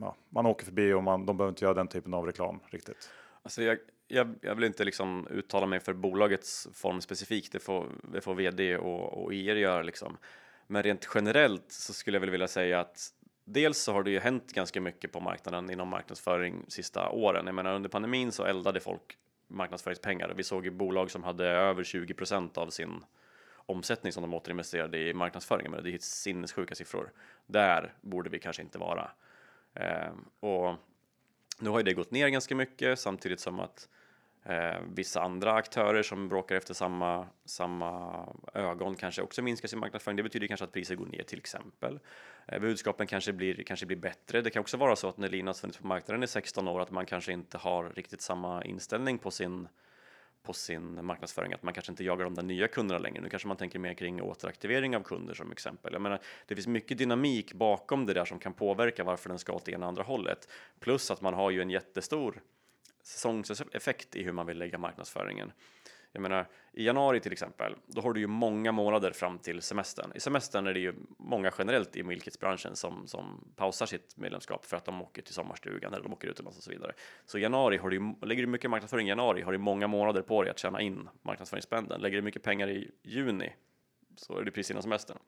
ja, 0.00 0.16
man 0.28 0.46
åker 0.46 0.64
förbi 0.64 0.92
och 0.92 1.02
man, 1.02 1.26
de 1.26 1.36
behöver 1.36 1.52
inte 1.52 1.64
göra 1.64 1.74
den 1.74 1.88
typen 1.88 2.14
av 2.14 2.26
reklam 2.26 2.60
riktigt. 2.66 3.10
Alltså 3.42 3.62
jag, 3.62 3.78
jag, 4.08 4.34
jag 4.40 4.54
vill 4.54 4.64
inte 4.64 4.84
liksom 4.84 5.26
uttala 5.30 5.66
mig 5.66 5.80
för 5.80 5.92
bolagets 5.92 6.68
form 6.74 7.00
specifikt, 7.00 7.52
det 7.52 7.60
får, 7.60 7.86
det 8.12 8.20
får 8.20 8.34
vd 8.34 8.76
och, 8.76 9.24
och 9.24 9.34
er 9.34 9.56
göra. 9.56 9.82
Liksom. 9.82 10.16
Men 10.66 10.82
rent 10.82 11.08
generellt 11.14 11.72
så 11.72 11.92
skulle 11.92 12.14
jag 12.14 12.20
väl 12.20 12.30
vilja 12.30 12.48
säga 12.48 12.80
att 12.80 13.12
dels 13.44 13.78
så 13.78 13.92
har 13.92 14.02
det 14.02 14.10
ju 14.10 14.20
hänt 14.20 14.52
ganska 14.52 14.80
mycket 14.80 15.12
på 15.12 15.20
marknaden 15.20 15.70
inom 15.70 15.88
marknadsföring 15.88 16.64
sista 16.68 17.08
åren. 17.08 17.46
Jag 17.46 17.54
menar 17.54 17.74
under 17.74 17.88
pandemin 17.88 18.32
så 18.32 18.44
eldade 18.44 18.80
folk 18.80 19.18
marknadsföringspengar. 19.48 20.32
Vi 20.36 20.42
såg 20.42 20.64
ju 20.64 20.70
bolag 20.70 21.10
som 21.10 21.24
hade 21.24 21.48
över 21.48 21.82
20% 21.82 22.58
av 22.58 22.70
sin 22.70 23.04
omsättning 23.66 24.12
som 24.12 24.22
de 24.22 24.34
återinvesterade 24.34 24.98
i 24.98 25.14
marknadsföring. 25.14 25.70
Men 25.70 25.84
det 25.84 25.94
är 25.94 25.98
sinnessjuka 25.98 26.74
siffror. 26.74 27.12
Där 27.46 27.94
borde 28.00 28.30
vi 28.30 28.38
kanske 28.38 28.62
inte 28.62 28.78
vara. 28.78 29.10
Eh, 29.74 30.12
och 30.40 30.74
nu 31.58 31.70
har 31.70 31.78
ju 31.78 31.82
det 31.84 31.94
gått 31.94 32.10
ner 32.10 32.28
ganska 32.28 32.54
mycket 32.54 32.98
samtidigt 32.98 33.40
som 33.40 33.60
att 33.60 33.88
eh, 34.44 34.80
vissa 34.94 35.22
andra 35.22 35.52
aktörer 35.52 36.02
som 36.02 36.28
bråkar 36.28 36.56
efter 36.56 36.74
samma, 36.74 37.26
samma 37.44 38.24
ögon 38.54 38.94
kanske 38.94 39.22
också 39.22 39.42
minskar 39.42 39.68
sin 39.68 39.78
marknadsföring. 39.78 40.16
Det 40.16 40.22
betyder 40.22 40.46
kanske 40.46 40.64
att 40.64 40.72
priser 40.72 40.94
går 40.94 41.06
ner 41.06 41.22
till 41.22 41.38
exempel. 41.38 42.00
Eh, 42.46 42.60
budskapen 42.60 43.06
kanske 43.06 43.32
blir, 43.32 43.62
kanske 43.62 43.86
blir 43.86 43.96
bättre. 43.96 44.40
Det 44.40 44.50
kan 44.50 44.60
också 44.60 44.76
vara 44.76 44.96
så 44.96 45.08
att 45.08 45.18
när 45.18 45.28
Linas 45.28 45.60
funnits 45.60 45.78
på 45.78 45.86
marknaden 45.86 46.22
i 46.22 46.26
16 46.26 46.68
år 46.68 46.80
att 46.80 46.90
man 46.90 47.06
kanske 47.06 47.32
inte 47.32 47.58
har 47.58 47.90
riktigt 47.90 48.20
samma 48.20 48.64
inställning 48.64 49.18
på 49.18 49.30
sin 49.30 49.68
på 50.44 50.52
sin 50.52 51.04
marknadsföring, 51.04 51.52
att 51.52 51.62
man 51.62 51.74
kanske 51.74 51.92
inte 51.92 52.04
jagar 52.04 52.24
de 52.24 52.34
där 52.34 52.42
nya 52.42 52.68
kunderna 52.68 52.98
längre. 52.98 53.22
Nu 53.22 53.28
kanske 53.28 53.48
man 53.48 53.56
tänker 53.56 53.78
mer 53.78 53.94
kring 53.94 54.22
återaktivering 54.22 54.96
av 54.96 55.02
kunder 55.02 55.34
som 55.34 55.52
exempel. 55.52 55.92
Jag 55.92 56.02
menar, 56.02 56.20
det 56.46 56.54
finns 56.54 56.66
mycket 56.66 56.98
dynamik 56.98 57.54
bakom 57.54 58.06
det 58.06 58.14
där 58.14 58.24
som 58.24 58.38
kan 58.38 58.52
påverka 58.52 59.04
varför 59.04 59.28
den 59.28 59.38
ska 59.38 59.52
åt 59.52 59.64
det 59.64 59.72
ena 59.72 59.86
andra 59.86 60.02
hållet. 60.02 60.48
Plus 60.80 61.10
att 61.10 61.20
man 61.20 61.34
har 61.34 61.50
ju 61.50 61.62
en 61.62 61.70
jättestor 61.70 62.42
säsongseffekt 63.04 64.16
i 64.16 64.22
hur 64.22 64.32
man 64.32 64.46
vill 64.46 64.58
lägga 64.58 64.78
marknadsföringen. 64.78 65.52
Jag 66.12 66.20
menar, 66.20 66.46
i 66.72 66.84
januari 66.84 67.20
till 67.20 67.32
exempel, 67.32 67.76
då 67.86 68.00
har 68.00 68.12
du 68.12 68.20
ju 68.20 68.26
många 68.26 68.72
månader 68.72 69.10
fram 69.10 69.38
till 69.38 69.62
semestern. 69.62 70.12
I 70.14 70.20
semestern 70.20 70.66
är 70.66 70.74
det 70.74 70.80
ju 70.80 70.94
många 71.18 71.52
generellt 71.58 71.96
i 71.96 72.02
milkitsbranschen 72.02 72.76
som, 72.76 73.06
som 73.06 73.52
pausar 73.56 73.86
sitt 73.86 74.16
medlemskap 74.16 74.64
för 74.64 74.76
att 74.76 74.84
de 74.84 75.02
åker 75.02 75.22
till 75.22 75.34
sommarstugan 75.34 75.94
eller 75.94 76.02
de 76.02 76.12
åker 76.12 76.28
utomlands 76.28 76.58
och 76.58 76.64
så 76.64 76.70
vidare. 76.70 76.92
Så 77.26 77.38
i 77.38 77.40
januari 77.40 77.76
har 77.76 77.90
du, 77.90 78.14
lägger 78.22 78.42
du 78.42 78.46
mycket 78.46 78.70
marknadsföring 78.70 79.06
i 79.06 79.08
januari 79.08 79.42
har 79.42 79.52
du 79.52 79.58
många 79.58 79.86
månader 79.86 80.22
på 80.22 80.42
dig 80.42 80.50
att 80.50 80.58
tjäna 80.58 80.80
in 80.80 81.08
marknadsföringsspenden. 81.22 82.00
Lägger 82.00 82.16
du 82.16 82.22
mycket 82.22 82.42
pengar 82.42 82.68
i 82.68 82.90
juni 83.02 83.52
så 84.16 84.38
är 84.38 84.44
det 84.44 84.50
precis 84.50 84.70
innan 84.70 84.82
semestern. 84.82 85.18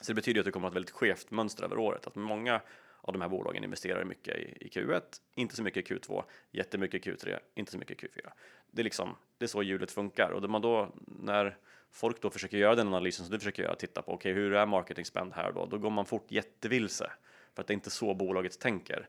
Så 0.00 0.12
det 0.12 0.14
betyder 0.14 0.40
att 0.40 0.44
det 0.44 0.52
kommer 0.52 0.66
att 0.66 0.72
ha 0.72 0.74
ett 0.74 0.76
väldigt 0.76 0.94
skevt 0.94 1.30
mönster 1.30 1.64
över 1.64 1.78
året, 1.78 2.06
att 2.06 2.14
många 2.14 2.60
av 3.04 3.12
de 3.12 3.22
här 3.22 3.28
bolagen 3.28 3.64
investerar 3.64 4.04
mycket 4.04 4.36
i, 4.36 4.56
i 4.60 4.68
Q1, 4.68 5.02
inte 5.34 5.56
så 5.56 5.62
mycket 5.62 5.90
i 5.90 5.94
Q2, 5.94 6.24
jättemycket 6.50 7.06
i 7.06 7.10
Q3, 7.10 7.38
inte 7.54 7.72
så 7.72 7.78
mycket 7.78 8.04
i 8.04 8.06
Q4. 8.06 8.30
Det 8.70 8.82
är 8.82 8.84
liksom, 8.84 9.16
det 9.38 9.44
är 9.44 9.48
så 9.48 9.62
hjulet 9.62 9.90
funkar 9.90 10.30
och 10.30 10.40
då 10.40 10.48
man 10.48 10.62
då, 10.62 10.88
när 11.06 11.56
folk 11.90 12.22
då 12.22 12.30
försöker 12.30 12.58
göra 12.58 12.74
den 12.74 12.88
analysen 12.88 13.26
som 13.26 13.32
du 13.32 13.38
försöker 13.38 13.62
göra, 13.62 13.74
titta 13.74 14.02
på 14.02 14.12
okej, 14.12 14.32
hur 14.32 14.52
är 14.52 14.66
marketing 14.66 15.04
spend 15.04 15.32
här 15.32 15.52
då? 15.52 15.66
Då 15.66 15.78
går 15.78 15.90
man 15.90 16.06
fort 16.06 16.26
jättevilse 16.28 17.12
för 17.54 17.60
att 17.60 17.66
det 17.66 17.72
är 17.72 17.74
inte 17.74 17.90
så 17.90 18.14
bolaget 18.14 18.60
tänker. 18.60 19.08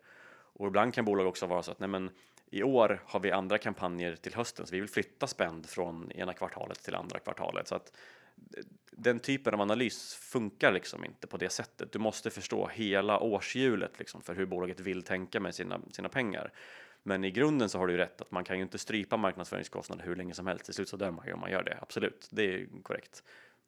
Och 0.57 0.67
ibland 0.67 0.93
kan 0.93 1.05
bolag 1.05 1.27
också 1.27 1.45
vara 1.45 1.63
så 1.63 1.71
att 1.71 1.79
nej 1.79 1.89
men 1.89 2.09
i 2.51 2.63
år 2.63 3.01
har 3.05 3.19
vi 3.19 3.31
andra 3.31 3.57
kampanjer 3.57 4.15
till 4.15 4.35
hösten 4.35 4.67
så 4.67 4.71
vi 4.71 4.79
vill 4.79 4.89
flytta 4.89 5.27
spend 5.27 5.65
från 5.65 6.11
ena 6.11 6.33
kvartalet 6.33 6.83
till 6.83 6.95
andra 6.95 7.19
kvartalet. 7.19 7.67
Så 7.67 7.75
att 7.75 7.97
den 8.91 9.19
typen 9.19 9.53
av 9.53 9.61
analys 9.61 10.15
funkar 10.15 10.71
liksom 10.71 11.05
inte 11.05 11.27
på 11.27 11.37
det 11.37 11.49
sättet. 11.49 11.91
Du 11.91 11.99
måste 11.99 12.29
förstå 12.29 12.67
hela 12.67 13.19
årshjulet 13.19 13.99
liksom 13.99 14.21
för 14.21 14.35
hur 14.35 14.45
bolaget 14.45 14.79
vill 14.79 15.03
tänka 15.03 15.39
med 15.39 15.55
sina, 15.55 15.81
sina 15.91 16.09
pengar. 16.09 16.51
Men 17.03 17.23
i 17.23 17.31
grunden 17.31 17.69
så 17.69 17.77
har 17.77 17.87
du 17.87 17.93
ju 17.93 17.97
rätt 17.97 18.21
att 18.21 18.31
man 18.31 18.43
kan 18.43 18.57
ju 18.57 18.63
inte 18.63 18.77
strypa 18.77 19.17
marknadsföringskostnader 19.17 20.03
hur 20.05 20.15
länge 20.15 20.33
som 20.33 20.47
helst. 20.47 20.65
Till 20.65 20.73
slut 20.73 20.89
så 20.89 20.97
dör 20.97 21.11
man 21.11 21.27
ju 21.27 21.33
om 21.33 21.39
man 21.39 21.51
gör 21.51 21.63
det. 21.63 21.77
Absolut, 21.81 22.27
det 22.31 22.43
är 22.53 22.67
korrekt. 22.83 23.23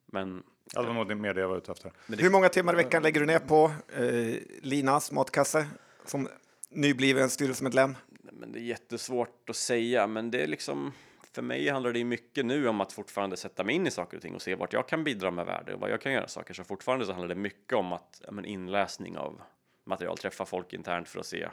Men, 0.05 0.43
Ja, 0.73 0.81
det 0.81 0.87
var 0.87 0.93
nog 0.93 1.17
mer 1.17 1.33
det 1.33 1.41
jag 1.41 1.49
var 1.49 1.57
ute 1.57 1.71
efter. 1.71 1.91
Hur 2.07 2.29
många 2.29 2.49
timmar 2.49 2.73
i 2.73 2.75
veckan 2.75 3.03
lägger 3.03 3.19
du 3.19 3.25
ner 3.25 3.39
på 3.39 3.71
eh, 3.93 4.35
Linas 4.61 5.11
matkasse 5.11 5.67
som 6.05 6.29
nybliven 6.69 7.29
styrelsemedlem? 7.29 7.95
men 8.39 8.51
det 8.51 8.59
är 8.59 8.63
jättesvårt 8.63 9.49
att 9.49 9.55
säga. 9.55 10.07
Men 10.07 10.31
det 10.31 10.43
är 10.43 10.47
liksom 10.47 10.93
för 11.37 11.41
mig 11.41 11.69
handlar 11.69 11.93
det 11.93 11.99
ju 11.99 12.05
mycket 12.05 12.45
nu 12.45 12.67
om 12.67 12.81
att 12.81 12.93
fortfarande 12.93 13.37
sätta 13.37 13.63
mig 13.63 13.75
in 13.75 13.87
i 13.87 13.91
saker 13.91 14.17
och 14.17 14.23
ting 14.23 14.35
och 14.35 14.41
se 14.41 14.55
vart 14.55 14.73
jag 14.73 14.87
kan 14.87 15.03
bidra 15.03 15.31
med 15.31 15.45
värde 15.45 15.73
och 15.73 15.79
vad 15.79 15.89
jag 15.89 16.01
kan 16.01 16.11
göra 16.11 16.27
saker. 16.27 16.53
Så 16.53 16.63
fortfarande 16.63 17.05
så 17.05 17.11
handlar 17.11 17.27
det 17.27 17.41
mycket 17.41 17.73
om 17.73 17.93
att 17.93 18.21
ja, 18.25 18.31
men 18.31 18.45
inläsning 18.45 19.17
av 19.17 19.41
material, 19.83 20.17
träffa 20.17 20.45
folk 20.45 20.73
internt 20.73 21.07
för 21.07 21.19
att 21.19 21.25
se 21.25 21.47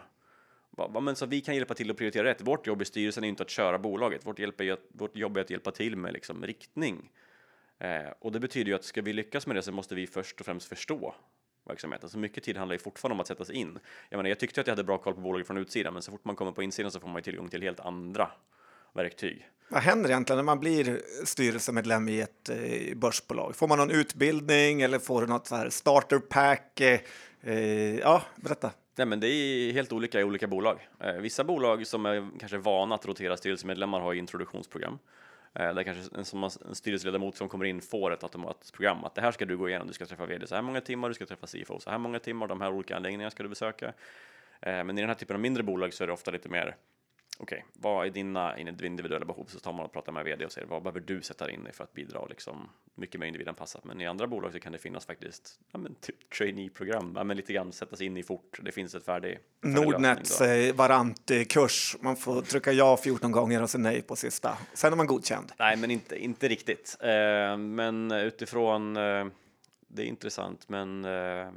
vad, 0.71 1.03
men 1.03 1.17
så 1.17 1.27
vi 1.27 1.41
kan 1.41 1.55
hjälpa 1.55 1.75
till 1.75 1.91
att 1.91 1.97
prioritera 1.97 2.25
rätt. 2.25 2.41
Vårt 2.41 2.67
jobb 2.67 2.83
i 2.83 2.85
styrelsen 2.85 3.25
är 3.25 3.29
inte 3.29 3.43
att 3.43 3.51
köra 3.51 3.79
bolaget. 3.79 4.27
Vårt, 4.27 4.39
hjälp 4.39 4.61
är 4.61 4.77
vårt 4.89 5.17
jobb 5.17 5.37
är 5.37 5.41
att 5.41 5.51
hjälpa 5.51 5.71
till 5.71 5.97
med 5.97 6.13
liksom 6.13 6.47
riktning. 6.47 7.11
Eh, 7.79 8.11
och 8.19 8.33
det 8.33 8.41
betyder 8.41 8.71
ju 8.71 8.75
att 8.75 8.85
ska 8.85 9.03
vi 9.03 9.13
lyckas 9.13 9.47
med 9.47 9.57
det 9.57 9.63
så 9.63 9.73
måste 9.73 9.95
vi 9.95 10.07
först 10.07 10.41
och 10.41 10.47
främst 10.47 10.69
förstå 10.69 11.15
verksamheten. 11.65 12.09
Så 12.09 12.19
mycket 12.19 12.45
tid 12.45 12.57
handlar 12.57 12.75
ju 12.75 12.79
fortfarande 12.79 13.15
om 13.15 13.21
att 13.21 13.27
sätta 13.27 13.45
sig 13.45 13.57
in. 13.57 13.79
Jag 14.09 14.17
menar, 14.19 14.29
jag 14.29 14.39
tyckte 14.39 14.61
att 14.61 14.67
jag 14.67 14.73
hade 14.73 14.85
bra 14.85 14.99
koll 14.99 15.15
på 15.15 15.21
bolaget 15.21 15.47
från 15.47 15.59
utsidan, 15.59 15.93
men 15.93 16.03
så 16.03 16.11
fort 16.11 16.25
man 16.25 16.37
kommer 16.37 16.53
på 16.53 16.63
insidan 16.63 16.91
så 16.91 17.01
får 17.01 17.09
man 17.09 17.17
ju 17.17 17.23
tillgång 17.23 17.49
till 17.49 17.63
helt 17.63 17.81
andra 17.81 18.31
verktyg. 18.95 19.51
Vad 19.69 19.83
händer 19.83 20.11
egentligen 20.11 20.37
när 20.37 20.45
man 20.45 20.61
blir 20.61 21.01
styrelsemedlem 21.25 22.09
i 22.09 22.21
ett 22.21 22.49
eh, 22.49 22.97
börsbolag? 22.97 23.57
Får 23.57 23.69
man 23.69 23.79
någon 23.79 23.91
utbildning 23.91 24.83
eller 24.83 24.99
får 24.99 25.21
du 25.21 25.27
något 25.27 25.47
så 25.47 25.57
här 25.57 25.71
starter 25.71 26.19
pack? 26.19 26.81
Eh, 26.81 27.01
eh, 27.43 27.99
ja, 27.99 28.23
berätta. 28.37 28.71
Nej, 28.97 29.07
men 29.07 29.21
det 29.21 29.29
är 29.29 29.73
helt 29.73 29.93
olika 29.93 30.21
i 30.21 30.25
olika 30.25 30.47
bolag. 30.47 30.89
Vissa 31.21 31.45
bolag 31.45 31.87
som 31.87 32.07
är 32.07 32.29
kanske 32.41 32.59
vana 32.59 32.95
att 32.95 33.07
rotera 33.07 33.37
styrelsemedlemmar 33.37 34.01
har 34.01 34.15
introduktionsprogram. 34.15 34.99
Där 35.53 35.83
kanske 35.83 36.17
en, 36.19 36.25
som 36.25 36.45
en 36.45 36.51
styrelseledamot 36.75 37.37
som 37.37 37.49
kommer 37.49 37.65
in 37.65 37.81
får 37.81 38.13
ett 38.13 38.23
automatiskt 38.23 38.75
program 38.75 39.05
att 39.05 39.15
det 39.15 39.21
här 39.21 39.33
ska 39.33 39.45
du 39.45 39.57
gå 39.57 39.69
igenom. 39.69 39.87
Du 39.87 39.93
ska 39.93 40.07
träffa 40.07 40.27
vd 40.27 40.47
så 40.47 40.55
här 40.55 40.63
många 40.63 40.81
timmar, 40.81 41.09
du 41.09 41.15
ska 41.15 41.27
träffa 41.27 41.47
CFO 41.47 41.81
så 41.81 41.91
här 41.91 41.99
många 41.99 42.19
timmar, 42.19 42.47
de 42.47 42.61
här 42.61 42.73
olika 42.73 42.97
anläggningarna 42.97 43.31
ska 43.31 43.43
du 43.43 43.49
besöka. 43.49 43.93
Men 44.61 44.99
i 44.99 45.01
den 45.01 45.11
här 45.11 45.15
typen 45.15 45.37
av 45.37 45.41
mindre 45.41 45.63
bolag 45.63 45.95
så 45.95 46.03
är 46.03 46.07
det 46.07 46.13
ofta 46.13 46.31
lite 46.31 46.49
mer 46.49 46.77
okej, 47.39 47.65
vad 47.73 48.07
är 48.07 48.11
dina 48.11 48.59
individuella 48.59 49.27
behov? 49.27 49.45
Så 49.49 49.59
tar 49.59 49.73
man 49.73 49.87
och 49.87 49.93
pratar 49.93 50.13
med 50.13 50.25
vd 50.25 50.45
och 50.45 50.53
säger 50.53 50.67
vad 50.67 50.83
behöver 50.83 51.01
du 51.01 51.23
sätta 51.23 51.51
in 51.51 51.65
dig 51.65 51.73
för 51.73 51.85
att 51.85 51.93
bidra 51.93 52.27
liksom 52.27 52.69
mycket 52.95 53.21
mer 53.21 53.27
individanpassat. 53.27 53.85
Men 53.85 54.01
i 54.01 54.07
andra 54.07 54.27
bolag 54.27 54.53
så 54.53 54.61
kan 54.61 54.73
det 54.73 54.79
finnas 54.79 55.07
faktiskt 55.07 55.61
ja, 55.73 55.79
men 55.79 55.95
typ 55.95 56.31
trainee-program, 56.39 57.13
ja, 57.17 57.25
men 57.25 57.37
lite 57.37 57.53
grann 57.53 57.73
sätta 57.73 57.97
sig 57.97 58.07
in 58.07 58.17
i 58.17 58.23
fort. 58.23 58.59
Det 58.63 58.73
finns 58.73 58.95
ett 58.95 59.05
färdigt. 59.05 59.39
Nordnets 59.61 60.41
eh, 60.41 60.75
varantkurs. 60.75 61.97
Man 62.01 62.17
får 62.17 62.43
trycka 62.43 62.73
ja 62.73 62.97
14 62.97 63.33
gånger 63.33 63.63
och 63.63 63.71
sen 63.71 63.83
nej 63.83 64.03
på 64.03 64.17
sista. 64.17 64.59
Sen 64.75 64.93
är 64.93 64.97
man 64.97 65.07
godkänd. 65.07 65.53
Nej, 65.59 65.77
men 65.77 65.91
inte, 65.91 66.17
inte 66.25 66.49
riktigt. 66.49 66.97
Eh, 67.01 67.57
men 67.57 68.11
utifrån 68.11 68.97
eh, 68.97 69.27
det 69.95 70.03
är 70.03 70.07
intressant, 70.07 70.69
men 70.69 71.05
eh, 71.05 71.49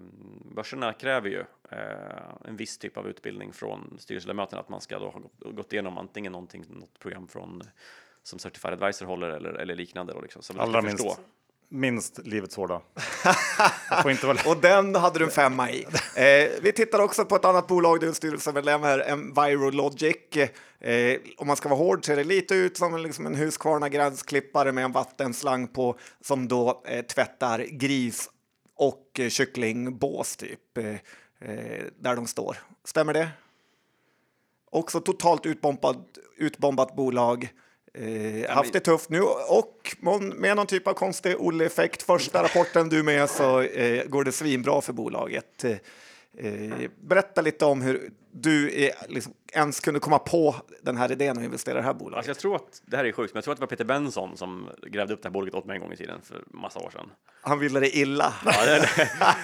börserna 0.56 0.94
kräver 0.94 1.30
ju 1.30 1.46
en 2.46 2.56
viss 2.56 2.78
typ 2.78 2.98
av 2.98 3.08
utbildning 3.08 3.54
från 3.54 3.98
styrelseledamöterna, 4.00 4.62
att 4.62 4.70
man 4.70 4.82
ska 4.82 5.00
då 5.00 5.10
ha 5.10 5.52
gått 5.52 5.74
igenom 5.74 5.98
antingen 5.98 6.32
någonting, 6.32 6.66
något 6.70 7.00
program 7.00 7.28
från 7.28 7.64
som 8.28 8.40
Certified 8.40 8.74
Advisor 8.74 9.06
håller 9.06 9.30
eller, 9.30 9.54
eller 9.54 9.76
liknande. 9.76 10.14
Då 10.14 10.22
liksom, 10.22 10.42
så 10.42 10.60
Allra 10.60 10.82
minst, 10.82 11.04
förstå. 11.04 11.22
minst 11.70 12.20
Livets 12.26 12.56
Hårda. 12.56 12.82
och 14.46 14.58
den 14.62 14.96
hade 14.96 15.20
du 15.20 15.26
en 15.26 15.32
femma 15.32 15.72
i. 15.72 15.86
Eh, 16.16 16.50
vi 16.62 16.72
tittar 16.76 17.00
också 17.00 17.26
på 17.26 17.36
ett 17.36 17.46
annat 17.46 17.68
bolag, 17.68 18.00
du 18.00 18.10
är 18.10 18.14
styrelsemedlem 18.14 18.84
här, 18.84 19.00
Envirologic. 19.00 20.16
Eh, 20.80 21.18
om 21.38 21.48
man 21.48 21.56
ska 21.56 21.70
vara 21.70 21.80
hård 21.80 22.06
ser 22.06 22.16
det 22.16 22.24
lite 22.24 22.56
ut 22.56 22.78
som 22.78 22.98
liksom 22.98 23.26
en 23.26 23.36
Husqvarna 23.36 23.90
gränsklippare 23.90 24.72
med 24.72 24.84
en 24.84 24.92
vattenslang 24.92 25.68
på 25.68 26.00
som 26.22 26.48
då 26.48 26.84
eh, 26.86 27.06
tvättar 27.06 27.60
gris 27.60 28.30
och 28.76 29.20
eh, 29.20 29.30
kycklingbås 29.30 30.38
typ, 30.38 30.78
eh, 30.78 30.86
eh, 30.86 30.96
där 32.00 32.16
de 32.16 32.28
står. 32.28 32.58
Stämmer 32.84 33.14
det? 33.14 33.30
Också 34.72 35.02
totalt 35.02 35.46
utbombat, 35.46 35.98
utbombat 36.38 36.96
bolag. 36.96 37.50
Eh, 37.94 38.50
haft 38.50 38.74
det 38.74 38.80
tufft 38.80 39.10
nu 39.10 39.22
och 39.50 39.96
med 40.36 40.56
någon 40.56 40.68
typ 40.68 40.88
av 40.88 40.94
konstig 40.94 41.36
Olle-effekt. 41.40 42.04
Första 42.04 42.44
rapporten 42.44 42.90
du 42.90 43.04
med 43.04 43.30
så 43.30 43.62
eh, 43.62 44.06
går 44.06 44.24
det 44.24 44.32
svinbra 44.32 44.82
för 44.82 44.94
bolaget. 44.94 45.66
Eh, 46.38 46.90
berätta 47.02 47.42
lite 47.42 47.66
om 47.66 47.82
hur 47.82 48.12
du 48.32 48.82
är, 48.84 48.92
liksom, 49.08 49.34
ens 49.54 49.80
kunde 49.80 50.00
komma 50.00 50.20
på 50.20 50.56
den 50.82 50.98
här 50.98 51.12
idén 51.12 51.38
att 51.38 51.44
investera 51.44 51.78
i 51.78 51.82
det 51.82 51.86
här 51.86 51.94
bolaget. 51.94 52.18
Alltså 52.18 52.30
jag 52.30 52.38
tror 52.38 52.56
att 52.56 52.82
det 52.86 52.98
här 52.98 53.06
är 53.06 53.12
sjukt, 53.12 53.34
men 53.34 53.38
jag 53.38 53.44
tror 53.44 53.52
att 53.52 53.58
det 53.58 53.62
var 53.62 53.68
Peter 53.68 53.86
Benson 53.86 54.38
som 54.38 54.70
grävde 54.88 55.14
upp 55.14 55.22
det 55.22 55.28
här 55.28 55.34
bolaget 55.34 55.56
åt 55.56 55.66
mig 55.66 55.76
en 55.76 55.82
gång 55.82 55.94
i 55.94 55.98
tiden 55.98 56.20
för 56.24 56.44
massa 56.48 56.80
år 56.80 56.90
sedan. 56.90 57.12
Han 57.42 57.60
ville 57.60 57.80
det 57.80 57.98
illa. 57.98 58.34
Ja, 58.46 58.66
det, 58.66 58.90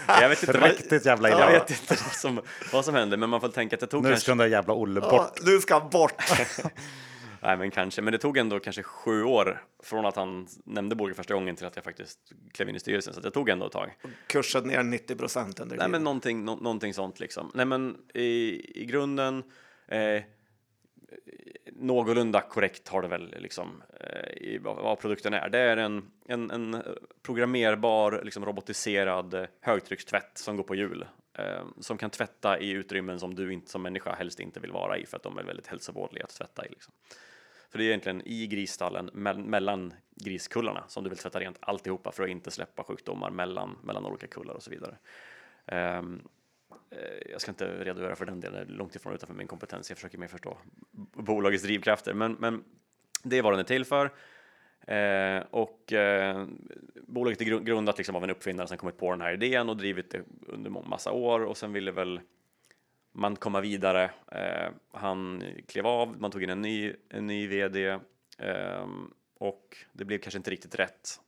jag 0.22 0.30
vet 0.30 0.44
inte 0.44 0.60
riktigt 0.60 1.06
jävla 1.06 1.30
illa. 1.30 1.40
Jag 1.40 1.60
vet 1.60 1.70
inte 1.70 2.04
vad 2.04 2.14
som, 2.14 2.42
vad 2.74 2.86
som 2.86 2.96
hände, 2.96 3.18
men 3.18 3.30
man 3.30 3.42
får 3.42 3.50
tänka 3.50 3.76
att 3.76 3.80
det 3.80 3.88
tog 3.88 4.04
nu 4.04 4.10
kanske... 4.10 4.16
Nu 4.16 4.22
ska 4.22 4.32
den 4.32 4.38
där 4.38 4.48
jävla 4.58 4.74
Olle 4.74 5.02
bort. 5.02 5.12
Ja, 5.12 5.32
du 5.46 5.62
ska 5.62 5.80
bort. 5.80 6.24
Nej, 7.44 7.58
men 7.58 7.72
kanske. 7.72 8.02
Men 8.02 8.12
det 8.12 8.18
tog 8.18 8.38
ändå 8.38 8.60
kanske 8.60 8.84
sju 8.84 9.24
år 9.24 9.64
från 9.84 10.06
att 10.06 10.16
han 10.16 10.48
nämnde 10.66 10.96
bolaget 10.96 11.18
första 11.18 11.34
gången 11.34 11.56
till 11.56 11.66
att 11.66 11.76
jag 11.76 11.84
faktiskt 11.86 12.20
klev 12.52 12.70
in 12.70 12.76
i 12.76 12.80
styrelsen, 12.80 13.14
så 13.14 13.22
det 13.22 13.32
tog 13.32 13.50
ändå 13.50 13.66
ett 13.66 13.72
tag. 13.72 13.98
Kursen 14.28 14.64
ner 14.64 14.84
90 14.84 15.16
procent 15.16 15.60
under 15.60 15.78
Nej, 15.78 15.90
men 15.90 16.04
någonting, 16.04 16.46
no 16.46 16.56
någonting 16.56 16.94
sånt 16.94 17.20
liksom. 17.20 17.52
Nej, 17.54 17.66
men 17.66 17.98
i, 18.14 18.62
i 18.82 18.86
grunden 18.86 19.44
eh, 19.88 20.24
någorlunda 21.76 22.42
korrekt 22.42 22.88
har 22.88 23.02
det 23.02 23.08
väl 23.08 23.36
liksom 23.40 23.84
eh, 24.00 24.34
i 24.38 24.58
vad, 24.58 25.00
produkten 25.00 25.34
är. 25.34 25.50
Det 25.50 25.60
är 25.60 25.78
en, 25.78 26.12
en, 26.26 26.52
en 26.52 26.84
programmerbar, 27.22 28.22
liksom 28.24 28.46
robotiserad 28.46 29.48
högtryckstvätt 29.62 30.38
som 30.38 30.58
går 30.58 30.64
på 30.64 30.76
hjul 30.76 31.06
eh, 31.34 31.64
som 31.80 31.98
kan 31.98 32.10
tvätta 32.10 32.60
i 32.60 32.70
utrymmen 32.70 33.20
som 33.20 33.36
du 33.36 33.54
inte 33.54 33.72
som 33.72 33.82
människa 33.82 34.16
helst 34.16 34.40
inte 34.40 34.60
vill 34.60 34.72
vara 34.72 34.98
i 34.98 35.06
för 35.06 35.18
att 35.18 35.24
de 35.24 35.38
är 35.38 35.44
väldigt 35.44 35.68
hälsovådliga 35.68 36.24
att 36.24 36.36
tvätta 36.36 36.66
i. 36.66 36.70
Liksom. 36.70 36.94
För 37.74 37.78
det 37.80 37.86
är 37.86 37.88
egentligen 37.88 38.22
i 38.26 38.48
grisstallen 38.48 39.10
me 39.14 39.34
mellan 39.34 39.94
griskullarna 40.16 40.84
som 40.88 41.04
du 41.04 41.10
vill 41.10 41.18
tvätta 41.18 41.40
rent 41.40 41.58
alltihopa 41.60 42.12
för 42.12 42.24
att 42.24 42.30
inte 42.30 42.52
släppa 42.52 42.84
sjukdomar 42.84 43.30
mellan, 43.30 43.78
mellan 43.84 44.06
olika 44.06 44.28
kullar 44.28 44.54
och 44.54 44.64
så 44.64 44.70
vidare. 44.70 44.98
Um, 45.66 46.22
jag 47.32 47.42
ska 47.42 47.52
inte 47.52 47.84
redogöra 47.84 48.16
för 48.16 48.26
den 48.26 48.40
delen, 48.40 48.68
långt 48.68 48.96
ifrån 48.96 49.14
utanför 49.14 49.34
min 49.34 49.48
kompetens. 49.48 49.90
Jag 49.90 49.98
försöker 49.98 50.18
mer 50.18 50.28
förstå 50.28 50.58
bolagets 51.14 51.64
drivkrafter, 51.64 52.14
men, 52.14 52.34
men 52.34 52.64
det 53.24 53.38
är 53.38 53.42
vad 53.42 53.54
den 53.54 53.60
är 53.60 53.64
till 53.64 53.86
för. 53.86 54.06
Eh, 54.88 55.44
och 55.52 55.94
eh, 55.94 56.48
bolaget 57.08 57.42
är 57.42 57.60
grundat 57.60 57.98
liksom 57.98 58.16
av 58.16 58.24
en 58.24 58.30
uppfinnare 58.30 58.68
som 58.68 58.78
kommit 58.78 58.98
på 58.98 59.12
den 59.12 59.22
här 59.22 59.34
idén 59.34 59.70
och 59.70 59.78
drivit 59.78 60.12
det 60.12 60.24
under 60.48 60.70
massa 60.70 61.12
år 61.12 61.40
och 61.40 61.58
sen 61.58 61.74
ville 61.74 61.92
väl 61.92 62.22
man 63.14 63.36
komma 63.36 63.62
vidare. 63.62 64.12
Eh, 64.32 64.72
han 64.92 65.44
klev 65.68 65.88
av, 65.88 66.22
man 66.22 66.32
tog 66.32 66.44
in 66.44 66.50
en 66.50 66.62
ny, 66.62 66.94
en 67.10 67.28
ny 67.28 67.48
vd 67.48 68.00
eh, 68.38 68.88
och 69.38 69.78
det 69.92 70.06
blev 70.06 70.20
kanske 70.20 70.38
inte 70.38 70.52
riktigt 70.52 70.76
rätt. 70.76 71.20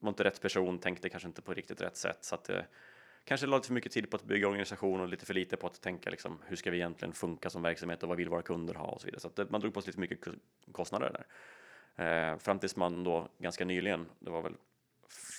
Det 0.00 0.04
var 0.04 0.08
inte 0.08 0.24
rätt 0.24 0.40
person, 0.40 0.78
tänkte 0.78 1.08
kanske 1.08 1.28
inte 1.28 1.42
på 1.42 1.54
riktigt 1.54 1.80
rätt 1.80 1.96
sätt 1.96 2.18
så 2.20 2.34
att 2.34 2.44
det 2.44 2.66
kanske 3.24 3.46
la 3.46 3.60
för 3.62 3.72
mycket 3.72 3.92
tid 3.92 4.10
på 4.10 4.16
att 4.16 4.24
bygga 4.24 4.48
organisation 4.48 5.00
och 5.00 5.08
lite 5.08 5.26
för 5.26 5.34
lite 5.34 5.56
på 5.56 5.66
att 5.66 5.80
tänka 5.80 6.10
liksom 6.10 6.38
hur 6.46 6.56
ska 6.56 6.70
vi 6.70 6.76
egentligen 6.76 7.12
funka 7.12 7.50
som 7.50 7.62
verksamhet 7.62 8.02
och 8.02 8.08
vad 8.08 8.18
vill 8.18 8.28
våra 8.28 8.42
kunder 8.42 8.74
ha 8.74 8.86
och 8.86 9.00
så 9.00 9.04
vidare. 9.04 9.20
Så 9.20 9.28
att 9.28 9.36
det, 9.36 9.50
man 9.50 9.60
drog 9.60 9.74
på 9.74 9.82
sig 9.82 9.88
lite 9.88 10.00
mycket 10.00 10.18
kostnader 10.72 11.12
där. 11.12 11.26
Eh, 11.96 12.38
fram 12.38 12.58
tills 12.58 12.76
man 12.76 13.04
då 13.04 13.28
ganska 13.38 13.64
nyligen, 13.64 14.06
det 14.18 14.30
var 14.30 14.42
väl 14.42 14.56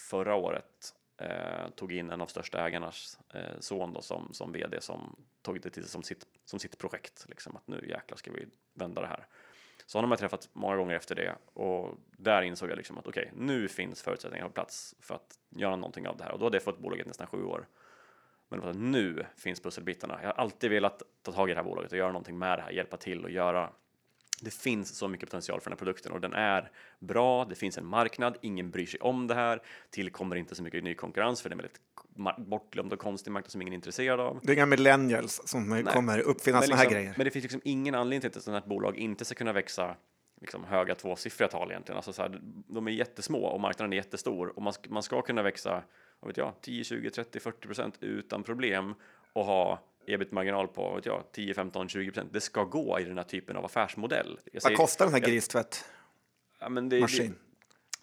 förra 0.10 0.36
året, 0.36 0.93
eh, 1.18 1.70
tog 1.76 1.91
in 1.91 2.09
en 2.09 2.22
av 2.22 2.28
största 2.28 2.68
ägarnas 2.68 3.20
eh, 3.34 3.59
son 3.59 3.93
då 3.93 4.01
som, 4.01 4.34
som 4.34 4.51
vd 4.51 4.82
som 4.82 5.16
tog 5.41 5.61
det 5.61 5.70
till 5.70 5.86
som 5.86 6.03
sitt, 6.03 6.26
som 6.45 6.59
sitt 6.59 6.78
projekt. 6.78 7.26
Liksom, 7.30 7.55
att 7.55 7.68
nu 7.68 7.88
jäklar 7.89 8.18
ska 8.18 8.32
vi 8.32 8.47
vända 8.74 9.01
det 9.01 9.07
här. 9.07 9.28
Så 9.86 9.97
honom 9.97 10.11
har 10.11 10.14
jag 10.14 10.20
träffat 10.20 10.49
många 10.53 10.76
gånger 10.76 10.95
efter 10.95 11.16
det 11.16 11.36
och 11.53 11.97
där 12.18 12.41
insåg 12.41 12.70
jag 12.70 12.78
liksom 12.78 12.97
att 12.97 13.07
okej, 13.07 13.32
okay, 13.34 13.45
nu 13.45 13.68
finns 13.68 14.03
förutsättningar 14.03 14.45
på 14.45 14.51
plats 14.51 14.95
för 14.99 15.16
att 15.16 15.39
göra 15.49 15.76
någonting 15.76 16.07
av 16.07 16.18
det 16.18 16.24
här 16.24 16.32
och 16.32 16.39
då 16.39 16.45
hade 16.45 16.57
jag 16.57 16.64
fått 16.64 16.80
bolaget 16.80 17.07
nästan 17.07 17.28
sju 17.28 17.43
år. 17.43 17.68
Men 18.49 18.91
nu 18.91 19.26
finns 19.38 19.59
pusselbitarna. 19.59 20.20
Jag 20.22 20.28
har 20.28 20.34
alltid 20.34 20.70
velat 20.70 21.03
ta 21.22 21.32
tag 21.32 21.49
i 21.49 21.53
det 21.53 21.59
här 21.59 21.64
bolaget 21.64 21.91
och 21.91 21.97
göra 21.97 22.11
någonting 22.11 22.38
med 22.38 22.59
det 22.59 22.61
här, 22.61 22.72
hjälpa 22.72 22.97
till 22.97 23.24
och 23.24 23.32
göra 23.32 23.70
det 24.41 24.53
finns 24.53 24.95
så 24.95 25.07
mycket 25.07 25.29
potential 25.29 25.61
för 25.61 25.69
den 25.69 25.77
här 25.77 25.86
produkten 25.86 26.11
och 26.11 26.21
den 26.21 26.34
är 26.34 26.71
bra. 26.99 27.45
Det 27.45 27.55
finns 27.55 27.77
en 27.77 27.86
marknad. 27.86 28.38
Ingen 28.41 28.71
bryr 28.71 28.86
sig 28.86 28.99
om 28.99 29.27
det 29.27 29.36
här. 29.36 29.61
Tillkommer 29.89 30.36
inte 30.36 30.55
så 30.55 30.63
mycket 30.63 30.84
ny 30.84 30.95
konkurrens 30.95 31.41
för 31.41 31.49
det 31.49 31.53
är 31.53 31.55
en 31.55 31.67
väldigt 32.15 32.47
bortglömd 32.49 32.93
och 32.93 32.99
konstig 32.99 33.31
marknad 33.31 33.51
som 33.51 33.61
ingen 33.61 33.73
är 33.73 33.75
intresserad 33.75 34.19
av. 34.19 34.39
Det 34.43 34.51
är 34.51 34.55
inga 34.55 34.65
millennials 34.65 35.41
som 35.45 35.69
Nej. 35.69 35.84
kommer 35.84 36.19
uppfinna 36.19 36.61
sådana 36.61 36.61
liksom, 36.61 36.77
här 36.77 36.89
grejer. 36.89 37.13
Men 37.17 37.25
det 37.25 37.31
finns 37.31 37.43
liksom 37.43 37.61
ingen 37.63 37.95
anledning 37.95 38.21
till 38.21 38.29
att 38.29 38.36
ett 38.36 38.43
sådant 38.43 38.63
här 38.63 38.69
bolag 38.69 38.97
inte 38.97 39.25
ska 39.25 39.36
kunna 39.36 39.53
växa 39.53 39.95
liksom 40.41 40.63
höga 40.63 40.95
tvåsiffriga 40.95 41.49
tal 41.49 41.71
egentligen. 41.71 41.95
Alltså 41.95 42.13
så 42.13 42.21
här, 42.21 42.41
de 42.67 42.88
är 42.88 42.91
jättesmå 42.91 43.45
och 43.45 43.61
marknaden 43.61 43.93
är 43.93 43.97
jättestor 43.97 44.53
och 44.55 44.61
man 44.61 44.73
ska, 44.73 44.89
man 44.89 45.03
ska 45.03 45.21
kunna 45.21 45.43
växa 45.43 45.84
vad 46.19 46.27
vet 46.27 46.38
jag, 46.38 46.53
10, 46.61 46.84
20, 46.84 47.09
30, 47.09 47.39
40 47.39 47.67
procent 47.67 47.97
utan 47.99 48.43
problem 48.43 48.95
och 49.34 49.45
ha 49.45 49.79
ebit-marginal 50.06 50.68
på 50.68 50.95
vet 50.95 51.06
jag, 51.06 51.24
10, 51.32 51.54
15, 51.54 51.89
20 51.89 52.12
procent. 52.12 52.34
Det 52.34 52.41
ska 52.41 52.64
gå 52.64 52.99
i 52.99 53.04
den 53.04 53.18
här 53.18 53.24
typen 53.24 53.58
av 53.58 53.66
affärsmodell. 53.66 54.39
Vad 54.64 54.76
kostar 54.76 55.06
den 55.06 55.14
här 55.14 55.22
gristvätt? 55.22 55.86
Ja, 56.60 56.70
men 56.70 56.89
det, 56.89 56.99
Maskin? 56.99 57.28
Det, 57.28 57.36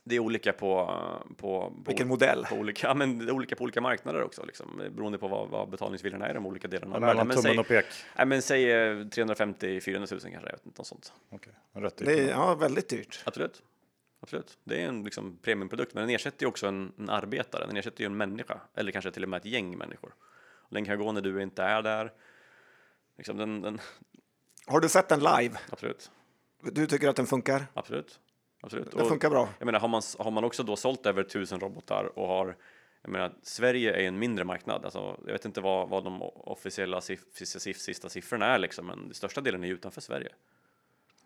det, 0.04 0.16
är 0.16 0.20
olika 0.20 0.52
på, 0.52 0.86
på, 1.26 1.34
på 1.36 1.74
Vilken 1.86 2.08
modell? 2.08 2.44
På 2.48 2.56
olika, 2.56 2.86
ja, 2.86 2.94
men 2.94 3.18
det 3.18 3.24
är 3.24 3.30
olika 3.30 3.56
på 3.56 3.64
olika 3.64 3.80
marknader 3.80 4.22
också, 4.22 4.44
liksom, 4.44 4.82
beroende 4.90 5.18
på 5.18 5.28
vad, 5.28 5.48
vad 5.48 5.70
betalningsviljan 5.70 6.22
är 6.22 6.30
i 6.30 6.34
de 6.34 6.46
olika 6.46 6.68
delarna. 6.68 6.94
Ja, 6.94 7.00
mellan 7.00 7.30
tummen 7.30 7.58
och 7.58 7.68
pek? 7.68 7.86
Ja, 8.16 8.24
men 8.24 8.42
säg 8.42 8.66
350-400 8.66 9.98
000 9.98 10.08
kanske, 10.08 10.30
jag 10.30 10.42
vet 10.42 10.66
inte, 10.66 10.80
något 10.80 10.86
sånt. 10.86 11.12
Okay. 11.30 11.52
Rätt 11.72 11.96
dyrt. 11.96 12.08
Det 12.08 12.20
är 12.20 12.28
ja, 12.28 12.54
väldigt 12.54 12.88
dyrt. 12.88 13.22
Absolut. 13.24 13.62
Absolut. 14.20 14.58
Det 14.64 14.82
är 14.82 14.88
en 14.88 15.04
liksom, 15.04 15.38
premiumprodukt, 15.42 15.94
men 15.94 16.06
den 16.06 16.14
ersätter 16.14 16.42
ju 16.42 16.48
också 16.48 16.66
en, 16.66 16.92
en 16.98 17.10
arbetare, 17.10 17.66
den 17.66 17.76
ersätter 17.76 18.00
ju 18.00 18.06
en 18.06 18.16
människa, 18.16 18.60
eller 18.74 18.92
kanske 18.92 19.10
till 19.10 19.22
och 19.22 19.28
med 19.28 19.38
ett 19.38 19.44
gäng 19.44 19.78
människor. 19.78 20.14
Den 20.70 20.84
kan 20.84 20.98
gå 20.98 21.12
när 21.12 21.20
du 21.20 21.42
inte 21.42 21.62
är 21.62 21.82
där. 21.82 22.12
Liksom 23.16 23.36
den, 23.36 23.62
den... 23.62 23.80
Har 24.66 24.80
du 24.80 24.88
sett 24.88 25.08
den 25.08 25.20
live? 25.20 25.58
Absolut. 25.70 26.10
Du 26.62 26.86
tycker 26.86 27.08
att 27.08 27.16
den 27.16 27.26
funkar? 27.26 27.66
Absolut. 27.74 28.20
Absolut. 28.60 28.92
Den 28.92 29.06
funkar 29.06 29.30
bra. 29.30 29.48
Jag 29.58 29.66
menar, 29.66 29.80
har 29.80 29.88
man, 29.88 30.02
har 30.18 30.30
man 30.30 30.44
också 30.44 30.62
då 30.62 30.76
sålt 30.76 31.06
över 31.06 31.22
tusen 31.22 31.60
robotar 31.60 32.18
och 32.18 32.28
har 32.28 32.56
jag 33.02 33.12
menar, 33.12 33.32
Sverige 33.42 33.92
är 33.92 34.02
en 34.02 34.18
mindre 34.18 34.44
marknad. 34.44 34.84
Alltså, 34.84 35.20
jag 35.26 35.32
vet 35.32 35.44
inte 35.44 35.60
vad, 35.60 35.88
vad 35.88 36.04
de 36.04 36.22
officiella 36.22 37.00
siff, 37.00 37.20
sista 37.76 38.08
siffrorna 38.08 38.46
är, 38.46 38.58
liksom, 38.58 38.86
men 38.86 39.14
största 39.14 39.40
delen 39.40 39.64
är 39.64 39.68
utanför 39.68 40.00
Sverige. 40.00 40.28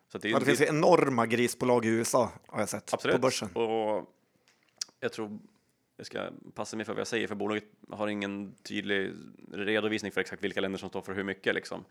Så 0.09 0.19
det, 0.19 0.29
ja, 0.29 0.39
det 0.39 0.45
finns 0.45 0.61
enorma 0.61 1.27
grisbolag 1.27 1.85
i 1.85 1.89
USA, 1.89 2.33
har 2.47 2.61
jag 2.61 2.69
sett, 2.69 2.95
absolut. 2.95 3.17
på 3.17 3.21
börsen. 3.21 3.49
Och 3.53 4.15
jag 5.01 5.13
tror 5.13 5.39
jag 5.97 6.07
ska 6.07 6.31
passa 6.55 6.77
mig 6.77 6.87
för 6.87 6.93
vad 6.93 7.01
jag 7.01 7.07
säger, 7.07 7.29
för 7.29 7.35
bolaget 7.35 7.65
har 7.91 8.09
ingen 8.09 8.55
tydlig 8.55 9.13
redovisning 9.53 10.13
för 10.13 10.21
exakt 10.21 10.45
vilka 10.45 10.61
länder 10.61 10.79
som 10.79 10.89
står 10.89 11.03
för 11.03 11.15
hur 11.15 11.25
mycket. 11.25 11.55
Liksom. 11.55 11.85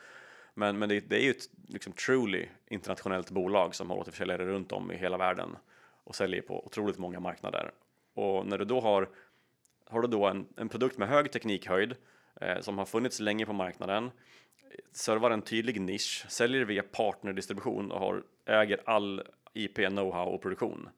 Men, 0.54 0.80
men 0.80 0.90
det, 0.90 1.00
det, 1.00 1.16
är 1.16 1.24
ju 1.24 1.32
ett 1.32 1.50
liksom, 1.68 1.94
truly 1.94 2.46
internationellt 2.68 3.32
bolag 3.32 3.76
som 3.76 3.90
har 3.90 3.98
återförsäljare 3.98 4.46
runt 4.46 4.72
om 4.72 4.92
i 4.92 4.96
hela 4.96 5.18
världen 5.18 5.56
och 6.04 6.16
säljer 6.16 6.42
på 6.42 6.66
otroligt 6.66 6.98
många 6.98 7.20
marknader. 7.20 7.72
Och 8.14 8.48
när 8.48 8.58
du 8.58 8.66
då 8.66 8.80
har, 8.80 9.10
har 9.86 10.02
du 10.02 10.08
då 10.08 10.28
en, 10.28 10.48
en 10.58 10.70
produkt 10.70 10.98
med 10.98 11.08
hög 11.08 11.32
teknikhöjd 11.32 11.96
eh, 12.42 12.60
som 12.60 12.78
har 12.78 12.86
funnits 12.86 13.20
länge 13.20 13.46
på 13.46 13.54
marknaden, 13.54 14.12
servar 14.92 15.32
en 15.32 15.42
tydlig 15.42 15.82
nisch, 15.82 16.26
säljer 16.30 16.66
via 16.66 16.84
partnerdistribution 16.84 17.92
och 17.92 18.00
har, 18.00 18.24
äger 18.46 18.82
all 18.86 19.22
IP, 19.54 19.78
know-how 19.78 20.26
och 20.26 20.42
produktion. 20.42 20.90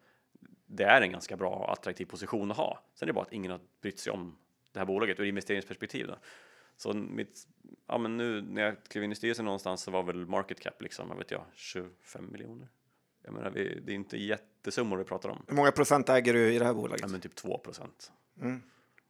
Det 0.76 0.84
är 0.84 1.02
en 1.02 1.12
ganska 1.12 1.38
bra 1.38 1.50
och 1.50 1.72
attraktiv 1.72 2.06
position 2.06 2.52
att 2.52 2.58
ha. 2.58 2.84
Sen 2.96 3.06
är 3.06 3.08
det 3.08 3.14
bara 3.14 3.26
att 3.26 3.34
ingen 3.34 3.52
har 3.52 3.60
brytt 3.82 4.00
sig 4.00 4.14
om 4.14 4.38
det 4.72 4.80
här 4.80 4.86
bolaget 4.86 5.20
ur 5.20 5.26
investeringsperspektiv. 5.26 6.08
Då. 6.08 6.18
Så 6.78 6.94
mitt, 6.94 7.48
ja 7.88 7.98
men 7.98 8.18
nu 8.18 8.42
när 8.42 8.62
jag 8.62 8.84
klev 8.84 9.04
in 9.04 9.12
i 9.12 9.16
styrelsen 9.16 9.46
någonstans 9.46 9.82
så 9.82 9.92
var 9.92 10.04
väl 10.04 10.26
market 10.26 10.60
cap 10.60 10.82
liksom, 10.82 11.10
jag 11.10 11.18
vet 11.18 11.32
jag, 11.32 11.46
25 11.54 12.32
miljoner. 12.32 12.68
Jag 13.24 13.34
menar, 13.34 13.50
vi, 13.50 13.80
det 13.86 13.92
är 13.92 13.96
inte 13.96 14.18
jättesummor 14.18 14.98
vi 14.98 15.04
pratar 15.04 15.30
om. 15.30 15.46
Hur 15.48 15.56
många 15.56 15.72
procent 15.72 16.10
äger 16.10 16.34
du 16.34 16.54
i 16.54 16.60
det 16.60 16.66
här 16.66 16.74
bolaget? 16.74 17.02
Ja 17.02 17.08
men 17.08 17.22
typ 17.22 17.36
2 17.36 17.58
procent. 17.58 18.12
Mm. 18.42 18.62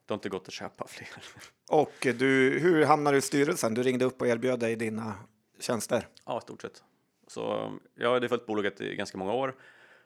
Det 0.05 0.13
har 0.13 0.15
inte 0.15 0.29
gått 0.29 0.47
att 0.47 0.53
köpa 0.53 0.87
fler. 0.87 1.23
Och 1.69 2.07
du, 2.19 2.59
hur 2.59 2.85
hamnade 2.85 3.15
du 3.15 3.17
i 3.17 3.21
styrelsen? 3.21 3.73
Du 3.73 3.83
ringde 3.83 4.05
upp 4.05 4.21
och 4.21 4.27
erbjöd 4.27 4.59
dig 4.59 4.75
dina 4.75 5.15
tjänster. 5.59 6.07
Ja, 6.25 6.37
i 6.37 6.41
stort 6.41 6.61
sett. 6.61 6.83
Så 7.27 7.73
jag 7.95 8.09
har 8.09 8.27
följt 8.27 8.45
bolaget 8.45 8.81
i 8.81 8.95
ganska 8.95 9.17
många 9.17 9.33
år 9.33 9.55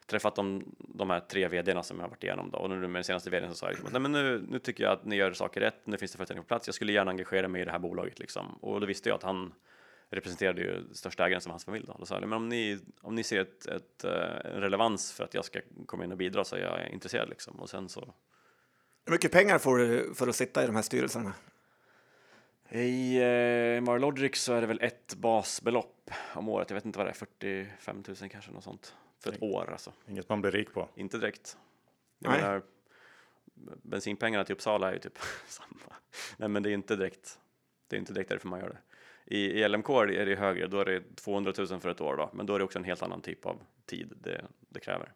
träffat 0.09 0.35
de, 0.35 0.75
de 0.77 1.09
här 1.09 1.19
tre 1.19 1.47
vdarna 1.47 1.83
som 1.83 1.97
jag 1.97 2.03
har 2.03 2.09
varit 2.09 2.23
igenom 2.23 2.49
då. 2.51 2.57
och 2.57 2.69
nu 2.69 2.75
med 2.75 2.89
den 2.91 3.03
senaste 3.03 3.29
vdn 3.29 3.49
så 3.49 3.55
sa 3.55 3.65
jag 3.65 3.73
liksom, 3.73 3.89
nej 3.91 4.01
men 4.01 4.11
nu, 4.11 4.45
nu 4.49 4.59
tycker 4.59 4.83
jag 4.83 4.93
att 4.93 5.05
ni 5.05 5.15
gör 5.15 5.33
saker 5.33 5.61
rätt. 5.61 5.81
Nu 5.83 5.97
finns 5.97 6.11
det 6.11 6.17
förutsättningar 6.17 6.43
på 6.43 6.47
plats. 6.47 6.67
Jag 6.67 6.75
skulle 6.75 6.91
gärna 6.91 7.11
engagera 7.11 7.47
mig 7.47 7.61
i 7.61 7.65
det 7.65 7.71
här 7.71 7.79
bolaget 7.79 8.19
liksom 8.19 8.55
och 8.61 8.81
då 8.81 8.85
visste 8.85 9.09
jag 9.09 9.15
att 9.15 9.23
han 9.23 9.53
representerade 10.09 10.61
ju 10.61 10.83
största 10.93 11.25
ägaren 11.25 11.41
som 11.41 11.49
hans 11.49 11.65
familj 11.65 11.85
då. 11.87 11.95
Då 11.99 12.05
sa 12.05 12.15
jag, 12.15 12.21
men 12.21 12.33
om 12.33 12.49
ni, 12.49 12.79
om 13.01 13.15
ni 13.15 13.23
ser 13.23 13.41
ett, 13.41 13.65
ett, 13.65 14.03
eh, 14.03 14.53
en 14.53 14.61
relevans 14.61 15.11
för 15.11 15.23
att 15.23 15.33
jag 15.33 15.45
ska 15.45 15.59
komma 15.85 16.03
in 16.03 16.11
och 16.11 16.17
bidra 16.17 16.43
så 16.43 16.55
är 16.55 16.59
jag 16.59 16.89
intresserad 16.89 17.29
liksom 17.29 17.59
och 17.59 17.69
sen 17.69 17.89
så. 17.89 18.13
Hur 19.05 19.11
mycket 19.11 19.31
pengar 19.31 19.59
får 19.59 19.77
du 19.77 20.13
för 20.15 20.27
att 20.27 20.35
sitta 20.35 20.63
i 20.63 20.65
de 20.65 20.75
här 20.75 20.83
styrelserna? 20.83 21.33
I 22.71 23.15
eh, 23.17 23.81
Marlogic 23.81 24.35
så 24.35 24.53
är 24.53 24.61
det 24.61 24.67
väl 24.67 24.81
ett 24.81 25.15
basbelopp 25.15 26.11
om 26.33 26.49
året. 26.49 26.69
Jag 26.69 26.75
vet 26.75 26.85
inte 26.85 26.97
vad 26.97 27.07
det 27.07 27.11
är, 27.11 27.13
45 27.13 28.03
000 28.07 28.29
kanske 28.29 28.51
något 28.51 28.63
sånt 28.63 28.93
för 29.19 29.31
ett 29.31 29.41
år 29.41 29.69
alltså. 29.71 29.93
Inget 30.07 30.29
man 30.29 30.41
blir 30.41 30.51
rik 30.51 30.73
på. 30.73 30.89
Inte 30.95 31.17
direkt. 31.17 31.57
Jag 32.19 32.31
Nej. 32.31 32.41
menar, 32.41 32.61
bensinpengarna 33.81 34.43
till 34.43 34.53
Uppsala 34.53 34.89
är 34.89 34.93
ju 34.93 34.99
typ 34.99 35.17
samma. 35.47 35.95
Nej, 36.37 36.49
men 36.49 36.63
det 36.63 36.69
är 36.69 36.73
inte 36.73 36.95
direkt. 36.95 37.39
Det 37.87 37.95
är 37.95 37.99
inte 37.99 38.13
direkt 38.13 38.29
därför 38.29 38.47
man 38.47 38.59
gör 38.59 38.69
det. 38.69 38.79
I, 39.35 39.61
i 39.61 39.67
LMK 39.67 39.89
är 39.89 40.25
det 40.25 40.35
högre, 40.35 40.67
då 40.67 40.79
är 40.79 40.85
det 40.85 41.15
200 41.15 41.53
000 41.57 41.67
för 41.79 41.89
ett 41.89 42.01
år 42.01 42.17
då, 42.17 42.29
men 42.33 42.45
då 42.45 42.55
är 42.55 42.59
det 42.59 42.65
också 42.65 42.79
en 42.79 42.83
helt 42.83 43.03
annan 43.03 43.21
typ 43.21 43.45
av 43.45 43.61
tid 43.85 44.13
det, 44.23 44.45
det 44.69 44.79
kräver. 44.79 45.13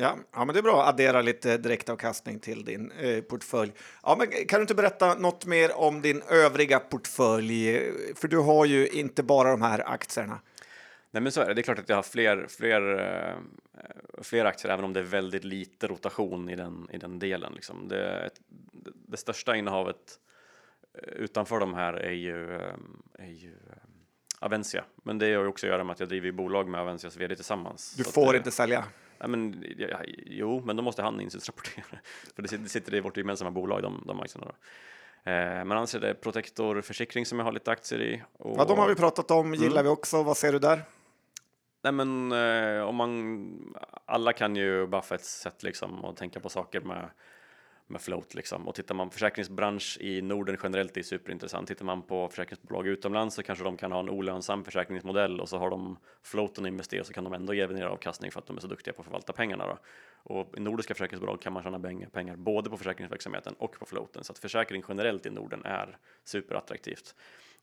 Ja, 0.00 0.16
ja, 0.32 0.44
men 0.44 0.52
det 0.52 0.60
är 0.60 0.62
bra 0.62 0.82
att 0.82 0.88
addera 0.88 1.22
lite 1.22 1.58
direktavkastning 1.58 2.40
till 2.40 2.64
din 2.64 2.90
eh, 2.90 3.20
portfölj. 3.20 3.72
Ja, 4.02 4.16
men 4.18 4.46
kan 4.46 4.58
du 4.58 4.60
inte 4.60 4.74
berätta 4.74 5.14
något 5.14 5.46
mer 5.46 5.76
om 5.76 6.02
din 6.02 6.22
övriga 6.22 6.78
portfölj? 6.80 7.80
För 8.14 8.28
du 8.28 8.38
har 8.38 8.64
ju 8.64 8.88
inte 8.88 9.22
bara 9.22 9.50
de 9.50 9.62
här 9.62 9.88
aktierna. 9.88 10.40
Nej, 11.18 11.22
men 11.22 11.32
så 11.32 11.40
är 11.40 11.46
det. 11.46 11.54
Det 11.54 11.60
är 11.60 11.62
klart 11.62 11.78
att 11.78 11.88
jag 11.88 11.96
har 11.96 12.02
fler, 12.02 12.46
fler, 12.48 12.98
eh, 12.98 13.36
fler 14.22 14.44
aktier, 14.44 14.72
även 14.72 14.84
om 14.84 14.92
det 14.92 15.00
är 15.00 15.04
väldigt 15.04 15.44
lite 15.44 15.86
rotation 15.86 16.48
i 16.50 16.56
den, 16.56 16.88
i 16.92 16.98
den 16.98 17.18
delen. 17.18 17.52
Liksom. 17.54 17.88
Det, 17.88 18.30
det 19.06 19.16
största 19.16 19.56
innehavet 19.56 20.18
eh, 20.94 21.08
utanför 21.08 21.60
de 21.60 21.74
här 21.74 21.92
är 21.92 22.12
ju, 22.12 22.54
eh, 22.54 22.74
är 23.18 23.30
ju 23.30 23.54
Avencia, 24.38 24.84
men 24.96 25.18
det 25.18 25.34
har 25.34 25.42
ju 25.42 25.48
också 25.48 25.66
att 25.66 25.70
göra 25.70 25.84
med 25.84 25.92
att 25.92 26.00
jag 26.00 26.08
driver 26.08 26.32
bolag 26.32 26.68
med 26.68 26.80
Avencias 26.80 27.16
vd 27.16 27.34
tillsammans. 27.36 27.94
Du 27.96 28.04
får 28.04 28.32
det, 28.32 28.38
inte 28.38 28.50
sälja? 28.50 28.84
Nej, 29.18 29.28
men, 29.28 29.64
ja, 29.78 30.00
jo, 30.26 30.62
men 30.64 30.76
då 30.76 30.82
måste 30.82 31.02
han 31.02 31.20
insynsrapportera, 31.20 31.84
för 32.34 32.42
det 32.42 32.68
sitter 32.68 32.94
i 32.94 33.00
vårt 33.00 33.16
gemensamma 33.16 33.50
bolag, 33.50 33.82
de, 33.82 34.04
de 34.06 34.20
aktierna. 34.20 34.46
Då. 34.46 34.52
Eh, 35.30 35.64
men 35.64 35.72
annars 35.72 35.94
är 35.94 36.00
det 36.00 36.14
Protector 36.14 36.80
Försäkring 36.80 37.26
som 37.26 37.38
jag 37.38 37.46
har 37.46 37.52
lite 37.52 37.70
aktier 37.70 38.00
i. 38.00 38.22
Och... 38.38 38.58
Ja, 38.58 38.64
de 38.64 38.78
har 38.78 38.88
vi 38.88 38.94
pratat 38.94 39.30
om, 39.30 39.54
gillar 39.54 39.70
mm. 39.70 39.84
vi 39.84 39.88
också. 39.88 40.22
Vad 40.22 40.36
ser 40.36 40.52
du 40.52 40.58
där? 40.58 40.82
Nej 41.82 41.92
men 41.92 42.32
eh, 42.32 42.82
om 42.82 42.96
man, 42.96 43.76
alla 44.04 44.32
kan 44.32 44.56
ju 44.56 44.86
Buffetts 44.86 45.12
ett 45.12 45.52
sätt 45.52 45.62
liksom 45.62 46.04
och 46.04 46.16
tänka 46.16 46.40
på 46.40 46.48
saker 46.48 46.80
med, 46.80 47.10
med 47.86 48.00
float 48.00 48.34
liksom. 48.34 48.68
Och 48.68 48.74
tittar 48.74 48.94
man 48.94 49.08
på 49.08 49.12
försäkringsbransch 49.12 49.98
i 50.00 50.22
Norden 50.22 50.56
generellt 50.62 50.96
är 50.96 51.02
superintressant. 51.02 51.68
Tittar 51.68 51.84
man 51.84 52.02
på 52.02 52.28
försäkringsbolag 52.28 52.86
utomlands 52.86 53.34
så 53.34 53.42
kanske 53.42 53.64
de 53.64 53.76
kan 53.76 53.92
ha 53.92 54.00
en 54.00 54.10
olönsam 54.10 54.64
försäkringsmodell 54.64 55.40
och 55.40 55.48
så 55.48 55.58
har 55.58 55.70
de 55.70 55.98
floaten 56.22 56.64
att 56.64 56.68
investera 56.68 57.04
så 57.04 57.12
kan 57.12 57.24
de 57.24 57.32
ändå 57.32 57.52
generera 57.52 57.90
avkastning 57.90 58.30
för 58.30 58.40
att 58.40 58.46
de 58.46 58.56
är 58.56 58.60
så 58.60 58.66
duktiga 58.66 58.94
på 58.94 59.00
att 59.00 59.06
förvalta 59.06 59.32
pengarna. 59.32 59.66
Då. 59.66 59.78
Och 60.34 60.58
i 60.58 60.60
nordiska 60.60 60.94
försäkringsbolag 60.94 61.40
kan 61.40 61.52
man 61.52 61.62
tjäna 61.62 61.80
pengar, 61.80 62.08
pengar 62.08 62.36
både 62.36 62.70
på 62.70 62.76
försäkringsverksamheten 62.76 63.54
och 63.58 63.72
på 63.72 63.86
floaten 63.86 64.24
så 64.24 64.32
att 64.32 64.38
försäkring 64.38 64.82
generellt 64.88 65.26
i 65.26 65.30
Norden 65.30 65.64
är 65.64 65.98
superattraktivt. 66.24 67.14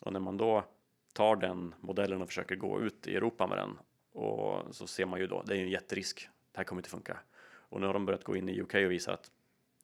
Och 0.01 0.13
när 0.13 0.19
man 0.19 0.37
då 0.37 0.63
tar 1.13 1.35
den 1.35 1.75
modellen 1.79 2.21
och 2.21 2.27
försöker 2.27 2.55
gå 2.55 2.81
ut 2.81 3.07
i 3.07 3.15
Europa 3.15 3.47
med 3.47 3.57
den 3.57 3.77
och 4.15 4.75
så 4.75 4.87
ser 4.87 5.05
man 5.05 5.19
ju 5.19 5.27
då, 5.27 5.43
det 5.43 5.53
är 5.53 5.57
ju 5.57 5.63
en 5.63 5.69
jätterisk. 5.69 6.29
Det 6.51 6.57
här 6.57 6.63
kommer 6.63 6.79
inte 6.79 6.89
funka. 6.89 7.19
Och 7.45 7.81
nu 7.81 7.87
har 7.87 7.93
de 7.93 8.05
börjat 8.05 8.23
gå 8.23 8.35
in 8.35 8.49
i 8.49 8.61
UK 8.61 8.73
och 8.73 8.91
visa 8.91 9.13
att 9.13 9.31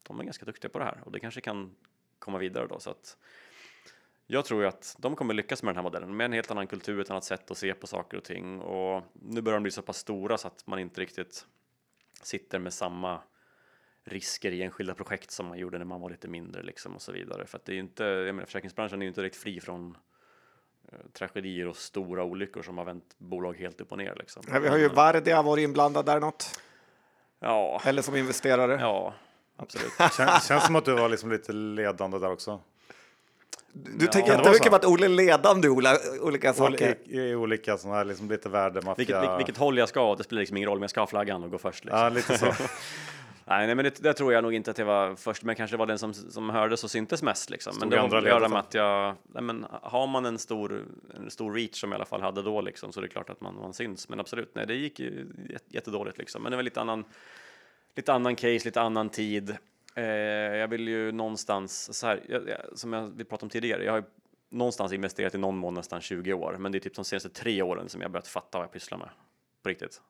de 0.03 0.19
är 0.19 0.23
ganska 0.23 0.45
duktiga 0.45 0.69
på 0.69 0.79
det 0.79 0.85
här 0.85 1.01
och 1.05 1.11
det 1.11 1.19
kanske 1.19 1.41
kan 1.41 1.75
komma 2.19 2.37
vidare 2.37 2.67
då. 2.67 2.79
Så 2.79 2.89
att 2.89 3.17
jag 4.27 4.45
tror 4.45 4.61
ju 4.61 4.67
att 4.67 4.95
de 4.99 5.15
kommer 5.15 5.33
lyckas 5.33 5.63
med 5.63 5.69
den 5.69 5.75
här 5.75 5.83
modellen 5.83 6.17
med 6.17 6.25
en 6.25 6.33
helt 6.33 6.51
annan 6.51 6.67
kultur, 6.67 6.99
ett 6.99 7.09
annat 7.09 7.23
sätt 7.23 7.51
att 7.51 7.57
se 7.57 7.73
på 7.73 7.87
saker 7.87 8.17
och 8.17 8.23
ting. 8.23 8.59
Och 8.59 9.03
nu 9.13 9.41
börjar 9.41 9.55
de 9.55 9.63
bli 9.63 9.71
så 9.71 9.81
pass 9.81 9.97
stora 9.97 10.37
så 10.37 10.47
att 10.47 10.67
man 10.67 10.79
inte 10.79 11.01
riktigt 11.01 11.45
sitter 12.21 12.59
med 12.59 12.73
samma 12.73 13.21
risker 14.03 14.51
i 14.51 14.61
enskilda 14.61 14.93
projekt 14.93 15.31
som 15.31 15.45
man 15.45 15.57
gjorde 15.57 15.77
när 15.77 15.85
man 15.85 16.01
var 16.01 16.09
lite 16.09 16.27
mindre 16.27 16.63
liksom 16.63 16.95
och 16.95 17.01
så 17.01 17.11
vidare. 17.11 17.45
För 17.45 17.57
att 17.57 17.65
det 17.65 17.71
är 17.71 17.73
ju 17.73 17.79
inte, 17.79 18.03
jag 18.03 18.35
menar, 18.35 18.45
försäkringsbranschen 18.45 19.01
är 19.01 19.05
ju 19.05 19.07
inte 19.07 19.21
direkt 19.21 19.35
fri 19.35 19.59
från 19.59 19.97
tragedier 21.13 21.67
och 21.67 21.77
stora 21.77 22.23
olyckor 22.23 22.61
som 22.61 22.77
har 22.77 22.85
vänt 22.85 23.15
bolag 23.17 23.57
helt 23.57 23.81
upp 23.81 23.91
och 23.91 23.97
ner. 23.97 24.15
Liksom. 24.19 24.43
Ja, 24.51 24.59
vi 24.59 24.67
har 24.67 24.77
ju 24.77 24.85
eh, 24.85 24.93
Vardia 24.93 25.41
varit 25.41 25.63
inblandad 25.63 26.05
där 26.05 26.19
något. 26.19 26.59
Ja. 27.39 27.81
Eller 27.85 28.01
som 28.01 28.15
investerare. 28.15 28.77
Ja, 28.81 29.13
absolut. 29.57 29.91
Känns, 30.17 30.47
känns 30.47 30.65
som 30.65 30.75
att 30.75 30.85
du 30.85 30.93
var 30.93 31.09
liksom 31.09 31.31
lite 31.31 31.53
ledande 31.53 32.19
där 32.19 32.31
också. 32.31 32.61
Du 33.73 34.05
ja, 34.05 34.11
tänker 34.11 34.31
jättemycket 34.31 34.69
på 34.69 34.75
att 34.75 34.85
Olle 34.85 35.05
är 35.05 35.09
ledande 35.09 35.67
i 35.67 35.71
olika 36.21 36.53
saker. 36.53 36.97
I, 37.05 37.19
i 37.19 37.35
olika 37.35 37.77
sådana 37.77 37.97
här 37.97 38.05
liksom 38.05 38.29
lite 38.29 38.49
värdemaffia. 38.49 39.19
Vilket, 39.19 39.39
vilket 39.39 39.57
håll 39.57 39.77
jag 39.77 39.89
ska, 39.89 40.15
det 40.15 40.23
spelar 40.23 40.39
liksom 40.39 40.57
ingen 40.57 40.69
roll, 40.69 40.77
men 40.77 40.83
jag 40.83 40.89
ska 40.89 40.99
ha 40.99 41.07
flaggan 41.07 41.43
och 41.43 41.51
gå 41.51 41.57
först. 41.57 41.85
Liksom. 41.85 41.99
Ja, 41.99 42.09
lite 42.09 42.37
så. 42.37 42.45
Nej, 43.45 43.65
nej 43.65 43.75
men 43.75 43.85
det, 43.85 44.03
det, 44.03 44.13
tror 44.13 44.33
jag 44.33 44.43
nog 44.43 44.53
inte 44.53 44.71
att 44.71 44.77
jag 44.77 44.85
var 44.85 45.15
först, 45.15 45.43
men 45.43 45.55
kanske 45.55 45.77
var 45.77 45.85
den 45.85 45.99
som, 45.99 46.13
som 46.13 46.49
hördes 46.49 46.83
och 46.83 46.91
syntes 46.91 47.23
mest. 47.23 47.49
Liksom. 47.49 47.73
men 47.79 47.89
det 47.89 47.99
har 47.99 48.17
att 48.17 48.23
göra 48.23 48.47
med 48.47 48.59
att 48.59 48.73
jag, 48.73 49.15
nej, 49.23 49.43
men 49.43 49.65
har 49.71 50.07
man 50.07 50.25
en 50.25 50.39
stor, 50.39 50.85
en 51.15 51.31
stor 51.31 51.53
reach 51.53 51.79
som 51.79 51.91
jag 51.91 51.95
i 51.95 51.99
alla 51.99 52.05
fall 52.05 52.21
hade 52.21 52.41
då 52.41 52.61
liksom, 52.61 52.91
så 52.91 52.99
är 52.99 53.01
det 53.01 53.07
klart 53.07 53.29
att 53.29 53.41
man, 53.41 53.55
man 53.55 53.73
syns. 53.73 54.09
Men 54.09 54.19
absolut, 54.19 54.55
nej, 54.55 54.67
det 54.67 54.75
gick 54.75 54.99
ju 54.99 55.27
jättedåligt 55.67 56.17
liksom. 56.17 56.43
Men 56.43 56.51
det 56.51 56.55
var 56.55 56.63
lite 56.63 56.81
annan, 56.81 57.05
lite 57.95 58.13
annan 58.13 58.35
case, 58.35 58.65
lite 58.65 58.81
annan 58.81 59.09
tid. 59.09 59.57
Eh, 59.95 60.05
jag 60.05 60.67
vill 60.67 60.87
ju 60.87 61.11
någonstans, 61.11 61.97
så 61.97 62.07
här, 62.07 62.23
jag, 62.29 62.49
jag, 62.49 62.77
som 62.77 62.93
jag, 62.93 63.11
vi 63.15 63.23
pratade 63.23 63.45
om 63.45 63.49
tidigare, 63.49 63.83
jag 63.83 63.93
har 63.93 64.03
någonstans 64.49 64.93
investerat 64.93 65.35
i 65.35 65.37
någon 65.37 65.57
mån 65.57 65.73
nästan 65.73 66.01
20 66.01 66.33
år, 66.33 66.55
men 66.59 66.71
det 66.71 66.77
är 66.77 66.79
typ 66.79 66.95
de 66.95 67.05
senaste 67.05 67.29
tre 67.29 67.61
åren 67.61 67.89
som 67.89 68.01
jag 68.01 68.11
börjat 68.11 68.27
fatta 68.27 68.57
vad 68.57 68.65
jag 68.65 68.71
pysslar 68.71 68.97
med. 68.97 69.09
På 69.63 69.69
riktigt. 69.69 70.01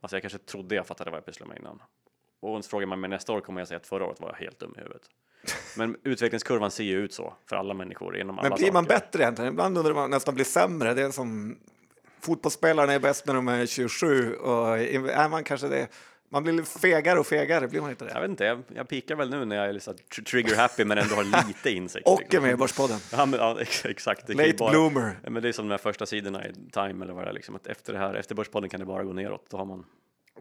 Alltså 0.00 0.16
jag 0.16 0.22
kanske 0.22 0.38
trodde 0.38 0.74
jag 0.74 0.86
fattade 0.86 1.10
vad 1.10 1.16
jag 1.16 1.26
pysslade 1.26 1.48
med 1.48 1.58
innan. 1.58 1.82
Och 2.42 2.64
frågar 2.64 2.86
man 2.86 3.00
mig 3.00 3.10
nästa 3.10 3.32
år 3.32 3.40
kommer 3.40 3.60
jag 3.60 3.68
säga 3.68 3.76
att 3.78 3.86
förra 3.86 4.04
året 4.06 4.20
var 4.20 4.28
jag 4.28 4.36
helt 4.36 4.58
dum 4.58 4.74
i 4.76 4.80
huvudet. 4.80 5.02
Men 5.76 5.96
utvecklingskurvan 6.04 6.70
ser 6.70 6.84
ju 6.84 6.98
ut 7.04 7.12
så 7.14 7.34
för 7.48 7.56
alla 7.56 7.74
människor 7.74 8.16
inom 8.16 8.38
alla 8.38 8.48
Men 8.48 8.58
blir 8.58 8.72
man 8.72 8.84
saker. 8.84 8.96
bättre 9.00 9.22
egentligen? 9.22 9.52
Ibland 9.52 9.78
undrar 9.78 9.94
man 9.94 10.10
nästan 10.10 10.34
blir 10.34 10.44
sämre. 10.44 10.94
Det 10.94 11.02
är 11.02 11.10
som 11.10 11.58
fotbollsspelarna 12.20 12.92
är 12.92 12.98
bäst 12.98 13.26
när 13.26 13.34
de 13.34 13.48
är 13.48 13.66
27 13.66 14.34
och 14.34 14.78
är 14.78 15.28
man 15.28 15.44
kanske 15.44 15.68
det 15.68 15.88
man 16.32 16.42
blir 16.42 16.62
fegare 16.62 17.18
och 17.18 17.26
fegare, 17.26 17.68
blir 17.68 17.80
man 17.80 17.90
inte 17.90 18.04
det? 18.04 18.10
Jag 18.14 18.20
vet 18.20 18.30
inte, 18.30 18.44
jag, 18.44 18.62
jag 18.74 18.88
pikar 18.88 19.16
väl 19.16 19.30
nu 19.30 19.44
när 19.44 19.56
jag 19.56 19.66
är 19.68 19.72
liksom 19.72 19.94
trigger 20.26 20.56
happy 20.56 20.84
men 20.84 20.98
ändå 20.98 21.14
har 21.14 21.46
lite 21.48 21.70
insikt. 21.76 22.06
och 22.08 22.20
liksom. 22.20 22.38
är 22.38 22.42
med 22.42 22.52
i 22.52 22.56
Börspodden. 22.56 22.98
Ja, 23.12 23.26
men, 23.26 23.40
ja, 23.40 23.60
exakt. 23.84 24.26
Det 24.26 24.34
Late 24.34 24.54
bara, 24.58 24.70
bloomer. 24.70 25.18
Men 25.22 25.42
det 25.42 25.48
är 25.48 25.52
som 25.52 25.68
de 25.68 25.70
här 25.70 25.78
första 25.78 26.06
sidorna 26.06 26.46
i 26.46 26.52
Time 26.72 27.04
eller 27.04 27.12
vad 27.14 27.24
det 27.24 27.28
är, 27.28 27.32
liksom, 27.32 27.54
att 27.56 27.66
efter 27.66 27.92
det 27.92 27.98
här, 27.98 28.14
efter 28.14 28.34
Börspodden 28.34 28.70
kan 28.70 28.80
det 28.80 28.86
bara 28.86 29.04
gå 29.04 29.12
neråt. 29.12 29.46
Då 29.50 29.56
har 29.56 29.64
man 29.64 29.84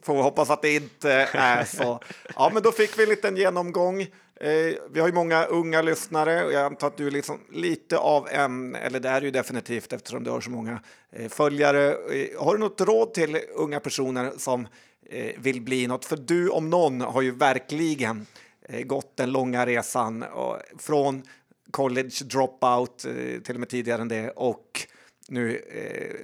Får 0.01 0.23
hoppas 0.23 0.49
att 0.49 0.61
det 0.61 0.75
inte 0.75 1.11
är 1.33 1.65
så. 1.65 1.99
Ja, 2.35 2.51
men 2.53 2.63
då 2.63 2.71
fick 2.71 2.99
vi 2.99 3.03
en 3.03 3.09
liten 3.09 3.37
genomgång. 3.37 4.01
Eh, 4.41 4.73
vi 4.91 4.99
har 4.99 5.07
ju 5.07 5.13
många 5.13 5.45
unga 5.45 5.81
lyssnare 5.81 6.45
och 6.45 6.53
jag 6.53 6.65
antar 6.65 6.87
att 6.87 6.97
du 6.97 7.07
är 7.07 7.11
liksom 7.11 7.39
lite 7.51 7.97
av 7.97 8.27
en, 8.31 8.75
eller 8.75 8.99
det 8.99 9.09
är 9.09 9.21
ju 9.21 9.31
definitivt 9.31 9.93
eftersom 9.93 10.23
du 10.23 10.31
har 10.31 10.41
så 10.41 10.49
många 10.49 10.79
eh, 11.11 11.29
följare. 11.29 11.89
Eh, 11.89 12.43
har 12.43 12.53
du 12.53 12.59
något 12.59 12.81
råd 12.81 13.13
till 13.13 13.39
unga 13.55 13.79
personer 13.79 14.31
som 14.37 14.67
eh, 15.09 15.31
vill 15.37 15.61
bli 15.61 15.87
något? 15.87 16.05
För 16.05 16.17
du 16.17 16.49
om 16.49 16.69
någon 16.69 17.01
har 17.01 17.21
ju 17.21 17.31
verkligen 17.31 18.25
eh, 18.69 18.81
gått 18.81 19.17
den 19.17 19.31
långa 19.31 19.65
resan 19.65 20.23
och, 20.23 20.57
från 20.79 21.23
college 21.71 22.25
dropout 22.25 23.05
eh, 23.05 23.41
till 23.41 23.55
och 23.55 23.59
med 23.59 23.69
tidigare 23.69 24.01
än 24.01 24.07
det 24.07 24.29
och 24.29 24.87
nu 25.27 25.61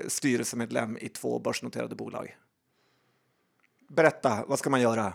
styrelsemedlem 0.07 0.97
i 1.01 1.09
två 1.09 1.39
börsnoterade 1.39 1.95
bolag. 1.95 2.35
Berätta, 3.87 4.45
vad 4.47 4.59
ska 4.59 4.69
man 4.69 4.81
göra? 4.81 5.13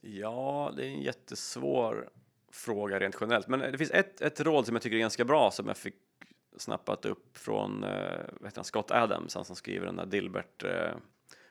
Ja, 0.00 0.72
det 0.76 0.84
är 0.84 0.88
en 0.88 1.02
jättesvår 1.02 2.08
fråga 2.50 3.00
rent 3.00 3.16
generellt. 3.20 3.48
Men 3.48 3.60
det 3.60 3.78
finns 3.78 3.90
ett, 3.90 4.20
ett 4.20 4.40
råd 4.40 4.66
som 4.66 4.74
jag 4.74 4.82
tycker 4.82 4.96
är 4.96 5.00
ganska 5.00 5.24
bra 5.24 5.50
som 5.50 5.66
jag 5.66 5.76
fick 5.76 5.94
snappat 6.56 7.04
upp 7.04 7.38
från 7.38 7.84
eh, 7.84 7.90
vad 8.32 8.44
heter 8.44 8.56
han, 8.56 8.64
Scott 8.64 8.90
Adams, 8.90 9.34
han 9.34 9.44
som 9.44 9.56
skriver 9.56 9.86
den 9.86 9.96
där 9.96 10.06
Dilbert 10.06 10.64
eh, 10.64 10.92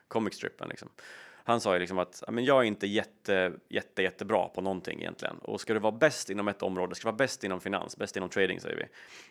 comic 0.08 0.34
strippen. 0.34 0.68
Liksom. 0.68 0.88
Han 1.44 1.60
sa 1.60 1.74
ju 1.74 1.80
liksom 1.80 1.98
att 1.98 2.22
men 2.28 2.44
jag 2.44 2.62
är 2.62 2.64
inte 2.64 2.86
jätte, 2.86 3.52
jätte, 3.68 4.02
jättebra 4.02 4.48
på 4.48 4.60
någonting 4.60 5.00
egentligen. 5.00 5.38
Och 5.38 5.60
ska 5.60 5.74
du 5.74 5.80
vara 5.80 5.92
bäst 5.92 6.30
inom 6.30 6.48
ett 6.48 6.62
område, 6.62 6.94
ska 6.94 7.02
du 7.02 7.12
vara 7.12 7.16
bäst 7.16 7.44
inom 7.44 7.60
finans, 7.60 7.96
bäst 7.96 8.16
inom 8.16 8.28
trading 8.28 8.60
säger 8.60 8.76
vi, 8.76 8.84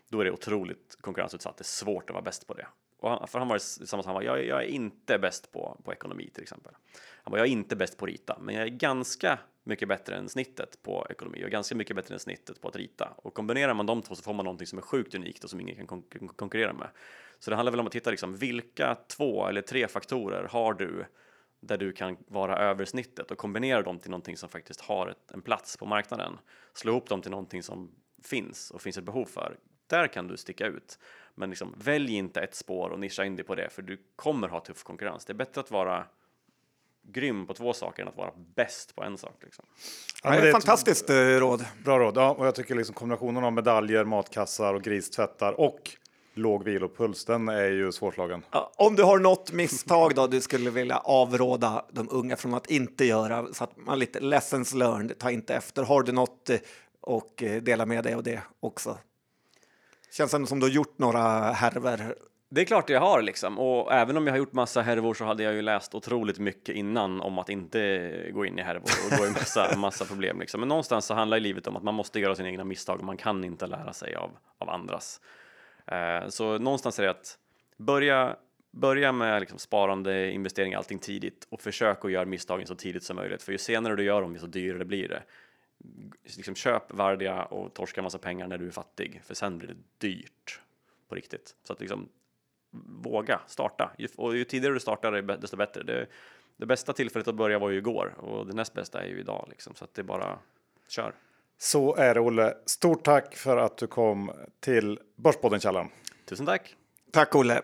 då 0.09 0.19
är 0.19 0.25
det 0.25 0.31
otroligt 0.31 0.97
konkurrensutsatt. 1.01 1.57
Det 1.57 1.61
är 1.61 1.65
svårt 1.65 2.09
att 2.09 2.13
vara 2.13 2.23
bäst 2.23 2.47
på 2.47 2.53
det. 2.53 2.67
Och 3.05 3.11
han, 3.11 3.27
för 3.27 3.39
han 3.39 3.47
var 3.47 3.55
det 3.55 3.87
samma 3.87 4.03
som 4.03 4.05
han 4.05 4.13
var, 4.13 4.21
jag, 4.21 4.45
jag 4.45 4.63
är 4.63 4.67
inte 4.67 5.19
bäst 5.19 5.51
på, 5.51 5.77
på 5.83 5.93
ekonomi 5.93 6.29
till 6.33 6.43
exempel. 6.43 6.73
Han 7.23 7.31
var 7.31 7.37
jag 7.37 7.47
är 7.47 7.51
inte 7.51 7.75
bäst 7.75 7.97
på 7.97 8.05
att 8.05 8.11
rita, 8.11 8.37
men 8.41 8.55
jag 8.55 8.63
är 8.63 8.67
ganska 8.67 9.39
mycket 9.63 9.87
bättre 9.87 10.15
än 10.15 10.29
snittet 10.29 10.83
på 10.83 11.07
ekonomi 11.09 11.45
och 11.45 11.49
ganska 11.49 11.75
mycket 11.75 11.95
bättre 11.95 12.13
än 12.13 12.19
snittet 12.19 12.61
på 12.61 12.67
att 12.67 12.75
rita. 12.75 13.13
Och 13.17 13.33
kombinerar 13.33 13.73
man 13.73 13.85
de 13.85 14.01
två 14.01 14.15
så 14.15 14.23
får 14.23 14.33
man 14.33 14.45
någonting 14.45 14.67
som 14.67 14.77
är 14.77 14.81
sjukt 14.81 15.15
unikt 15.15 15.43
och 15.43 15.49
som 15.49 15.59
ingen 15.59 15.75
kan 15.75 15.87
kon 15.87 16.03
konkurrera 16.35 16.73
med. 16.73 16.87
Så 17.39 17.49
det 17.49 17.55
handlar 17.55 17.71
väl 17.71 17.79
om 17.79 17.85
att 17.85 17.91
titta 17.91 18.09
liksom, 18.09 18.35
vilka 18.35 18.97
två 19.07 19.47
eller 19.47 19.61
tre 19.61 19.87
faktorer 19.87 20.47
har 20.51 20.73
du 20.73 21.05
där 21.59 21.77
du 21.77 21.91
kan 21.91 22.17
vara 22.27 22.57
över 22.57 22.85
snittet 22.85 23.31
och 23.31 23.37
kombinera 23.37 23.81
dem 23.81 23.99
till 23.99 24.11
någonting 24.11 24.37
som 24.37 24.49
faktiskt 24.49 24.81
har 24.81 25.07
ett, 25.07 25.31
en 25.31 25.41
plats 25.41 25.77
på 25.77 25.85
marknaden. 25.85 26.37
Slå 26.73 26.91
ihop 26.91 27.09
dem 27.09 27.21
till 27.21 27.31
någonting 27.31 27.63
som 27.63 27.91
finns 28.23 28.71
och 28.71 28.81
finns 28.81 28.97
ett 28.97 29.03
behov 29.03 29.25
för. 29.25 29.57
Där 29.87 30.07
kan 30.07 30.27
du 30.27 30.37
sticka 30.37 30.67
ut. 30.67 30.99
Men 31.35 31.49
liksom, 31.49 31.75
välj 31.77 32.15
inte 32.15 32.41
ett 32.41 32.55
spår 32.55 32.89
och 32.89 32.99
nischa 32.99 33.25
in 33.25 33.35
dig 33.35 33.45
på 33.45 33.55
det, 33.55 33.69
för 33.69 33.81
du 33.81 33.97
kommer 34.15 34.47
ha 34.47 34.59
tuff 34.59 34.83
konkurrens. 34.83 35.25
Det 35.25 35.33
är 35.33 35.35
bättre 35.35 35.61
att 35.61 35.71
vara 35.71 36.05
grym 37.07 37.47
på 37.47 37.53
två 37.53 37.73
saker 37.73 38.01
än 38.01 38.07
att 38.07 38.17
vara 38.17 38.31
bäst 38.55 38.95
på 38.95 39.03
en 39.03 39.17
sak. 39.17 39.35
Liksom. 39.41 39.65
Ja, 40.23 40.29
det 40.29 40.37
är 40.37 40.45
ett 40.45 40.51
fantastiskt 40.51 41.09
ett, 41.09 41.09
eh, 41.09 41.39
råd. 41.39 41.65
Bra 41.83 41.99
råd. 41.99 42.17
Ja, 42.17 42.31
och 42.31 42.47
jag 42.47 42.55
tycker 42.55 42.75
liksom 42.75 42.95
kombinationen 42.95 43.43
av 43.43 43.53
medaljer, 43.53 44.03
matkassar 44.03 44.73
och 44.73 44.83
gristvättar 44.83 45.59
och 45.59 45.91
låg 46.33 46.63
vilopuls, 46.63 47.25
den 47.25 47.49
är 47.49 47.69
ju 47.69 47.91
svårslagen. 47.91 48.45
Ja, 48.51 48.71
om 48.77 48.95
du 48.95 49.03
har 49.03 49.19
något 49.19 49.51
misstag 49.51 50.15
då 50.15 50.27
du 50.27 50.41
skulle 50.41 50.69
vilja 50.69 50.97
avråda 50.97 51.85
de 51.91 52.09
unga 52.11 52.35
från 52.35 52.53
att 52.53 52.69
inte 52.69 53.05
göra 53.05 53.53
så 53.53 53.63
att 53.63 53.77
man 53.77 53.99
lite 53.99 54.19
lessons 54.19 54.73
learned, 54.73 55.19
ta 55.19 55.31
inte 55.31 55.55
efter. 55.55 55.83
Har 55.83 56.03
du 56.03 56.11
något 56.11 56.49
eh, 56.49 56.57
och 57.01 57.43
eh, 57.43 57.61
dela 57.61 57.85
med 57.85 58.03
dig 58.03 58.13
av 58.13 58.23
det 58.23 58.41
också? 58.59 58.97
Känns 60.17 60.33
ändå 60.33 60.47
som 60.47 60.59
du 60.59 60.65
har 60.65 60.71
gjort 60.71 60.99
några 60.99 61.51
härver 61.51 62.15
det 62.49 62.61
är 62.61 62.65
klart 62.65 62.89
jag 62.89 62.99
har 62.99 63.21
liksom 63.21 63.59
och 63.59 63.93
även 63.93 64.17
om 64.17 64.27
jag 64.27 64.33
har 64.33 64.37
gjort 64.37 64.53
massa 64.53 64.81
härvor 64.81 65.13
så 65.13 65.25
hade 65.25 65.43
jag 65.43 65.53
ju 65.53 65.61
läst 65.61 65.95
otroligt 65.95 66.39
mycket 66.39 66.75
innan 66.75 67.21
om 67.21 67.39
att 67.39 67.49
inte 67.49 68.31
gå 68.33 68.45
in 68.45 68.59
i 68.59 68.61
härvor 68.61 68.89
och 69.11 69.17
gå 69.17 69.25
i 69.25 69.29
massa, 69.29 69.77
massa 69.77 70.05
problem 70.05 70.39
liksom. 70.39 70.59
Men 70.59 70.69
någonstans 70.69 71.05
så 71.05 71.13
handlar 71.13 71.39
livet 71.39 71.67
om 71.67 71.75
att 71.75 71.83
man 71.83 71.93
måste 71.93 72.19
göra 72.19 72.35
sina 72.35 72.49
egna 72.49 72.63
misstag 72.63 72.99
och 72.99 73.05
man 73.05 73.17
kan 73.17 73.43
inte 73.43 73.67
lära 73.67 73.93
sig 73.93 74.15
av, 74.15 74.31
av 74.57 74.69
andras. 74.69 75.21
Uh, 75.91 76.29
så 76.29 76.57
någonstans 76.57 76.99
är 76.99 77.03
det 77.03 77.09
att 77.09 77.37
börja, 77.77 78.35
börja 78.71 79.11
med 79.11 79.39
liksom 79.39 79.59
sparande, 79.59 80.31
investering, 80.31 80.73
allting 80.73 80.99
tidigt 80.99 81.47
och 81.49 81.61
försök 81.61 82.05
att 82.05 82.11
göra 82.11 82.25
misstagen 82.25 82.67
så 82.67 82.75
tidigt 82.75 83.03
som 83.03 83.15
möjligt. 83.15 83.43
För 83.43 83.51
ju 83.51 83.57
senare 83.57 83.95
du 83.95 84.03
gör 84.03 84.21
dem, 84.21 84.33
desto 84.33 84.47
dyrare 84.47 84.85
blir 84.85 85.07
det. 85.07 85.23
Liksom 86.23 86.55
köp 86.55 86.93
värdiga 86.93 87.43
och 87.43 87.73
torska 87.73 88.01
massa 88.01 88.17
pengar 88.17 88.47
när 88.47 88.57
du 88.57 88.67
är 88.67 88.71
fattig, 88.71 89.21
för 89.25 89.33
sen 89.33 89.57
blir 89.57 89.67
det 89.67 90.07
dyrt 90.07 90.59
på 91.09 91.15
riktigt. 91.15 91.55
Så 91.63 91.73
att 91.73 91.79
liksom 91.79 92.09
våga 92.87 93.39
starta. 93.47 93.95
Och 94.15 94.37
ju 94.37 94.43
tidigare 94.43 94.73
du 94.73 94.79
startar 94.79 95.21
desto 95.21 95.57
bättre. 95.57 95.83
Det, 95.83 96.07
det 96.57 96.65
bästa 96.65 96.93
tillfället 96.93 97.27
att 97.27 97.35
börja 97.35 97.59
var 97.59 97.69
ju 97.69 97.77
igår 97.77 98.13
och 98.17 98.47
det 98.47 98.53
näst 98.53 98.73
bästa 98.73 99.03
är 99.03 99.07
ju 99.07 99.19
idag 99.19 99.47
liksom. 99.49 99.75
Så 99.75 99.83
att 99.83 99.93
det 99.93 100.01
är 100.01 100.03
bara 100.03 100.39
kör. 100.87 101.13
Så 101.57 101.95
är 101.95 102.13
det 102.13 102.19
Olle. 102.19 102.57
Stort 102.65 103.03
tack 103.03 103.35
för 103.35 103.57
att 103.57 103.77
du 103.77 103.87
kom 103.87 104.31
till 104.59 104.99
Börspodden 105.15 105.59
Källaren. 105.59 105.89
Tusen 106.25 106.45
tack. 106.45 106.75
Tack 107.11 107.35
Olle. 107.35 107.61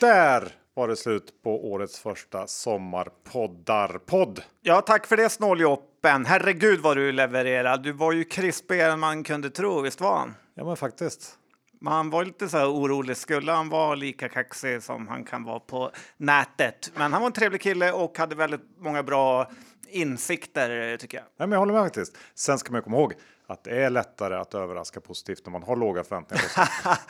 Där 0.00 0.57
var 0.78 0.88
det 0.88 0.96
slut 0.96 1.42
på 1.42 1.70
årets 1.70 1.98
första 1.98 2.46
sommarpoddarpodd. 2.46 4.42
Ja, 4.62 4.80
tack 4.80 5.06
för 5.06 5.16
det 5.16 5.28
snåljoppen. 5.28 6.26
Herregud 6.26 6.80
vad 6.80 6.96
du 6.96 7.12
levererade. 7.12 7.82
Du 7.82 7.92
var 7.92 8.12
ju 8.12 8.24
krispigare 8.24 8.92
än 8.92 9.00
man 9.00 9.24
kunde 9.24 9.50
tro, 9.50 9.80
visst 9.80 10.00
var 10.00 10.18
han? 10.18 10.34
Ja, 10.54 10.64
men 10.64 10.76
faktiskt. 10.76 11.38
Man 11.80 12.10
var 12.10 12.24
lite 12.24 12.48
så 12.48 12.58
här 12.58 12.72
orolig. 12.72 13.16
Skulle 13.16 13.52
han 13.52 13.68
vara 13.68 13.94
lika 13.94 14.28
kaxig 14.28 14.82
som 14.82 15.08
han 15.08 15.24
kan 15.24 15.44
vara 15.44 15.60
på 15.60 15.90
nätet? 16.16 16.92
Men 16.94 17.12
han 17.12 17.22
var 17.22 17.26
en 17.26 17.32
trevlig 17.32 17.60
kille 17.60 17.92
och 17.92 18.18
hade 18.18 18.34
väldigt 18.34 18.64
många 18.78 19.02
bra 19.02 19.50
insikter 19.88 20.96
tycker 20.96 21.18
jag. 21.18 21.26
Ja, 21.36 21.46
men 21.46 21.52
jag 21.52 21.58
håller 21.58 21.72
med 21.72 21.82
faktiskt. 21.82 22.16
Sen 22.34 22.58
ska 22.58 22.72
man 22.72 22.82
komma 22.82 22.96
ihåg 22.96 23.14
att 23.48 23.64
det 23.64 23.82
är 23.82 23.90
lättare 23.90 24.34
att 24.34 24.54
överraska 24.54 25.00
positivt 25.00 25.46
när 25.46 25.52
man 25.52 25.62
har 25.62 25.76
låga 25.76 26.04
förväntningar 26.04 26.42
på 26.42 26.48
sig. 26.48 26.64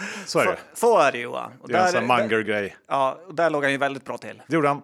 Så 0.26 0.38
är 0.38 0.46
det. 0.46 0.58
Så, 0.74 0.98
är 0.98 1.12
det 1.12 1.18
Johan. 1.18 1.52
Och 1.60 1.68
det 1.68 1.74
är 1.74 1.78
där, 1.78 2.00
en 2.00 2.08
sån 2.08 2.16
Munger-grej. 2.16 2.76
Ja, 2.86 3.18
och 3.26 3.34
där 3.34 3.50
låg 3.50 3.62
han 3.62 3.72
ju 3.72 3.78
väldigt 3.78 4.04
bra 4.04 4.18
till. 4.18 4.42
Det 4.46 4.54
gjorde 4.54 4.68
han. 4.68 4.82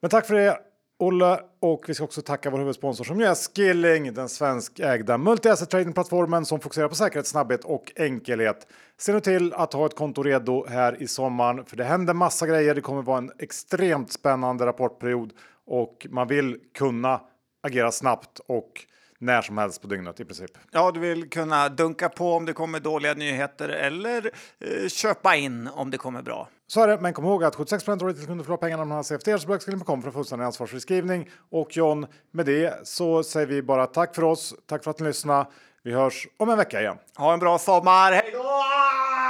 Men 0.00 0.10
tack 0.10 0.26
för 0.26 0.34
det. 0.34 0.58
Olle 0.98 1.40
och 1.60 1.84
vi 1.88 1.94
ska 1.94 2.04
också 2.04 2.22
tacka 2.22 2.50
vår 2.50 2.58
huvudsponsor 2.58 3.04
som 3.04 3.20
är 3.20 3.34
Skilling, 3.34 4.14
den 4.14 4.28
svenskägda 4.28 5.16
multi-asset 5.16 5.70
trading-plattformen 5.70 6.44
som 6.44 6.60
fokuserar 6.60 6.88
på 6.88 6.94
säkerhet, 6.94 7.26
snabbhet 7.26 7.64
och 7.64 7.92
enkelhet. 7.96 8.66
Se 8.98 9.12
nu 9.12 9.20
till 9.20 9.52
att 9.52 9.72
ha 9.72 9.86
ett 9.86 9.96
konto 9.96 10.22
redo 10.22 10.66
här 10.68 11.02
i 11.02 11.08
sommaren, 11.08 11.64
för 11.64 11.76
det 11.76 11.84
händer 11.84 12.14
massa 12.14 12.46
grejer. 12.46 12.74
Det 12.74 12.80
kommer 12.80 13.02
vara 13.02 13.18
en 13.18 13.32
extremt 13.38 14.12
spännande 14.12 14.66
rapportperiod 14.66 15.32
och 15.66 16.06
man 16.10 16.28
vill 16.28 16.60
kunna 16.74 17.20
agera 17.62 17.92
snabbt 17.92 18.38
och 18.38 18.86
när 19.18 19.42
som 19.42 19.58
helst 19.58 19.82
på 19.82 19.88
dygnet 19.88 20.20
i 20.20 20.24
princip. 20.24 20.50
Ja, 20.70 20.90
du 20.90 21.00
vill 21.00 21.30
kunna 21.30 21.68
dunka 21.68 22.08
på 22.08 22.32
om 22.32 22.46
det 22.46 22.52
kommer 22.52 22.80
dåliga 22.80 23.14
nyheter 23.14 23.68
eller 23.68 24.30
eh, 24.60 24.88
köpa 24.88 25.36
in 25.36 25.68
om 25.74 25.90
det 25.90 25.98
kommer 25.98 26.22
bra. 26.22 26.48
Så 26.66 26.82
är 26.82 26.88
det, 26.88 27.00
men 27.00 27.12
kom 27.12 27.24
ihåg 27.24 27.44
att 27.44 27.54
76 27.54 27.88
av 27.88 28.02
retailkunder 28.02 28.44
förlorar 28.44 28.60
pengarna 28.60 28.82
om 28.82 28.88
man 28.88 28.96
har 28.96 29.02
CFD 29.02 29.38
så 29.38 29.46
Blackskilling.com 29.46 30.02
för 30.02 30.10
fullständig 30.10 30.46
ansvarsfri 30.46 30.80
skrivning. 30.80 31.30
Och 31.50 31.76
John, 31.76 32.06
med 32.30 32.46
det 32.46 32.88
så 32.88 33.22
säger 33.22 33.46
vi 33.46 33.62
bara 33.62 33.86
tack 33.86 34.14
för 34.14 34.24
oss. 34.24 34.54
Tack 34.66 34.84
för 34.84 34.90
att 34.90 35.00
ni 35.00 35.06
lyssnade. 35.06 35.46
Vi 35.82 35.92
hörs 35.92 36.28
om 36.36 36.50
en 36.50 36.58
vecka 36.58 36.80
igen. 36.80 36.96
Ha 37.16 37.32
en 37.32 37.38
bra 37.38 37.58
sommar. 37.58 38.12
Hej 38.12 38.30
då! 38.32 39.25